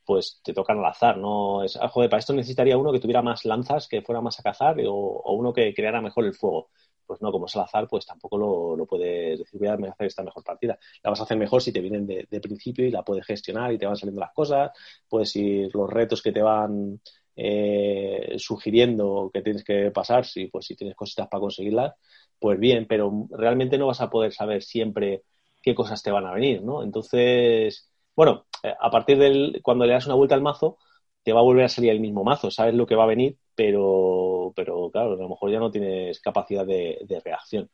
pues 0.06 0.42
te 0.44 0.54
tocan 0.54 0.80
al 0.80 0.86
azar, 0.86 1.18
¿no? 1.18 1.64
Es, 1.64 1.78
ah, 1.78 1.88
joder, 1.88 2.10
para 2.10 2.20
esto 2.20 2.34
necesitaría 2.34 2.78
uno 2.78 2.92
que 2.92 3.00
tuviera 3.00 3.22
más 3.22 3.46
lanzas, 3.46 3.88
que 3.88 4.02
fuera 4.02 4.22
más 4.22 4.40
a 4.40 4.44
cazar, 4.44 4.78
o, 4.88 5.34
uno 5.34 5.54
que 5.54 5.74
creara 5.74 6.02
mejor 6.02 6.26
el 6.26 6.34
fuego. 6.34 6.70
Pues 7.06 7.22
no, 7.22 7.32
como 7.32 7.48
es 7.48 7.56
al 7.56 7.64
azar, 7.64 7.88
pues 7.90 8.06
tampoco 8.06 8.38
lo, 8.78 8.86
puedes 8.86 9.40
decir, 9.40 9.60
voy 9.60 9.68
a 9.68 9.74
hacer 9.74 10.08
esta 10.08 10.24
mejor 10.24 10.44
partida. 10.44 10.78
La 11.04 11.10
vas 11.10 11.20
a 11.20 11.24
hacer 11.24 11.38
mejor 11.38 11.62
si 11.62 11.72
te 11.72 11.82
vienen 11.82 12.08
de, 12.08 12.40
principio 12.42 12.86
y 12.86 12.92
la 12.92 13.04
puedes 13.04 13.26
gestionar 13.26 13.74
y 13.74 13.78
te 13.78 13.86
van 13.86 13.98
saliendo 13.98 14.22
las 14.22 14.34
cosas, 14.34 14.72
puedes 15.10 15.36
ir 15.36 15.70
los 15.76 15.90
retos 15.90 16.22
que 16.22 16.32
te 16.32 16.42
van 16.42 17.00
eh, 17.36 18.36
sugiriendo 18.38 19.32
que 19.34 19.42
tienes 19.42 19.64
que 19.64 19.92
pasar, 19.92 20.26
si, 20.26 20.48
pues 20.48 20.66
si 20.66 20.76
tienes 20.76 20.96
cositas 20.96 21.28
para 21.28 21.42
conseguirlas, 21.42 21.94
pues 22.40 22.60
bien, 22.60 22.86
pero 22.88 23.28
realmente 23.32 23.78
no 23.78 23.88
vas 23.88 24.02
a 24.02 24.10
poder 24.10 24.34
saber 24.34 24.64
siempre 24.64 25.24
qué 25.62 25.74
cosas 25.74 26.04
te 26.04 26.12
van 26.12 26.26
a 26.26 26.34
venir, 26.34 26.62
¿no? 26.64 26.84
Entonces, 26.84 27.90
bueno, 28.16 28.46
eh, 28.64 28.74
a 28.80 28.92
partir 28.92 29.18
del 29.18 29.62
cuando 29.64 29.86
le 29.86 29.94
das 29.94 30.06
una 30.06 30.16
vuelta 30.16 30.36
al 30.36 30.42
mazo, 30.42 30.78
te 31.24 31.34
va 31.34 31.40
a 31.40 31.44
volver 31.44 31.66
a 31.66 31.70
salir 31.70 31.92
el 31.92 32.02
mismo 32.02 32.24
mazo, 32.24 32.52
sabes 32.52 32.76
lo 32.76 32.86
que 32.86 32.96
va 32.96 33.04
a 33.04 33.08
venir, 33.08 33.38
pero, 33.56 34.54
pero 34.56 34.90
claro, 34.92 35.14
a 35.14 35.16
lo 35.16 35.30
mejor 35.30 35.52
ya 35.52 35.60
no 35.60 35.72
tienes 35.72 36.20
capacidad 36.20 36.66
de, 36.66 37.22
reacción. 37.24 37.70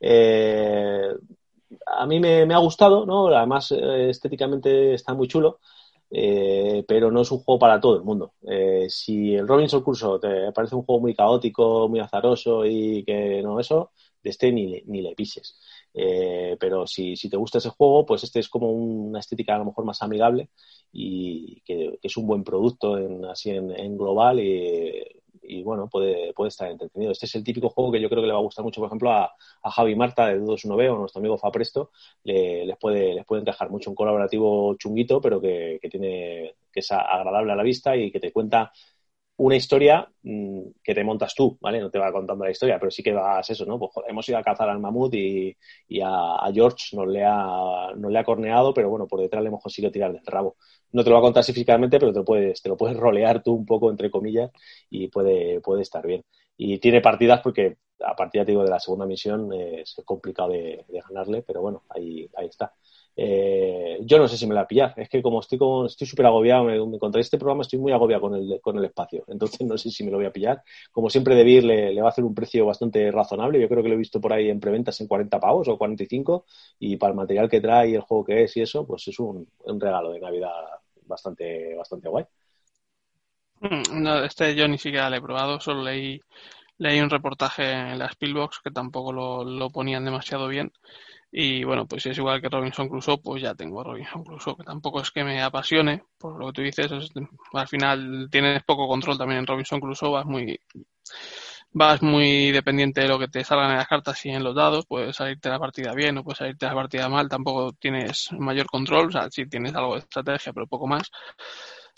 Eh, 0.00 1.08
a 1.86 2.06
mí 2.06 2.20
me, 2.20 2.42
ha 2.52 2.58
gustado, 2.58 3.06
¿no? 3.06 3.28
Además, 3.28 3.70
estéticamente 3.72 4.94
está 4.94 5.14
muy 5.14 5.28
chulo, 5.28 5.60
pero 6.10 7.10
no 7.10 7.22
es 7.22 7.30
un 7.30 7.38
juego 7.40 7.58
para 7.58 7.80
todo 7.80 7.96
el 7.96 8.02
mundo. 8.02 8.34
si 8.88 9.34
el 9.34 9.46
Robinson 9.48 9.82
Curso 9.82 10.18
te 10.20 10.52
parece 10.52 10.74
un 10.74 10.82
juego 10.82 11.00
muy 11.00 11.14
caótico, 11.14 11.88
muy 11.88 12.00
azaroso 12.00 12.64
y 12.66 13.04
que 13.04 13.42
no 13.42 13.60
eso, 13.60 13.92
de 14.22 14.30
este 14.30 14.52
ni, 14.52 14.82
ni 14.86 15.02
le 15.02 15.14
pises. 15.14 15.58
Eh, 15.92 16.56
pero 16.60 16.86
si, 16.86 17.16
si, 17.16 17.28
te 17.28 17.36
gusta 17.36 17.58
ese 17.58 17.70
juego, 17.70 18.06
pues 18.06 18.22
este 18.24 18.40
es 18.40 18.48
como 18.48 18.70
una 18.70 19.18
estética 19.18 19.56
a 19.56 19.58
lo 19.58 19.64
mejor 19.64 19.84
más 19.84 20.02
amigable 20.02 20.50
y 20.92 21.60
que, 21.62 21.98
es 22.02 22.16
un 22.16 22.26
buen 22.26 22.44
producto 22.44 22.96
en, 22.98 23.24
así 23.24 23.50
en, 23.50 23.96
global 23.96 24.40
y, 24.40 25.62
bueno, 25.64 25.88
puede, 25.88 26.32
puede 26.32 26.48
estar 26.48 26.70
entretenido. 26.70 27.10
Este 27.10 27.26
es 27.26 27.34
el 27.34 27.42
típico 27.42 27.70
juego 27.70 27.90
que 27.90 28.00
yo 28.00 28.08
creo 28.08 28.22
que 28.22 28.28
le 28.28 28.32
va 28.32 28.38
a 28.38 28.42
gustar 28.42 28.64
mucho, 28.64 28.80
por 28.80 28.86
ejemplo, 28.86 29.10
a, 29.10 29.34
a 29.62 29.70
Javi 29.70 29.96
Marta 29.96 30.28
de 30.28 30.40
21B 30.40 30.92
o 30.92 30.98
nuestro 30.98 31.18
amigo 31.18 31.38
Fapresto, 31.38 31.90
le, 32.22 32.64
les, 32.66 32.76
puede, 32.78 33.14
les 33.14 33.26
puede 33.26 33.42
encajar 33.42 33.68
mucho 33.68 33.90
un 33.90 33.96
colaborativo 33.96 34.76
chunguito, 34.76 35.20
pero 35.20 35.40
que, 35.40 35.78
que 35.82 35.88
tiene 35.88 36.54
que 36.72 36.80
es 36.80 36.92
agradable 36.92 37.52
a 37.52 37.56
la 37.56 37.62
vista 37.62 37.96
y 37.96 38.10
que 38.12 38.20
te 38.20 38.32
cuenta 38.32 38.72
una 39.40 39.56
historia 39.56 40.06
mm, 40.22 40.60
que 40.84 40.94
te 40.94 41.02
montas 41.02 41.34
tú, 41.34 41.56
¿vale? 41.62 41.80
No 41.80 41.90
te 41.90 41.98
va 41.98 42.12
contando 42.12 42.44
la 42.44 42.50
historia, 42.50 42.78
pero 42.78 42.90
sí 42.90 43.02
que 43.02 43.12
vas 43.14 43.48
eso, 43.48 43.64
¿no? 43.64 43.78
Pues 43.78 43.90
hemos 44.06 44.28
ido 44.28 44.36
a 44.36 44.42
cazar 44.42 44.68
al 44.68 44.78
mamut 44.78 45.14
y, 45.14 45.56
a, 46.02 46.50
George 46.52 46.94
nos 46.94 47.08
le, 47.08 47.24
ha, 47.24 47.90
le 47.96 48.18
ha 48.18 48.24
corneado, 48.24 48.74
pero 48.74 48.90
bueno, 48.90 49.06
por 49.06 49.20
detrás 49.20 49.42
le 49.42 49.48
hemos 49.48 49.62
conseguido 49.62 49.90
tirar 49.90 50.12
del 50.12 50.26
rabo. 50.26 50.56
No 50.92 51.02
te 51.02 51.08
lo 51.08 51.14
va 51.14 51.20
a 51.20 51.22
contar 51.22 51.40
así 51.40 51.52
físicamente, 51.54 51.98
pero 51.98 52.12
te 52.12 52.18
lo 52.18 52.24
puedes, 52.24 52.60
te 52.60 52.68
lo 52.68 52.76
puedes 52.76 52.98
rolear 52.98 53.42
tú 53.42 53.54
un 53.54 53.64
poco, 53.64 53.88
entre 53.90 54.10
comillas, 54.10 54.50
y 54.90 55.08
puede, 55.08 55.60
puede 55.62 55.82
estar 55.82 56.06
bien. 56.06 56.22
Y 56.58 56.78
tiene 56.78 57.00
partidas 57.00 57.40
porque 57.40 57.78
a 58.04 58.14
partir, 58.14 58.44
de 58.44 58.54
la 58.54 58.78
segunda 58.78 59.06
misión 59.06 59.50
es 59.54 59.96
complicado 60.04 60.50
de, 60.50 60.84
de 60.86 61.00
ganarle, 61.00 61.42
pero 61.42 61.62
bueno, 61.62 61.84
ahí, 61.88 62.28
ahí 62.36 62.46
está. 62.48 62.74
Eh, 63.22 63.98
yo 64.00 64.18
no 64.18 64.26
sé 64.28 64.38
si 64.38 64.46
me 64.46 64.54
la 64.54 64.66
pillar. 64.66 64.94
Es 64.96 65.10
que 65.10 65.20
como 65.20 65.40
estoy 65.40 65.58
con, 65.58 65.84
estoy 65.84 66.06
súper 66.06 66.24
agobiado, 66.24 66.64
me, 66.64 66.78
me 66.78 67.20
este 67.20 67.36
programa, 67.36 67.60
estoy 67.60 67.78
muy 67.78 67.92
agobiado 67.92 68.22
con 68.22 68.34
el, 68.34 68.58
con 68.62 68.78
el 68.78 68.84
espacio. 68.86 69.24
Entonces 69.28 69.60
no 69.66 69.76
sé 69.76 69.90
si 69.90 70.04
me 70.04 70.10
lo 70.10 70.16
voy 70.16 70.24
a 70.24 70.32
pillar. 70.32 70.62
Como 70.90 71.10
siempre, 71.10 71.34
Debir 71.34 71.64
le, 71.64 72.00
va 72.00 72.08
a 72.08 72.10
hacer 72.12 72.24
un 72.24 72.34
precio 72.34 72.64
bastante 72.64 73.10
razonable. 73.12 73.60
Yo 73.60 73.68
creo 73.68 73.82
que 73.82 73.90
lo 73.90 73.94
he 73.94 73.98
visto 73.98 74.22
por 74.22 74.32
ahí 74.32 74.48
en 74.48 74.58
preventas 74.58 74.98
en 75.02 75.06
40 75.06 75.38
pavos 75.38 75.68
o 75.68 75.76
45. 75.76 76.46
Y 76.78 76.96
para 76.96 77.10
el 77.10 77.16
material 77.16 77.50
que 77.50 77.60
trae 77.60 77.90
y 77.90 77.94
el 77.94 78.00
juego 78.00 78.24
que 78.24 78.44
es 78.44 78.56
y 78.56 78.62
eso, 78.62 78.86
pues 78.86 79.06
es 79.06 79.18
un, 79.18 79.46
un 79.64 79.80
regalo 79.80 80.12
de 80.12 80.20
Navidad 80.20 80.52
bastante, 81.04 81.74
bastante 81.76 82.08
guay. 82.08 82.24
Mm, 83.60 84.02
no, 84.02 84.24
este 84.24 84.54
yo 84.54 84.66
ni 84.66 84.78
siquiera 84.78 85.10
lo 85.10 85.16
he 85.16 85.20
probado, 85.20 85.60
solo 85.60 85.82
leí, 85.82 86.22
leí 86.78 87.00
un 87.00 87.10
reportaje 87.10 87.70
en 87.70 87.98
la 87.98 88.08
Spielbox 88.08 88.60
que 88.64 88.70
tampoco 88.70 89.12
lo, 89.12 89.44
lo 89.44 89.68
ponían 89.68 90.06
demasiado 90.06 90.48
bien. 90.48 90.72
Y 91.32 91.62
bueno, 91.62 91.86
pues 91.86 92.02
si 92.02 92.10
es 92.10 92.18
igual 92.18 92.40
que 92.40 92.48
Robinson 92.48 92.88
Crusoe, 92.88 93.18
pues 93.18 93.42
ya 93.42 93.54
tengo 93.54 93.84
Robinson 93.84 94.24
Crusoe, 94.24 94.56
que 94.56 94.64
tampoco 94.64 95.00
es 95.00 95.10
que 95.12 95.22
me 95.22 95.40
apasione, 95.40 96.02
por 96.18 96.38
lo 96.38 96.46
que 96.46 96.52
tú 96.52 96.62
dices, 96.62 96.90
al 97.52 97.68
final 97.68 98.28
tienes 98.30 98.64
poco 98.64 98.88
control 98.88 99.16
también 99.16 99.40
en 99.40 99.46
Robinson 99.46 99.80
Crusoe, 99.80 100.10
vas 100.10 100.26
muy 100.26 100.58
vas 101.72 102.02
muy 102.02 102.50
dependiente 102.50 103.02
de 103.02 103.08
lo 103.08 103.18
que 103.18 103.28
te 103.28 103.44
salgan 103.44 103.70
en 103.70 103.76
las 103.76 103.86
cartas 103.86 104.26
y 104.26 104.30
en 104.30 104.42
los 104.42 104.56
dados, 104.56 104.86
puede 104.86 105.12
salirte 105.12 105.48
la 105.48 105.60
partida 105.60 105.94
bien 105.94 106.18
o 106.18 106.24
puede 106.24 106.36
salirte 106.36 106.66
la 106.66 106.74
partida 106.74 107.08
mal, 107.08 107.28
tampoco 107.28 107.72
tienes 107.74 108.30
mayor 108.32 108.66
control, 108.66 109.08
o 109.08 109.12
sea, 109.12 109.30
sí 109.30 109.46
tienes 109.46 109.74
algo 109.74 109.94
de 109.94 110.00
estrategia, 110.00 110.52
pero 110.52 110.66
poco 110.66 110.88
más. 110.88 111.10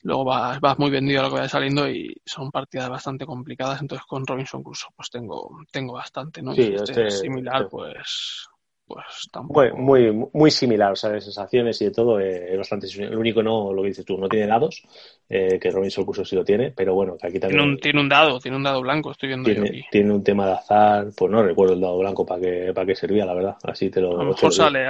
Luego 0.04 0.24
vas, 0.24 0.60
vas 0.60 0.78
muy 0.78 0.90
vendido 0.90 1.20
a 1.20 1.22
lo 1.22 1.28
que 1.30 1.36
vaya 1.36 1.48
saliendo 1.48 1.88
y 1.88 2.20
son 2.26 2.50
partidas 2.50 2.90
bastante 2.90 3.24
complicadas, 3.24 3.80
entonces 3.80 4.04
con 4.04 4.26
Robinson 4.26 4.62
Crusoe 4.62 4.90
pues 4.96 5.08
tengo, 5.10 5.56
tengo 5.70 5.94
bastante, 5.94 6.42
¿no? 6.42 6.52
Sí, 6.54 6.62
y 6.62 6.74
este, 6.74 7.10
similar, 7.10 7.68
pues 7.70 8.48
pues 8.86 9.04
tampoco. 9.30 9.76
Muy, 9.76 10.28
muy, 10.32 10.50
similar, 10.50 10.92
o 10.92 10.96
sea, 10.96 11.10
de 11.10 11.20
sensaciones 11.20 11.80
y 11.80 11.86
de 11.86 11.90
todo, 11.90 12.20
eh, 12.20 12.56
bastante. 12.56 12.86
El 12.98 13.16
único 13.16 13.42
no, 13.42 13.72
lo 13.72 13.82
que 13.82 13.88
dices 13.88 14.04
tú, 14.04 14.18
no 14.18 14.28
tiene 14.28 14.46
dados, 14.46 14.82
eh, 15.28 15.58
que 15.60 15.70
Robinson 15.70 16.04
Crusoe 16.04 16.24
sí 16.24 16.36
lo 16.36 16.44
tiene, 16.44 16.72
pero 16.72 16.94
bueno, 16.94 17.16
que 17.16 17.28
aquí 17.28 17.40
también. 17.40 17.58
Tiene 17.58 17.72
un, 17.72 17.78
tiene 17.78 18.00
un 18.00 18.08
dado, 18.08 18.38
tiene 18.38 18.56
un 18.56 18.62
dado 18.62 18.80
blanco, 18.82 19.12
estoy 19.12 19.28
viendo 19.28 19.50
tiene, 19.50 19.68
aquí. 19.68 19.84
Tiene 19.90 20.12
un 20.12 20.22
tema 20.22 20.46
de 20.46 20.52
azar, 20.52 21.06
pues 21.16 21.30
no 21.30 21.42
recuerdo 21.42 21.74
el 21.74 21.80
dado 21.80 21.98
blanco 21.98 22.26
para 22.26 22.40
qué, 22.40 22.72
para 22.74 22.86
qué 22.86 22.94
servía, 22.94 23.24
la 23.24 23.34
verdad. 23.34 23.56
Así 23.62 23.90
te 23.90 24.00
lo. 24.00 24.20
A 24.20 24.24
lo 24.24 24.30
mejor 24.30 24.52
sale. 24.52 24.86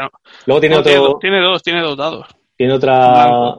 Luego 0.46 0.60
tiene 0.60 0.76
otro. 0.76 1.18
tiene 1.20 1.40
dos, 1.40 1.62
tiene 1.62 1.80
dos 1.80 1.96
dados. 1.96 2.26
Tiene 2.62 2.74
otra, 2.74 3.56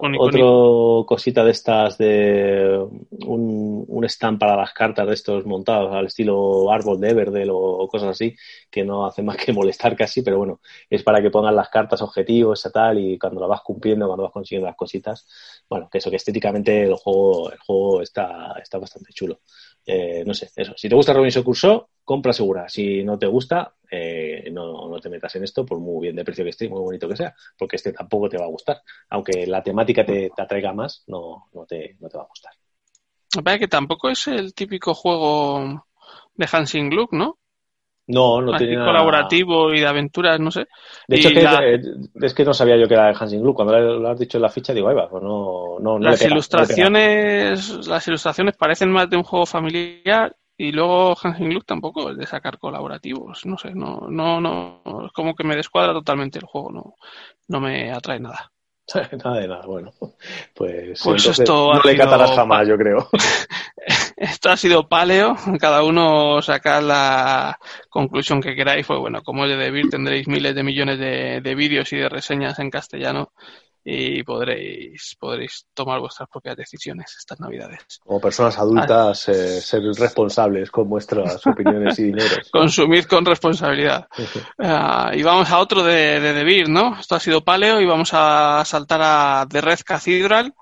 cosita 1.06 1.44
de 1.44 1.52
estas 1.52 1.98
de 1.98 2.88
un, 3.26 3.84
un, 3.86 4.06
stand 4.06 4.40
para 4.40 4.56
las 4.56 4.72
cartas 4.72 5.06
de 5.06 5.14
estos 5.14 5.46
montados 5.46 5.94
al 5.94 6.06
estilo 6.06 6.72
árbol 6.72 7.02
de 7.02 7.10
Everdell 7.10 7.50
o, 7.52 7.86
cosas 7.90 8.12
así, 8.12 8.34
que 8.72 8.86
no 8.86 9.06
hace 9.06 9.22
más 9.22 9.36
que 9.36 9.52
molestar 9.52 9.98
casi, 9.98 10.22
pero 10.22 10.38
bueno, 10.38 10.62
es 10.90 11.04
para 11.04 11.22
que 11.22 11.30
pongan 11.30 11.54
las 11.54 11.68
cartas 11.68 12.02
objetivos 12.02 12.66
y 12.66 12.72
tal, 12.72 12.98
y 12.98 13.20
cuando 13.20 13.42
lo 13.42 13.50
vas 13.50 13.60
cumpliendo, 13.60 14.08
cuando 14.08 14.24
vas 14.24 14.32
consiguiendo 14.32 14.68
las 14.68 14.78
cositas, 14.78 15.28
bueno, 15.68 15.90
que 15.92 15.98
eso, 15.98 16.10
que 16.10 16.16
estéticamente 16.16 16.84
el 16.84 16.94
juego, 16.94 17.52
el 17.52 17.60
juego 17.60 18.02
está, 18.02 18.56
está 18.62 18.78
bastante 18.78 19.12
chulo. 19.12 19.42
Eh, 19.86 20.24
no 20.26 20.34
sé, 20.34 20.50
eso. 20.56 20.74
Si 20.78 20.88
te 20.88 20.96
gusta 20.96 21.12
Robinson 21.12 21.44
Crusoe, 21.44 21.88
compra 22.06 22.32
segura. 22.32 22.70
Si 22.70 23.04
no 23.04 23.20
te 23.20 23.28
gusta, 23.28 23.74
eh, 23.92 24.33
no, 24.54 24.90
no, 24.90 25.00
te 25.00 25.10
metas 25.10 25.36
en 25.36 25.44
esto, 25.44 25.66
por 25.66 25.80
muy 25.80 26.04
bien 26.04 26.16
de 26.16 26.24
precio 26.24 26.44
que 26.44 26.52
esté 26.52 26.70
muy 26.70 26.82
bonito 26.82 27.08
que 27.08 27.16
sea, 27.16 27.34
porque 27.58 27.78
este 27.78 27.92
tampoco 27.92 28.30
te 28.30 28.38
va 28.38 28.46
a 28.46 28.50
gustar. 28.50 28.82
Aunque 29.10 29.46
la 29.48 29.64
temática 29.64 30.06
te, 30.06 30.32
atraiga 30.38 30.74
más, 30.74 31.04
no, 31.08 31.50
no, 31.54 31.66
te, 31.66 31.98
no 32.00 32.10
te 32.10 32.18
va 32.18 32.24
a 32.24 32.28
gustar. 32.28 32.54
Me 33.44 33.60
que 33.60 33.68
tampoco 33.68 34.10
es 34.10 34.28
el 34.28 34.54
típico 34.54 34.94
juego 34.94 35.86
de 36.36 36.48
Hansing 36.52 36.90
Gluck, 36.90 37.14
¿no? 37.14 37.40
No, 38.06 38.42
no 38.42 38.58
tiene 38.58 38.76
nada... 38.76 38.88
colaborativo 38.88 39.74
y 39.74 39.80
de 39.80 39.88
aventuras, 39.88 40.40
no 40.40 40.52
sé. 40.52 40.68
De 41.08 41.16
hecho, 41.16 41.30
es 42.22 42.34
que 42.34 42.44
no 42.44 42.54
sabía 42.54 42.78
yo 42.78 42.88
que 42.88 42.96
era 42.96 43.08
de 43.08 43.16
Hansing 43.18 43.42
Gluck. 43.42 43.56
Cuando 43.56 43.80
lo 43.80 44.10
has 44.10 44.20
dicho 44.20 44.38
en 44.38 44.42
la 44.42 44.50
ficha, 44.50 44.74
digo, 44.74 44.90
ahí 44.90 44.96
va, 44.96 45.10
pues 45.10 45.24
no, 45.24 45.80
no, 45.80 45.98
las 45.98 46.22
ilustraciones, 46.22 47.88
las 47.88 48.08
ilustraciones 48.08 48.58
parecen 48.58 48.92
más 48.92 49.10
de 49.10 49.18
un 49.18 49.24
juego 49.24 49.46
familiar 49.46 50.36
Y 50.64 50.72
luego 50.72 51.14
Hansing 51.22 51.54
Luke 51.54 51.66
tampoco 51.68 52.10
es 52.10 52.18
de 52.18 52.26
sacar 52.26 52.58
colaborativos. 52.58 53.46
No 53.46 53.58
sé, 53.58 53.76
no, 53.76 54.08
no, 54.10 54.40
no. 54.40 54.82
Es 55.06 55.12
como 55.12 55.36
que 55.36 55.44
me 55.44 55.58
descuadra 55.58 55.92
totalmente 55.92 56.40
el 56.40 56.46
juego. 56.46 56.72
No, 56.72 56.96
no 57.50 57.60
me 57.60 57.92
atrae 57.92 58.22
nada. 58.22 58.50
nada 59.24 59.40
de 59.42 59.48
nada, 59.50 59.66
bueno. 59.66 59.92
Pues, 60.56 61.02
Pues 61.04 61.26
esto 61.26 61.74
no 61.74 61.82
le 61.82 61.98
catarás 61.98 62.32
jamás, 62.32 62.66
yo 62.66 62.78
creo. 62.78 63.10
Esto 64.16 64.52
ha 64.52 64.56
sido 64.56 64.88
paleo, 64.88 65.36
cada 65.60 65.84
uno 65.84 66.42
saca 66.42 66.80
la 66.80 67.60
conclusión 67.90 68.40
que 68.40 68.56
queráis. 68.56 68.88
Pues 68.88 69.00
bueno, 69.00 69.22
como 69.22 69.44
es 69.44 69.50
de 69.50 69.58
Debir, 69.58 69.90
tendréis 69.90 70.30
miles 70.30 70.56
de 70.56 70.64
millones 70.64 70.98
de, 70.98 71.42
de 71.42 71.56
vídeos 71.56 71.92
y 71.92 71.98
de 71.98 72.08
reseñas 72.08 72.58
en 72.60 72.70
castellano 72.70 73.34
y 73.86 74.24
podréis, 74.24 75.16
podréis 75.20 75.66
tomar 75.74 76.00
vuestras 76.00 76.30
propias 76.30 76.56
decisiones 76.56 77.14
estas 77.18 77.40
navidades. 77.40 78.00
Como 78.04 78.22
personas 78.22 78.58
adultas, 78.58 79.28
eh, 79.28 79.60
ser 79.60 79.82
responsables 79.98 80.72
con 80.72 80.88
vuestras 80.88 81.46
opiniones 81.48 82.00
y 82.00 82.04
dineros. 82.04 82.50
Consumid 82.52 83.06
con 83.06 83.26
responsabilidad. 83.26 84.08
Ah, 84.60 85.12
y 85.14 85.22
vamos 85.24 85.50
a 85.52 85.60
otro 85.60 85.84
de, 85.84 86.20
de 86.20 86.34
Debir, 86.34 86.70
¿no? 86.70 86.98
Esto 87.00 87.16
ha 87.16 87.20
sido 87.20 87.44
paleo 87.44 87.82
y 87.82 87.86
vamos 87.86 88.12
a 88.14 88.64
saltar 88.66 89.02
a 89.04 89.46
The 89.50 89.62
Red 89.62 89.80
Cathedral. 89.86 90.54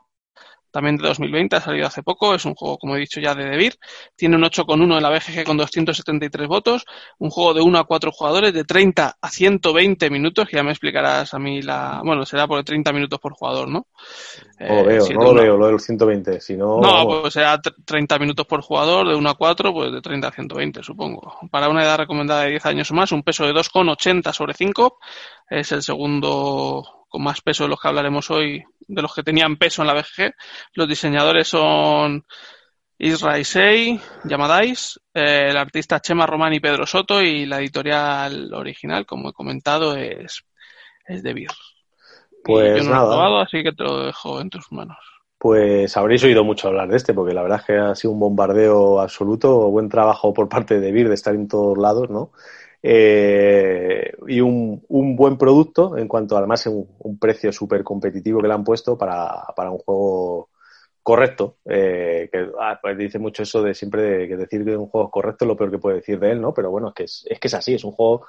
También 0.71 0.97
de 0.97 1.07
2020, 1.07 1.55
ha 1.57 1.61
salido 1.61 1.87
hace 1.87 2.01
poco. 2.01 2.33
Es 2.33 2.45
un 2.45 2.55
juego, 2.55 2.77
como 2.77 2.95
he 2.95 2.99
dicho 2.99 3.19
ya, 3.19 3.35
de 3.35 3.45
Debir. 3.45 3.77
Tiene 4.15 4.37
un 4.37 4.43
8,1 4.43 4.95
en 4.97 5.03
la 5.03 5.09
BGG 5.09 5.43
con 5.45 5.57
273 5.57 6.47
votos. 6.47 6.85
Un 7.19 7.29
juego 7.29 7.53
de 7.53 7.61
1 7.61 7.77
a 7.79 7.83
4 7.83 8.11
jugadores, 8.11 8.53
de 8.53 8.63
30 8.63 9.17
a 9.21 9.29
120 9.29 10.09
minutos. 10.09 10.47
Que 10.47 10.55
ya 10.57 10.63
me 10.63 10.71
explicarás 10.71 11.33
a 11.33 11.39
mí 11.39 11.61
la. 11.61 12.01
Bueno, 12.03 12.25
será 12.25 12.47
por 12.47 12.63
30 12.63 12.91
minutos 12.93 13.19
por 13.19 13.33
jugador, 13.33 13.67
¿no? 13.67 13.87
No 14.59 14.67
lo 14.67 14.81
Eh, 14.81 14.83
veo, 14.83 15.01
sí, 15.01 15.13
no 15.13 15.23
lo 15.23 15.31
una- 15.31 15.41
veo, 15.41 15.57
lo 15.57 15.67
del 15.67 15.79
120. 15.79 16.39
Si 16.39 16.55
no, 16.55 16.79
no, 16.79 17.05
pues 17.21 17.33
será 17.33 17.57
tr- 17.59 17.75
30 17.83 18.17
minutos 18.19 18.45
por 18.45 18.61
jugador, 18.61 19.07
de 19.09 19.15
1 19.15 19.29
a 19.29 19.33
4, 19.35 19.73
pues 19.73 19.91
de 19.91 20.01
30 20.01 20.29
a 20.29 20.31
120, 20.31 20.81
supongo. 20.83 21.37
Para 21.51 21.67
una 21.69 21.83
edad 21.83 21.97
recomendada 21.97 22.43
de 22.43 22.51
10 22.51 22.65
años 22.65 22.89
o 22.91 22.93
más, 22.93 23.11
un 23.11 23.23
peso 23.23 23.45
de 23.45 23.53
2,80 23.53 24.31
sobre 24.31 24.53
5. 24.53 24.99
Es 25.49 25.71
el 25.73 25.83
segundo 25.83 27.00
con 27.11 27.23
más 27.23 27.41
peso 27.41 27.65
de 27.65 27.69
los 27.69 27.79
que 27.79 27.89
hablaremos 27.89 28.31
hoy, 28.31 28.63
de 28.87 29.01
los 29.01 29.13
que 29.13 29.21
tenían 29.21 29.57
peso 29.57 29.81
en 29.83 29.87
la 29.89 29.93
BGG. 29.93 30.33
Los 30.75 30.87
diseñadores 30.87 31.49
son 31.49 32.25
Israel 32.97 33.43
Sei, 33.43 33.99
Yamadais, 34.23 34.97
eh, 35.13 35.47
el 35.49 35.57
artista 35.57 35.99
Chema 35.99 36.25
Román 36.25 36.53
y 36.53 36.61
Pedro 36.61 36.85
Soto 36.85 37.21
y 37.21 37.45
la 37.45 37.59
editorial 37.59 38.53
original, 38.53 39.05
como 39.05 39.29
he 39.29 39.33
comentado, 39.33 39.95
es, 39.97 40.43
es 41.05 41.21
de 41.21 41.33
Beer. 41.33 41.51
Pues 42.43 42.77
yo 42.77 42.83
no 42.83 42.91
lo 42.91 42.95
he 42.95 42.99
nada. 42.99 43.07
probado, 43.07 43.39
así 43.41 43.61
que 43.61 43.73
te 43.73 43.83
lo 43.83 44.05
dejo 44.05 44.39
en 44.39 44.49
tus 44.49 44.71
manos. 44.71 44.97
Pues 45.37 45.97
habréis 45.97 46.23
oído 46.23 46.43
mucho 46.43 46.67
hablar 46.67 46.87
de 46.87 46.97
este, 46.97 47.13
porque 47.13 47.33
la 47.33 47.41
verdad 47.41 47.59
es 47.61 47.65
que 47.65 47.73
ha 47.77 47.95
sido 47.95 48.11
un 48.13 48.19
bombardeo 48.19 49.01
absoluto, 49.01 49.69
buen 49.71 49.89
trabajo 49.89 50.33
por 50.33 50.47
parte 50.47 50.79
de 50.79 50.91
Vir 50.91 51.09
de 51.09 51.15
estar 51.15 51.33
en 51.33 51.47
todos 51.47 51.77
lados, 51.77 52.09
¿no? 52.11 52.31
Eh, 52.83 54.11
y 54.27 54.41
un, 54.41 54.83
un 54.87 55.15
buen 55.15 55.37
producto 55.37 55.97
en 55.97 56.07
cuanto 56.07 56.35
además 56.35 56.65
un, 56.65 56.87
un 56.99 57.19
precio 57.19 57.51
súper 57.51 57.83
competitivo 57.83 58.41
que 58.41 58.47
le 58.47 58.53
han 58.53 58.63
puesto 58.63 58.97
para, 58.97 59.45
para 59.55 59.71
un 59.71 59.77
juego 59.77 60.49
correcto. 61.03 61.57
Eh, 61.65 62.29
que 62.31 62.47
ah, 62.59 62.79
pues 62.81 62.97
dice 62.97 63.19
mucho 63.19 63.43
eso 63.43 63.61
de 63.61 63.73
siempre 63.73 64.01
de, 64.01 64.27
que 64.27 64.37
decir 64.37 64.63
que 64.65 64.75
un 64.75 64.87
juego 64.87 65.07
es 65.07 65.11
correcto 65.11 65.45
es 65.45 65.49
lo 65.49 65.57
peor 65.57 65.71
que 65.71 65.79
puede 65.79 65.97
decir 65.97 66.19
de 66.19 66.31
él, 66.31 66.41
¿no? 66.41 66.53
Pero 66.53 66.71
bueno, 66.71 66.89
es 66.89 66.93
que 66.93 67.03
es, 67.03 67.25
es 67.29 67.39
que 67.39 67.47
es 67.47 67.53
así, 67.53 67.73
es 67.73 67.83
un 67.83 67.91
juego 67.91 68.25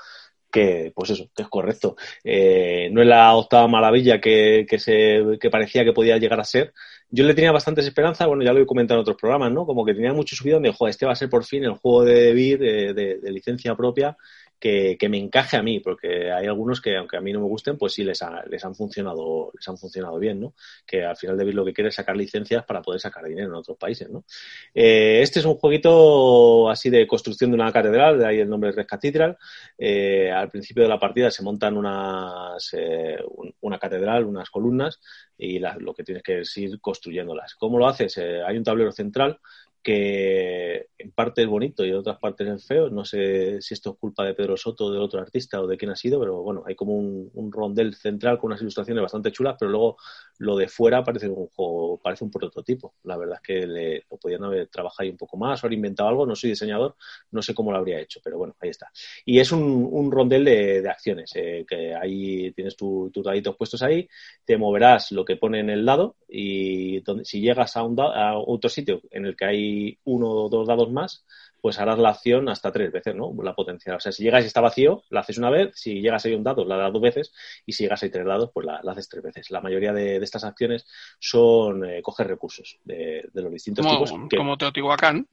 que, 0.50 0.92
pues 0.94 1.10
eso, 1.10 1.30
que 1.34 1.42
es 1.42 1.48
correcto. 1.48 1.96
Eh, 2.22 2.90
no 2.92 3.00
es 3.00 3.08
la 3.08 3.34
octava 3.34 3.66
maravilla 3.68 4.20
que, 4.20 4.66
que, 4.68 4.78
se, 4.78 5.38
que 5.40 5.50
parecía 5.50 5.84
que 5.84 5.92
podía 5.94 6.18
llegar 6.18 6.40
a 6.40 6.44
ser. 6.44 6.72
Yo 7.08 7.24
le 7.24 7.34
tenía 7.34 7.52
bastantes 7.52 7.86
esperanzas, 7.86 8.26
bueno, 8.26 8.42
ya 8.42 8.52
lo 8.52 8.60
he 8.60 8.66
comentado 8.66 9.00
en 9.00 9.02
otros 9.02 9.16
programas, 9.16 9.50
¿no? 9.50 9.66
Como 9.66 9.84
que 9.84 9.94
tenía 9.94 10.12
mucho 10.12 10.36
subidón 10.36 10.62
de, 10.62 10.72
joder, 10.72 10.90
este 10.90 11.06
va 11.06 11.12
a 11.12 11.16
ser 11.16 11.30
por 11.30 11.44
fin 11.44 11.64
el 11.64 11.72
juego 11.74 12.04
de 12.04 12.32
Vir 12.32 12.58
de, 12.58 12.94
de, 12.94 13.18
de 13.18 13.32
licencia 13.32 13.74
propia 13.74 14.16
que, 14.62 15.08
me 15.08 15.18
encaje 15.18 15.56
a 15.56 15.62
mí, 15.62 15.80
porque 15.80 16.30
hay 16.30 16.46
algunos 16.46 16.80
que, 16.80 16.96
aunque 16.96 17.16
a 17.16 17.20
mí 17.20 17.32
no 17.32 17.40
me 17.40 17.46
gusten, 17.46 17.76
pues 17.76 17.94
sí 17.94 18.04
les, 18.04 18.22
ha, 18.22 18.44
les 18.46 18.64
han 18.64 18.76
funcionado, 18.76 19.50
les 19.56 19.66
han 19.66 19.76
funcionado 19.76 20.16
bien, 20.20 20.38
¿no? 20.38 20.54
Que 20.86 21.04
al 21.04 21.16
final 21.16 21.36
de 21.36 21.44
Vir 21.44 21.54
lo 21.54 21.64
que 21.64 21.72
quiere 21.72 21.88
es 21.88 21.96
sacar 21.96 22.16
licencias 22.16 22.64
para 22.64 22.80
poder 22.80 23.00
sacar 23.00 23.24
dinero 23.24 23.48
en 23.48 23.54
otros 23.54 23.76
países, 23.76 24.08
¿no? 24.08 24.24
Eh, 24.72 25.18
este 25.20 25.40
es 25.40 25.46
un 25.46 25.56
jueguito 25.56 26.70
así 26.70 26.90
de 26.90 27.08
construcción 27.08 27.50
de 27.50 27.56
una 27.56 27.72
catedral, 27.72 28.20
de 28.20 28.26
ahí 28.26 28.38
el 28.38 28.48
nombre 28.48 28.70
Red 28.70 28.86
Cathedral. 28.86 29.36
Eh, 29.76 30.30
al 30.30 30.48
principio 30.48 30.84
de 30.84 30.88
la 30.88 31.00
partida 31.00 31.28
se 31.32 31.42
montan 31.42 31.76
unas, 31.76 32.72
eh, 32.74 33.18
un, 33.30 33.52
una 33.62 33.80
catedral, 33.80 34.24
unas 34.26 34.48
columnas, 34.48 35.00
y 35.36 35.58
la, 35.58 35.76
lo 35.76 35.92
que 35.92 36.04
tienes 36.04 36.22
que 36.22 36.40
es 36.40 36.56
ir 36.56 36.80
construyéndolas. 36.80 37.56
¿Cómo 37.56 37.78
lo 37.78 37.88
haces? 37.88 38.16
Eh, 38.18 38.42
hay 38.46 38.56
un 38.56 38.62
tablero 38.62 38.92
central 38.92 39.40
que 39.82 40.88
en 40.98 41.10
parte 41.10 41.42
es 41.42 41.48
bonito 41.48 41.84
y 41.84 41.90
en 41.90 41.96
otras 41.96 42.18
partes 42.18 42.48
es 42.48 42.66
feo. 42.66 42.88
No 42.90 43.04
sé 43.04 43.60
si 43.60 43.74
esto 43.74 43.90
es 43.90 43.96
culpa 43.98 44.24
de 44.24 44.34
Pedro 44.34 44.56
Soto, 44.56 44.86
o 44.86 44.92
del 44.92 45.02
otro 45.02 45.20
artista 45.20 45.60
o 45.60 45.66
de 45.66 45.76
quién 45.76 45.90
ha 45.90 45.96
sido, 45.96 46.20
pero 46.20 46.42
bueno, 46.42 46.62
hay 46.66 46.74
como 46.74 46.94
un, 46.94 47.52
rondel 47.52 47.94
central 47.94 48.38
con 48.38 48.48
unas 48.48 48.62
ilustraciones 48.62 49.02
bastante 49.02 49.32
chulas, 49.32 49.56
pero 49.58 49.70
luego 49.70 49.96
lo 50.38 50.56
de 50.56 50.68
fuera 50.68 51.04
parece 51.04 51.28
un 51.28 51.48
juego, 51.48 52.00
parece 52.02 52.24
un 52.24 52.30
prototipo. 52.30 52.94
La 53.04 53.16
verdad 53.16 53.36
es 53.36 53.42
que 53.42 53.66
le, 53.66 54.04
lo 54.10 54.16
podían 54.16 54.44
haber 54.44 54.68
trabajado 54.68 55.04
ahí 55.04 55.10
un 55.10 55.16
poco 55.16 55.36
más 55.36 55.62
o 55.62 55.66
haber 55.66 55.74
inventado 55.74 56.08
algo. 56.08 56.26
No 56.26 56.36
soy 56.36 56.50
diseñador, 56.50 56.96
no 57.32 57.42
sé 57.42 57.54
cómo 57.54 57.72
lo 57.72 57.78
habría 57.78 58.00
hecho, 58.00 58.20
pero 58.22 58.38
bueno, 58.38 58.54
ahí 58.60 58.70
está. 58.70 58.90
Y 59.24 59.38
es 59.40 59.50
un, 59.52 60.10
rondel 60.12 60.44
de, 60.44 60.82
de 60.82 60.88
acciones, 60.88 61.32
eh, 61.34 61.64
que 61.66 61.94
ahí 61.94 62.52
tienes 62.52 62.76
tus 62.76 63.10
tu 63.12 63.22
daditos 63.22 63.56
puestos 63.56 63.82
ahí, 63.82 64.08
te 64.44 64.56
moverás 64.56 65.12
lo 65.12 65.24
que 65.24 65.36
pone 65.36 65.60
en 65.60 65.70
el 65.70 65.84
lado 65.84 66.16
y 66.28 67.02
si 67.24 67.40
llegas 67.40 67.76
a, 67.76 67.82
un 67.82 67.98
a 68.00 68.38
otro 68.38 68.70
sitio 68.70 69.02
en 69.10 69.26
el 69.26 69.36
que 69.36 69.44
hay 69.44 69.71
uno 70.04 70.28
o 70.28 70.48
dos 70.48 70.66
dados 70.66 70.90
más, 70.90 71.24
pues 71.60 71.78
harás 71.78 71.98
la 71.98 72.10
acción 72.10 72.48
hasta 72.48 72.72
tres 72.72 72.90
veces, 72.90 73.14
¿no? 73.14 73.32
La 73.42 73.54
potencial. 73.54 73.96
O 73.96 74.00
sea, 74.00 74.10
si 74.10 74.24
llegas 74.24 74.42
y 74.42 74.48
está 74.48 74.60
vacío, 74.60 75.04
la 75.10 75.20
haces 75.20 75.38
una 75.38 75.48
vez, 75.48 75.70
si 75.74 76.00
llegas 76.00 76.24
ahí 76.24 76.34
un 76.34 76.42
dado, 76.42 76.64
la 76.64 76.76
das 76.76 76.92
dos 76.92 77.00
veces, 77.02 77.32
y 77.64 77.72
si 77.72 77.84
llegas 77.84 78.02
ahí 78.02 78.10
tres 78.10 78.26
dados, 78.26 78.50
pues 78.52 78.66
la, 78.66 78.80
la 78.82 78.92
haces 78.92 79.08
tres 79.08 79.22
veces. 79.22 79.50
La 79.50 79.60
mayoría 79.60 79.92
de, 79.92 80.18
de 80.18 80.24
estas 80.24 80.44
acciones 80.44 80.84
son 81.20 81.84
eh, 81.84 82.02
coger 82.02 82.26
recursos 82.26 82.78
de, 82.84 83.28
de 83.32 83.42
los 83.42 83.52
distintos 83.52 83.86
como, 83.86 84.04
tipos. 84.04 84.28
Que, 84.28 84.36
como 84.36 84.58
Teotihuacán. 84.58 85.28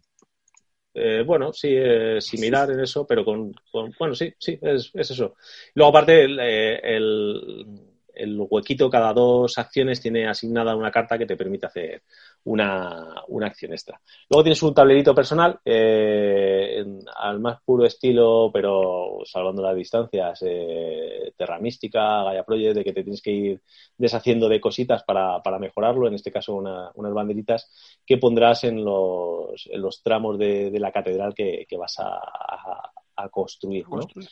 Eh, 0.94 1.24
bueno, 1.26 1.54
sí, 1.54 1.70
eh, 1.72 2.20
similar 2.20 2.70
en 2.72 2.82
eso, 2.82 3.06
pero 3.08 3.24
con, 3.24 3.54
con 3.72 3.94
bueno, 3.98 4.14
sí, 4.16 4.34
sí, 4.38 4.58
es, 4.62 4.92
es, 4.94 5.12
eso. 5.12 5.36
Luego, 5.74 5.90
aparte, 5.90 6.24
el, 6.24 6.40
el, 6.40 7.66
el, 8.20 8.38
huequito 8.50 8.90
cada 8.90 9.14
dos 9.14 9.58
acciones 9.58 10.02
tiene 10.02 10.28
asignada 10.28 10.76
una 10.76 10.92
carta 10.92 11.18
que 11.18 11.26
te 11.26 11.38
permite 11.38 11.66
hacer 11.66 12.04
una, 12.44 13.24
una 13.28 13.48
acción 13.48 13.72
extra. 13.74 14.00
Luego 14.30 14.44
tienes 14.44 14.62
un 14.64 14.74
tablerito 14.74 15.14
personal, 15.16 15.60
eh, 15.64 16.86
al 17.18 17.40
más 17.40 17.62
puro 17.64 17.86
estilo, 17.86 18.50
pero 18.54 19.20
salvando 19.26 19.62
las 19.62 19.76
distancias, 19.76 20.44
eh, 20.46 21.34
Terra 21.38 21.60
Mística, 21.60 22.24
Gaia 22.24 22.44
Project, 22.44 22.76
de 22.76 22.84
que 22.84 22.94
te 22.94 23.04
tienes 23.04 23.22
que 23.22 23.32
ir 23.32 23.62
deshaciendo 23.98 24.50
de 24.50 24.62
cositas 24.62 25.04
para, 25.04 25.42
para 25.42 25.60
mejorarlo, 25.60 26.08
en 26.08 26.16
este 26.16 26.32
caso 26.32 26.56
una, 26.56 26.92
unas 26.96 27.14
banderitas 27.14 27.72
que 28.06 28.18
pondrás 28.18 28.64
en 28.64 28.84
los, 28.84 29.68
en 29.72 29.82
los 29.82 30.02
tramos 30.02 30.38
de, 30.38 30.72
la 30.80 30.92
catedral 30.92 31.34
que, 31.34 31.66
que 31.68 31.78
vas 31.78 31.98
a 32.00 33.30
construir. 33.32 33.84
¿no? 33.84 33.98
construir 33.98 34.30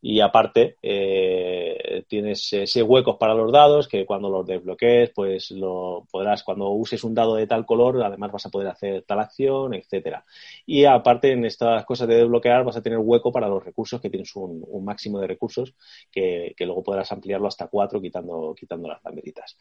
y 0.00 0.20
aparte 0.20 0.76
eh, 0.82 2.04
tienes 2.08 2.52
ese 2.52 2.82
huecos 2.82 3.16
para 3.16 3.34
los 3.34 3.50
dados 3.50 3.88
que 3.88 4.06
cuando 4.06 4.28
los 4.28 4.46
desbloquees 4.46 5.10
pues 5.14 5.50
lo 5.50 6.06
podrás 6.10 6.44
cuando 6.44 6.70
uses 6.70 7.02
un 7.02 7.14
dado 7.14 7.34
de 7.34 7.46
tal 7.46 7.66
color 7.66 8.02
además 8.02 8.30
vas 8.32 8.46
a 8.46 8.50
poder 8.50 8.68
hacer 8.68 9.02
tal 9.02 9.20
acción 9.20 9.74
etcétera. 9.74 10.24
Y 10.66 10.84
aparte 10.84 11.32
en 11.32 11.44
estas 11.44 11.84
cosas 11.84 12.08
de 12.08 12.16
desbloquear 12.16 12.64
vas 12.64 12.76
a 12.76 12.82
tener 12.82 12.98
hueco 12.98 13.32
para 13.32 13.48
los 13.48 13.64
recursos 13.64 14.00
que 14.00 14.10
tienes 14.10 14.34
un, 14.36 14.64
máximo 14.84 15.20
de 15.20 15.26
recursos 15.26 15.74
que, 16.10 16.54
que, 16.56 16.64
luego 16.64 16.82
podrás 16.82 17.10
ampliarlo 17.12 17.48
hasta 17.48 17.66
cuatro 17.66 18.00
quitando 18.00 18.54
quitando 18.58 18.88
las 18.88 19.02
banderitas. 19.02 19.58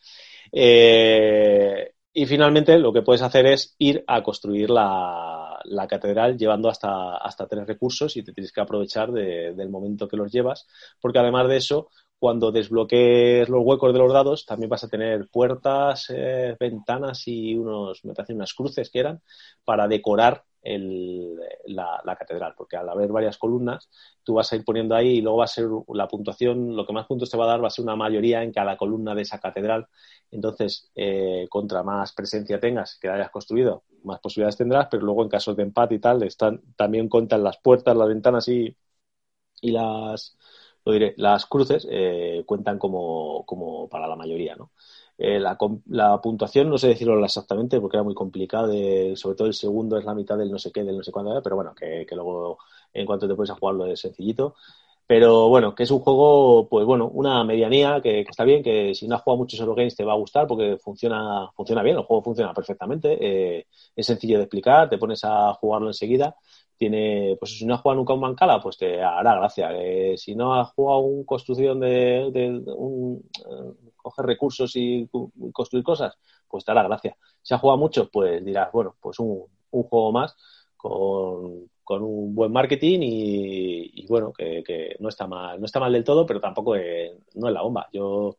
Eh, 0.52 1.92
y 2.18 2.26
finalmente 2.26 2.80
lo 2.80 2.92
que 2.92 3.04
puedes 3.04 3.22
hacer 3.22 3.46
es 3.46 3.76
ir 3.78 4.04
a 4.08 4.24
construir 4.24 4.72
la, 4.72 5.60
catedral 5.88 6.36
llevando 6.36 6.68
hasta, 6.68 7.16
hasta, 7.18 7.46
tres 7.46 7.68
recursos 7.68 8.18
y 8.18 8.24
te 8.24 8.34
tienes 8.34 8.52
que 8.52 8.60
aprovechar 8.60 9.12
de, 9.12 9.54
del 9.54 9.70
momento 9.70 10.08
que 10.08 10.18
los 10.18 10.32
llevas, 10.32 10.66
porque 11.00 11.20
además 11.20 11.48
de 11.48 11.58
eso, 11.58 11.92
cuando 12.18 12.52
desbloquees 12.52 13.48
los 13.50 13.62
huecos 13.64 13.94
de 13.94 14.00
los 14.00 14.12
dados, 14.12 14.48
también 14.48 14.68
vas 14.68 14.84
a 14.84 14.88
tener 14.88 15.28
puertas, 15.32 16.08
eh, 16.10 16.56
ventanas 16.60 17.22
y 17.28 17.54
unos, 17.54 18.04
me 18.04 18.16
parece, 18.16 18.34
unas 18.34 18.56
cruces 18.56 18.90
que 18.90 19.00
eran 19.00 19.22
para 19.64 19.88
decorar 19.88 20.44
el, 20.76 21.40
la, 21.66 22.02
la, 22.04 22.16
catedral, 22.16 22.54
porque 22.58 22.78
al 22.78 22.90
haber 22.90 23.12
varias 23.12 23.38
columnas, 23.38 23.90
tú 24.24 24.36
vas 24.36 24.52
a 24.52 24.56
ir 24.56 24.66
poniendo 24.66 24.96
ahí 24.96 25.18
y 25.18 25.22
luego 25.22 25.38
va 25.40 25.46
a 25.46 25.48
ser 25.48 25.68
la 25.94 26.08
puntuación, 26.08 26.76
lo 26.76 26.86
que 26.86 26.94
más 26.94 27.08
puntos 27.08 27.30
te 27.30 27.38
va 27.38 27.46
a 27.46 27.48
dar 27.48 27.64
va 27.64 27.68
a 27.68 27.72
ser 27.72 27.84
una 27.84 27.96
mayoría 27.96 28.44
en 28.44 28.52
cada 28.52 28.78
columna 28.78 29.16
de 29.16 29.22
esa 29.24 29.40
catedral. 29.40 29.88
Entonces, 30.32 30.92
eh, 30.96 31.48
contra 31.50 31.84
más 31.84 32.14
presencia 32.14 32.60
tengas 32.60 32.98
que 33.00 33.10
hayas 33.10 33.30
construido, 33.32 33.84
más 34.04 34.20
posibilidades 34.20 34.58
tendrás, 34.58 34.88
pero 34.92 35.04
luego 35.06 35.24
en 35.24 35.30
casos 35.30 35.56
de 35.56 35.64
empate 35.64 35.96
y 35.96 36.00
tal, 36.00 36.24
están, 36.24 36.62
también 36.76 37.10
contan 37.10 37.44
las 37.44 37.58
puertas, 37.60 37.96
las 37.96 38.08
ventanas 38.08 38.48
y, 38.48 38.76
y 39.62 39.72
las, 39.72 40.38
lo 40.86 40.92
diré, 40.94 41.14
las 41.18 41.46
cruces 41.46 41.88
eh, 41.90 42.44
cuentan 42.46 42.80
como, 42.80 43.46
como, 43.46 43.90
para 43.90 44.08
la 44.08 44.16
mayoría, 44.16 44.56
¿no? 44.56 44.72
Eh, 45.18 45.40
la, 45.40 45.58
la, 45.88 46.22
puntuación 46.22 46.70
no 46.70 46.78
sé 46.78 46.90
decirlo 46.90 47.24
exactamente 47.26 47.82
porque 47.82 47.98
era 47.98 48.04
muy 48.04 48.14
complicado, 48.14 48.72
sobre 49.16 49.36
todo 49.36 49.48
el 49.48 49.54
segundo 49.56 49.98
es 49.98 50.06
la 50.06 50.14
mitad 50.14 50.38
del 50.38 50.52
no 50.52 50.60
sé 50.60 50.72
qué, 50.72 50.84
del 50.84 50.98
no 50.98 51.04
sé 51.04 51.12
cuándo, 51.12 51.42
pero 51.42 51.56
bueno, 51.56 51.74
que, 51.74 52.06
que 52.08 52.16
luego 52.16 52.60
en 52.94 53.06
cuanto 53.06 53.28
te 53.28 53.36
puedes 53.36 53.50
a 53.52 53.56
jugarlo 53.56 53.86
es 53.88 54.00
sencillito. 54.00 54.56
Pero 55.08 55.48
bueno, 55.48 55.74
que 55.74 55.84
es 55.84 55.92
un 55.92 56.00
juego, 56.00 56.68
pues 56.70 56.86
bueno, 56.86 57.08
una 57.08 57.42
medianía 57.46 58.02
que, 58.02 58.22
está 58.22 58.44
bien, 58.44 58.62
que 58.62 58.94
si 58.94 59.08
no 59.08 59.16
has 59.16 59.22
jugado 59.22 59.38
muchos 59.38 59.58
Eurogames 59.62 59.96
te 59.96 60.04
va 60.04 60.12
a 60.12 60.18
gustar 60.18 60.48
porque 60.48 60.78
funciona, 60.78 61.50
funciona 61.56 61.82
bien, 61.82 61.96
el 61.96 62.04
juego 62.04 62.22
funciona 62.24 62.54
perfectamente, 62.54 63.18
eh, 63.22 63.68
es 63.96 64.06
sencillo 64.06 64.38
de 64.38 64.44
explicar, 64.44 64.90
te 64.90 64.98
pones 64.98 65.24
a 65.24 65.54
jugarlo 65.54 65.88
enseguida. 65.88 66.36
Tiene, 66.78 67.36
pues 67.40 67.58
si 67.58 67.66
no 67.66 67.74
has 67.74 67.82
jugado 67.82 67.98
nunca 67.98 68.14
un 68.14 68.20
Mancala, 68.20 68.62
pues 68.62 68.78
te 68.78 69.02
hará 69.02 69.36
gracia. 69.36 69.72
Eh, 69.74 70.16
si 70.18 70.36
no 70.36 70.54
has 70.54 70.72
jugado 70.74 71.00
un 71.00 71.24
construcción 71.26 71.80
de, 71.80 72.30
de 72.32 72.64
un, 72.76 73.24
eh, 73.40 73.92
coger 73.96 74.26
recursos 74.26 74.72
y 74.76 75.10
construir 75.52 75.84
cosas, 75.84 76.18
pues 76.48 76.64
te 76.64 76.72
hará 76.72 76.84
gracia. 76.84 77.18
Si 77.42 77.54
has 77.54 77.62
jugado 77.62 77.78
mucho, 77.80 78.10
pues 78.10 78.44
dirás, 78.46 78.72
bueno, 78.72 78.96
pues 79.02 79.20
un, 79.20 79.46
un 79.72 79.84
juego 79.84 80.12
más 80.12 80.36
con, 80.76 81.70
con 81.84 82.04
un 82.04 82.36
buen 82.36 82.52
marketing 82.52 83.00
y, 83.02 84.06
bueno, 84.08 84.34
que, 84.34 84.96
no 85.00 85.10
está 85.10 85.26
mal, 85.26 85.60
no 85.60 85.66
está 85.66 85.80
mal 85.80 85.94
del 85.94 86.04
todo, 86.04 86.26
pero 86.26 86.42
tampoco 86.42 86.76
no 86.76 87.48
es 87.48 87.54
la 87.54 87.62
bomba. 87.62 87.88
Yo 87.94 88.38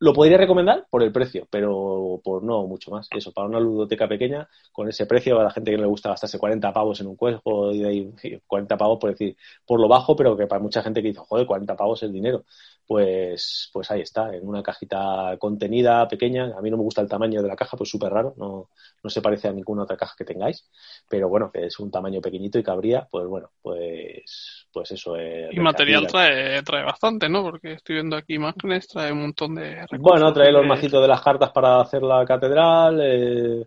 lo 0.00 0.14
podría 0.14 0.38
recomendar 0.38 0.86
por 0.90 1.02
el 1.02 1.12
precio, 1.12 1.46
pero 1.50 2.20
por 2.24 2.42
no 2.42 2.66
mucho 2.66 2.90
más. 2.90 3.06
Eso, 3.10 3.32
para 3.32 3.48
una 3.48 3.60
ludoteca 3.60 4.08
pequeña, 4.08 4.48
con 4.72 4.88
ese 4.88 5.04
precio, 5.04 5.38
a 5.38 5.44
la 5.44 5.50
gente 5.50 5.70
que 5.70 5.76
no 5.76 5.82
le 5.82 5.88
gusta 5.88 6.08
gastarse 6.08 6.38
40 6.38 6.72
pavos 6.72 7.00
en 7.00 7.06
un 7.06 7.16
juego 7.16 7.70
y 7.70 7.80
de 7.80 7.88
ahí 7.88 8.40
40 8.46 8.76
pavos 8.78 8.98
por 8.98 9.10
decir, 9.10 9.36
por 9.66 9.78
lo 9.78 9.88
bajo, 9.88 10.16
pero 10.16 10.36
que 10.36 10.46
para 10.46 10.62
mucha 10.62 10.82
gente 10.82 11.02
que 11.02 11.08
dice, 11.08 11.20
joder, 11.20 11.46
40 11.46 11.76
pavos 11.76 12.02
es 12.02 12.12
dinero 12.12 12.44
pues, 12.90 13.70
pues 13.72 13.88
ahí 13.92 14.00
está, 14.00 14.34
en 14.34 14.48
una 14.48 14.64
cajita 14.64 15.36
contenida, 15.38 16.08
pequeña. 16.08 16.46
A 16.58 16.60
mí 16.60 16.70
no 16.72 16.76
me 16.76 16.82
gusta 16.82 17.00
el 17.00 17.08
tamaño 17.08 17.40
de 17.40 17.46
la 17.46 17.54
caja, 17.54 17.76
pues 17.76 17.88
súper 17.88 18.12
raro, 18.12 18.34
no, 18.36 18.70
no 19.00 19.10
se 19.10 19.22
parece 19.22 19.46
a 19.46 19.52
ninguna 19.52 19.84
otra 19.84 19.96
caja 19.96 20.16
que 20.18 20.24
tengáis, 20.24 20.68
pero 21.08 21.28
bueno, 21.28 21.52
que 21.52 21.66
es 21.66 21.78
un 21.78 21.92
tamaño 21.92 22.20
pequeñito 22.20 22.58
y 22.58 22.64
cabría, 22.64 23.06
pues 23.08 23.28
bueno, 23.28 23.52
pues, 23.62 24.66
pues 24.72 24.90
eso. 24.90 25.14
es 25.14 25.52
y 25.52 25.60
material 25.60 26.08
trae, 26.08 26.64
trae 26.64 26.82
bastante, 26.82 27.28
¿no? 27.28 27.44
Porque 27.44 27.74
estoy 27.74 27.94
viendo 27.94 28.16
aquí 28.16 28.34
imágenes, 28.34 28.88
trae 28.88 29.12
un 29.12 29.20
montón 29.20 29.54
de 29.54 29.86
recursos. 29.90 30.20
Bueno, 30.20 30.32
trae 30.32 30.52
los 30.52 30.66
macitos 30.66 31.02
de 31.02 31.08
las 31.08 31.20
cartas 31.20 31.50
para 31.50 31.80
hacer 31.80 32.02
la 32.02 32.24
catedral. 32.24 33.00
Eh... 33.02 33.66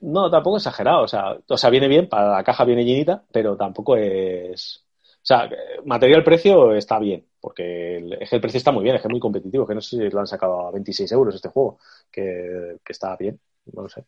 No, 0.00 0.30
tampoco 0.30 0.56
exagerado, 0.56 1.02
o 1.02 1.08
sea, 1.08 1.36
o 1.46 1.56
sea, 1.56 1.68
viene 1.70 1.86
bien, 1.88 2.08
para 2.08 2.30
la 2.36 2.44
caja 2.44 2.64
viene 2.64 2.84
llenita, 2.84 3.22
pero 3.30 3.56
tampoco 3.56 3.96
es 3.96 4.82
o 5.22 5.26
sea, 5.26 5.50
material 5.84 6.24
precio 6.24 6.74
está 6.74 6.98
bien, 6.98 7.26
porque 7.40 7.98
el, 7.98 8.14
el 8.14 8.40
precio 8.40 8.56
está 8.56 8.72
muy 8.72 8.82
bien, 8.82 8.96
es 8.96 9.02
que 9.02 9.08
es 9.08 9.12
muy 9.12 9.20
competitivo, 9.20 9.66
que 9.66 9.74
no 9.74 9.82
sé 9.82 9.96
si 9.98 10.08
lo 10.08 10.20
han 10.20 10.26
sacado 10.26 10.66
a 10.66 10.70
26 10.70 11.12
euros 11.12 11.34
este 11.34 11.50
juego, 11.50 11.78
que, 12.10 12.78
está 12.88 13.16
bien, 13.16 13.38
no 13.72 13.82
lo 13.82 13.88
sé. 13.90 14.06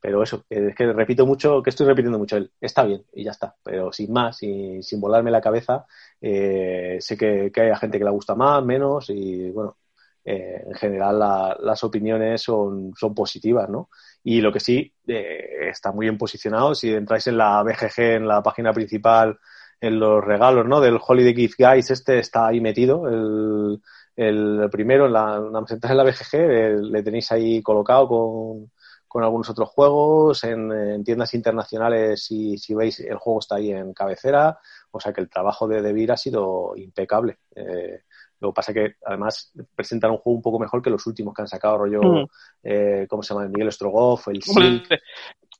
Pero 0.00 0.22
eso, 0.22 0.44
es 0.48 0.74
que 0.74 0.92
repito 0.92 1.26
mucho, 1.26 1.62
que 1.62 1.70
estoy 1.70 1.86
repitiendo 1.86 2.18
mucho, 2.18 2.36
él 2.38 2.50
está 2.60 2.84
bien 2.84 3.04
y 3.12 3.24
ya 3.24 3.32
está, 3.32 3.54
pero 3.62 3.92
sin 3.92 4.12
más, 4.12 4.42
y, 4.42 4.82
sin 4.82 5.00
volarme 5.00 5.30
la 5.30 5.40
cabeza, 5.42 5.86
eh, 6.20 6.96
sé 7.00 7.16
que, 7.18 7.52
hay 7.54 7.76
gente 7.76 7.98
que 7.98 8.04
le 8.04 8.10
gusta 8.10 8.34
más, 8.34 8.64
menos, 8.64 9.10
y 9.10 9.50
bueno, 9.50 9.76
eh, 10.24 10.62
en 10.66 10.74
general 10.74 11.18
las 11.60 11.84
opiniones 11.84 12.42
son, 12.42 12.92
son 12.96 13.14
positivas, 13.14 13.68
¿no? 13.68 13.90
Y 14.22 14.40
lo 14.40 14.52
que 14.52 14.60
sí, 14.60 14.92
eh, 15.06 15.68
está 15.70 15.92
muy 15.92 16.06
bien 16.06 16.16
posicionado, 16.16 16.74
si 16.74 16.90
entráis 16.92 17.26
en 17.26 17.36
la 17.38 17.62
BGG, 17.62 18.00
en 18.00 18.28
la 18.28 18.42
página 18.42 18.72
principal, 18.72 19.38
en 19.80 19.98
los 20.00 20.24
regalos, 20.24 20.66
¿no? 20.66 20.80
Del 20.80 20.98
Holiday 21.04 21.34
Gift 21.34 21.58
Guys, 21.58 21.90
este 21.90 22.18
está 22.20 22.46
ahí 22.46 22.60
metido, 22.60 23.06
el, 23.08 23.80
el 24.16 24.68
primero 24.70 25.06
en 25.06 25.12
la, 25.12 25.36
en 25.36 25.96
la 25.96 26.04
BGG, 26.04 26.80
le 26.90 27.02
tenéis 27.02 27.30
ahí 27.32 27.62
colocado 27.62 28.08
con, 28.08 28.70
con 29.14 29.22
algunos 29.22 29.48
otros 29.48 29.68
juegos, 29.68 30.42
en, 30.42 31.04
tiendas 31.04 31.34
internacionales, 31.34 32.24
si, 32.24 32.58
si, 32.58 32.74
veis, 32.74 32.98
el 32.98 33.16
juego 33.16 33.38
está 33.38 33.54
ahí 33.54 33.70
en 33.70 33.94
cabecera, 33.94 34.58
o 34.90 34.98
sea 34.98 35.12
que 35.12 35.20
el 35.20 35.28
trabajo 35.28 35.68
de 35.68 35.82
Debir 35.82 36.10
ha 36.10 36.16
sido 36.16 36.72
impecable. 36.76 37.38
Eh, 37.54 38.02
lo 38.44 38.52
que 38.52 38.56
pasa 38.56 38.72
es 38.72 38.74
que 38.76 38.96
además 39.06 39.52
presentan 39.74 40.10
un 40.10 40.18
juego 40.18 40.36
un 40.36 40.42
poco 40.42 40.58
mejor 40.58 40.82
que 40.82 40.90
los 40.90 41.06
últimos 41.06 41.34
que 41.34 41.42
han 41.42 41.48
sacado, 41.48 41.78
rollo, 41.78 42.02
mm. 42.02 42.24
eh, 42.64 43.06
¿cómo 43.08 43.22
se 43.22 43.34
llama? 43.34 43.48
Miguel 43.48 43.72
Strogoff, 43.72 44.28
el 44.28 44.42
Silk. 44.42 44.88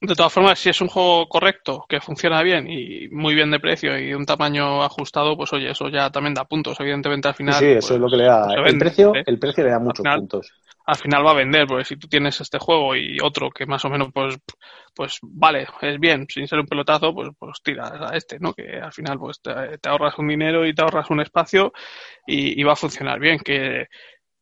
De 0.00 0.14
todas 0.14 0.32
formas, 0.32 0.58
si 0.58 0.68
es 0.68 0.80
un 0.80 0.88
juego 0.88 1.26
correcto, 1.28 1.86
que 1.88 2.00
funciona 2.00 2.42
bien 2.42 2.70
y 2.70 3.08
muy 3.08 3.34
bien 3.34 3.50
de 3.50 3.60
precio 3.60 3.96
y 3.98 4.08
de 4.08 4.16
un 4.16 4.26
tamaño 4.26 4.82
ajustado, 4.82 5.36
pues 5.36 5.52
oye, 5.52 5.70
eso 5.70 5.88
ya 5.88 6.10
también 6.10 6.34
da 6.34 6.44
puntos. 6.44 6.78
Evidentemente 6.80 7.28
al 7.28 7.34
final. 7.34 7.54
Sí, 7.54 7.66
eso 7.66 7.94
es 7.94 8.00
lo 8.00 8.08
que 8.08 8.16
le 8.16 8.24
da. 8.24 8.46
Pues 8.46 8.72
el, 8.72 8.78
precio, 8.78 9.12
el 9.14 9.38
precio 9.38 9.64
le 9.64 9.70
da 9.70 9.78
muchos 9.78 10.04
puntos. 10.04 10.52
Al 10.86 10.96
final 10.96 11.24
va 11.24 11.30
a 11.30 11.34
vender, 11.34 11.66
porque 11.66 11.84
si 11.84 11.96
tú 11.96 12.08
tienes 12.08 12.40
este 12.40 12.58
juego 12.58 12.94
y 12.94 13.18
otro 13.22 13.50
que 13.50 13.66
más 13.66 13.84
o 13.84 13.88
menos, 13.90 14.08
pues, 14.12 14.38
pues 14.94 15.18
vale, 15.22 15.66
es 15.82 15.98
bien, 15.98 16.26
sin 16.28 16.46
ser 16.46 16.60
un 16.60 16.66
pelotazo, 16.66 17.14
pues, 17.14 17.30
pues 17.38 17.62
tiras 17.62 17.92
a 17.92 18.16
este, 18.16 18.38
¿no? 18.38 18.52
Que 18.52 18.80
al 18.80 18.92
final, 18.92 19.18
pues 19.18 19.40
te, 19.40 19.50
ahorras 19.88 20.18
un 20.18 20.28
dinero 20.28 20.66
y 20.66 20.74
te 20.74 20.82
ahorras 20.82 21.10
un 21.10 21.20
espacio 21.20 21.72
y, 22.26 22.60
y 22.60 22.64
va 22.64 22.74
a 22.74 22.76
funcionar 22.76 23.18
bien. 23.18 23.38
Que 23.38 23.86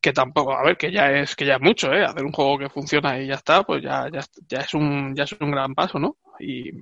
que 0.02 0.12
tampoco, 0.12 0.52
a 0.52 0.64
ver, 0.64 0.76
que 0.76 0.90
ya 0.92 1.12
es 1.12 1.36
que 1.36 1.46
ya 1.46 1.54
es 1.54 1.60
mucho, 1.60 1.92
¿eh? 1.92 2.04
Hacer 2.04 2.24
un 2.24 2.32
juego 2.32 2.58
que 2.58 2.68
funciona 2.68 3.20
y 3.20 3.28
ya 3.28 3.34
está, 3.36 3.62
pues 3.62 3.82
ya, 3.82 4.08
ya, 4.12 4.20
ya 4.48 4.58
es 4.58 4.74
un 4.74 5.14
ya 5.14 5.24
es 5.24 5.32
un 5.40 5.50
gran 5.52 5.74
paso, 5.74 5.98
¿no? 5.98 6.16
Y, 6.40 6.72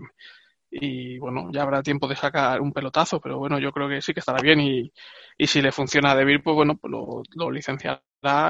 y 0.71 1.19
bueno, 1.19 1.51
ya 1.53 1.63
habrá 1.63 1.83
tiempo 1.83 2.07
de 2.09 2.17
sacar 2.17 2.61
un 2.61 2.73
pelotazo, 2.73 3.21
pero 3.21 3.39
bueno, 3.39 3.59
yo 3.59 3.73
creo 3.73 3.89
que 3.89 4.01
sí 4.01 4.15
que 4.15 4.21
estará 4.21 4.41
bien 4.41 4.61
y, 4.61 4.93
y 5.37 5.47
si 5.47 5.61
le 5.63 5.73
funciona 5.73 6.13
a 6.13 6.15
Devir, 6.15 6.43
pues 6.43 6.55
bueno, 6.55 6.77
pues 6.77 6.91
lo, 6.91 7.23
lo, 7.35 7.51
licenciará 7.51 8.03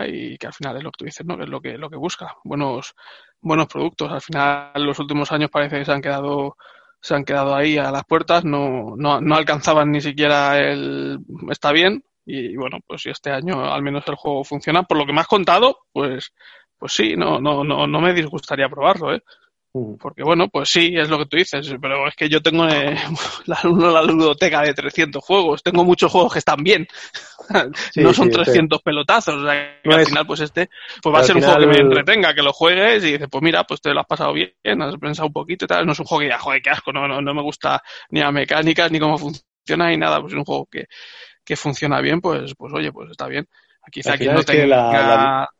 y 0.06 0.36
que 0.38 0.46
al 0.46 0.52
final 0.52 0.76
es 0.76 0.82
lo 0.84 0.90
que 0.90 0.98
tú 0.98 1.04
dices, 1.06 1.26
¿no? 1.26 1.42
Es 1.42 1.48
lo 1.48 1.60
que, 1.60 1.78
lo 1.78 1.88
que 1.88 1.96
busca, 1.96 2.36
buenos, 2.44 2.94
buenos 3.40 3.66
productos. 3.68 4.12
Al 4.12 4.20
final, 4.20 4.72
los 4.84 4.98
últimos 4.98 5.32
años 5.32 5.50
parece 5.50 5.78
que 5.78 5.84
se 5.84 5.92
han 5.92 6.02
quedado 6.02 6.56
se 7.00 7.14
han 7.14 7.24
quedado 7.24 7.54
ahí 7.54 7.78
a 7.78 7.90
las 7.90 8.04
puertas, 8.04 8.44
no, 8.44 8.94
no, 8.96 9.20
no 9.20 9.34
alcanzaban 9.34 9.90
ni 9.90 10.00
siquiera 10.00 10.58
el 10.58 11.18
está 11.50 11.72
bien, 11.72 12.04
y 12.26 12.56
bueno, 12.56 12.78
pues 12.86 13.02
si 13.02 13.10
este 13.10 13.30
año 13.30 13.72
al 13.72 13.82
menos 13.82 14.04
el 14.06 14.16
juego 14.16 14.44
funciona, 14.44 14.82
por 14.82 14.98
lo 14.98 15.06
que 15.06 15.12
me 15.12 15.20
has 15.20 15.26
contado, 15.26 15.78
pues, 15.92 16.32
pues 16.78 16.92
sí, 16.92 17.16
no, 17.16 17.40
no, 17.40 17.64
no, 17.64 17.86
no 17.86 18.00
me 18.00 18.12
disgustaría 18.12 18.68
probarlo, 18.68 19.14
¿eh? 19.14 19.22
Porque 19.72 20.24
bueno, 20.24 20.48
pues 20.48 20.68
sí, 20.68 20.94
es 20.96 21.08
lo 21.08 21.18
que 21.18 21.26
tú 21.26 21.36
dices, 21.36 21.72
pero 21.80 22.08
es 22.08 22.16
que 22.16 22.28
yo 22.28 22.42
tengo 22.42 22.66
eh, 22.66 22.96
la, 23.46 23.60
la 23.62 24.02
ludoteca 24.02 24.62
de 24.62 24.74
300 24.74 25.22
juegos, 25.24 25.62
tengo 25.62 25.84
muchos 25.84 26.10
juegos 26.10 26.32
que 26.32 26.40
están 26.40 26.64
bien, 26.64 26.88
no 27.96 28.12
son 28.12 28.30
300 28.30 28.82
pelotazos, 28.82 29.36
o 29.36 29.44
sea, 29.46 29.80
que 29.80 29.94
al 29.94 30.06
final 30.06 30.26
pues 30.26 30.40
este 30.40 30.70
pues 31.00 31.14
va 31.14 31.20
a 31.20 31.22
ser 31.22 31.36
un 31.36 31.42
juego 31.42 31.60
que 31.60 31.66
me 31.66 31.78
entretenga, 31.78 32.34
que 32.34 32.42
lo 32.42 32.52
juegues 32.52 33.04
y 33.04 33.12
dices, 33.12 33.28
pues 33.30 33.42
mira, 33.42 33.62
pues 33.62 33.80
te 33.80 33.94
lo 33.94 34.00
has 34.00 34.06
pasado 34.06 34.32
bien, 34.32 34.52
has 34.82 34.96
pensado 34.96 35.28
un 35.28 35.32
poquito 35.32 35.66
y 35.66 35.68
tal, 35.68 35.86
no 35.86 35.92
es 35.92 36.00
un 36.00 36.06
juego 36.06 36.22
que 36.22 36.28
ya, 36.30 36.38
joder, 36.38 36.62
qué 36.62 36.70
asco, 36.70 36.92
no, 36.92 37.06
no, 37.06 37.20
no 37.20 37.34
me 37.34 37.42
gusta 37.42 37.80
ni 38.10 38.20
la 38.20 38.32
mecánica 38.32 38.88
ni 38.88 38.98
cómo 38.98 39.18
funciona 39.18 39.88
ni 39.88 39.96
nada, 39.96 40.20
pues 40.20 40.32
es 40.32 40.38
un 40.38 40.44
juego 40.44 40.66
que, 40.66 40.86
que 41.44 41.56
funciona 41.56 42.00
bien, 42.00 42.20
pues, 42.20 42.54
pues 42.56 42.72
oye, 42.72 42.92
pues 42.92 43.10
está 43.10 43.28
bien. 43.28 43.48
Quizá 43.90 44.16
quien 44.16 44.34
no 44.34 44.42
tenga... 44.42 44.66
La, 44.66 45.50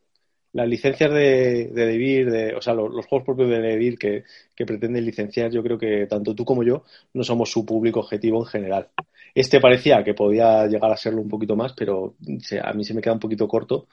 las 0.52 0.68
licencias 0.68 1.12
de, 1.12 1.68
de 1.68 2.24
de, 2.24 2.54
o 2.54 2.62
sea, 2.62 2.74
los, 2.74 3.06
juegos 3.06 3.24
propios 3.24 3.50
de 3.50 3.60
Devir 3.60 3.98
que, 3.98 4.24
que, 4.54 4.66
pretenden 4.66 5.04
licenciar, 5.04 5.50
yo 5.50 5.62
creo 5.62 5.78
que 5.78 6.06
tanto 6.06 6.34
tú 6.34 6.44
como 6.44 6.62
yo 6.62 6.84
no 7.14 7.22
somos 7.24 7.50
su 7.50 7.64
público 7.64 8.00
objetivo 8.00 8.40
en 8.40 8.46
general. 8.46 8.88
Este 9.34 9.60
parecía 9.60 10.02
que 10.02 10.14
podía 10.14 10.66
llegar 10.66 10.90
a 10.90 10.96
serlo 10.96 11.20
un 11.22 11.28
poquito 11.28 11.56
más, 11.56 11.72
pero 11.74 12.16
a 12.62 12.72
mí 12.72 12.84
se 12.84 12.94
me 12.94 13.00
queda 13.00 13.14
un 13.14 13.20
poquito 13.20 13.46
corto, 13.46 13.88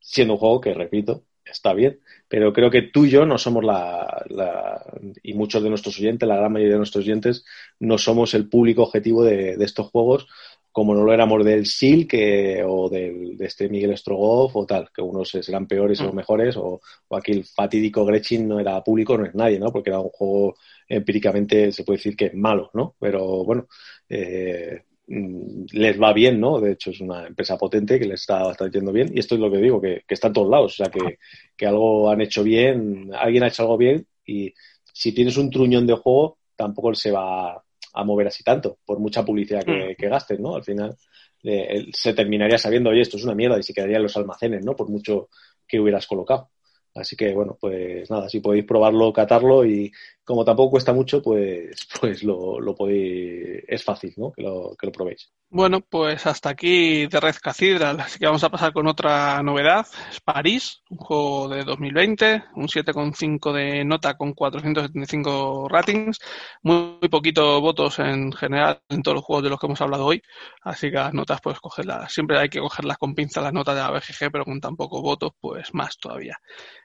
siendo 0.00 0.34
un 0.34 0.40
juego 0.40 0.60
que, 0.60 0.74
repito, 0.74 1.24
está 1.44 1.74
bien, 1.74 2.00
pero 2.28 2.52
creo 2.52 2.70
que 2.70 2.82
tú 2.82 3.04
y 3.04 3.10
yo 3.10 3.26
no 3.26 3.38
somos 3.38 3.64
la, 3.64 4.24
la, 4.30 4.84
y 5.22 5.34
muchos 5.34 5.62
de 5.62 5.68
nuestros 5.68 5.98
oyentes, 5.98 6.28
la 6.28 6.36
gran 6.36 6.52
mayoría 6.52 6.74
de 6.74 6.78
nuestros 6.78 7.04
oyentes, 7.04 7.44
no 7.80 7.98
somos 7.98 8.34
el 8.34 8.48
público 8.48 8.84
objetivo 8.84 9.24
de, 9.24 9.56
de 9.56 9.64
estos 9.64 9.90
juegos 9.90 10.26
como 10.72 10.94
no 10.94 11.04
lo 11.04 11.12
éramos 11.12 11.44
del 11.44 11.66
SIL 11.66 12.08
que, 12.08 12.64
o 12.66 12.88
del, 12.88 13.36
de 13.36 13.46
este 13.46 13.68
Miguel 13.68 13.96
Strogoff 13.96 14.56
o 14.56 14.66
tal, 14.66 14.88
que 14.92 15.02
unos 15.02 15.28
serán 15.28 15.66
peores 15.66 16.00
o 16.00 16.10
mm. 16.10 16.16
mejores, 16.16 16.56
o, 16.56 16.80
o, 17.08 17.16
aquí 17.16 17.32
el 17.32 17.44
fatídico 17.44 18.06
Gretchen 18.06 18.48
no 18.48 18.58
era 18.58 18.82
público, 18.82 19.16
no 19.18 19.26
es 19.26 19.34
nadie, 19.34 19.58
¿no? 19.58 19.70
Porque 19.70 19.90
era 19.90 20.00
un 20.00 20.08
juego 20.08 20.56
empíricamente, 20.88 21.70
se 21.72 21.84
puede 21.84 21.98
decir 21.98 22.16
que 22.16 22.26
es 22.26 22.34
malo, 22.34 22.70
¿no? 22.72 22.96
Pero 22.98 23.44
bueno, 23.44 23.68
eh, 24.08 24.82
mm, 25.06 25.64
les 25.72 26.00
va 26.00 26.14
bien, 26.14 26.40
¿no? 26.40 26.58
De 26.58 26.72
hecho, 26.72 26.90
es 26.90 27.00
una 27.00 27.26
empresa 27.26 27.58
potente 27.58 27.98
que 27.98 28.06
les 28.06 28.22
está, 28.22 28.50
está 28.50 28.70
yendo 28.70 28.92
bien, 28.92 29.12
y 29.14 29.18
esto 29.18 29.34
es 29.34 29.42
lo 29.42 29.50
que 29.50 29.58
digo, 29.58 29.80
que, 29.80 30.04
que 30.08 30.14
está 30.14 30.28
en 30.28 30.32
todos 30.32 30.50
lados, 30.50 30.72
o 30.72 30.84
sea, 30.84 30.90
que, 30.90 31.18
que 31.54 31.66
algo 31.66 32.10
han 32.10 32.22
hecho 32.22 32.42
bien, 32.42 33.10
alguien 33.14 33.42
ha 33.42 33.48
hecho 33.48 33.62
algo 33.62 33.76
bien, 33.76 34.06
y 34.24 34.54
si 34.92 35.12
tienes 35.12 35.36
un 35.36 35.50
truñón 35.50 35.86
de 35.86 35.94
juego, 35.94 36.38
tampoco 36.56 36.94
se 36.94 37.10
va 37.10 37.62
a 37.92 38.04
mover 38.04 38.26
así 38.26 38.42
tanto, 38.42 38.78
por 38.84 38.98
mucha 38.98 39.24
publicidad 39.24 39.64
que, 39.64 39.96
mm. 39.98 40.10
gastes, 40.10 40.40
¿no? 40.40 40.54
Al 40.54 40.64
final 40.64 40.96
eh, 41.42 41.86
se 41.92 42.14
terminaría 42.14 42.58
sabiendo, 42.58 42.90
oye, 42.90 43.02
esto 43.02 43.16
es 43.16 43.24
una 43.24 43.34
mierda 43.34 43.58
y 43.58 43.62
se 43.62 43.74
quedaría 43.74 43.96
en 43.96 44.04
los 44.04 44.16
almacenes, 44.16 44.64
¿no? 44.64 44.74
Por 44.74 44.88
mucho 44.88 45.28
que 45.66 45.80
hubieras 45.80 46.06
colocado. 46.06 46.50
Así 46.94 47.16
que, 47.16 47.32
bueno, 47.32 47.56
pues 47.58 48.10
nada, 48.10 48.28
si 48.28 48.40
podéis 48.40 48.64
probarlo, 48.64 49.12
catarlo 49.12 49.64
y, 49.64 49.90
como 50.24 50.44
tampoco 50.44 50.72
cuesta 50.72 50.92
mucho, 50.92 51.20
pues, 51.22 51.88
pues 52.00 52.22
lo, 52.22 52.60
lo 52.60 52.74
podéis, 52.74 53.64
es 53.66 53.84
fácil, 53.84 54.14
¿no? 54.16 54.32
Que 54.32 54.42
lo, 54.42 54.74
que 54.78 54.86
lo 54.86 54.92
probéis. 54.92 55.32
Bueno, 55.50 55.80
pues 55.82 56.26
hasta 56.26 56.48
aquí 56.48 57.06
de 57.06 57.20
Red 57.20 57.36
Cathedral, 57.42 58.00
así 58.00 58.18
que 58.18 58.24
vamos 58.24 58.42
a 58.42 58.48
pasar 58.48 58.72
con 58.72 58.86
otra 58.86 59.42
novedad, 59.42 59.86
es 60.10 60.20
París, 60.20 60.82
un 60.88 60.96
juego 60.96 61.48
de 61.50 61.64
2020, 61.64 62.44
un 62.54 62.68
7,5 62.68 63.52
de 63.52 63.84
nota 63.84 64.16
con 64.16 64.32
475 64.32 65.68
ratings, 65.68 66.18
muy, 66.62 66.98
muy 67.00 67.08
poquitos 67.10 67.60
votos 67.60 67.98
en 67.98 68.32
general 68.32 68.80
en 68.88 69.02
todos 69.02 69.16
los 69.16 69.24
juegos 69.24 69.44
de 69.44 69.50
los 69.50 69.60
que 69.60 69.66
hemos 69.66 69.80
hablado 69.82 70.06
hoy, 70.06 70.22
así 70.62 70.90
que 70.90 70.96
las 70.96 71.12
notas 71.12 71.40
pues 71.42 71.60
cogerlas, 71.60 72.10
siempre 72.10 72.38
hay 72.38 72.48
que 72.48 72.60
cogerlas 72.60 72.96
con 72.96 73.14
pinza 73.14 73.42
las 73.42 73.52
notas 73.52 73.74
de 73.74 73.82
la 73.82 74.30
pero 74.30 74.44
con 74.46 74.58
tan 74.58 74.76
pocos 74.76 75.02
votos 75.02 75.32
pues 75.38 75.74
más 75.74 75.98
todavía. 75.98 76.38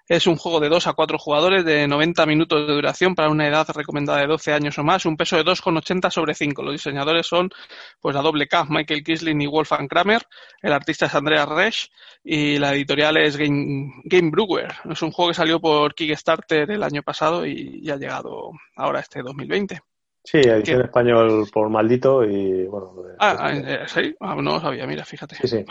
Es 0.08 0.26
un 0.26 0.38
juego 0.38 0.62
de 0.62 0.70
2 0.70 0.88
a 0.88 0.94
4 0.94 1.18
jugadores 1.18 1.66
de 1.66 1.86
90 1.86 2.26
minutos 2.26 2.66
de 2.66 2.74
duración 2.74 3.14
para 3.14 3.30
una 3.30 3.46
edad 3.46 3.68
recomendada 3.76 4.22
de 4.22 4.28
12 4.28 4.54
años 4.54 4.78
o 4.80 4.84
más, 4.84 5.06
un 5.06 5.18
peso 5.18 5.36
de 5.36 5.44
2,80 5.44 6.10
sobre 6.10 6.34
5. 6.34 6.64
Los 6.64 6.74
diseñadores 6.76 7.28
son 7.28 7.50
pues 8.00 8.16
la 8.16 8.22
doble 8.22 8.48
K, 8.48 8.68
Michael 8.70 9.04
Kisling 9.04 9.42
y 9.42 9.48
Wolfgang 9.48 9.90
Kramer, 9.90 10.22
el 10.62 10.72
artista 10.72 11.08
es 11.08 11.16
Andrea 11.16 11.46
Resch 11.46 11.92
y 12.24 12.58
la 12.58 12.74
editorial 12.74 13.18
es 13.18 13.36
Game, 13.36 14.32
Brewer. 14.32 14.74
Es 14.90 15.02
un 15.02 15.12
juego 15.12 15.32
que 15.32 15.36
salió 15.36 15.60
por 15.60 15.94
Kickstarter 15.94 16.72
el 16.72 16.84
año 16.84 17.04
pasado 17.04 17.46
y, 17.46 17.82
y 17.84 17.90
ha 17.90 17.98
llegado 17.98 18.52
ahora 18.78 19.02
este 19.02 19.22
2020. 19.22 19.82
Sí, 20.30 20.40
edición 20.40 20.82
español 20.82 21.48
por 21.54 21.70
maldito 21.70 22.26
y 22.26 22.66
bueno. 22.66 22.94
Ah, 23.18 23.50
eh, 23.54 23.86
sí, 23.88 24.14
ah, 24.20 24.36
no 24.36 24.56
lo 24.56 24.60
sabía, 24.60 24.86
mira, 24.86 25.06
fíjate. 25.06 25.36
Sí, 25.36 25.48
sí. 25.48 25.66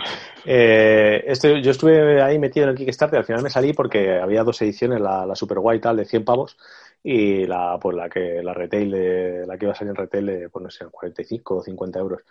Eh, 0.46 1.22
este, 1.26 1.60
yo 1.60 1.72
estuve 1.72 2.22
ahí 2.22 2.38
metido 2.38 2.64
en 2.64 2.70
el 2.70 2.76
Kickstarter, 2.76 3.18
al 3.18 3.26
final 3.26 3.42
me 3.42 3.50
salí 3.50 3.74
porque 3.74 4.18
había 4.18 4.44
dos 4.44 4.62
ediciones, 4.62 4.98
la, 4.98 5.26
la 5.26 5.36
Super 5.36 5.58
White 5.60 5.82
tal 5.82 5.98
de 5.98 6.06
100 6.06 6.24
pavos 6.24 6.56
y 7.04 7.44
la 7.46 7.78
pues 7.78 7.94
la 7.94 8.08
que 8.08 8.42
la 8.42 8.54
retail 8.54 8.92
de, 8.92 9.44
la 9.46 9.58
que 9.58 9.66
iba 9.66 9.74
a 9.74 9.76
salir 9.76 9.90
en 9.90 9.96
retail 9.96 10.24
de, 10.24 10.48
pues 10.48 10.62
no 10.62 10.70
sé, 10.70 10.86
45 10.86 11.56
o 11.56 11.62
50 11.62 11.98
euros. 11.98 12.22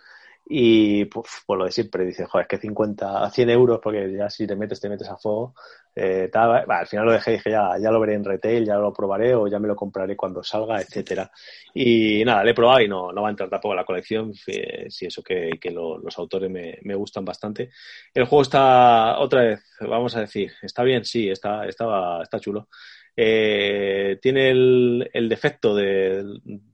Y 0.48 1.06
pues, 1.06 1.26
por 1.44 1.58
lo 1.58 1.64
de 1.64 1.72
siempre, 1.72 2.04
dices, 2.04 2.28
joder, 2.28 2.44
es 2.44 2.48
que 2.48 2.58
50, 2.58 3.30
100 3.30 3.50
euros, 3.50 3.80
porque 3.82 4.12
ya 4.16 4.30
si 4.30 4.46
te 4.46 4.54
metes, 4.54 4.80
te 4.80 4.88
metes 4.88 5.08
a 5.08 5.16
fuego. 5.16 5.54
Eh, 5.94 6.28
tal, 6.30 6.64
bah, 6.66 6.78
al 6.80 6.86
final 6.86 7.06
lo 7.06 7.12
dejé, 7.12 7.32
dije, 7.32 7.50
ya, 7.50 7.70
ya 7.82 7.90
lo 7.90 7.98
veré 7.98 8.14
en 8.14 8.24
retail, 8.24 8.64
ya 8.64 8.76
lo 8.76 8.92
probaré 8.92 9.34
o 9.34 9.48
ya 9.48 9.58
me 9.58 9.66
lo 9.66 9.74
compraré 9.74 10.14
cuando 10.14 10.44
salga, 10.44 10.80
etcétera. 10.80 11.30
Y 11.74 12.24
nada, 12.24 12.44
le 12.44 12.52
he 12.52 12.54
probado 12.54 12.80
y 12.80 12.88
no, 12.88 13.10
no 13.12 13.22
va 13.22 13.28
a 13.28 13.30
entrar 13.30 13.50
tampoco 13.50 13.72
en 13.72 13.78
la 13.78 13.84
colección, 13.84 14.34
si, 14.34 14.52
eso 15.06 15.22
que, 15.22 15.50
que 15.60 15.70
lo, 15.72 15.98
los 15.98 16.16
autores 16.18 16.48
me, 16.50 16.78
me, 16.82 16.94
gustan 16.94 17.24
bastante. 17.24 17.70
El 18.14 18.26
juego 18.26 18.42
está, 18.42 19.18
otra 19.18 19.42
vez, 19.42 19.64
vamos 19.80 20.14
a 20.16 20.20
decir, 20.20 20.52
está 20.62 20.84
bien, 20.84 21.04
sí, 21.04 21.28
está, 21.28 21.66
está, 21.66 22.22
está 22.22 22.38
chulo. 22.38 22.68
Eh, 23.16 24.18
tiene 24.20 24.50
el, 24.50 25.10
el 25.12 25.28
defecto 25.28 25.74
de, 25.74 26.22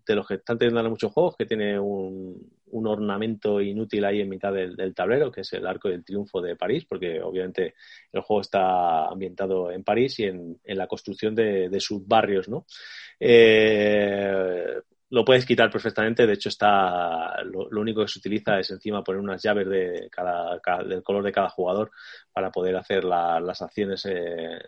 de, 0.05 0.15
los 0.15 0.27
que 0.27 0.35
están 0.35 0.59
teniendo 0.59 0.91
muchos 0.91 1.13
juegos, 1.13 1.37
que 1.37 1.47
tiene 1.47 1.79
un, 1.79 2.52
un, 2.73 2.87
ornamento 2.87 3.61
inútil 3.61 4.05
ahí 4.05 4.21
en 4.21 4.29
mitad 4.29 4.53
del, 4.53 4.95
tablero, 4.95 5.31
que 5.31 5.43
es 5.43 5.53
el 5.53 5.67
arco 5.67 5.89
del 5.89 6.05
triunfo 6.05 6.41
de 6.41 6.57
París, 6.57 6.85
porque 6.89 7.21
obviamente 7.23 7.75
el 8.13 8.21
juego 8.23 8.41
está 8.41 9.07
ambientado 9.07 9.71
en 9.71 9.85
París 9.85 10.19
y 10.19 10.25
en, 10.25 10.59
en 10.65 10.79
la 10.79 10.87
construcción 10.87 11.35
de, 11.35 11.81
sus 11.81 12.07
barrios, 12.07 12.49
¿no? 12.49 12.67
Eh, 13.19 14.81
lo 15.13 15.27
puedes 15.27 15.45
quitar 15.45 15.71
perfectamente, 15.71 16.27
de 16.27 16.33
hecho 16.33 16.49
está 16.49 17.43
lo, 17.45 17.69
único 17.79 18.01
que 18.01 18.09
se 18.09 18.19
utiliza 18.19 18.59
es 18.59 18.71
encima 18.71 19.05
poner 19.05 19.21
unas 19.21 19.43
llaves 19.43 19.69
de 19.69 20.09
cada, 20.11 20.59
del 20.85 21.03
color 21.03 21.23
de 21.23 21.33
cada 21.33 21.51
jugador 21.51 21.91
para 22.33 22.51
poder 22.51 22.77
hacer 22.77 23.05
la, 23.05 23.39
las 23.39 23.61
acciones 23.61 24.07
eh, 24.07 24.59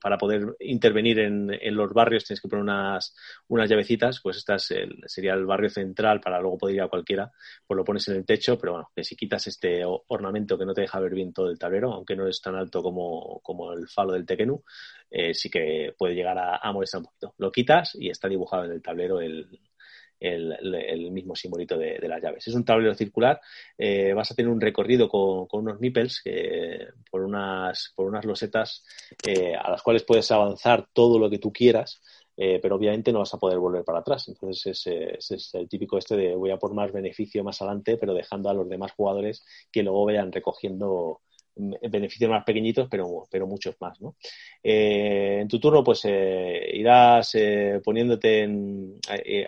para 0.00 0.18
poder 0.18 0.54
intervenir 0.60 1.18
en, 1.18 1.50
en, 1.52 1.74
los 1.74 1.92
barrios 1.92 2.24
tienes 2.24 2.40
que 2.40 2.48
poner 2.48 2.62
unas, 2.62 3.14
unas 3.48 3.68
llavecitas, 3.68 4.20
pues 4.22 4.36
esta 4.36 4.54
es 4.54 4.70
el, 4.70 5.02
sería 5.06 5.34
el 5.34 5.44
barrio 5.44 5.70
central 5.70 6.20
para 6.20 6.40
luego 6.40 6.58
poder 6.58 6.76
ir 6.76 6.82
a 6.82 6.88
cualquiera, 6.88 7.32
pues 7.66 7.76
lo 7.76 7.84
pones 7.84 8.06
en 8.08 8.16
el 8.16 8.24
techo, 8.24 8.58
pero 8.58 8.72
bueno, 8.72 8.90
que 8.94 9.02
si 9.02 9.16
quitas 9.16 9.46
este 9.46 9.82
ornamento 9.84 10.56
que 10.56 10.66
no 10.66 10.74
te 10.74 10.82
deja 10.82 11.00
ver 11.00 11.14
bien 11.14 11.32
todo 11.32 11.50
el 11.50 11.58
tablero, 11.58 11.92
aunque 11.92 12.16
no 12.16 12.28
es 12.28 12.40
tan 12.40 12.54
alto 12.54 12.82
como, 12.82 13.40
como 13.42 13.72
el 13.72 13.88
falo 13.88 14.12
del 14.12 14.26
Tekenu, 14.26 14.62
eh, 15.10 15.34
sí 15.34 15.50
que 15.50 15.94
puede 15.96 16.14
llegar 16.14 16.38
a, 16.38 16.56
a 16.56 16.72
molestar 16.72 17.00
un 17.00 17.06
poquito. 17.06 17.34
Lo 17.38 17.50
quitas 17.50 17.94
y 17.94 18.10
está 18.10 18.28
dibujado 18.28 18.64
en 18.64 18.72
el 18.72 18.82
tablero 18.82 19.20
el, 19.20 19.48
el, 20.20 21.10
mismo 21.10 21.34
simbolito 21.34 21.76
de, 21.76 21.98
las 22.08 22.22
llaves. 22.22 22.46
Es 22.46 22.54
un 22.54 22.64
tablero 22.64 22.94
circular, 22.94 23.40
eh, 23.76 24.12
vas 24.12 24.30
a 24.30 24.34
tener 24.34 24.50
un 24.50 24.60
recorrido 24.60 25.08
con, 25.08 25.46
unos 25.50 25.80
nipples 25.80 26.22
eh, 26.24 26.88
por, 27.10 27.22
unas, 27.22 27.92
por 27.94 28.06
unas 28.06 28.24
losetas 28.24 28.84
eh, 29.26 29.54
a 29.54 29.70
las 29.70 29.82
cuales 29.82 30.04
puedes 30.04 30.30
avanzar 30.30 30.88
todo 30.92 31.18
lo 31.18 31.30
que 31.30 31.38
tú 31.38 31.52
quieras. 31.52 32.00
Pero 32.36 32.74
obviamente 32.74 33.12
no 33.12 33.20
vas 33.20 33.32
a 33.32 33.38
poder 33.38 33.60
volver 33.60 33.84
para 33.84 34.00
atrás. 34.00 34.26
Entonces 34.26 34.84
es 34.88 35.54
el 35.54 35.68
típico 35.68 35.98
este 35.98 36.16
de 36.16 36.34
voy 36.34 36.50
a 36.50 36.56
por 36.56 36.74
más 36.74 36.90
beneficio 36.90 37.44
más 37.44 37.62
adelante, 37.62 37.96
pero 37.96 38.12
dejando 38.12 38.50
a 38.50 38.54
los 38.54 38.68
demás 38.68 38.90
jugadores 38.90 39.44
que 39.70 39.84
luego 39.84 40.04
vayan 40.04 40.32
recogiendo 40.32 41.20
beneficios 41.56 42.30
más 42.30 42.44
pequeñitos, 42.44 42.88
pero, 42.90 43.26
pero 43.30 43.46
muchos 43.46 43.76
más, 43.80 44.00
¿no? 44.00 44.16
Eh, 44.62 45.38
en 45.40 45.48
tu 45.48 45.60
turno, 45.60 45.84
pues 45.84 46.00
eh, 46.04 46.70
irás 46.74 47.34
eh, 47.34 47.80
poniéndote 47.84 48.42
en, 48.42 49.00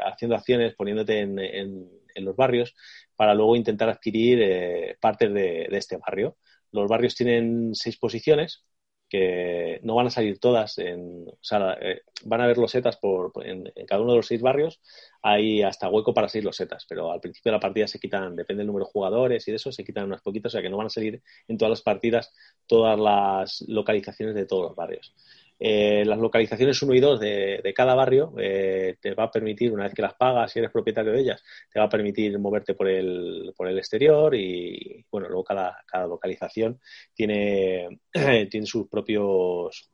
haciendo 0.05 0.37
acciones, 0.37 0.75
poniéndote 0.75 1.21
en, 1.21 1.91
los 2.17 2.35
barrios 2.35 2.75
para 3.15 3.35
luego 3.35 3.57
intentar 3.57 3.91
adquirir 3.91 4.97
partes 5.01 5.33
de, 5.35 5.69
este 5.73 5.99
barrio. 5.99 6.39
Los 6.73 6.89
barrios 6.89 7.15
tienen 7.15 7.75
seis 7.75 7.99
posiciones 7.99 8.65
que 9.09 9.81
no 9.83 9.95
van 9.95 10.09
a 10.09 10.11
salir 10.11 10.39
todas, 10.39 10.79
en, 10.79 11.29
o 11.29 11.39
sea, 11.41 11.77
eh, 11.81 12.03
van 12.25 12.41
a 12.41 12.45
haber 12.45 12.59
losetas 12.59 12.97
por, 12.97 13.33
en, 13.45 13.73
cada 13.87 14.03
uno 14.03 14.13
de 14.13 14.17
los 14.19 14.27
seis 14.27 14.43
barrios, 14.43 14.81
hay 15.23 15.63
hasta 15.63 15.89
hueco 15.89 16.13
para 16.13 16.29
seis 16.29 16.45
losetas, 16.45 16.87
pero 16.89 17.13
al 17.13 17.21
principio 17.21 17.51
de 17.51 17.57
la 17.57 17.61
partida 17.61 17.87
se 17.87 18.01
quitan, 18.01 18.35
depende 18.35 18.61
del 18.61 18.67
número 18.69 18.87
de 18.87 18.93
jugadores 18.93 19.47
y 19.47 19.53
de 19.53 19.57
eso, 19.57 19.71
se 19.71 19.85
quitan 19.85 20.05
unas 20.05 20.23
poquitas, 20.23 20.51
o 20.51 20.55
sea 20.55 20.63
que 20.63 20.71
no 20.71 20.77
van 20.77 20.89
a 20.89 20.91
salir 20.91 21.23
en 21.47 21.57
todas 21.57 21.71
las 21.71 21.83
partidas 21.83 22.35
todas 22.67 22.99
las 22.99 23.65
localizaciones 23.69 24.35
de 24.35 24.47
todos 24.47 24.65
los 24.65 24.77
barrios. 24.77 25.15
Eh, 25.59 26.05
las 26.05 26.19
localizaciones 26.19 26.81
1 26.83 26.95
y 26.95 27.01
2 27.01 27.21
de, 27.21 27.73
cada 27.75 27.95
barrio 27.95 28.35
eh, 28.39 28.97
te 29.01 29.15
va 29.15 29.25
a 29.25 29.31
permitir, 29.31 29.73
una 29.73 29.85
vez 29.85 29.95
que 29.95 30.03
las 30.03 30.15
pagas, 30.15 30.53
si 30.53 30.59
eres 30.59 30.71
propietario 30.71 31.13
de 31.13 31.21
ellas, 31.21 31.43
te 31.73 31.79
va 31.79 31.87
a 31.87 31.89
permitir 31.89 32.39
moverte 32.39 32.75
por 32.75 32.89
el, 32.89 33.53
por 33.57 33.69
el 33.69 33.79
exterior 33.79 34.35
y, 34.35 35.05
bueno, 35.11 35.29
luego 35.29 35.45
cada, 35.45 35.83
cada 35.87 36.07
localización 36.07 36.81
tiene, 37.15 38.01
tiene 38.51 38.67
sus 38.67 38.89
propios 38.89 39.91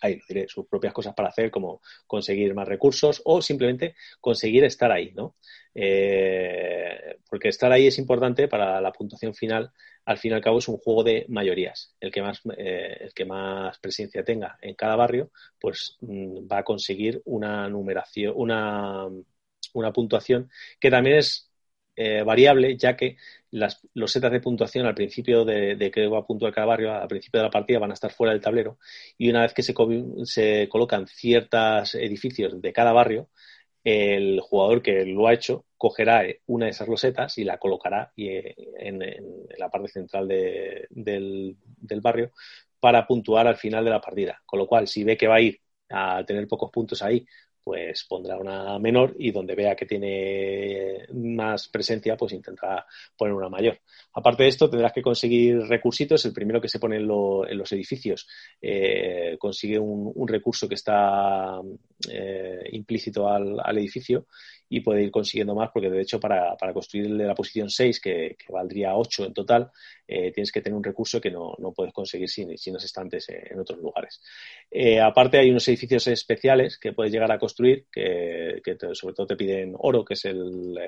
ahí 0.00 0.16
lo 0.16 0.22
diré, 0.26 0.48
sus 0.48 0.66
propias 0.66 0.92
cosas 0.92 1.14
para 1.14 1.28
hacer, 1.28 1.50
como 1.50 1.80
conseguir 2.06 2.54
más 2.54 2.66
recursos 2.66 3.20
o 3.24 3.42
simplemente 3.42 3.94
conseguir 4.20 4.64
estar 4.64 4.90
ahí, 4.90 5.12
¿no? 5.14 5.36
Eh, 5.74 7.18
porque 7.28 7.48
estar 7.48 7.70
ahí 7.72 7.86
es 7.86 7.98
importante 7.98 8.48
para 8.48 8.80
la 8.80 8.92
puntuación 8.92 9.34
final. 9.34 9.72
Al 10.04 10.18
fin 10.18 10.32
y 10.32 10.34
al 10.34 10.40
cabo 10.40 10.58
es 10.58 10.68
un 10.68 10.78
juego 10.78 11.04
de 11.04 11.26
mayorías. 11.28 11.94
El 12.00 12.10
que 12.10 12.22
más, 12.22 12.40
eh, 12.56 12.96
el 13.00 13.14
que 13.14 13.24
más 13.24 13.78
presencia 13.78 14.24
tenga 14.24 14.58
en 14.60 14.74
cada 14.74 14.96
barrio, 14.96 15.30
pues 15.60 15.96
mmm, 16.00 16.46
va 16.50 16.58
a 16.58 16.64
conseguir 16.64 17.22
una 17.24 17.68
numeración, 17.68 18.32
una, 18.36 19.06
una 19.74 19.92
puntuación 19.92 20.50
que 20.78 20.90
también 20.90 21.18
es 21.18 21.50
eh, 21.96 22.22
variable, 22.22 22.76
ya 22.76 22.96
que 22.96 23.16
las 23.50 23.80
losetas 23.94 24.32
de 24.32 24.40
puntuación 24.40 24.86
al 24.86 24.94
principio 24.94 25.44
de, 25.44 25.76
de, 25.76 25.90
que 25.90 26.06
va 26.06 26.20
a 26.20 26.26
puntuar 26.26 26.52
cada 26.52 26.66
barrio, 26.66 26.92
al 26.94 27.08
principio 27.08 27.40
de 27.40 27.46
la 27.46 27.50
partida, 27.50 27.78
van 27.78 27.90
a 27.90 27.94
estar 27.94 28.10
fuera 28.12 28.32
del 28.32 28.40
tablero 28.40 28.78
y 29.18 29.28
una 29.30 29.42
vez 29.42 29.52
que 29.54 29.62
se, 29.62 29.74
se 30.24 30.68
colocan 30.68 31.06
ciertos 31.06 31.94
edificios 31.94 32.60
de 32.60 32.72
cada 32.72 32.92
barrio, 32.92 33.28
el 33.84 34.40
jugador 34.40 34.82
que 34.82 35.04
lo 35.06 35.26
ha 35.26 35.34
hecho 35.34 35.66
cogerá 35.76 36.24
una 36.46 36.66
de 36.66 36.72
esas 36.72 36.88
losetas 36.88 37.38
y 37.38 37.44
la 37.44 37.58
colocará 37.58 38.12
en, 38.16 39.02
en 39.02 39.24
la 39.58 39.70
parte 39.70 39.88
central 39.88 40.28
de, 40.28 40.86
del, 40.90 41.56
del 41.64 42.00
barrio 42.00 42.32
para 42.78 43.06
puntuar 43.06 43.46
al 43.46 43.56
final 43.56 43.84
de 43.84 43.90
la 43.90 44.00
partida. 44.00 44.42
Con 44.46 44.58
lo 44.58 44.66
cual, 44.66 44.86
si 44.88 45.04
ve 45.04 45.16
que 45.16 45.28
va 45.28 45.36
a 45.36 45.40
ir 45.40 45.60
a 45.90 46.24
tener 46.24 46.46
pocos 46.48 46.70
puntos 46.70 47.02
ahí 47.02 47.26
pues 47.62 48.04
pondrá 48.08 48.38
una 48.38 48.78
menor 48.78 49.14
y 49.18 49.30
donde 49.30 49.54
vea 49.54 49.76
que 49.76 49.86
tiene 49.86 51.06
más 51.14 51.68
presencia, 51.68 52.16
pues 52.16 52.32
intentará 52.32 52.86
poner 53.16 53.34
una 53.34 53.48
mayor. 53.48 53.78
Aparte 54.14 54.44
de 54.44 54.48
esto, 54.48 54.68
tendrás 54.68 54.92
que 54.92 55.02
conseguir 55.02 55.60
recursitos. 55.60 56.24
El 56.24 56.32
primero 56.32 56.60
que 56.60 56.68
se 56.68 56.78
pone 56.78 56.96
en, 56.96 57.06
lo, 57.06 57.46
en 57.46 57.58
los 57.58 57.70
edificios 57.72 58.26
eh, 58.60 59.36
consigue 59.38 59.78
un, 59.78 60.28
recurso 60.28 60.68
que 60.68 60.74
está 60.76 61.60
eh, 62.08 62.62
implícito 62.72 63.28
al, 63.28 63.78
edificio 63.78 64.26
y 64.72 64.80
puede 64.80 65.02
ir 65.02 65.10
consiguiendo 65.10 65.54
más 65.54 65.70
porque 65.72 65.90
de 65.90 66.00
hecho 66.00 66.20
para, 66.20 66.56
para 66.56 66.72
construir 66.72 67.10
la 67.10 67.34
posición 67.34 67.68
6 67.68 68.00
que, 68.00 68.36
valdría 68.48 68.96
8 68.96 69.26
en 69.26 69.34
total 69.34 69.70
eh, 70.06 70.30
tienes 70.30 70.52
que 70.52 70.62
tener 70.62 70.76
un 70.76 70.84
recurso 70.84 71.20
que 71.20 71.30
no, 71.30 71.54
no 71.58 71.72
puedes 71.72 71.92
conseguir 71.92 72.28
sin, 72.30 72.56
sin 72.56 72.74
los 72.74 72.84
estantes 72.84 73.28
en 73.28 73.58
otros 73.58 73.80
lugares. 73.80 74.22
Eh, 74.70 75.00
aparte 75.00 75.38
hay 75.38 75.50
unos 75.50 75.66
edificios 75.66 76.06
especiales 76.06 76.78
que 76.78 76.92
puedes 76.92 77.12
llegar 77.12 77.32
a 77.32 77.38
construir 77.38 77.86
que, 77.90 78.62
sobre 78.92 79.14
todo 79.14 79.26
te 79.26 79.36
piden 79.36 79.74
oro 79.76 80.04
que 80.04 80.14
es 80.14 80.24
el, 80.26 80.78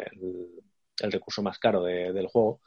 el, 1.01 1.13
recurso 1.13 1.43
más 1.43 1.59
caro 1.59 1.83
de, 1.83 2.13
del 2.13 2.29
juego 2.29 2.61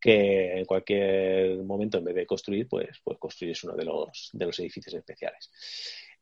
que 0.00 0.58
en 0.58 0.64
cualquier 0.64 1.62
momento 1.62 1.98
en 1.98 2.04
vez 2.04 2.16
de 2.16 2.26
construir 2.26 2.68
pues, 2.68 2.88
pues 3.04 3.18
construyes 3.18 3.62
uno 3.62 3.74
de 3.76 3.84
los, 3.84 4.30
de 4.32 4.46
los 4.46 4.58
edificios 4.58 4.94
especiales. 4.94 5.48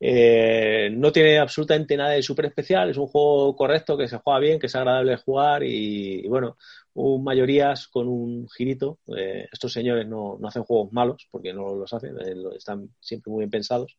Eh, 0.01 0.91
no 0.93 1.13
tiene 1.13 1.39
absolutamente 1.39 1.97
nada 1.97 2.11
de 2.11 2.23
súper 2.23 2.47
especial, 2.47 2.91
es 2.91 2.97
un 2.97 3.07
juego 3.07 3.55
correcto, 3.57 3.97
que 3.97 4.09
se 4.09 4.19
juega 4.19 4.41
bien, 4.41 4.59
que 4.59 4.67
es 4.67 4.75
agradable 4.75 5.17
jugar 5.17 5.63
y, 5.65 6.27
bueno, 6.29 6.57
un 6.95 7.25
mayorías 7.25 7.89
con 7.89 8.09
un 8.09 8.49
girito. 8.49 8.99
Eh, 9.17 9.49
estos 9.53 9.73
señores 9.73 10.07
no, 10.07 10.37
no, 10.39 10.49
hacen 10.49 10.65
juegos 10.65 10.93
malos 10.93 11.27
porque 11.31 11.53
no 11.53 11.75
los 11.75 11.93
hacen, 11.93 12.17
eh, 12.21 12.35
están 12.57 12.91
siempre 13.01 13.31
muy 13.31 13.41
bien 13.41 13.51
pensados, 13.51 13.97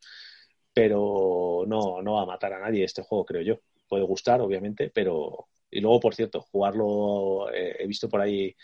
pero 0.73 1.63
no, 1.67 2.01
no 2.01 2.13
va 2.13 2.23
a 2.23 2.25
matar 2.25 2.53
a 2.53 2.59
nadie 2.59 2.83
este 2.83 3.01
juego, 3.01 3.25
creo 3.25 3.41
yo. 3.41 3.59
Puede 3.87 4.03
gustar, 4.03 4.41
obviamente, 4.41 4.91
pero, 4.93 5.47
y 5.71 5.79
luego, 5.79 5.99
por 5.99 6.15
cierto, 6.15 6.41
jugarlo, 6.41 7.51
he 7.53 7.85
visto 7.87 8.09
por 8.09 8.21
ahí 8.21 8.55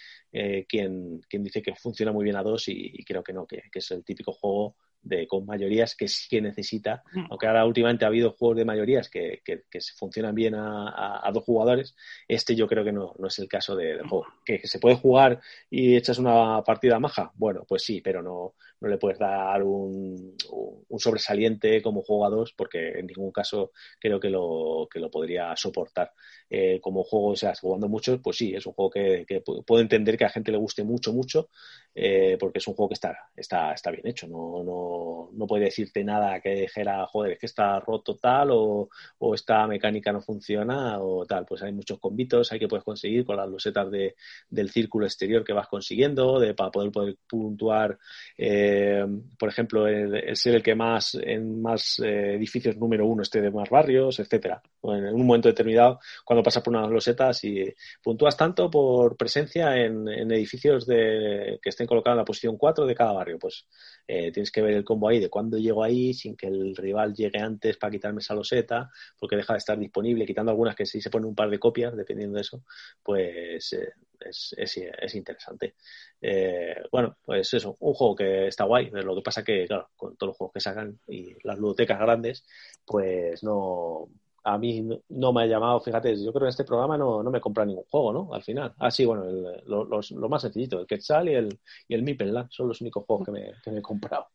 quien, 0.68 1.22
quien, 1.30 1.44
dice 1.44 1.62
que 1.62 1.76
funciona 1.76 2.12
muy 2.12 2.24
bien 2.24 2.36
a 2.38 2.44
dos 2.44 2.68
y, 2.68 3.03
creo 3.06 3.24
que 3.24 3.34
no, 3.34 3.45
que, 3.48 3.64
es 3.74 3.91
el 3.91 4.03
típico 4.03 4.32
juego 4.34 4.76
de 5.03 5.28
con 5.28 5.45
mayorías 5.45 5.95
que 5.95 6.07
sí 6.07 6.28
que 6.30 6.41
necesita, 6.41 7.03
mm. 7.14 7.26
aunque 7.30 7.48
ahora 7.48 7.65
últimamente 7.65 8.06
ha 8.06 8.10
habido 8.10 8.32
juegos 8.32 8.57
de 8.57 8.65
mayorías 8.65 9.10
que, 9.10 9.41
que, 9.44 9.61
funcionan 9.98 10.36
bien 10.36 10.56
a, 10.56 11.30
dos 11.34 11.44
jugadores, 11.44 11.95
este 12.28 12.56
yo 12.56 12.68
creo 12.68 12.84
que 12.84 12.91
no, 12.91 13.14
no 13.18 13.28
es 13.28 13.40
el 13.40 13.48
caso 13.48 13.76
de, 13.76 13.99
juego. 14.07 14.26
¿Que, 14.45 14.60
se 14.68 14.80
puede 14.80 14.95
jugar 14.95 15.40
y 15.69 15.95
echas 15.95 16.19
una 16.19 16.61
partida 16.64 16.99
maja, 16.99 17.32
bueno, 17.36 17.65
pues 17.68 17.84
sí, 17.84 18.02
pero 18.02 18.22
no, 18.22 18.53
no 18.80 18.88
le 18.88 18.98
puedes 18.98 19.19
dar 19.19 19.64
un, 19.64 20.36
un 20.52 20.99
sobresaliente 20.99 21.82
como 21.82 22.02
juego 22.02 22.26
a 22.26 22.30
dos 22.30 22.53
porque 22.53 22.99
en 22.99 23.07
ningún 23.07 23.32
caso 23.32 23.72
creo 23.99 24.19
que 24.19 24.30
lo, 24.30 24.88
que 24.91 24.99
lo 24.99 25.10
podría 25.10 25.56
soportar. 25.56 26.11
Eh, 26.53 26.82
como 26.82 27.03
juego, 27.06 27.28
o 27.28 27.36
sea, 27.38 27.53
jugando 27.56 27.88
mucho, 27.88 28.22
pues 28.22 28.36
sí, 28.36 28.53
es 28.53 28.65
un 28.65 28.73
juego 28.73 28.91
que, 28.91 29.41
puedo 29.65 29.82
entender 29.82 30.18
que 30.18 30.26
a 30.26 30.30
gente 30.30 30.52
le 30.52 30.57
guste 30.57 30.84
mucho, 30.84 31.14
mucho, 31.14 31.49
eh, 31.95 32.36
porque 32.38 32.60
es 32.60 32.68
un 32.68 32.73
juego 32.73 32.90
que 32.90 32.95
está, 32.95 33.18
está, 33.38 33.72
está 33.72 33.90
bien 33.90 34.06
hecho. 34.06 34.28
No, 34.28 34.61
no, 34.61 34.90
no 35.34 35.47
puede 35.47 35.65
decirte 35.65 36.03
nada 36.03 36.39
que 36.41 36.49
dijera, 36.51 37.05
joder, 37.07 37.34
es 37.34 37.39
que 37.39 37.45
está 37.45 37.80
roto 37.80 38.18
tal 38.18 38.51
o, 38.51 38.89
o, 39.19 39.35
esta 39.35 39.65
mecánica 39.68 40.11
no 40.11 40.22
funciona 40.22 40.99
o 40.99 41.26
tal. 41.26 41.45
Pues 41.45 41.61
hay 41.63 41.72
muchos 41.73 41.99
convitos, 41.99 42.51
hay 42.51 42.59
que 42.59 42.68
puedes 42.68 42.84
conseguir 42.84 43.26
con 43.26 43.38
las 43.38 43.49
losetas 43.49 43.89
de, 43.91 44.15
del 44.49 44.69
círculo 44.69 45.05
exterior 45.05 45.43
que 45.43 45.53
vas 45.53 45.68
consiguiendo, 45.68 46.39
de, 46.39 46.53
para 46.53 46.72
poder, 46.72 46.91
poder 46.91 47.18
puntuar, 47.27 47.97
eh, 48.38 49.05
por 49.38 49.49
ejemplo, 49.49 49.88
el, 49.88 50.35
ser 50.35 50.55
el 50.55 50.63
que 50.63 50.76
más 50.76 51.15
en 51.15 51.61
más 51.61 51.99
edificios 51.99 52.77
número 52.77 53.05
uno 53.05 53.23
esté 53.23 53.41
de 53.41 53.51
más 53.51 53.69
barrios, 53.69 54.19
etcétera. 54.19 54.61
En 54.84 55.14
un 55.14 55.26
momento 55.26 55.48
determinado, 55.48 55.99
cuando 56.26 56.44
pasas 56.44 56.64
por 56.64 56.76
unas 56.76 56.90
losetas 56.90 57.44
y 57.44 57.74
puntúas 58.02 58.36
tanto 58.36 58.70
por 58.70 59.16
presencia 59.16 59.78
en, 59.78 60.08
edificios 60.08 60.86
de, 60.86 61.60
que 61.62 61.70
estén 61.70 61.88
colocados 61.88 62.16
en 62.16 62.20
la 62.20 62.26
posición 62.26 62.58
4 62.58 62.86
de 62.86 62.95
cada 62.95 63.14
barrio. 63.14 63.38
Pues 63.40 63.68
eh, 64.08 64.32
tienes 64.32 64.52
que 64.52 64.62
ver 64.62 64.74
el 64.74 64.84
combo 64.84 65.10
ahí 65.10 65.20
de 65.20 65.30
cuándo 65.30 65.58
llego 65.58 65.84
ahí 65.84 66.14
sin 66.14 66.36
que 66.36 66.48
el 66.48 66.76
rival 66.76 67.14
llegue 67.14 67.40
antes 67.40 67.78
para 67.78 67.91
quitarme 67.91 68.20
esa 68.20 68.34
loseta, 68.34 68.90
porque 69.20 69.36
deja 69.36 69.53
de 69.53 69.58
estar 69.60 69.78
disponible, 69.78 70.26
quitando 70.26 70.52
algunas 70.52 70.76
que 70.76 70.86
sí 70.86 71.02
se 71.02 71.10
ponen 71.10 71.30
un 71.30 71.36
par 71.36 71.49
de 71.49 71.60
copias, 71.60 71.95
dependiendo 71.95 72.36
de 72.36 72.41
eso, 72.41 72.64
pues 73.03 73.74
eh, 73.74 73.94
es, 74.20 74.56
es, 74.58 75.16
interesante. 75.16 75.76
Eh, 76.22 76.76
bueno, 76.91 77.18
pues 77.24 77.53
eso, 77.53 77.76
un 77.80 77.94
juego 77.94 78.16
que 78.16 78.48
está 78.48 78.66
guay, 78.66 78.90
lo 78.91 79.16
que 79.16 79.22
pasa 79.22 79.44
que, 79.44 79.66
claro, 79.66 79.90
con 79.95 80.16
todos 80.16 80.30
los 80.30 80.38
juegos 80.38 80.53
que 80.53 80.60
sacan 80.60 80.99
y 81.08 81.36
las 81.44 81.58
ludotecas 81.58 81.99
grandes, 81.99 82.45
pues 82.86 83.44
no 83.44 84.10
a 84.43 84.57
mí 84.57 84.88
no 85.09 85.34
me 85.34 85.43
ha 85.43 85.45
llamado, 85.45 85.80
fíjate, 85.81 86.15
yo 86.23 86.34
creo 86.34 86.45
que 86.45 86.49
este 86.49 86.63
programa 86.63 86.97
no, 86.97 87.22
no 87.23 87.30
me 87.31 87.41
compra 87.41 87.65
ningún 87.65 87.85
juego, 87.89 88.13
¿no? 88.13 88.34
Al 88.34 88.43
final. 88.43 88.73
Ah, 88.80 88.91
sí, 88.91 89.05
bueno, 89.05 89.23
lo, 89.65 89.85
lo, 89.85 90.30
más 90.30 90.41
sencillito, 90.41 90.80
el 90.80 90.88
Quetzal 90.88 91.30
y 91.30 91.35
el, 91.35 91.59
y 91.88 91.95
el 91.95 92.47
son 92.49 92.68
los 92.68 92.81
únicos 92.81 93.05
juegos 93.05 93.26
que 93.26 93.31
me, 93.31 93.51
que 93.63 93.72
me 93.72 93.80
he 93.80 93.81
comprado. 93.81 94.27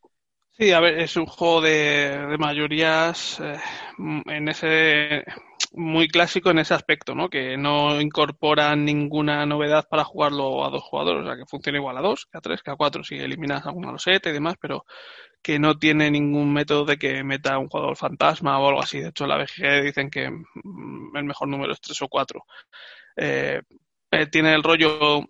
Sí, 0.53 0.73
a 0.73 0.81
ver, 0.81 0.99
es 1.01 1.17
un 1.17 1.27
juego 1.27 1.61
de, 1.61 2.27
de 2.31 2.39
mayorías 2.39 3.39
eh, 3.41 3.59
en 3.99 4.49
ese 4.49 5.23
muy 5.77 6.09
clásico 6.09 6.51
en 6.51 6.59
ese 6.59 6.75
aspecto, 6.75 7.15
¿no? 7.15 7.29
Que 7.29 7.57
no 7.57 8.01
incorpora 8.01 8.75
ninguna 8.75 9.45
novedad 9.47 9.87
para 9.89 10.05
jugarlo 10.05 10.65
a 10.65 10.71
dos 10.71 10.83
jugadores, 10.83 11.25
o 11.25 11.27
sea, 11.27 11.37
que 11.37 11.47
funciona 11.47 11.79
igual 11.79 11.99
a 11.99 12.01
dos, 12.01 12.27
que 12.31 12.39
a 12.39 12.41
tres, 12.41 12.63
que 12.63 12.71
a 12.71 12.77
cuatro, 12.77 13.05
si 13.05 13.17
eliminas 13.17 13.67
alguna 13.67 13.93
loseta 13.93 14.31
y 14.31 14.33
demás, 14.33 14.55
pero 14.61 14.85
que 15.43 15.59
no 15.59 15.79
tiene 15.79 16.11
ningún 16.11 16.53
método 16.53 16.87
de 16.87 16.97
que 16.97 17.23
meta 17.23 17.59
un 17.59 17.69
jugador 17.69 17.97
fantasma 17.97 18.59
o 18.59 18.69
algo 18.69 18.83
así. 18.83 19.01
De 19.01 19.09
hecho, 19.11 19.27
la 19.27 19.37
BGG 19.37 19.83
dicen 19.85 20.11
que 20.11 20.31
mm, 20.31 21.17
el 21.17 21.25
mejor 21.25 21.49
número 21.49 21.73
es 21.73 21.81
tres 21.81 22.01
o 22.03 22.09
cuatro. 22.09 22.45
Eh, 23.17 23.61
eh, 24.11 24.27
tiene 24.27 24.55
el 24.55 24.63
rollo 24.63 25.27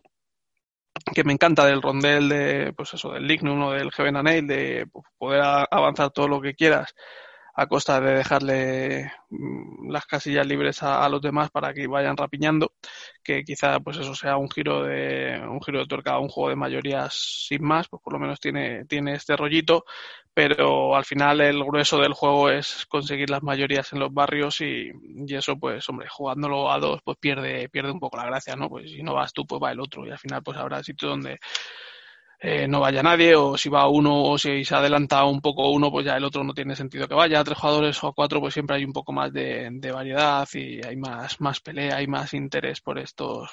que 1.14 1.24
me 1.24 1.32
encanta 1.32 1.66
del 1.66 1.82
rondel 1.82 2.28
de, 2.28 2.72
pues 2.74 2.94
eso, 2.94 3.10
del 3.12 3.26
Lignum 3.26 3.62
o 3.62 3.72
del 3.72 3.90
Heaven 3.92 4.16
and 4.16 4.48
de 4.48 4.86
poder 5.18 5.42
avanzar 5.70 6.10
todo 6.10 6.28
lo 6.28 6.40
que 6.40 6.54
quieras 6.54 6.94
a 7.56 7.66
costa 7.66 8.00
de 8.00 8.14
dejarle 8.16 9.12
mm, 9.30 9.90
las 9.90 10.04
casillas 10.06 10.46
libres 10.46 10.82
a, 10.82 11.08
los 11.08 11.22
demás 11.22 11.50
para 11.50 11.72
que 11.72 11.86
vayan 11.86 12.16
rapiñando, 12.16 12.72
que 13.22 13.44
quizá 13.44 13.80
pues 13.80 13.96
eso 13.96 14.14
sea 14.14 14.36
un 14.36 14.50
giro 14.50 14.84
de 14.84 15.40
un 15.48 15.60
giro 15.62 15.80
de 15.80 15.86
tuerca 15.86 16.18
un 16.18 16.28
juego 16.28 16.50
de 16.50 16.56
mayorías 16.56 17.14
sin 17.48 17.64
más, 17.64 17.88
pues 17.88 18.02
por 18.02 18.12
lo 18.12 18.18
menos 18.18 18.40
tiene, 18.40 18.84
tiene 18.84 19.14
este 19.14 19.36
rollito, 19.36 19.84
pero 20.34 20.94
al 20.96 21.06
final 21.06 21.40
el 21.40 21.64
grueso 21.64 21.98
del 21.98 22.12
juego 22.12 22.50
es 22.50 22.84
conseguir 22.86 23.30
las 23.30 23.42
mayorías 23.42 23.90
en 23.94 24.00
los 24.00 24.12
barrios 24.12 24.60
y, 24.60 24.90
y 25.26 25.34
eso 25.34 25.58
pues 25.58 25.88
hombre, 25.88 26.08
jugándolo 26.10 26.70
a 26.70 26.78
dos 26.78 27.00
pues 27.02 27.16
pierde, 27.18 27.70
pierde 27.70 27.90
un 27.90 28.00
poco 28.00 28.18
la 28.18 28.26
gracia, 28.26 28.54
¿no? 28.54 28.68
Pues 28.68 28.90
si 28.90 29.02
no 29.02 29.14
vas 29.14 29.32
tú 29.32 29.46
pues 29.46 29.62
va 29.62 29.72
el 29.72 29.80
otro 29.80 30.06
y 30.06 30.10
al 30.10 30.18
final 30.18 30.42
pues 30.42 30.58
habrá 30.58 30.82
sitio 30.82 31.08
donde 31.08 31.38
eh, 32.48 32.68
no 32.68 32.78
vaya 32.78 33.02
nadie, 33.02 33.34
o 33.34 33.58
si 33.58 33.68
va 33.68 33.88
uno, 33.88 34.22
o 34.22 34.38
si 34.38 34.64
se 34.64 34.76
adelanta 34.76 35.24
un 35.24 35.40
poco 35.40 35.68
uno, 35.72 35.90
pues 35.90 36.06
ya 36.06 36.16
el 36.16 36.22
otro 36.22 36.44
no 36.44 36.54
tiene 36.54 36.76
sentido 36.76 37.08
que 37.08 37.14
vaya. 37.14 37.40
A 37.40 37.44
tres 37.44 37.58
jugadores 37.58 38.04
o 38.04 38.06
a 38.06 38.12
cuatro, 38.12 38.40
pues 38.40 38.54
siempre 38.54 38.76
hay 38.76 38.84
un 38.84 38.92
poco 38.92 39.12
más 39.12 39.32
de, 39.32 39.68
variedad 39.92 40.46
y 40.52 40.80
hay 40.86 40.96
más, 40.96 41.40
más 41.40 41.60
pelea, 41.60 41.96
hay 41.96 42.06
más 42.06 42.34
interés 42.34 42.80
por 42.80 43.00
estos, 43.00 43.50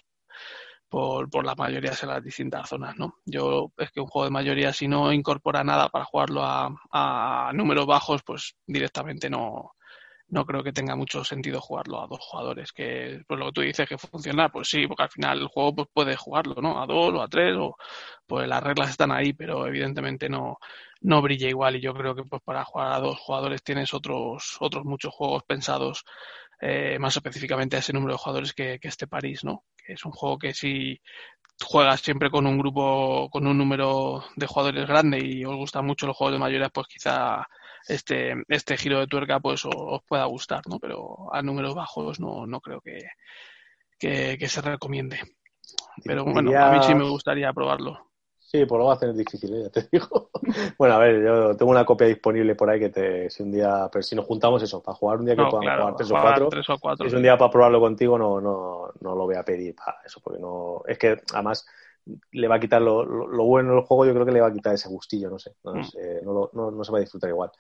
por, 0.88 1.28
por 1.28 1.44
la 1.44 1.56
mayoría 1.56 1.92
de 1.92 2.08
las 2.08 2.24
distintas 2.24 2.70
zonas, 2.70 2.96
¿no? 2.96 3.16
Yo 3.26 3.72
es 3.78 3.90
que 3.92 4.00
un 4.00 4.08
juego 4.08 4.26
de 4.26 4.32
mayoría, 4.32 4.72
si 4.74 4.88
no 4.88 5.12
incorpora 5.12 5.64
nada 5.64 5.90
para 5.90 6.06
jugarlo 6.06 6.44
a, 6.44 6.70
a 6.92 7.52
números 7.54 7.88
bajos, 7.88 8.22
pues 8.24 8.56
directamente 8.68 9.28
no, 9.28 9.74
no 10.34 10.46
creo 10.46 10.64
que 10.64 10.74
tenga 10.74 10.96
mucho 10.96 11.24
sentido 11.24 11.62
jugarlo 11.62 12.02
a 12.02 12.08
dos 12.08 12.20
jugadores. 12.20 12.72
Que 12.74 13.22
pues 13.28 13.40
lo 13.40 13.48
que 13.48 13.52
tú 13.54 13.62
dices 13.62 13.88
que 13.88 13.98
funciona, 14.00 14.50
pues 14.50 14.68
sí, 14.68 14.88
porque 14.88 15.04
al 15.04 15.12
final 15.12 15.42
el 15.42 15.48
juego 15.48 15.76
pues, 15.76 15.88
puede 15.94 16.16
jugarlo, 16.16 16.56
¿no? 16.62 16.82
A 16.82 16.88
dos 16.88 17.14
o 17.14 17.22
a 17.22 17.28
tres, 17.28 17.56
o 17.58 17.76
pues 18.26 18.48
las 18.48 18.64
reglas 18.64 18.90
están 18.90 19.12
ahí, 19.12 19.34
pero 19.34 19.68
evidentemente 19.68 20.30
no, 20.30 20.58
no 21.02 21.22
brilla 21.22 21.50
igual. 21.50 21.76
Y 21.76 21.82
yo 21.82 21.94
creo 21.94 22.16
que 22.16 22.24
pues 22.24 22.42
para 22.44 22.66
jugar 22.66 22.94
a 22.94 23.00
dos 23.00 23.20
jugadores 23.20 23.64
tienes 23.64 23.94
otros, 23.94 24.58
otros 24.60 24.86
muchos 24.86 25.14
juegos 25.14 25.44
pensados 25.44 26.04
eh, 26.62 26.98
más 27.00 27.16
específicamente 27.16 27.76
a 27.76 27.80
ese 27.80 27.94
número 27.94 28.14
de 28.14 28.20
jugadores 28.20 28.54
que, 28.54 28.80
este 28.82 29.08
París, 29.08 29.44
¿no? 29.44 29.66
Que 29.86 29.94
es 29.94 30.06
un 30.06 30.12
juego 30.14 30.40
que 30.40 30.54
si 30.54 31.00
juegas 31.64 32.02
siempre 32.02 32.32
con 32.32 32.48
un 32.48 32.58
grupo, 32.58 33.30
con 33.30 33.46
un 33.48 33.58
número 33.58 34.24
de 34.36 34.48
jugadores 34.48 34.88
grande 34.88 35.20
y 35.24 35.46
os 35.46 35.56
gustan 35.56 35.86
mucho 35.86 36.08
los 36.08 36.18
juegos 36.18 36.34
de 36.34 36.40
mayoría, 36.40 36.70
pues 36.70 36.88
quizá 36.88 37.48
este, 37.88 38.34
este 38.48 38.78
giro 38.78 39.00
de 39.00 39.08
tuerca 39.08 39.40
pues 39.40 39.64
os 39.66 40.04
pueda 40.04 40.26
gustar, 40.26 40.62
¿no? 40.68 40.80
Pero 40.80 41.34
a 41.34 41.42
números 41.42 41.76
bajos 41.76 42.20
no, 42.20 42.46
no 42.46 42.62
creo 42.62 42.82
que, 42.82 43.00
que, 44.00 44.48
se 44.48 44.62
recomiende. 44.62 45.20
Pero 46.04 46.26
bueno, 46.26 46.52
a 46.60 46.72
mí 46.72 46.84
sí 46.84 46.96
me 46.96 47.10
gustaría 47.10 47.52
probarlo. 47.54 48.14
Sí, 48.40 48.66
pues 48.68 48.78
lo 48.78 48.86
va 48.86 48.94
a 48.94 48.96
hacer 48.96 49.14
difícil, 49.14 49.56
¿eh? 49.56 49.62
ya 49.64 49.70
te 49.70 49.90
digo. 49.92 50.30
bueno, 50.78 50.96
a 50.96 51.00
ver, 51.00 51.24
yo 51.24 51.58
tengo 51.58 51.72
una 51.72 51.86
copia 51.86 52.06
disponible 52.06 52.54
por 52.54 52.70
ahí 52.70 52.80
que 52.80 52.90
te, 52.90 53.30
si 53.30 53.42
un 53.42 53.52
día, 53.52 53.90
pero 53.92 54.04
si 54.04 54.16
nos 54.16 54.26
juntamos 54.26 54.62
eso, 54.62 54.82
para 54.84 54.96
jugar 54.96 55.20
un 55.20 55.26
día 55.26 55.36
que 55.36 55.44
podamos 55.44 55.76
jugar 55.76 55.96
tres 55.96 56.12
o, 56.12 56.14
cuatro, 56.14 56.50
tres 56.50 56.70
o 56.70 56.78
cuatro, 56.78 57.04
si 57.04 57.08
es 57.08 57.14
un 57.16 57.24
día 57.24 57.36
para 57.36 57.50
probarlo 57.50 57.80
contigo, 57.80 58.16
no, 58.18 58.40
no, 58.40 58.92
no 59.02 59.16
lo 59.16 59.26
voy 59.26 59.36
a 59.36 59.44
pedir 59.44 59.76
para 59.76 59.98
eso, 60.06 60.22
porque 60.24 60.40
no, 60.40 60.84
es 60.88 61.00
que 61.00 61.20
además 61.34 61.66
le 62.32 62.48
va 62.48 62.56
a 62.56 62.60
quitar 62.60 62.82
lo, 62.82 63.06
lo, 63.06 63.44
bueno 63.46 63.76
del 63.76 63.84
juego, 63.84 64.06
yo 64.06 64.14
creo 64.14 64.26
que 64.26 64.32
le 64.32 64.42
va 64.42 64.48
a 64.48 64.54
quitar 64.54 64.74
ese 64.74 64.90
gustillo, 64.90 65.30
no 65.30 65.40
sé, 65.40 65.54
no, 65.64 65.74
mm. 65.74 65.84
no, 66.24 66.50
no, 66.54 66.72
no 66.72 66.84
se 66.84 66.92
va 66.92 66.98
a 66.98 67.02
disfrutar 67.02 67.30
igual. 67.30 67.52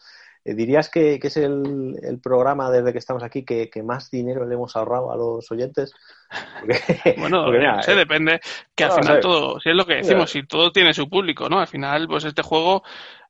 Eh, 0.45 0.53
¿Dirías 0.55 0.89
que, 0.89 1.19
es 1.21 1.37
el, 1.37 1.97
el, 2.03 2.19
programa 2.19 2.69
desde 2.69 2.91
que 2.91 2.99
estamos 2.99 3.23
aquí 3.23 3.45
que, 3.45 3.69
más 3.83 4.11
dinero 4.11 4.45
le 4.45 4.55
hemos 4.55 4.75
ahorrado 4.75 5.11
a 5.11 5.17
los 5.17 5.49
oyentes? 5.51 5.93
bueno, 7.17 7.49
se 7.81 7.93
eh, 7.93 7.95
depende, 7.95 8.41
que 8.75 8.83
al 8.83 8.91
final 8.91 9.19
todo, 9.21 9.59
si 9.61 9.69
es 9.69 9.75
lo 9.75 9.85
que 9.85 9.95
decimos, 9.95 10.29
si 10.29 10.45
todo 10.45 10.71
tiene 10.71 10.93
su 10.93 11.09
público, 11.09 11.47
¿no? 11.47 11.59
Al 11.59 11.67
final, 11.67 12.07
pues 12.07 12.25
este 12.25 12.41
juego 12.41 12.83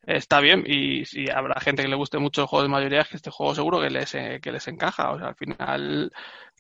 está 0.06 0.40
bien 0.40 0.64
y 0.66 1.06
si 1.06 1.30
habrá 1.30 1.60
gente 1.62 1.84
que 1.84 1.88
le 1.88 1.96
guste 1.96 2.18
mucho 2.18 2.42
el 2.42 2.48
juego 2.48 2.64
de 2.64 2.70
mayoría, 2.70 3.04
que 3.04 3.16
este 3.16 3.30
juego 3.30 3.54
seguro 3.54 3.80
que 3.80 3.92
les, 3.92 4.16
eh, 4.16 4.40
que 4.42 4.52
les 4.52 4.68
encaja. 4.68 5.12
O 5.12 5.20
sea, 5.20 5.30
al 5.30 5.36
final 5.36 6.12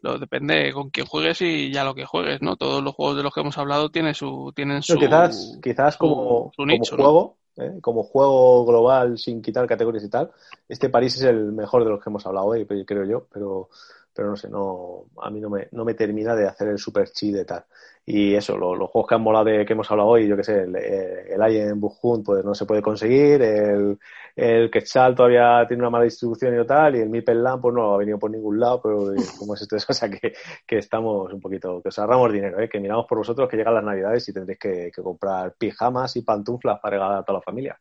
lo 0.04 0.20
depende 0.20 0.72
con 0.74 0.90
quién 0.90 1.08
juegues 1.08 1.42
y 1.42 1.72
ya 1.72 1.86
lo 1.86 1.96
que 1.96 2.06
juegues, 2.06 2.42
¿no? 2.42 2.58
Todos 2.58 2.84
los 2.84 2.94
juegos 2.94 3.16
de 3.16 3.24
los 3.24 3.34
que 3.34 3.40
hemos 3.40 3.58
hablado 3.58 3.90
tienen 3.90 4.14
su 4.14 4.52
tienen 4.54 4.84
su 4.84 5.00
quizás 5.00 5.58
quizás 5.64 5.98
como, 5.98 6.52
juego 6.52 7.38
¿eh? 7.56 7.78
como 7.82 8.04
juego 8.04 8.66
global 8.66 9.18
sin 9.18 9.42
quitar 9.42 9.66
categorías 9.66 10.04
y 10.04 10.10
tal, 10.10 10.30
este 10.68 10.90
París 10.90 11.16
es 11.16 11.24
el 11.24 11.54
mejor 11.54 11.86
de 11.86 11.92
los 11.92 12.04
que 12.04 12.10
hemos 12.10 12.26
hablado 12.26 12.48
hoy, 12.48 12.66
creo 12.66 13.06
yo, 13.06 13.28
pero 13.34 13.70
pero 14.14 14.30
no 14.30 14.36
sé, 14.36 14.50
no, 14.50 15.06
a 15.22 15.30
mí 15.30 15.40
no 15.40 15.50
me, 15.50 15.68
no 15.72 15.84
me 15.84 15.94
termina 15.94 16.36
de 16.36 16.48
hacer 16.48 16.68
el 16.70 16.78
super 16.78 17.10
chi 17.10 17.32
de 17.32 17.46
tal. 17.46 17.66
Y 18.06 18.36
eso, 18.36 18.58
los 18.58 18.90
juegos 18.90 19.08
que 19.08 19.16
han 19.16 19.22
molado 19.22 19.46
de 19.46 19.66
que 19.66 19.74
hemos 19.74 19.90
hablado 19.90 20.10
hoy, 20.10 20.28
yo 20.28 20.36
que 20.36 20.44
sé, 20.44 20.64
el, 20.64 20.76
el 20.76 21.42
Alien 21.42 21.80
Buchhunt 21.80 22.26
pues 22.26 22.44
no 22.44 22.54
se 22.54 22.66
puede 22.66 22.82
conseguir, 22.82 23.42
el, 23.42 23.98
el 24.36 24.70
Quetzal 24.70 25.16
todavía 25.16 25.66
tiene 25.68 25.84
una 25.84 25.90
mala 25.90 26.04
distribución 26.04 26.60
y 26.60 26.66
tal, 26.66 26.96
y 26.98 27.00
el 27.00 27.10
Mipel 27.10 27.42
Land 27.42 27.62
pues 27.62 27.74
no 27.74 27.94
ha 27.94 27.98
venido 27.98 28.20
por 28.20 28.30
ningún 28.30 28.60
lado, 28.60 28.82
pero 28.82 29.14
como 29.40 29.54
es 29.54 29.62
esto, 29.62 29.78
o 29.90 29.94
sea 29.94 30.10
que, 30.10 30.34
que 30.68 30.78
estamos 30.78 31.32
un 31.32 31.40
poquito, 31.40 31.82
que 31.82 31.90
os 31.90 32.00
ahorramos 32.00 32.34
dinero, 32.34 32.60
¿eh? 32.60 32.68
que 32.68 32.80
miramos 32.80 33.06
por 33.08 33.20
vosotros 33.20 33.48
que 33.50 33.56
llegan 33.56 33.76
las 33.76 33.84
navidades 33.84 34.28
y 34.28 34.34
tendréis 34.34 34.60
que, 34.60 34.92
que 34.94 35.02
comprar 35.02 35.54
pijamas 35.58 36.16
y 36.18 36.24
pantuflas 36.24 36.80
para 36.82 36.98
regalar 36.98 37.20
a 37.20 37.24
toda 37.24 37.40
la 37.40 37.44
familia. 37.44 37.80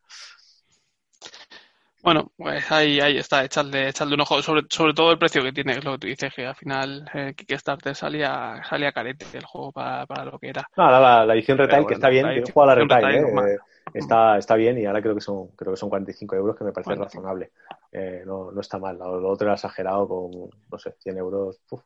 Bueno, 2.03 2.33
pues 2.35 2.69
ahí, 2.69 2.99
ahí 2.99 3.17
está, 3.17 3.45
echarle, 3.45 3.87
echarle 3.87 4.15
un 4.15 4.21
ojo, 4.21 4.41
sobre, 4.41 4.63
sobre 4.69 4.93
todo 4.93 5.13
el 5.13 5.17
precio 5.17 5.41
que 5.41 5.53
tiene, 5.53 5.71
es 5.71 5.85
lo 5.85 5.93
que 5.93 5.99
tú 5.99 6.07
dices, 6.07 6.33
que 6.35 6.45
al 6.45 6.55
final 6.55 7.09
eh, 7.13 7.33
Kickstarter 7.33 7.95
salía, 7.95 8.61
salía 8.67 8.91
carete 8.91 9.25
el 9.33 9.45
juego 9.45 9.71
para, 9.71 10.05
para 10.05 10.25
lo 10.25 10.37
que 10.37 10.49
era. 10.49 10.67
No, 10.75 10.91
la, 10.91 11.25
la 11.25 11.33
edición 11.33 11.57
retail, 11.57 11.83
bueno, 11.83 11.87
que 11.87 11.93
está 11.93 12.09
bien, 12.09 12.27
yo 12.35 12.43
juego 12.53 12.63
a 12.63 12.65
la 12.65 12.75
retail, 12.75 13.23
retail 13.23 13.47
eh, 13.47 13.57
está, 13.93 14.37
está 14.37 14.55
bien 14.55 14.77
y 14.79 14.85
ahora 14.85 15.01
creo 15.01 15.15
que 15.15 15.21
son, 15.21 15.47
creo 15.55 15.71
que 15.71 15.77
son 15.77 15.87
45 15.87 16.35
euros, 16.35 16.57
que 16.57 16.65
me 16.65 16.73
parece 16.73 16.89
bueno, 16.89 17.05
razonable. 17.05 17.51
Eh, 17.93 18.23
no, 18.25 18.51
no 18.51 18.59
está 18.59 18.77
mal, 18.77 18.97
lo, 18.97 19.21
lo, 19.21 19.29
otro 19.29 19.47
era 19.47 19.55
exagerado 19.55 20.05
con, 20.05 20.49
no 20.69 20.77
sé, 20.77 20.95
100 20.99 21.17
euros, 21.17 21.61
uf, 21.69 21.81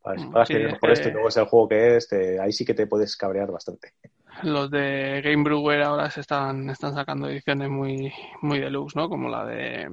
para, 0.00 0.30
para 0.30 0.46
sí, 0.46 0.54
que 0.54 0.76
por 0.80 0.90
esto 0.92 1.08
y 1.08 1.10
luego 1.12 1.26
es 1.28 1.36
el 1.38 1.46
juego 1.46 1.68
que 1.68 1.96
es, 1.96 2.08
te, 2.08 2.38
ahí 2.38 2.52
sí 2.52 2.64
que 2.64 2.74
te 2.74 2.86
puedes 2.86 3.16
cabrear 3.16 3.50
bastante 3.50 3.94
los 4.42 4.70
de 4.70 5.22
Game 5.24 5.42
Brewer 5.42 5.82
ahora 5.82 6.10
se 6.10 6.20
están, 6.20 6.68
están 6.70 6.94
sacando 6.94 7.28
ediciones 7.28 7.70
muy, 7.70 8.12
muy 8.42 8.58
deluxe, 8.58 8.96
¿no? 8.96 9.08
Como 9.08 9.28
la 9.28 9.44
de. 9.44 9.88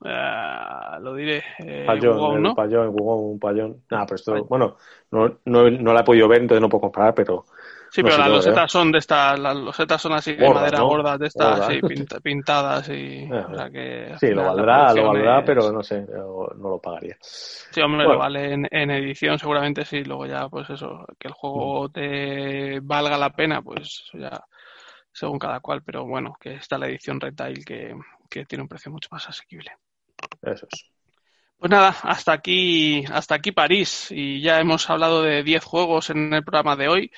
Uh, 0.00 1.00
lo 1.02 1.14
diré. 1.14 1.42
Eh, 1.60 1.84
payón, 1.86 2.54
payón, 2.54 2.94
un 2.98 3.38
payón. 3.38 3.82
Nada, 3.90 4.06
pero 4.06 4.16
esto, 4.16 4.44
bueno, 4.44 4.76
no, 5.10 5.38
no, 5.44 5.70
no 5.70 5.92
la 5.92 6.00
he 6.00 6.04
podido 6.04 6.28
ver, 6.28 6.42
entonces 6.42 6.60
no 6.60 6.68
puedo 6.68 6.82
comparar, 6.82 7.14
pero. 7.14 7.44
Sí, 7.94 8.02
no 8.02 8.08
pero 8.08 8.18
las 8.18 8.28
losetas 8.28 8.64
¿eh? 8.64 8.68
son 8.72 8.90
de 8.90 8.98
estas, 8.98 9.38
las 9.38 9.54
losetas 9.56 10.02
son 10.02 10.12
así 10.14 10.32
de 10.34 10.50
madera 10.52 10.78
¿no? 10.78 10.88
gordas, 10.88 11.16
de 11.16 11.26
estas, 11.28 11.60
Gordas. 11.60 11.68
sí, 11.74 11.80
pinta- 11.82 12.18
pintadas 12.20 12.88
y. 12.88 13.28
Ah, 13.32 13.46
o 13.48 13.54
sea 13.54 13.70
que, 13.70 14.14
Sí, 14.18 14.30
lo 14.30 14.42
valdrá, 14.46 14.92
lo 14.92 15.06
valdrá, 15.12 15.38
es- 15.38 15.44
pero 15.46 15.70
no 15.70 15.80
sé, 15.84 16.00
no 16.02 16.48
lo 16.56 16.80
pagaría. 16.80 17.16
Sí, 17.20 17.80
hombre, 17.80 17.98
Bueno. 18.04 18.12
lo 18.14 18.18
vale 18.18 18.52
en, 18.52 18.68
en 18.68 18.90
edición, 18.90 19.38
seguramente 19.38 19.84
sí. 19.84 20.02
Luego 20.02 20.26
ya, 20.26 20.48
pues 20.48 20.68
eso, 20.70 21.06
que 21.20 21.28
el 21.28 21.34
Mm. 21.34 21.36
juego 21.36 21.88
te 21.90 22.80
valga 22.80 23.16
la 23.16 23.30
pena, 23.30 23.62
pues 23.62 23.82
eso 24.08 24.18
ya 24.18 24.42
según 25.12 25.38
cada 25.38 25.60
cual. 25.60 25.82
Pero 25.84 26.04
bueno, 26.04 26.34
que 26.40 26.54
está 26.54 26.76
la 26.78 26.88
edición 26.88 27.20
retail 27.20 27.64
que, 27.64 27.94
que 28.28 28.44
tiene 28.44 28.62
un 28.62 28.68
precio 28.68 28.90
mucho 28.90 29.08
más 29.12 29.28
asequible. 29.28 29.70
Eso 30.42 30.66
es. 30.72 30.90
Pues 31.56 31.70
nada, 31.70 31.94
hasta 32.02 32.32
aquí, 32.32 33.04
hasta 33.12 33.36
aquí 33.36 33.52
París. 33.52 34.08
Y 34.10 34.40
ya 34.42 34.58
hemos 34.58 34.90
hablado 34.90 35.22
de 35.22 35.44
10 35.44 35.62
juegos 35.64 36.10
en 36.10 36.34
el 36.34 36.42
programa 36.42 36.74
de 36.74 36.88
hoy. 36.88 37.12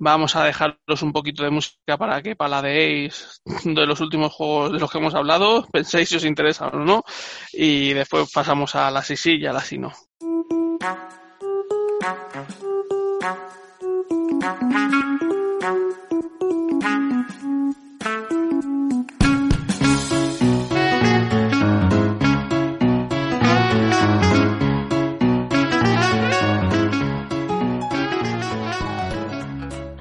Vamos 0.00 0.36
a 0.36 0.44
dejaros 0.44 1.02
un 1.02 1.12
poquito 1.12 1.42
de 1.42 1.50
música 1.50 1.98
para 1.98 2.22
que 2.22 2.36
paladeéis 2.36 3.42
de 3.64 3.86
los 3.86 4.00
últimos 4.00 4.32
juegos 4.32 4.72
de 4.72 4.78
los 4.78 4.90
que 4.90 4.98
hemos 4.98 5.14
hablado, 5.14 5.66
penséis 5.72 6.08
si 6.08 6.16
os 6.16 6.24
interesa 6.24 6.68
o 6.68 6.78
no, 6.78 7.04
y 7.52 7.92
después 7.94 8.30
pasamos 8.32 8.76
a 8.76 8.90
la 8.92 9.02
sí 9.02 9.16
sí 9.16 9.38
y 9.38 9.46
a 9.46 9.52
la 9.52 9.60
sí 9.60 9.76
no. 9.78 9.92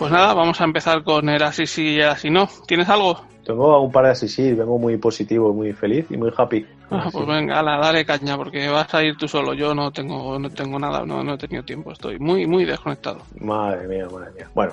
Pues 0.07 0.21
nada, 0.21 0.33
vamos 0.33 0.61
a 0.61 0.63
empezar 0.63 1.03
con 1.03 1.27
el 1.27 1.43
así 1.43 1.67
sí 1.67 1.95
y 1.95 1.99
el 1.99 2.07
así 2.07 2.29
no. 2.29 2.47
¿Tienes 2.65 2.87
algo? 2.87 3.25
Tengo 3.47 3.81
un 3.81 3.93
par 3.93 4.03
de 4.03 4.11
así, 4.11 4.27
sí, 4.27 4.51
vengo 4.51 4.77
muy 4.77 4.97
positivo, 4.97 5.53
muy 5.53 5.71
feliz 5.71 6.05
y 6.09 6.17
muy 6.17 6.31
happy. 6.35 6.65
Ah, 6.89 7.03
Así. 7.07 7.17
pues 7.17 7.27
venga, 7.27 7.59
ala, 7.59 7.79
dale 7.79 8.05
caña, 8.05 8.37
porque 8.37 8.69
vas 8.69 8.93
a 8.93 9.03
ir 9.03 9.17
tú 9.17 9.27
solo. 9.27 9.53
Yo 9.53 9.75
no 9.75 9.91
tengo, 9.91 10.39
no 10.39 10.49
tengo 10.49 10.79
nada, 10.79 11.05
no, 11.05 11.21
no 11.21 11.33
he 11.33 11.37
tenido 11.37 11.61
tiempo. 11.61 11.91
Estoy 11.91 12.17
muy, 12.17 12.47
muy 12.47 12.63
desconectado. 12.63 13.17
Madre 13.41 13.89
mía, 13.89 14.07
madre 14.09 14.31
mía. 14.31 14.49
Bueno, 14.55 14.71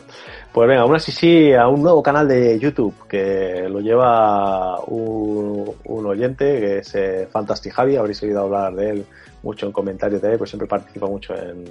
pues 0.53 0.69
venga, 0.69 0.85
una 0.85 1.01
sí 1.01 1.11
sí 1.11 1.53
a 1.53 1.67
un 1.67 1.83
nuevo 1.83 2.01
canal 2.05 2.29
de 2.29 2.57
YouTube 2.57 2.95
que 3.09 3.67
lo 3.69 3.81
lleva 3.81 4.79
un, 4.85 5.73
un 5.87 6.07
oyente 6.07 6.61
que 6.61 6.79
es 6.79 6.95
eh, 6.95 7.27
Fantastic 7.29 7.73
Javi, 7.73 7.97
habréis 7.97 8.23
oído 8.23 8.43
hablar 8.43 8.77
de 8.77 8.91
él 8.91 9.07
mucho 9.45 9.67
en 9.67 9.73
comentarios 9.73 10.23
de 10.23 10.33
él, 10.33 10.39
pues 10.39 10.51
siempre 10.51 10.67
participa 10.67 11.07
mucho 11.07 11.35
en, 11.35 11.65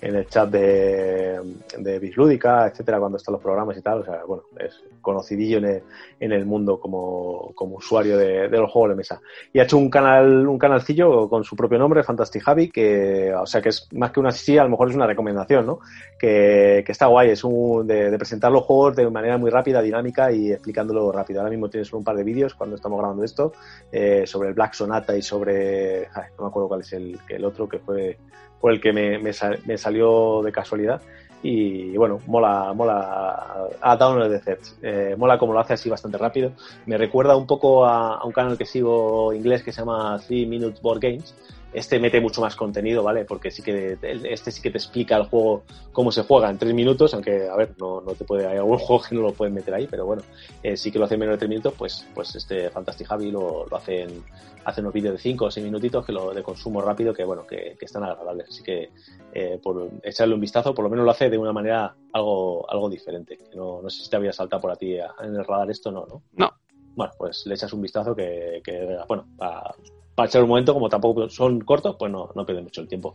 en 0.00 0.16
el 0.16 0.26
chat 0.28 0.48
de, 0.48 1.38
de 1.78 1.98
Bislúdica, 1.98 2.66
etcétera, 2.66 2.98
cuando 2.98 3.18
están 3.18 3.34
los 3.34 3.42
programas 3.42 3.76
y 3.76 3.82
tal. 3.82 4.00
O 4.00 4.04
sea, 4.04 4.24
bueno, 4.26 4.44
es 4.58 4.82
conocidillo 5.02 5.58
en 5.58 5.64
el, 5.64 5.82
en 6.18 6.32
el 6.32 6.46
mundo 6.48 6.80
como, 6.80 7.52
como 7.54 7.76
usuario 7.76 8.16
de, 8.16 8.48
los 8.48 8.70
juegos 8.70 8.90
de 8.90 8.96
mesa. 8.96 9.20
Y 9.52 9.60
ha 9.60 9.64
hecho 9.64 9.78
un 9.78 9.90
canal, 9.90 10.46
un 10.46 10.58
canalcillo 10.58 11.28
con 11.28 11.44
su 11.44 11.54
propio 11.54 11.78
nombre, 11.78 12.02
Fantastic 12.02 12.42
Javi, 12.42 12.70
que, 12.70 13.32
o 13.34 13.46
sea, 13.46 13.62
que 13.62 13.68
es 13.68 13.88
más 13.92 14.10
que 14.10 14.20
una 14.20 14.32
sí, 14.32 14.58
a 14.58 14.64
lo 14.64 14.70
mejor 14.70 14.90
es 14.90 14.96
una 14.96 15.06
recomendación, 15.06 15.66
¿no? 15.66 15.80
que, 16.18 16.82
que 16.84 16.92
está 16.92 17.06
guay, 17.06 17.30
es 17.30 17.44
un, 17.44 17.86
de, 17.86 18.16
presentar 18.18 18.50
los 18.50 18.64
juegos 18.64 18.96
de 18.96 19.08
manera 19.08 19.38
muy 19.38 19.50
rápida, 19.50 19.80
dinámica 19.80 20.32
y 20.32 20.52
explicándolo 20.52 21.12
rápido. 21.12 21.40
Ahora 21.40 21.50
mismo 21.50 21.70
tienes 21.70 21.92
un 21.92 22.02
par 22.02 22.16
de 22.16 22.24
vídeos 22.24 22.54
cuando 22.54 22.76
estamos 22.76 22.98
grabando 22.98 23.24
esto 23.24 23.52
eh, 23.92 24.26
sobre 24.26 24.48
el 24.48 24.54
Black 24.54 24.74
Sonata 24.74 25.16
y 25.16 25.22
sobre, 25.22 26.08
no 26.36 26.44
me 26.44 26.48
acuerdo 26.48 26.68
cuál 26.68 26.80
es 26.80 26.92
el, 26.92 27.18
el 27.28 27.44
otro 27.44 27.68
que 27.68 27.78
fue, 27.78 28.18
fue 28.60 28.72
el 28.72 28.80
que 28.80 28.92
me, 28.92 29.18
me, 29.18 29.30
me 29.66 29.78
salió 29.78 30.42
de 30.42 30.52
casualidad. 30.52 31.00
Y 31.42 31.96
bueno, 31.96 32.20
mola, 32.26 32.72
mola 32.74 33.68
a 33.80 33.96
Down 33.96 34.28
the 34.28 34.38
Threads. 34.40 34.76
Eh, 34.82 35.14
mola 35.16 35.38
como 35.38 35.52
lo 35.52 35.60
hace 35.60 35.74
así 35.74 35.88
bastante 35.88 36.18
rápido. 36.18 36.52
Me 36.86 36.98
recuerda 36.98 37.36
un 37.36 37.46
poco 37.46 37.84
a, 37.84 38.16
a 38.16 38.24
un 38.24 38.32
canal 38.32 38.58
que 38.58 38.66
sigo 38.66 39.32
inglés 39.32 39.62
que 39.62 39.72
se 39.72 39.80
llama 39.80 40.20
3 40.26 40.48
Minutes 40.48 40.82
Board 40.82 41.00
Games. 41.00 41.34
Este 41.72 41.98
mete 42.00 42.20
mucho 42.20 42.40
más 42.40 42.56
contenido, 42.56 43.02
¿vale? 43.02 43.24
Porque 43.26 43.50
sí 43.50 43.62
que 43.62 43.98
este 44.02 44.50
sí 44.50 44.62
que 44.62 44.70
te 44.70 44.78
explica 44.78 45.16
el 45.16 45.24
juego 45.24 45.64
cómo 45.92 46.10
se 46.10 46.22
juega 46.22 46.48
en 46.48 46.56
tres 46.58 46.72
minutos, 46.72 47.12
aunque 47.12 47.46
a 47.48 47.54
ver, 47.56 47.74
no, 47.78 48.00
no 48.00 48.12
te 48.14 48.24
puede, 48.24 48.46
hay 48.46 48.56
algún 48.56 48.78
juego 48.78 49.02
que 49.06 49.14
no 49.14 49.20
lo 49.22 49.32
pueden 49.32 49.54
meter 49.54 49.74
ahí, 49.74 49.86
pero 49.86 50.06
bueno, 50.06 50.22
eh, 50.62 50.76
sí 50.76 50.90
que 50.90 50.98
lo 50.98 51.04
hace 51.04 51.14
en 51.14 51.20
menos 51.20 51.34
de 51.34 51.38
tres 51.38 51.48
minutos, 51.50 51.74
pues, 51.76 52.06
pues 52.14 52.34
este 52.36 52.70
Fantastic 52.70 53.06
Javi 53.06 53.30
lo, 53.30 53.66
lo 53.66 53.76
hace 53.76 54.02
en, 54.02 54.24
hace 54.64 54.80
unos 54.80 54.92
vídeos 54.94 55.12
de 55.14 55.18
cinco 55.18 55.46
o 55.46 55.50
seis 55.50 55.64
minutitos 55.64 56.04
que 56.06 56.12
lo 56.12 56.32
de 56.32 56.42
consumo 56.42 56.80
rápido, 56.80 57.12
que 57.12 57.24
bueno, 57.24 57.46
que, 57.46 57.76
que 57.78 57.84
están 57.84 58.02
agradables. 58.04 58.48
Así 58.48 58.62
que 58.62 58.90
eh, 59.34 59.60
por 59.62 59.90
echarle 60.02 60.34
un 60.34 60.40
vistazo, 60.40 60.74
por 60.74 60.84
lo 60.84 60.90
menos 60.90 61.04
lo 61.04 61.10
hace 61.10 61.28
de 61.28 61.36
una 61.38 61.52
manera 61.52 61.94
algo, 62.12 62.68
algo 62.70 62.88
diferente. 62.88 63.38
No, 63.54 63.82
no 63.82 63.90
sé 63.90 64.04
si 64.04 64.10
te 64.10 64.16
había 64.16 64.32
saltado 64.32 64.62
por 64.62 64.70
a 64.70 64.76
ti 64.76 64.98
a- 64.98 65.14
en 65.20 65.36
el 65.36 65.44
radar 65.44 65.70
esto, 65.70 65.90
no, 65.90 66.06
¿no? 66.06 66.22
No. 66.32 66.50
Bueno, 66.96 67.12
pues 67.18 67.44
le 67.46 67.54
echas 67.54 67.72
un 67.72 67.82
vistazo 67.82 68.14
que, 68.16 68.60
que 68.64 68.98
bueno, 69.06 69.26
para, 69.36 69.74
para 70.18 70.26
echar 70.26 70.42
un 70.42 70.48
momento, 70.48 70.74
como 70.74 70.88
tampoco 70.88 71.28
son 71.28 71.60
cortos, 71.60 71.94
pues 71.96 72.10
no, 72.10 72.28
no 72.34 72.44
pierde 72.44 72.62
mucho 72.62 72.80
el 72.80 72.88
tiempo. 72.88 73.14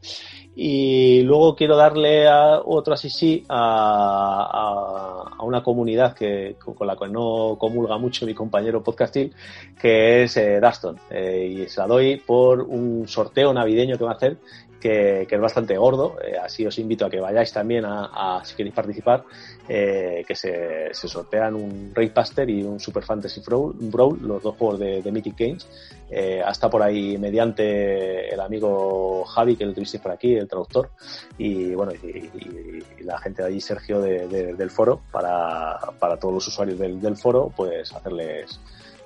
Y 0.55 1.21
luego 1.23 1.53
quiero 1.53 1.75
darle 1.75 2.29
a 2.29 2.61
otro 2.63 2.93
así 2.93 3.09
sí 3.09 3.43
a, 3.49 4.47
a, 4.49 5.35
a 5.37 5.43
una 5.43 5.61
comunidad 5.61 6.13
que, 6.13 6.55
con 6.57 6.87
la 6.87 6.95
que 6.95 7.09
no 7.09 7.57
comulga 7.59 7.97
mucho 7.97 8.25
mi 8.25 8.33
compañero 8.33 8.81
podcastil, 8.81 9.33
que 9.81 10.23
es 10.23 10.37
eh, 10.37 10.61
Daston. 10.61 10.97
Eh, 11.09 11.65
y 11.65 11.67
se 11.67 11.81
la 11.81 11.87
doy 11.87 12.15
por 12.25 12.61
un 12.61 13.05
sorteo 13.05 13.53
navideño 13.53 13.97
que 13.97 14.05
va 14.05 14.11
a 14.11 14.15
hacer, 14.15 14.37
que, 14.83 15.27
es 15.29 15.41
bastante 15.41 15.77
gordo. 15.77 16.17
Eh, 16.23 16.37
así 16.37 16.65
os 16.67 16.77
invito 16.77 17.05
a 17.05 17.09
que 17.09 17.19
vayáis 17.19 17.51
también 17.51 17.85
a, 17.87 18.41
si 18.43 18.55
queréis 18.55 18.75
participar, 18.75 19.23
eh, 19.67 20.23
que 20.27 20.35
se, 20.35 20.93
se 20.93 21.07
sortean 21.07 21.55
un 21.55 21.91
Raid 21.95 22.11
Buster 22.13 22.49
y 22.49 22.61
un 22.63 22.79
Super 22.79 23.03
Fantasy 23.03 23.41
Brawl, 23.45 24.19
los 24.21 24.43
dos 24.43 24.55
juegos 24.57 24.79
de, 24.79 25.01
de 25.01 25.11
Mythic 25.11 25.35
Games. 25.37 25.67
Eh, 26.15 26.41
hasta 26.45 26.69
por 26.69 26.83
ahí 26.83 27.17
mediante 27.17 28.31
el 28.31 28.39
amigo 28.39 29.23
Javi, 29.25 29.55
que 29.55 29.65
lo 29.65 29.73
tuvisteis 29.73 30.03
por 30.03 30.11
aquí, 30.11 30.35
el 30.35 30.47
traductor, 30.47 30.91
y 31.39 31.73
bueno, 31.73 31.91
y, 31.93 33.03
la 33.03 33.17
gente 33.17 33.41
de 33.41 33.47
allí, 33.47 33.59
Sergio, 33.61 33.99
de- 33.99 34.27
de- 34.27 34.53
del 34.53 34.69
foro, 34.69 35.01
para, 35.11 35.79
para 35.99 36.17
todos 36.17 36.35
los 36.35 36.47
usuarios 36.47 36.77
del 36.77 37.17
foro, 37.17 37.51
pues 37.55 37.91
hacerles 37.93 38.59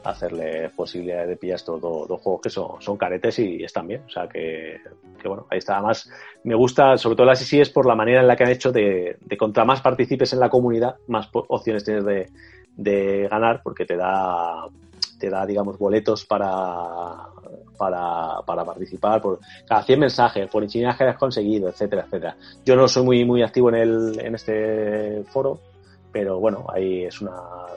hacerle 0.09 0.69
posibilidad 0.75 1.27
de 1.27 1.35
pillar 1.35 1.55
estos 1.55 1.81
dos, 1.81 2.07
dos 2.07 2.21
juegos 2.21 2.41
que 2.41 2.49
son, 2.49 2.81
son 2.81 2.97
caretes 2.97 3.39
y 3.39 3.63
están 3.63 3.87
bien. 3.87 4.01
O 4.05 4.09
sea 4.09 4.27
que, 4.27 4.79
que 5.21 5.27
bueno, 5.27 5.45
ahí 5.49 5.57
está. 5.57 5.75
Además, 5.75 6.09
me 6.43 6.55
gusta, 6.55 6.97
sobre 6.97 7.15
todo 7.15 7.25
la 7.25 7.35
sí 7.35 7.59
es 7.59 7.69
por 7.69 7.85
la 7.85 7.95
manera 7.95 8.21
en 8.21 8.27
la 8.27 8.35
que 8.35 8.43
han 8.43 8.51
hecho 8.51 8.71
de, 8.71 9.17
de 9.19 9.37
contra 9.37 9.65
más 9.65 9.81
participes 9.81 10.33
en 10.33 10.39
la 10.39 10.49
comunidad, 10.49 10.95
más 11.07 11.29
opciones 11.31 11.83
tienes 11.83 12.05
de, 12.05 13.27
ganar, 13.29 13.61
porque 13.63 13.85
te 13.85 13.97
da 13.97 14.67
te 15.19 15.31
da, 15.31 15.47
digamos, 15.47 15.79
boletos 15.79 16.25
para, 16.25 16.45
para, 17.75 18.39
para 18.45 18.63
participar 18.63 19.19
por 19.19 19.39
cada 19.67 19.81
100 19.81 19.99
mensajes, 19.99 20.47
por 20.47 20.61
insignias 20.61 20.95
que 20.95 21.05
has 21.05 21.17
conseguido, 21.17 21.69
etcétera, 21.69 22.03
etcétera. 22.03 22.37
Yo 22.63 22.75
no 22.75 22.87
soy 22.87 23.03
muy, 23.03 23.25
muy 23.25 23.41
activo 23.41 23.69
en, 23.69 23.75
el, 23.75 24.19
en 24.19 24.35
este 24.35 25.23
foro, 25.23 25.59
pero 26.11 26.39
bueno, 26.39 26.65
ahí 26.73 27.03
es 27.03 27.21
una, 27.21 27.33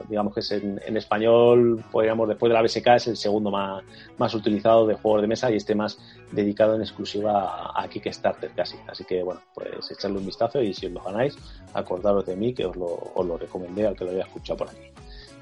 digamos 0.07 0.33
que 0.33 0.39
es 0.39 0.51
en, 0.51 0.97
español, 0.97 1.83
podríamos, 1.91 2.27
después 2.27 2.49
de 2.49 2.53
la 2.53 2.61
BSK, 2.61 2.87
es 2.95 3.07
el 3.07 3.17
segundo 3.17 3.51
más, 3.51 3.83
más 4.17 4.33
utilizado 4.33 4.87
de 4.87 4.95
juegos 4.95 5.21
de 5.21 5.27
mesa 5.27 5.51
y 5.51 5.57
este 5.57 5.75
más 5.75 5.99
dedicado 6.31 6.75
en 6.75 6.81
exclusiva 6.81 7.71
a, 7.75 7.87
Kickstarter 7.87 8.51
casi. 8.51 8.77
Así 8.87 9.03
que 9.03 9.21
bueno, 9.21 9.41
pues 9.53 9.91
echarle 9.91 10.17
un 10.17 10.25
vistazo 10.25 10.61
y 10.61 10.73
si 10.73 10.87
os 10.87 10.93
lo 10.93 11.01
ganáis, 11.01 11.37
acordaros 11.73 12.25
de 12.25 12.35
mí 12.35 12.53
que 12.53 12.65
os 12.65 12.75
lo, 12.75 12.87
os 12.87 13.25
lo 13.25 13.37
recomendé 13.37 13.85
al 13.85 13.95
que 13.95 14.05
lo 14.05 14.11
haya 14.11 14.23
escuchado 14.23 14.57
por 14.57 14.69
aquí. 14.69 14.91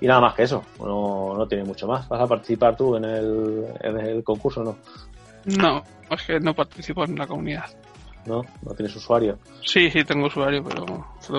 Y 0.01 0.07
nada 0.07 0.21
más 0.21 0.33
que 0.33 0.43
eso, 0.43 0.63
no, 0.79 1.35
no 1.37 1.47
tiene 1.47 1.65
mucho 1.65 1.87
más. 1.87 2.07
¿Vas 2.07 2.21
a 2.21 2.27
participar 2.27 2.75
tú 2.75 2.95
en 2.95 3.05
el, 3.05 3.65
en 3.81 3.97
el 3.97 4.23
concurso 4.23 4.63
no? 4.63 4.77
No, 5.45 5.83
es 6.09 6.23
que 6.25 6.39
no 6.39 6.53
participo 6.53 7.03
en 7.03 7.17
la 7.17 7.27
comunidad. 7.27 7.65
¿No? 8.29 8.45
¿No 8.61 8.75
tienes 8.75 8.95
usuario? 8.95 9.39
Sí, 9.65 9.89
sí, 9.89 10.03
tengo 10.03 10.27
usuario, 10.27 10.63
pero 10.63 10.85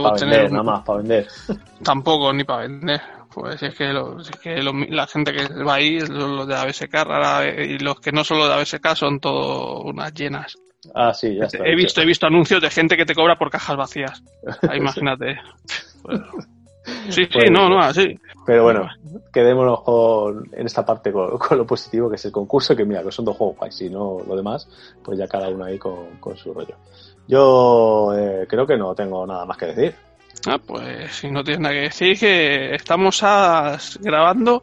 para 0.03 0.17
vender, 0.17 0.51
nada 0.51 0.65
más, 0.65 0.85
para 0.85 0.99
vender. 0.99 1.29
Tampoco, 1.85 2.33
ni 2.33 2.43
para 2.43 2.67
vender. 2.67 3.01
Pues 3.33 3.63
es 3.63 3.77
que, 3.77 3.93
lo, 3.93 4.21
es 4.21 4.29
que 4.33 4.61
la 4.61 5.07
gente 5.07 5.33
que 5.33 5.63
va 5.63 5.75
ahí 5.75 5.99
es 5.99 6.09
los 6.09 6.49
de 6.49 6.57
ABSK 6.57 6.93
rara 6.93 7.47
y 7.47 7.79
los 7.79 8.01
que 8.01 8.11
no 8.11 8.25
son 8.25 8.41
los 8.41 8.49
de 8.49 8.55
ABSK 8.55 8.97
son 8.97 9.21
todo 9.21 9.83
unas 9.83 10.13
llenas. 10.13 10.57
Ah, 10.93 11.15
sí, 11.15 11.37
ya 11.37 11.45
está. 11.45 11.65
He 11.65 11.77
visto, 11.77 12.01
he 12.01 12.07
visto 12.07 12.27
anuncios 12.27 12.61
de 12.61 12.71
gente 12.71 12.97
que 12.97 13.07
te 13.07 13.15
cobra 13.15 13.39
por 13.39 13.51
cajas 13.51 13.77
vacías. 13.77 14.25
imagínate. 14.77 15.39
sí, 15.67 15.87
sí, 17.09 17.27
pues 17.33 17.51
no, 17.51 17.69
no, 17.69 17.79
así. 17.79 18.19
Pero 18.47 18.65
bueno, 18.65 18.89
quedémonos 19.33 19.83
con, 19.83 20.49
en 20.53 20.67
esta 20.67 20.85
parte 20.85 21.13
con, 21.13 21.59
lo 21.59 21.67
positivo 21.67 22.09
que 22.09 22.17
es 22.17 22.25
el 22.25 22.33
concurso, 22.33 22.75
que 22.75 22.85
mira, 22.85 23.03
que 23.03 23.13
son 23.13 23.25
dos 23.25 23.37
juegos 23.37 23.57
guays, 23.59 23.75
si 23.75 23.89
no 23.89 24.19
lo 24.27 24.37
demás, 24.37 24.69
pues 25.03 25.19
ya 25.19 25.27
cada 25.27 25.49
uno 25.49 25.65
ahí 25.65 25.79
con, 25.79 26.19
con 26.19 26.37
su 26.37 26.53
rollo. 26.53 26.77
Yo 27.29 28.13
eh, 28.17 28.47
creo 28.49 28.67
que 28.67 28.77
no 28.77 28.95
tengo 28.95 29.27
nada 29.27 29.45
más 29.45 29.57
que 29.57 29.67
decir. 29.67 29.95
Ah, 30.47 30.59
pues 30.59 31.13
si 31.13 31.31
no 31.31 31.45
tienes 31.45 31.61
nada 31.61 31.75
que 31.75 31.83
decir, 31.83 32.19
que 32.19 32.75
estamos 32.75 33.23
a, 33.23 33.79
grabando 34.01 34.63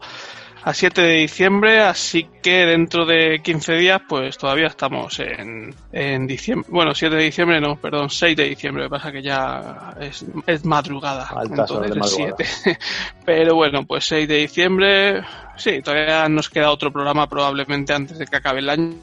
a 0.68 0.74
7 0.74 1.02
de 1.02 1.14
diciembre, 1.14 1.80
así 1.80 2.28
que 2.44 2.66
dentro 2.66 3.06
de 3.06 3.40
15 3.42 3.76
días, 3.76 4.02
pues 4.06 4.38
todavía 4.38 4.68
estamos 4.68 5.18
en, 5.22 5.74
en 5.94 6.28
diciembre. 6.28 6.68
Bueno, 6.70 6.94
7 6.94 7.16
de 7.16 7.24
diciembre, 7.24 7.62
no, 7.62 7.78
perdón, 7.78 8.10
6 8.10 8.36
de 8.36 8.50
diciembre, 8.50 8.84
lo 8.84 8.90
que 8.90 8.96
pasa 8.98 9.14
que 9.14 9.22
ya 9.22 9.96
es, 10.02 10.26
es 10.46 10.66
madrugada. 10.66 11.30
entonces 11.42 11.96
de 11.96 12.04
7. 12.04 12.80
Pero 13.26 13.56
bueno, 13.56 13.86
pues 13.86 14.04
6 14.08 14.28
de 14.28 14.36
diciembre, 14.36 15.22
sí, 15.56 15.82
todavía 15.82 16.28
nos 16.28 16.50
queda 16.50 16.70
otro 16.70 16.92
programa 16.92 17.30
probablemente 17.30 17.94
antes 17.94 18.18
de 18.18 18.26
que 18.26 18.36
acabe 18.36 18.60
el 18.60 18.70
año. 18.70 18.98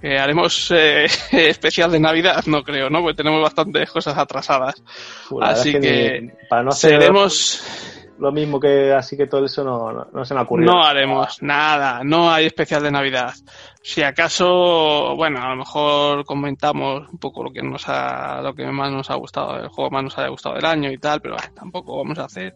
Eh, 0.00 0.18
haremos 0.18 0.70
eh, 0.70 1.04
especial 1.30 1.92
de 1.92 2.00
Navidad, 2.00 2.42
no 2.46 2.64
creo, 2.64 2.88
¿no? 2.88 3.02
Porque 3.02 3.18
tenemos 3.18 3.42
bastantes 3.42 3.90
cosas 3.90 4.16
atrasadas. 4.16 4.82
así 5.42 5.78
que, 5.78 6.32
para 6.48 6.62
no 6.62 6.72
seremos 6.72 8.00
lo 8.22 8.30
mismo 8.30 8.60
que 8.60 8.92
así 8.92 9.16
que 9.16 9.26
todo 9.26 9.44
eso 9.44 9.64
no, 9.64 10.06
no, 10.12 10.24
se 10.24 10.32
me 10.32 10.42
ocurrido. 10.42 10.72
No 10.72 10.84
haremos 10.84 11.42
nada, 11.42 12.02
no 12.04 12.30
hay 12.30 12.46
especial 12.46 12.80
de 12.84 12.92
Navidad. 12.92 13.32
Si 13.84 14.00
acaso, 14.00 15.16
bueno, 15.16 15.42
a 15.42 15.50
lo 15.50 15.56
mejor 15.56 16.24
comentamos 16.24 17.08
un 17.10 17.18
poco 17.18 17.42
lo 17.42 17.52
que 17.52 17.62
nos 17.62 17.88
ha, 17.88 18.40
lo 18.40 18.54
que 18.54 18.64
más 18.66 18.92
nos 18.92 19.10
ha 19.10 19.16
gustado, 19.16 19.58
el 19.58 19.68
juego 19.68 19.90
más 19.90 20.04
nos 20.04 20.18
haya 20.18 20.28
gustado 20.28 20.54
del 20.54 20.64
año 20.64 20.90
y 20.92 20.98
tal, 20.98 21.20
pero 21.20 21.34
tampoco 21.52 21.98
vamos 21.98 22.16
a 22.20 22.26
hacer, 22.26 22.54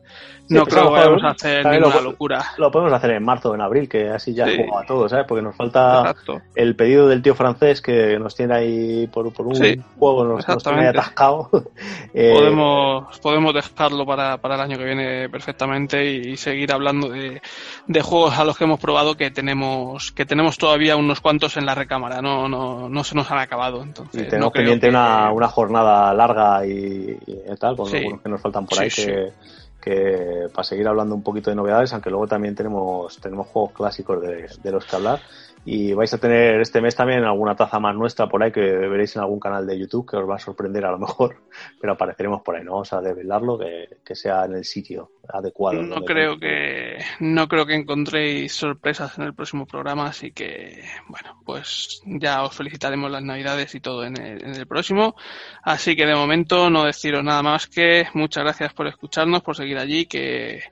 no 0.48 0.64
creo 0.64 0.84
que 0.84 0.90
vayamos 0.90 1.24
a 1.24 1.30
hacer 1.30 1.66
ninguna 1.66 2.00
locura. 2.00 2.44
Lo 2.58 2.70
podemos 2.70 2.92
hacer 2.92 3.10
en 3.10 3.24
marzo 3.24 3.50
o 3.50 3.54
en 3.56 3.60
abril, 3.60 3.88
que 3.88 4.08
así 4.08 4.34
ya 4.34 4.46
sí. 4.46 4.60
a 4.60 4.86
todos, 4.86 5.10
¿sabes? 5.10 5.26
Porque 5.26 5.42
nos 5.42 5.56
falta 5.56 6.14
el 6.54 6.76
pedido 6.76 7.08
del 7.08 7.22
tío 7.22 7.34
francés 7.34 7.82
que 7.82 8.20
nos 8.20 8.36
tiene 8.36 8.54
ahí 8.54 9.06
por, 9.08 9.32
por 9.32 9.48
un 9.48 9.84
juego, 9.98 10.24
nos, 10.24 10.46
nos 10.46 10.62
tiene 10.62 10.88
atascado. 10.88 11.50
Eh, 12.14 12.32
podemos, 12.32 13.18
podemos 13.18 13.52
dejarlo 13.52 14.06
para, 14.06 14.38
para 14.38 14.54
el 14.54 14.60
año 14.62 14.78
que 14.78 14.84
viene 14.84 15.28
perfectamente 15.28 16.06
y, 16.06 16.36
seguir 16.36 16.72
hablando 16.72 17.10
de, 17.10 17.42
de 17.86 18.02
juegos 18.02 18.38
a 18.38 18.44
los 18.44 18.56
que 18.56 18.64
hemos 18.64 18.80
probado 18.80 19.16
que 19.16 19.30
tenemos, 19.30 20.12
que 20.12 20.24
tenemos 20.24 20.56
todavía 20.56 20.96
unos 20.96 21.15
cuantos 21.20 21.56
en 21.56 21.66
la 21.66 21.74
recámara, 21.74 22.20
no, 22.20 22.48
no, 22.48 22.88
no 22.88 23.04
se 23.04 23.14
nos 23.14 23.30
han 23.30 23.38
acabado. 23.38 23.82
Entonces, 23.82 24.22
y 24.22 24.28
tenemos 24.28 24.52
pendiente 24.52 24.88
una, 24.88 25.32
una 25.32 25.48
jornada 25.48 26.12
larga 26.14 26.66
y, 26.66 27.16
tal, 27.58 27.76
con 27.76 27.94
algunos 27.94 28.22
que 28.22 28.28
nos 28.28 28.40
faltan 28.40 28.66
por 28.66 28.80
ahí 28.80 28.88
que, 28.88 29.32
que, 29.80 30.48
para 30.52 30.64
seguir 30.64 30.88
hablando 30.88 31.14
un 31.14 31.22
poquito 31.22 31.50
de 31.50 31.56
novedades, 31.56 31.92
aunque 31.92 32.10
luego 32.10 32.26
también 32.26 32.54
tenemos, 32.54 33.18
tenemos 33.20 33.46
juegos 33.48 33.72
clásicos 33.72 34.20
de, 34.22 34.48
de 34.62 34.70
los 34.72 34.84
que 34.84 34.96
hablar. 34.96 35.20
Y 35.68 35.94
vais 35.94 36.14
a 36.14 36.18
tener 36.18 36.60
este 36.60 36.80
mes 36.80 36.94
también 36.94 37.24
alguna 37.24 37.56
taza 37.56 37.80
más 37.80 37.96
nuestra 37.96 38.28
por 38.28 38.40
ahí 38.40 38.52
que 38.52 38.60
veréis 38.60 39.16
en 39.16 39.22
algún 39.22 39.40
canal 39.40 39.66
de 39.66 39.76
YouTube 39.76 40.08
que 40.08 40.16
os 40.16 40.28
va 40.28 40.36
a 40.36 40.38
sorprender 40.38 40.86
a 40.86 40.92
lo 40.92 40.98
mejor, 40.98 41.38
pero 41.80 41.94
apareceremos 41.94 42.42
por 42.42 42.54
ahí, 42.54 42.64
no 42.64 42.72
vamos 42.72 42.92
a 42.92 43.00
desvelarlo, 43.00 43.58
que, 43.58 43.98
que 44.04 44.14
sea 44.14 44.44
en 44.44 44.54
el 44.54 44.64
sitio 44.64 45.10
adecuado. 45.32 45.82
No 45.82 46.04
creo 46.04 46.38
que 46.38 46.98
no 47.20 47.48
creo 47.48 47.66
que 47.66 47.74
encontréis 47.74 48.52
sorpresas 48.54 49.18
en 49.18 49.24
el 49.24 49.34
próximo 49.34 49.66
programa, 49.66 50.06
así 50.06 50.32
que 50.32 50.84
bueno, 51.08 51.40
pues 51.44 52.02
ya 52.04 52.42
os 52.42 52.54
felicitaremos 52.54 53.10
las 53.10 53.22
navidades 53.22 53.74
y 53.74 53.80
todo 53.80 54.04
en 54.04 54.20
el, 54.20 54.44
en 54.44 54.54
el 54.54 54.66
próximo. 54.66 55.16
Así 55.62 55.96
que 55.96 56.06
de 56.06 56.14
momento 56.14 56.70
no 56.70 56.84
deciros 56.84 57.24
nada 57.24 57.42
más 57.42 57.66
que 57.66 58.06
muchas 58.14 58.44
gracias 58.44 58.72
por 58.72 58.86
escucharnos, 58.86 59.42
por 59.42 59.56
seguir 59.56 59.78
allí, 59.78 60.06
que 60.06 60.62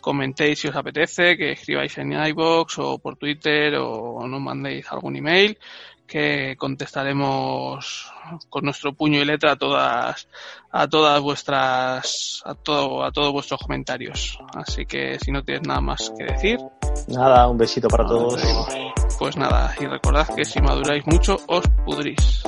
comentéis 0.00 0.58
si 0.58 0.68
os 0.68 0.76
apetece, 0.76 1.36
que 1.36 1.52
escribáis 1.52 1.96
en 1.98 2.12
iBox 2.12 2.78
o 2.78 2.98
por 2.98 3.16
Twitter 3.16 3.74
o 3.76 4.26
nos 4.28 4.40
mandéis 4.40 4.90
algún 4.90 5.16
email 5.16 5.58
que 6.06 6.56
contestaremos 6.58 8.12
con 8.48 8.64
nuestro 8.64 8.92
puño 8.92 9.20
y 9.20 9.24
letra 9.24 9.52
a 9.52 9.56
todas 9.56 10.28
a 10.70 10.88
todas 10.88 11.20
vuestras 11.20 12.42
a 12.44 12.54
todo 12.54 13.04
a 13.04 13.12
todos 13.12 13.32
vuestros 13.32 13.60
comentarios. 13.60 14.38
Así 14.54 14.86
que 14.86 15.18
si 15.18 15.32
no 15.32 15.42
tienes 15.42 15.66
nada 15.66 15.80
más 15.80 16.12
que 16.16 16.24
decir. 16.24 16.60
Nada 17.08 17.48
un 17.48 17.58
besito 17.58 17.88
para 17.88 18.06
todos. 18.06 18.40
pues 19.18 19.36
nada 19.36 19.74
y 19.80 19.86
recordad 19.86 20.28
que 20.34 20.44
si 20.44 20.60
maduráis 20.60 21.06
mucho 21.06 21.36
os 21.46 21.66
pudrís 21.84 22.42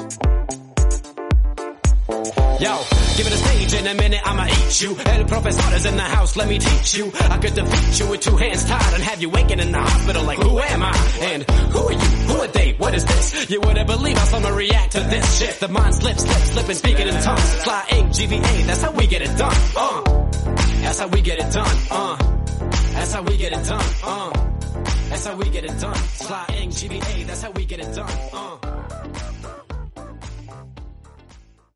Yo, 2.59 2.75
give 3.19 3.27
it 3.27 3.35
a 3.35 3.37
stage 3.37 3.75
in 3.75 3.87
a 3.87 3.95
minute, 3.95 4.21
I'ma 4.25 4.47
eat 4.47 4.81
you. 4.81 4.97
El 5.05 5.25
profesor 5.27 5.75
is 5.75 5.85
in 5.85 5.95
the 5.95 6.03
house, 6.03 6.37
let 6.37 6.49
me 6.49 6.59
teach 6.59 6.97
you. 6.97 7.13
I 7.29 7.37
could 7.37 7.55
defeat 7.55 8.01
you 8.01 8.11
with 8.11 8.21
two 8.23 8.37
hands 8.37 8.65
tied 8.65 8.95
and 8.95 9.03
have 9.03 9.21
you 9.21 9.29
waking 9.29 9.59
in 9.61 9.73
the 9.73 9.79
hospital 9.79 10.25
like, 10.25 10.39
who 10.39 10.59
am 10.59 10.83
I? 10.83 10.97
And 11.21 11.43
who 11.45 11.81
are 11.81 11.93
you? 11.93 11.99
Who 11.99 12.41
are 12.41 12.47
they? 12.47 12.73
What 12.73 12.95
is 12.95 13.05
this? 13.05 13.51
You 13.51 13.61
wouldn't 13.61 13.87
believe 13.87 14.17
how 14.17 14.25
someone 14.25 14.55
react 14.55 14.93
to 14.93 15.01
this 15.01 15.39
shit. 15.39 15.61
The 15.61 15.69
mind 15.69 15.95
slips, 15.97 16.23
slips, 16.23 16.51
slipping, 16.53 16.77
speaking 16.77 17.09
in 17.09 17.23
tongues. 17.23 17.43
Sly 17.43 17.85
A, 17.91 17.95
GVA, 18.05 18.67
that's 18.67 18.83
how 18.83 18.93
we 18.93 19.07
get 19.07 19.21
it 19.21 19.37
done. 19.37 19.57
Uh, 19.77 20.31
that's 20.81 20.99
how 20.99 21.09
we 21.09 21.21
get 21.21 21.39
it 21.39 21.53
done. 21.53 21.77
Uh, 21.91 22.17
that's 22.95 23.13
how 23.13 23.23
we 23.23 23.37
get 23.37 23.53
it 23.53 23.65
done. 23.67 23.85
Uh, 24.03 24.31
that's 25.11 25.27
how 25.27 25.37
we 25.37 25.51
get 25.51 25.65
it 25.65 25.79
done. 25.79 25.95
Sly 25.95 26.45
A, 26.49 26.67
GVA, 26.69 27.27
that's 27.27 27.43
how 27.43 27.51
we 27.51 27.67
get 27.67 27.81
it 27.81 27.95
done. 27.95 28.11
Uh. 28.33 29.36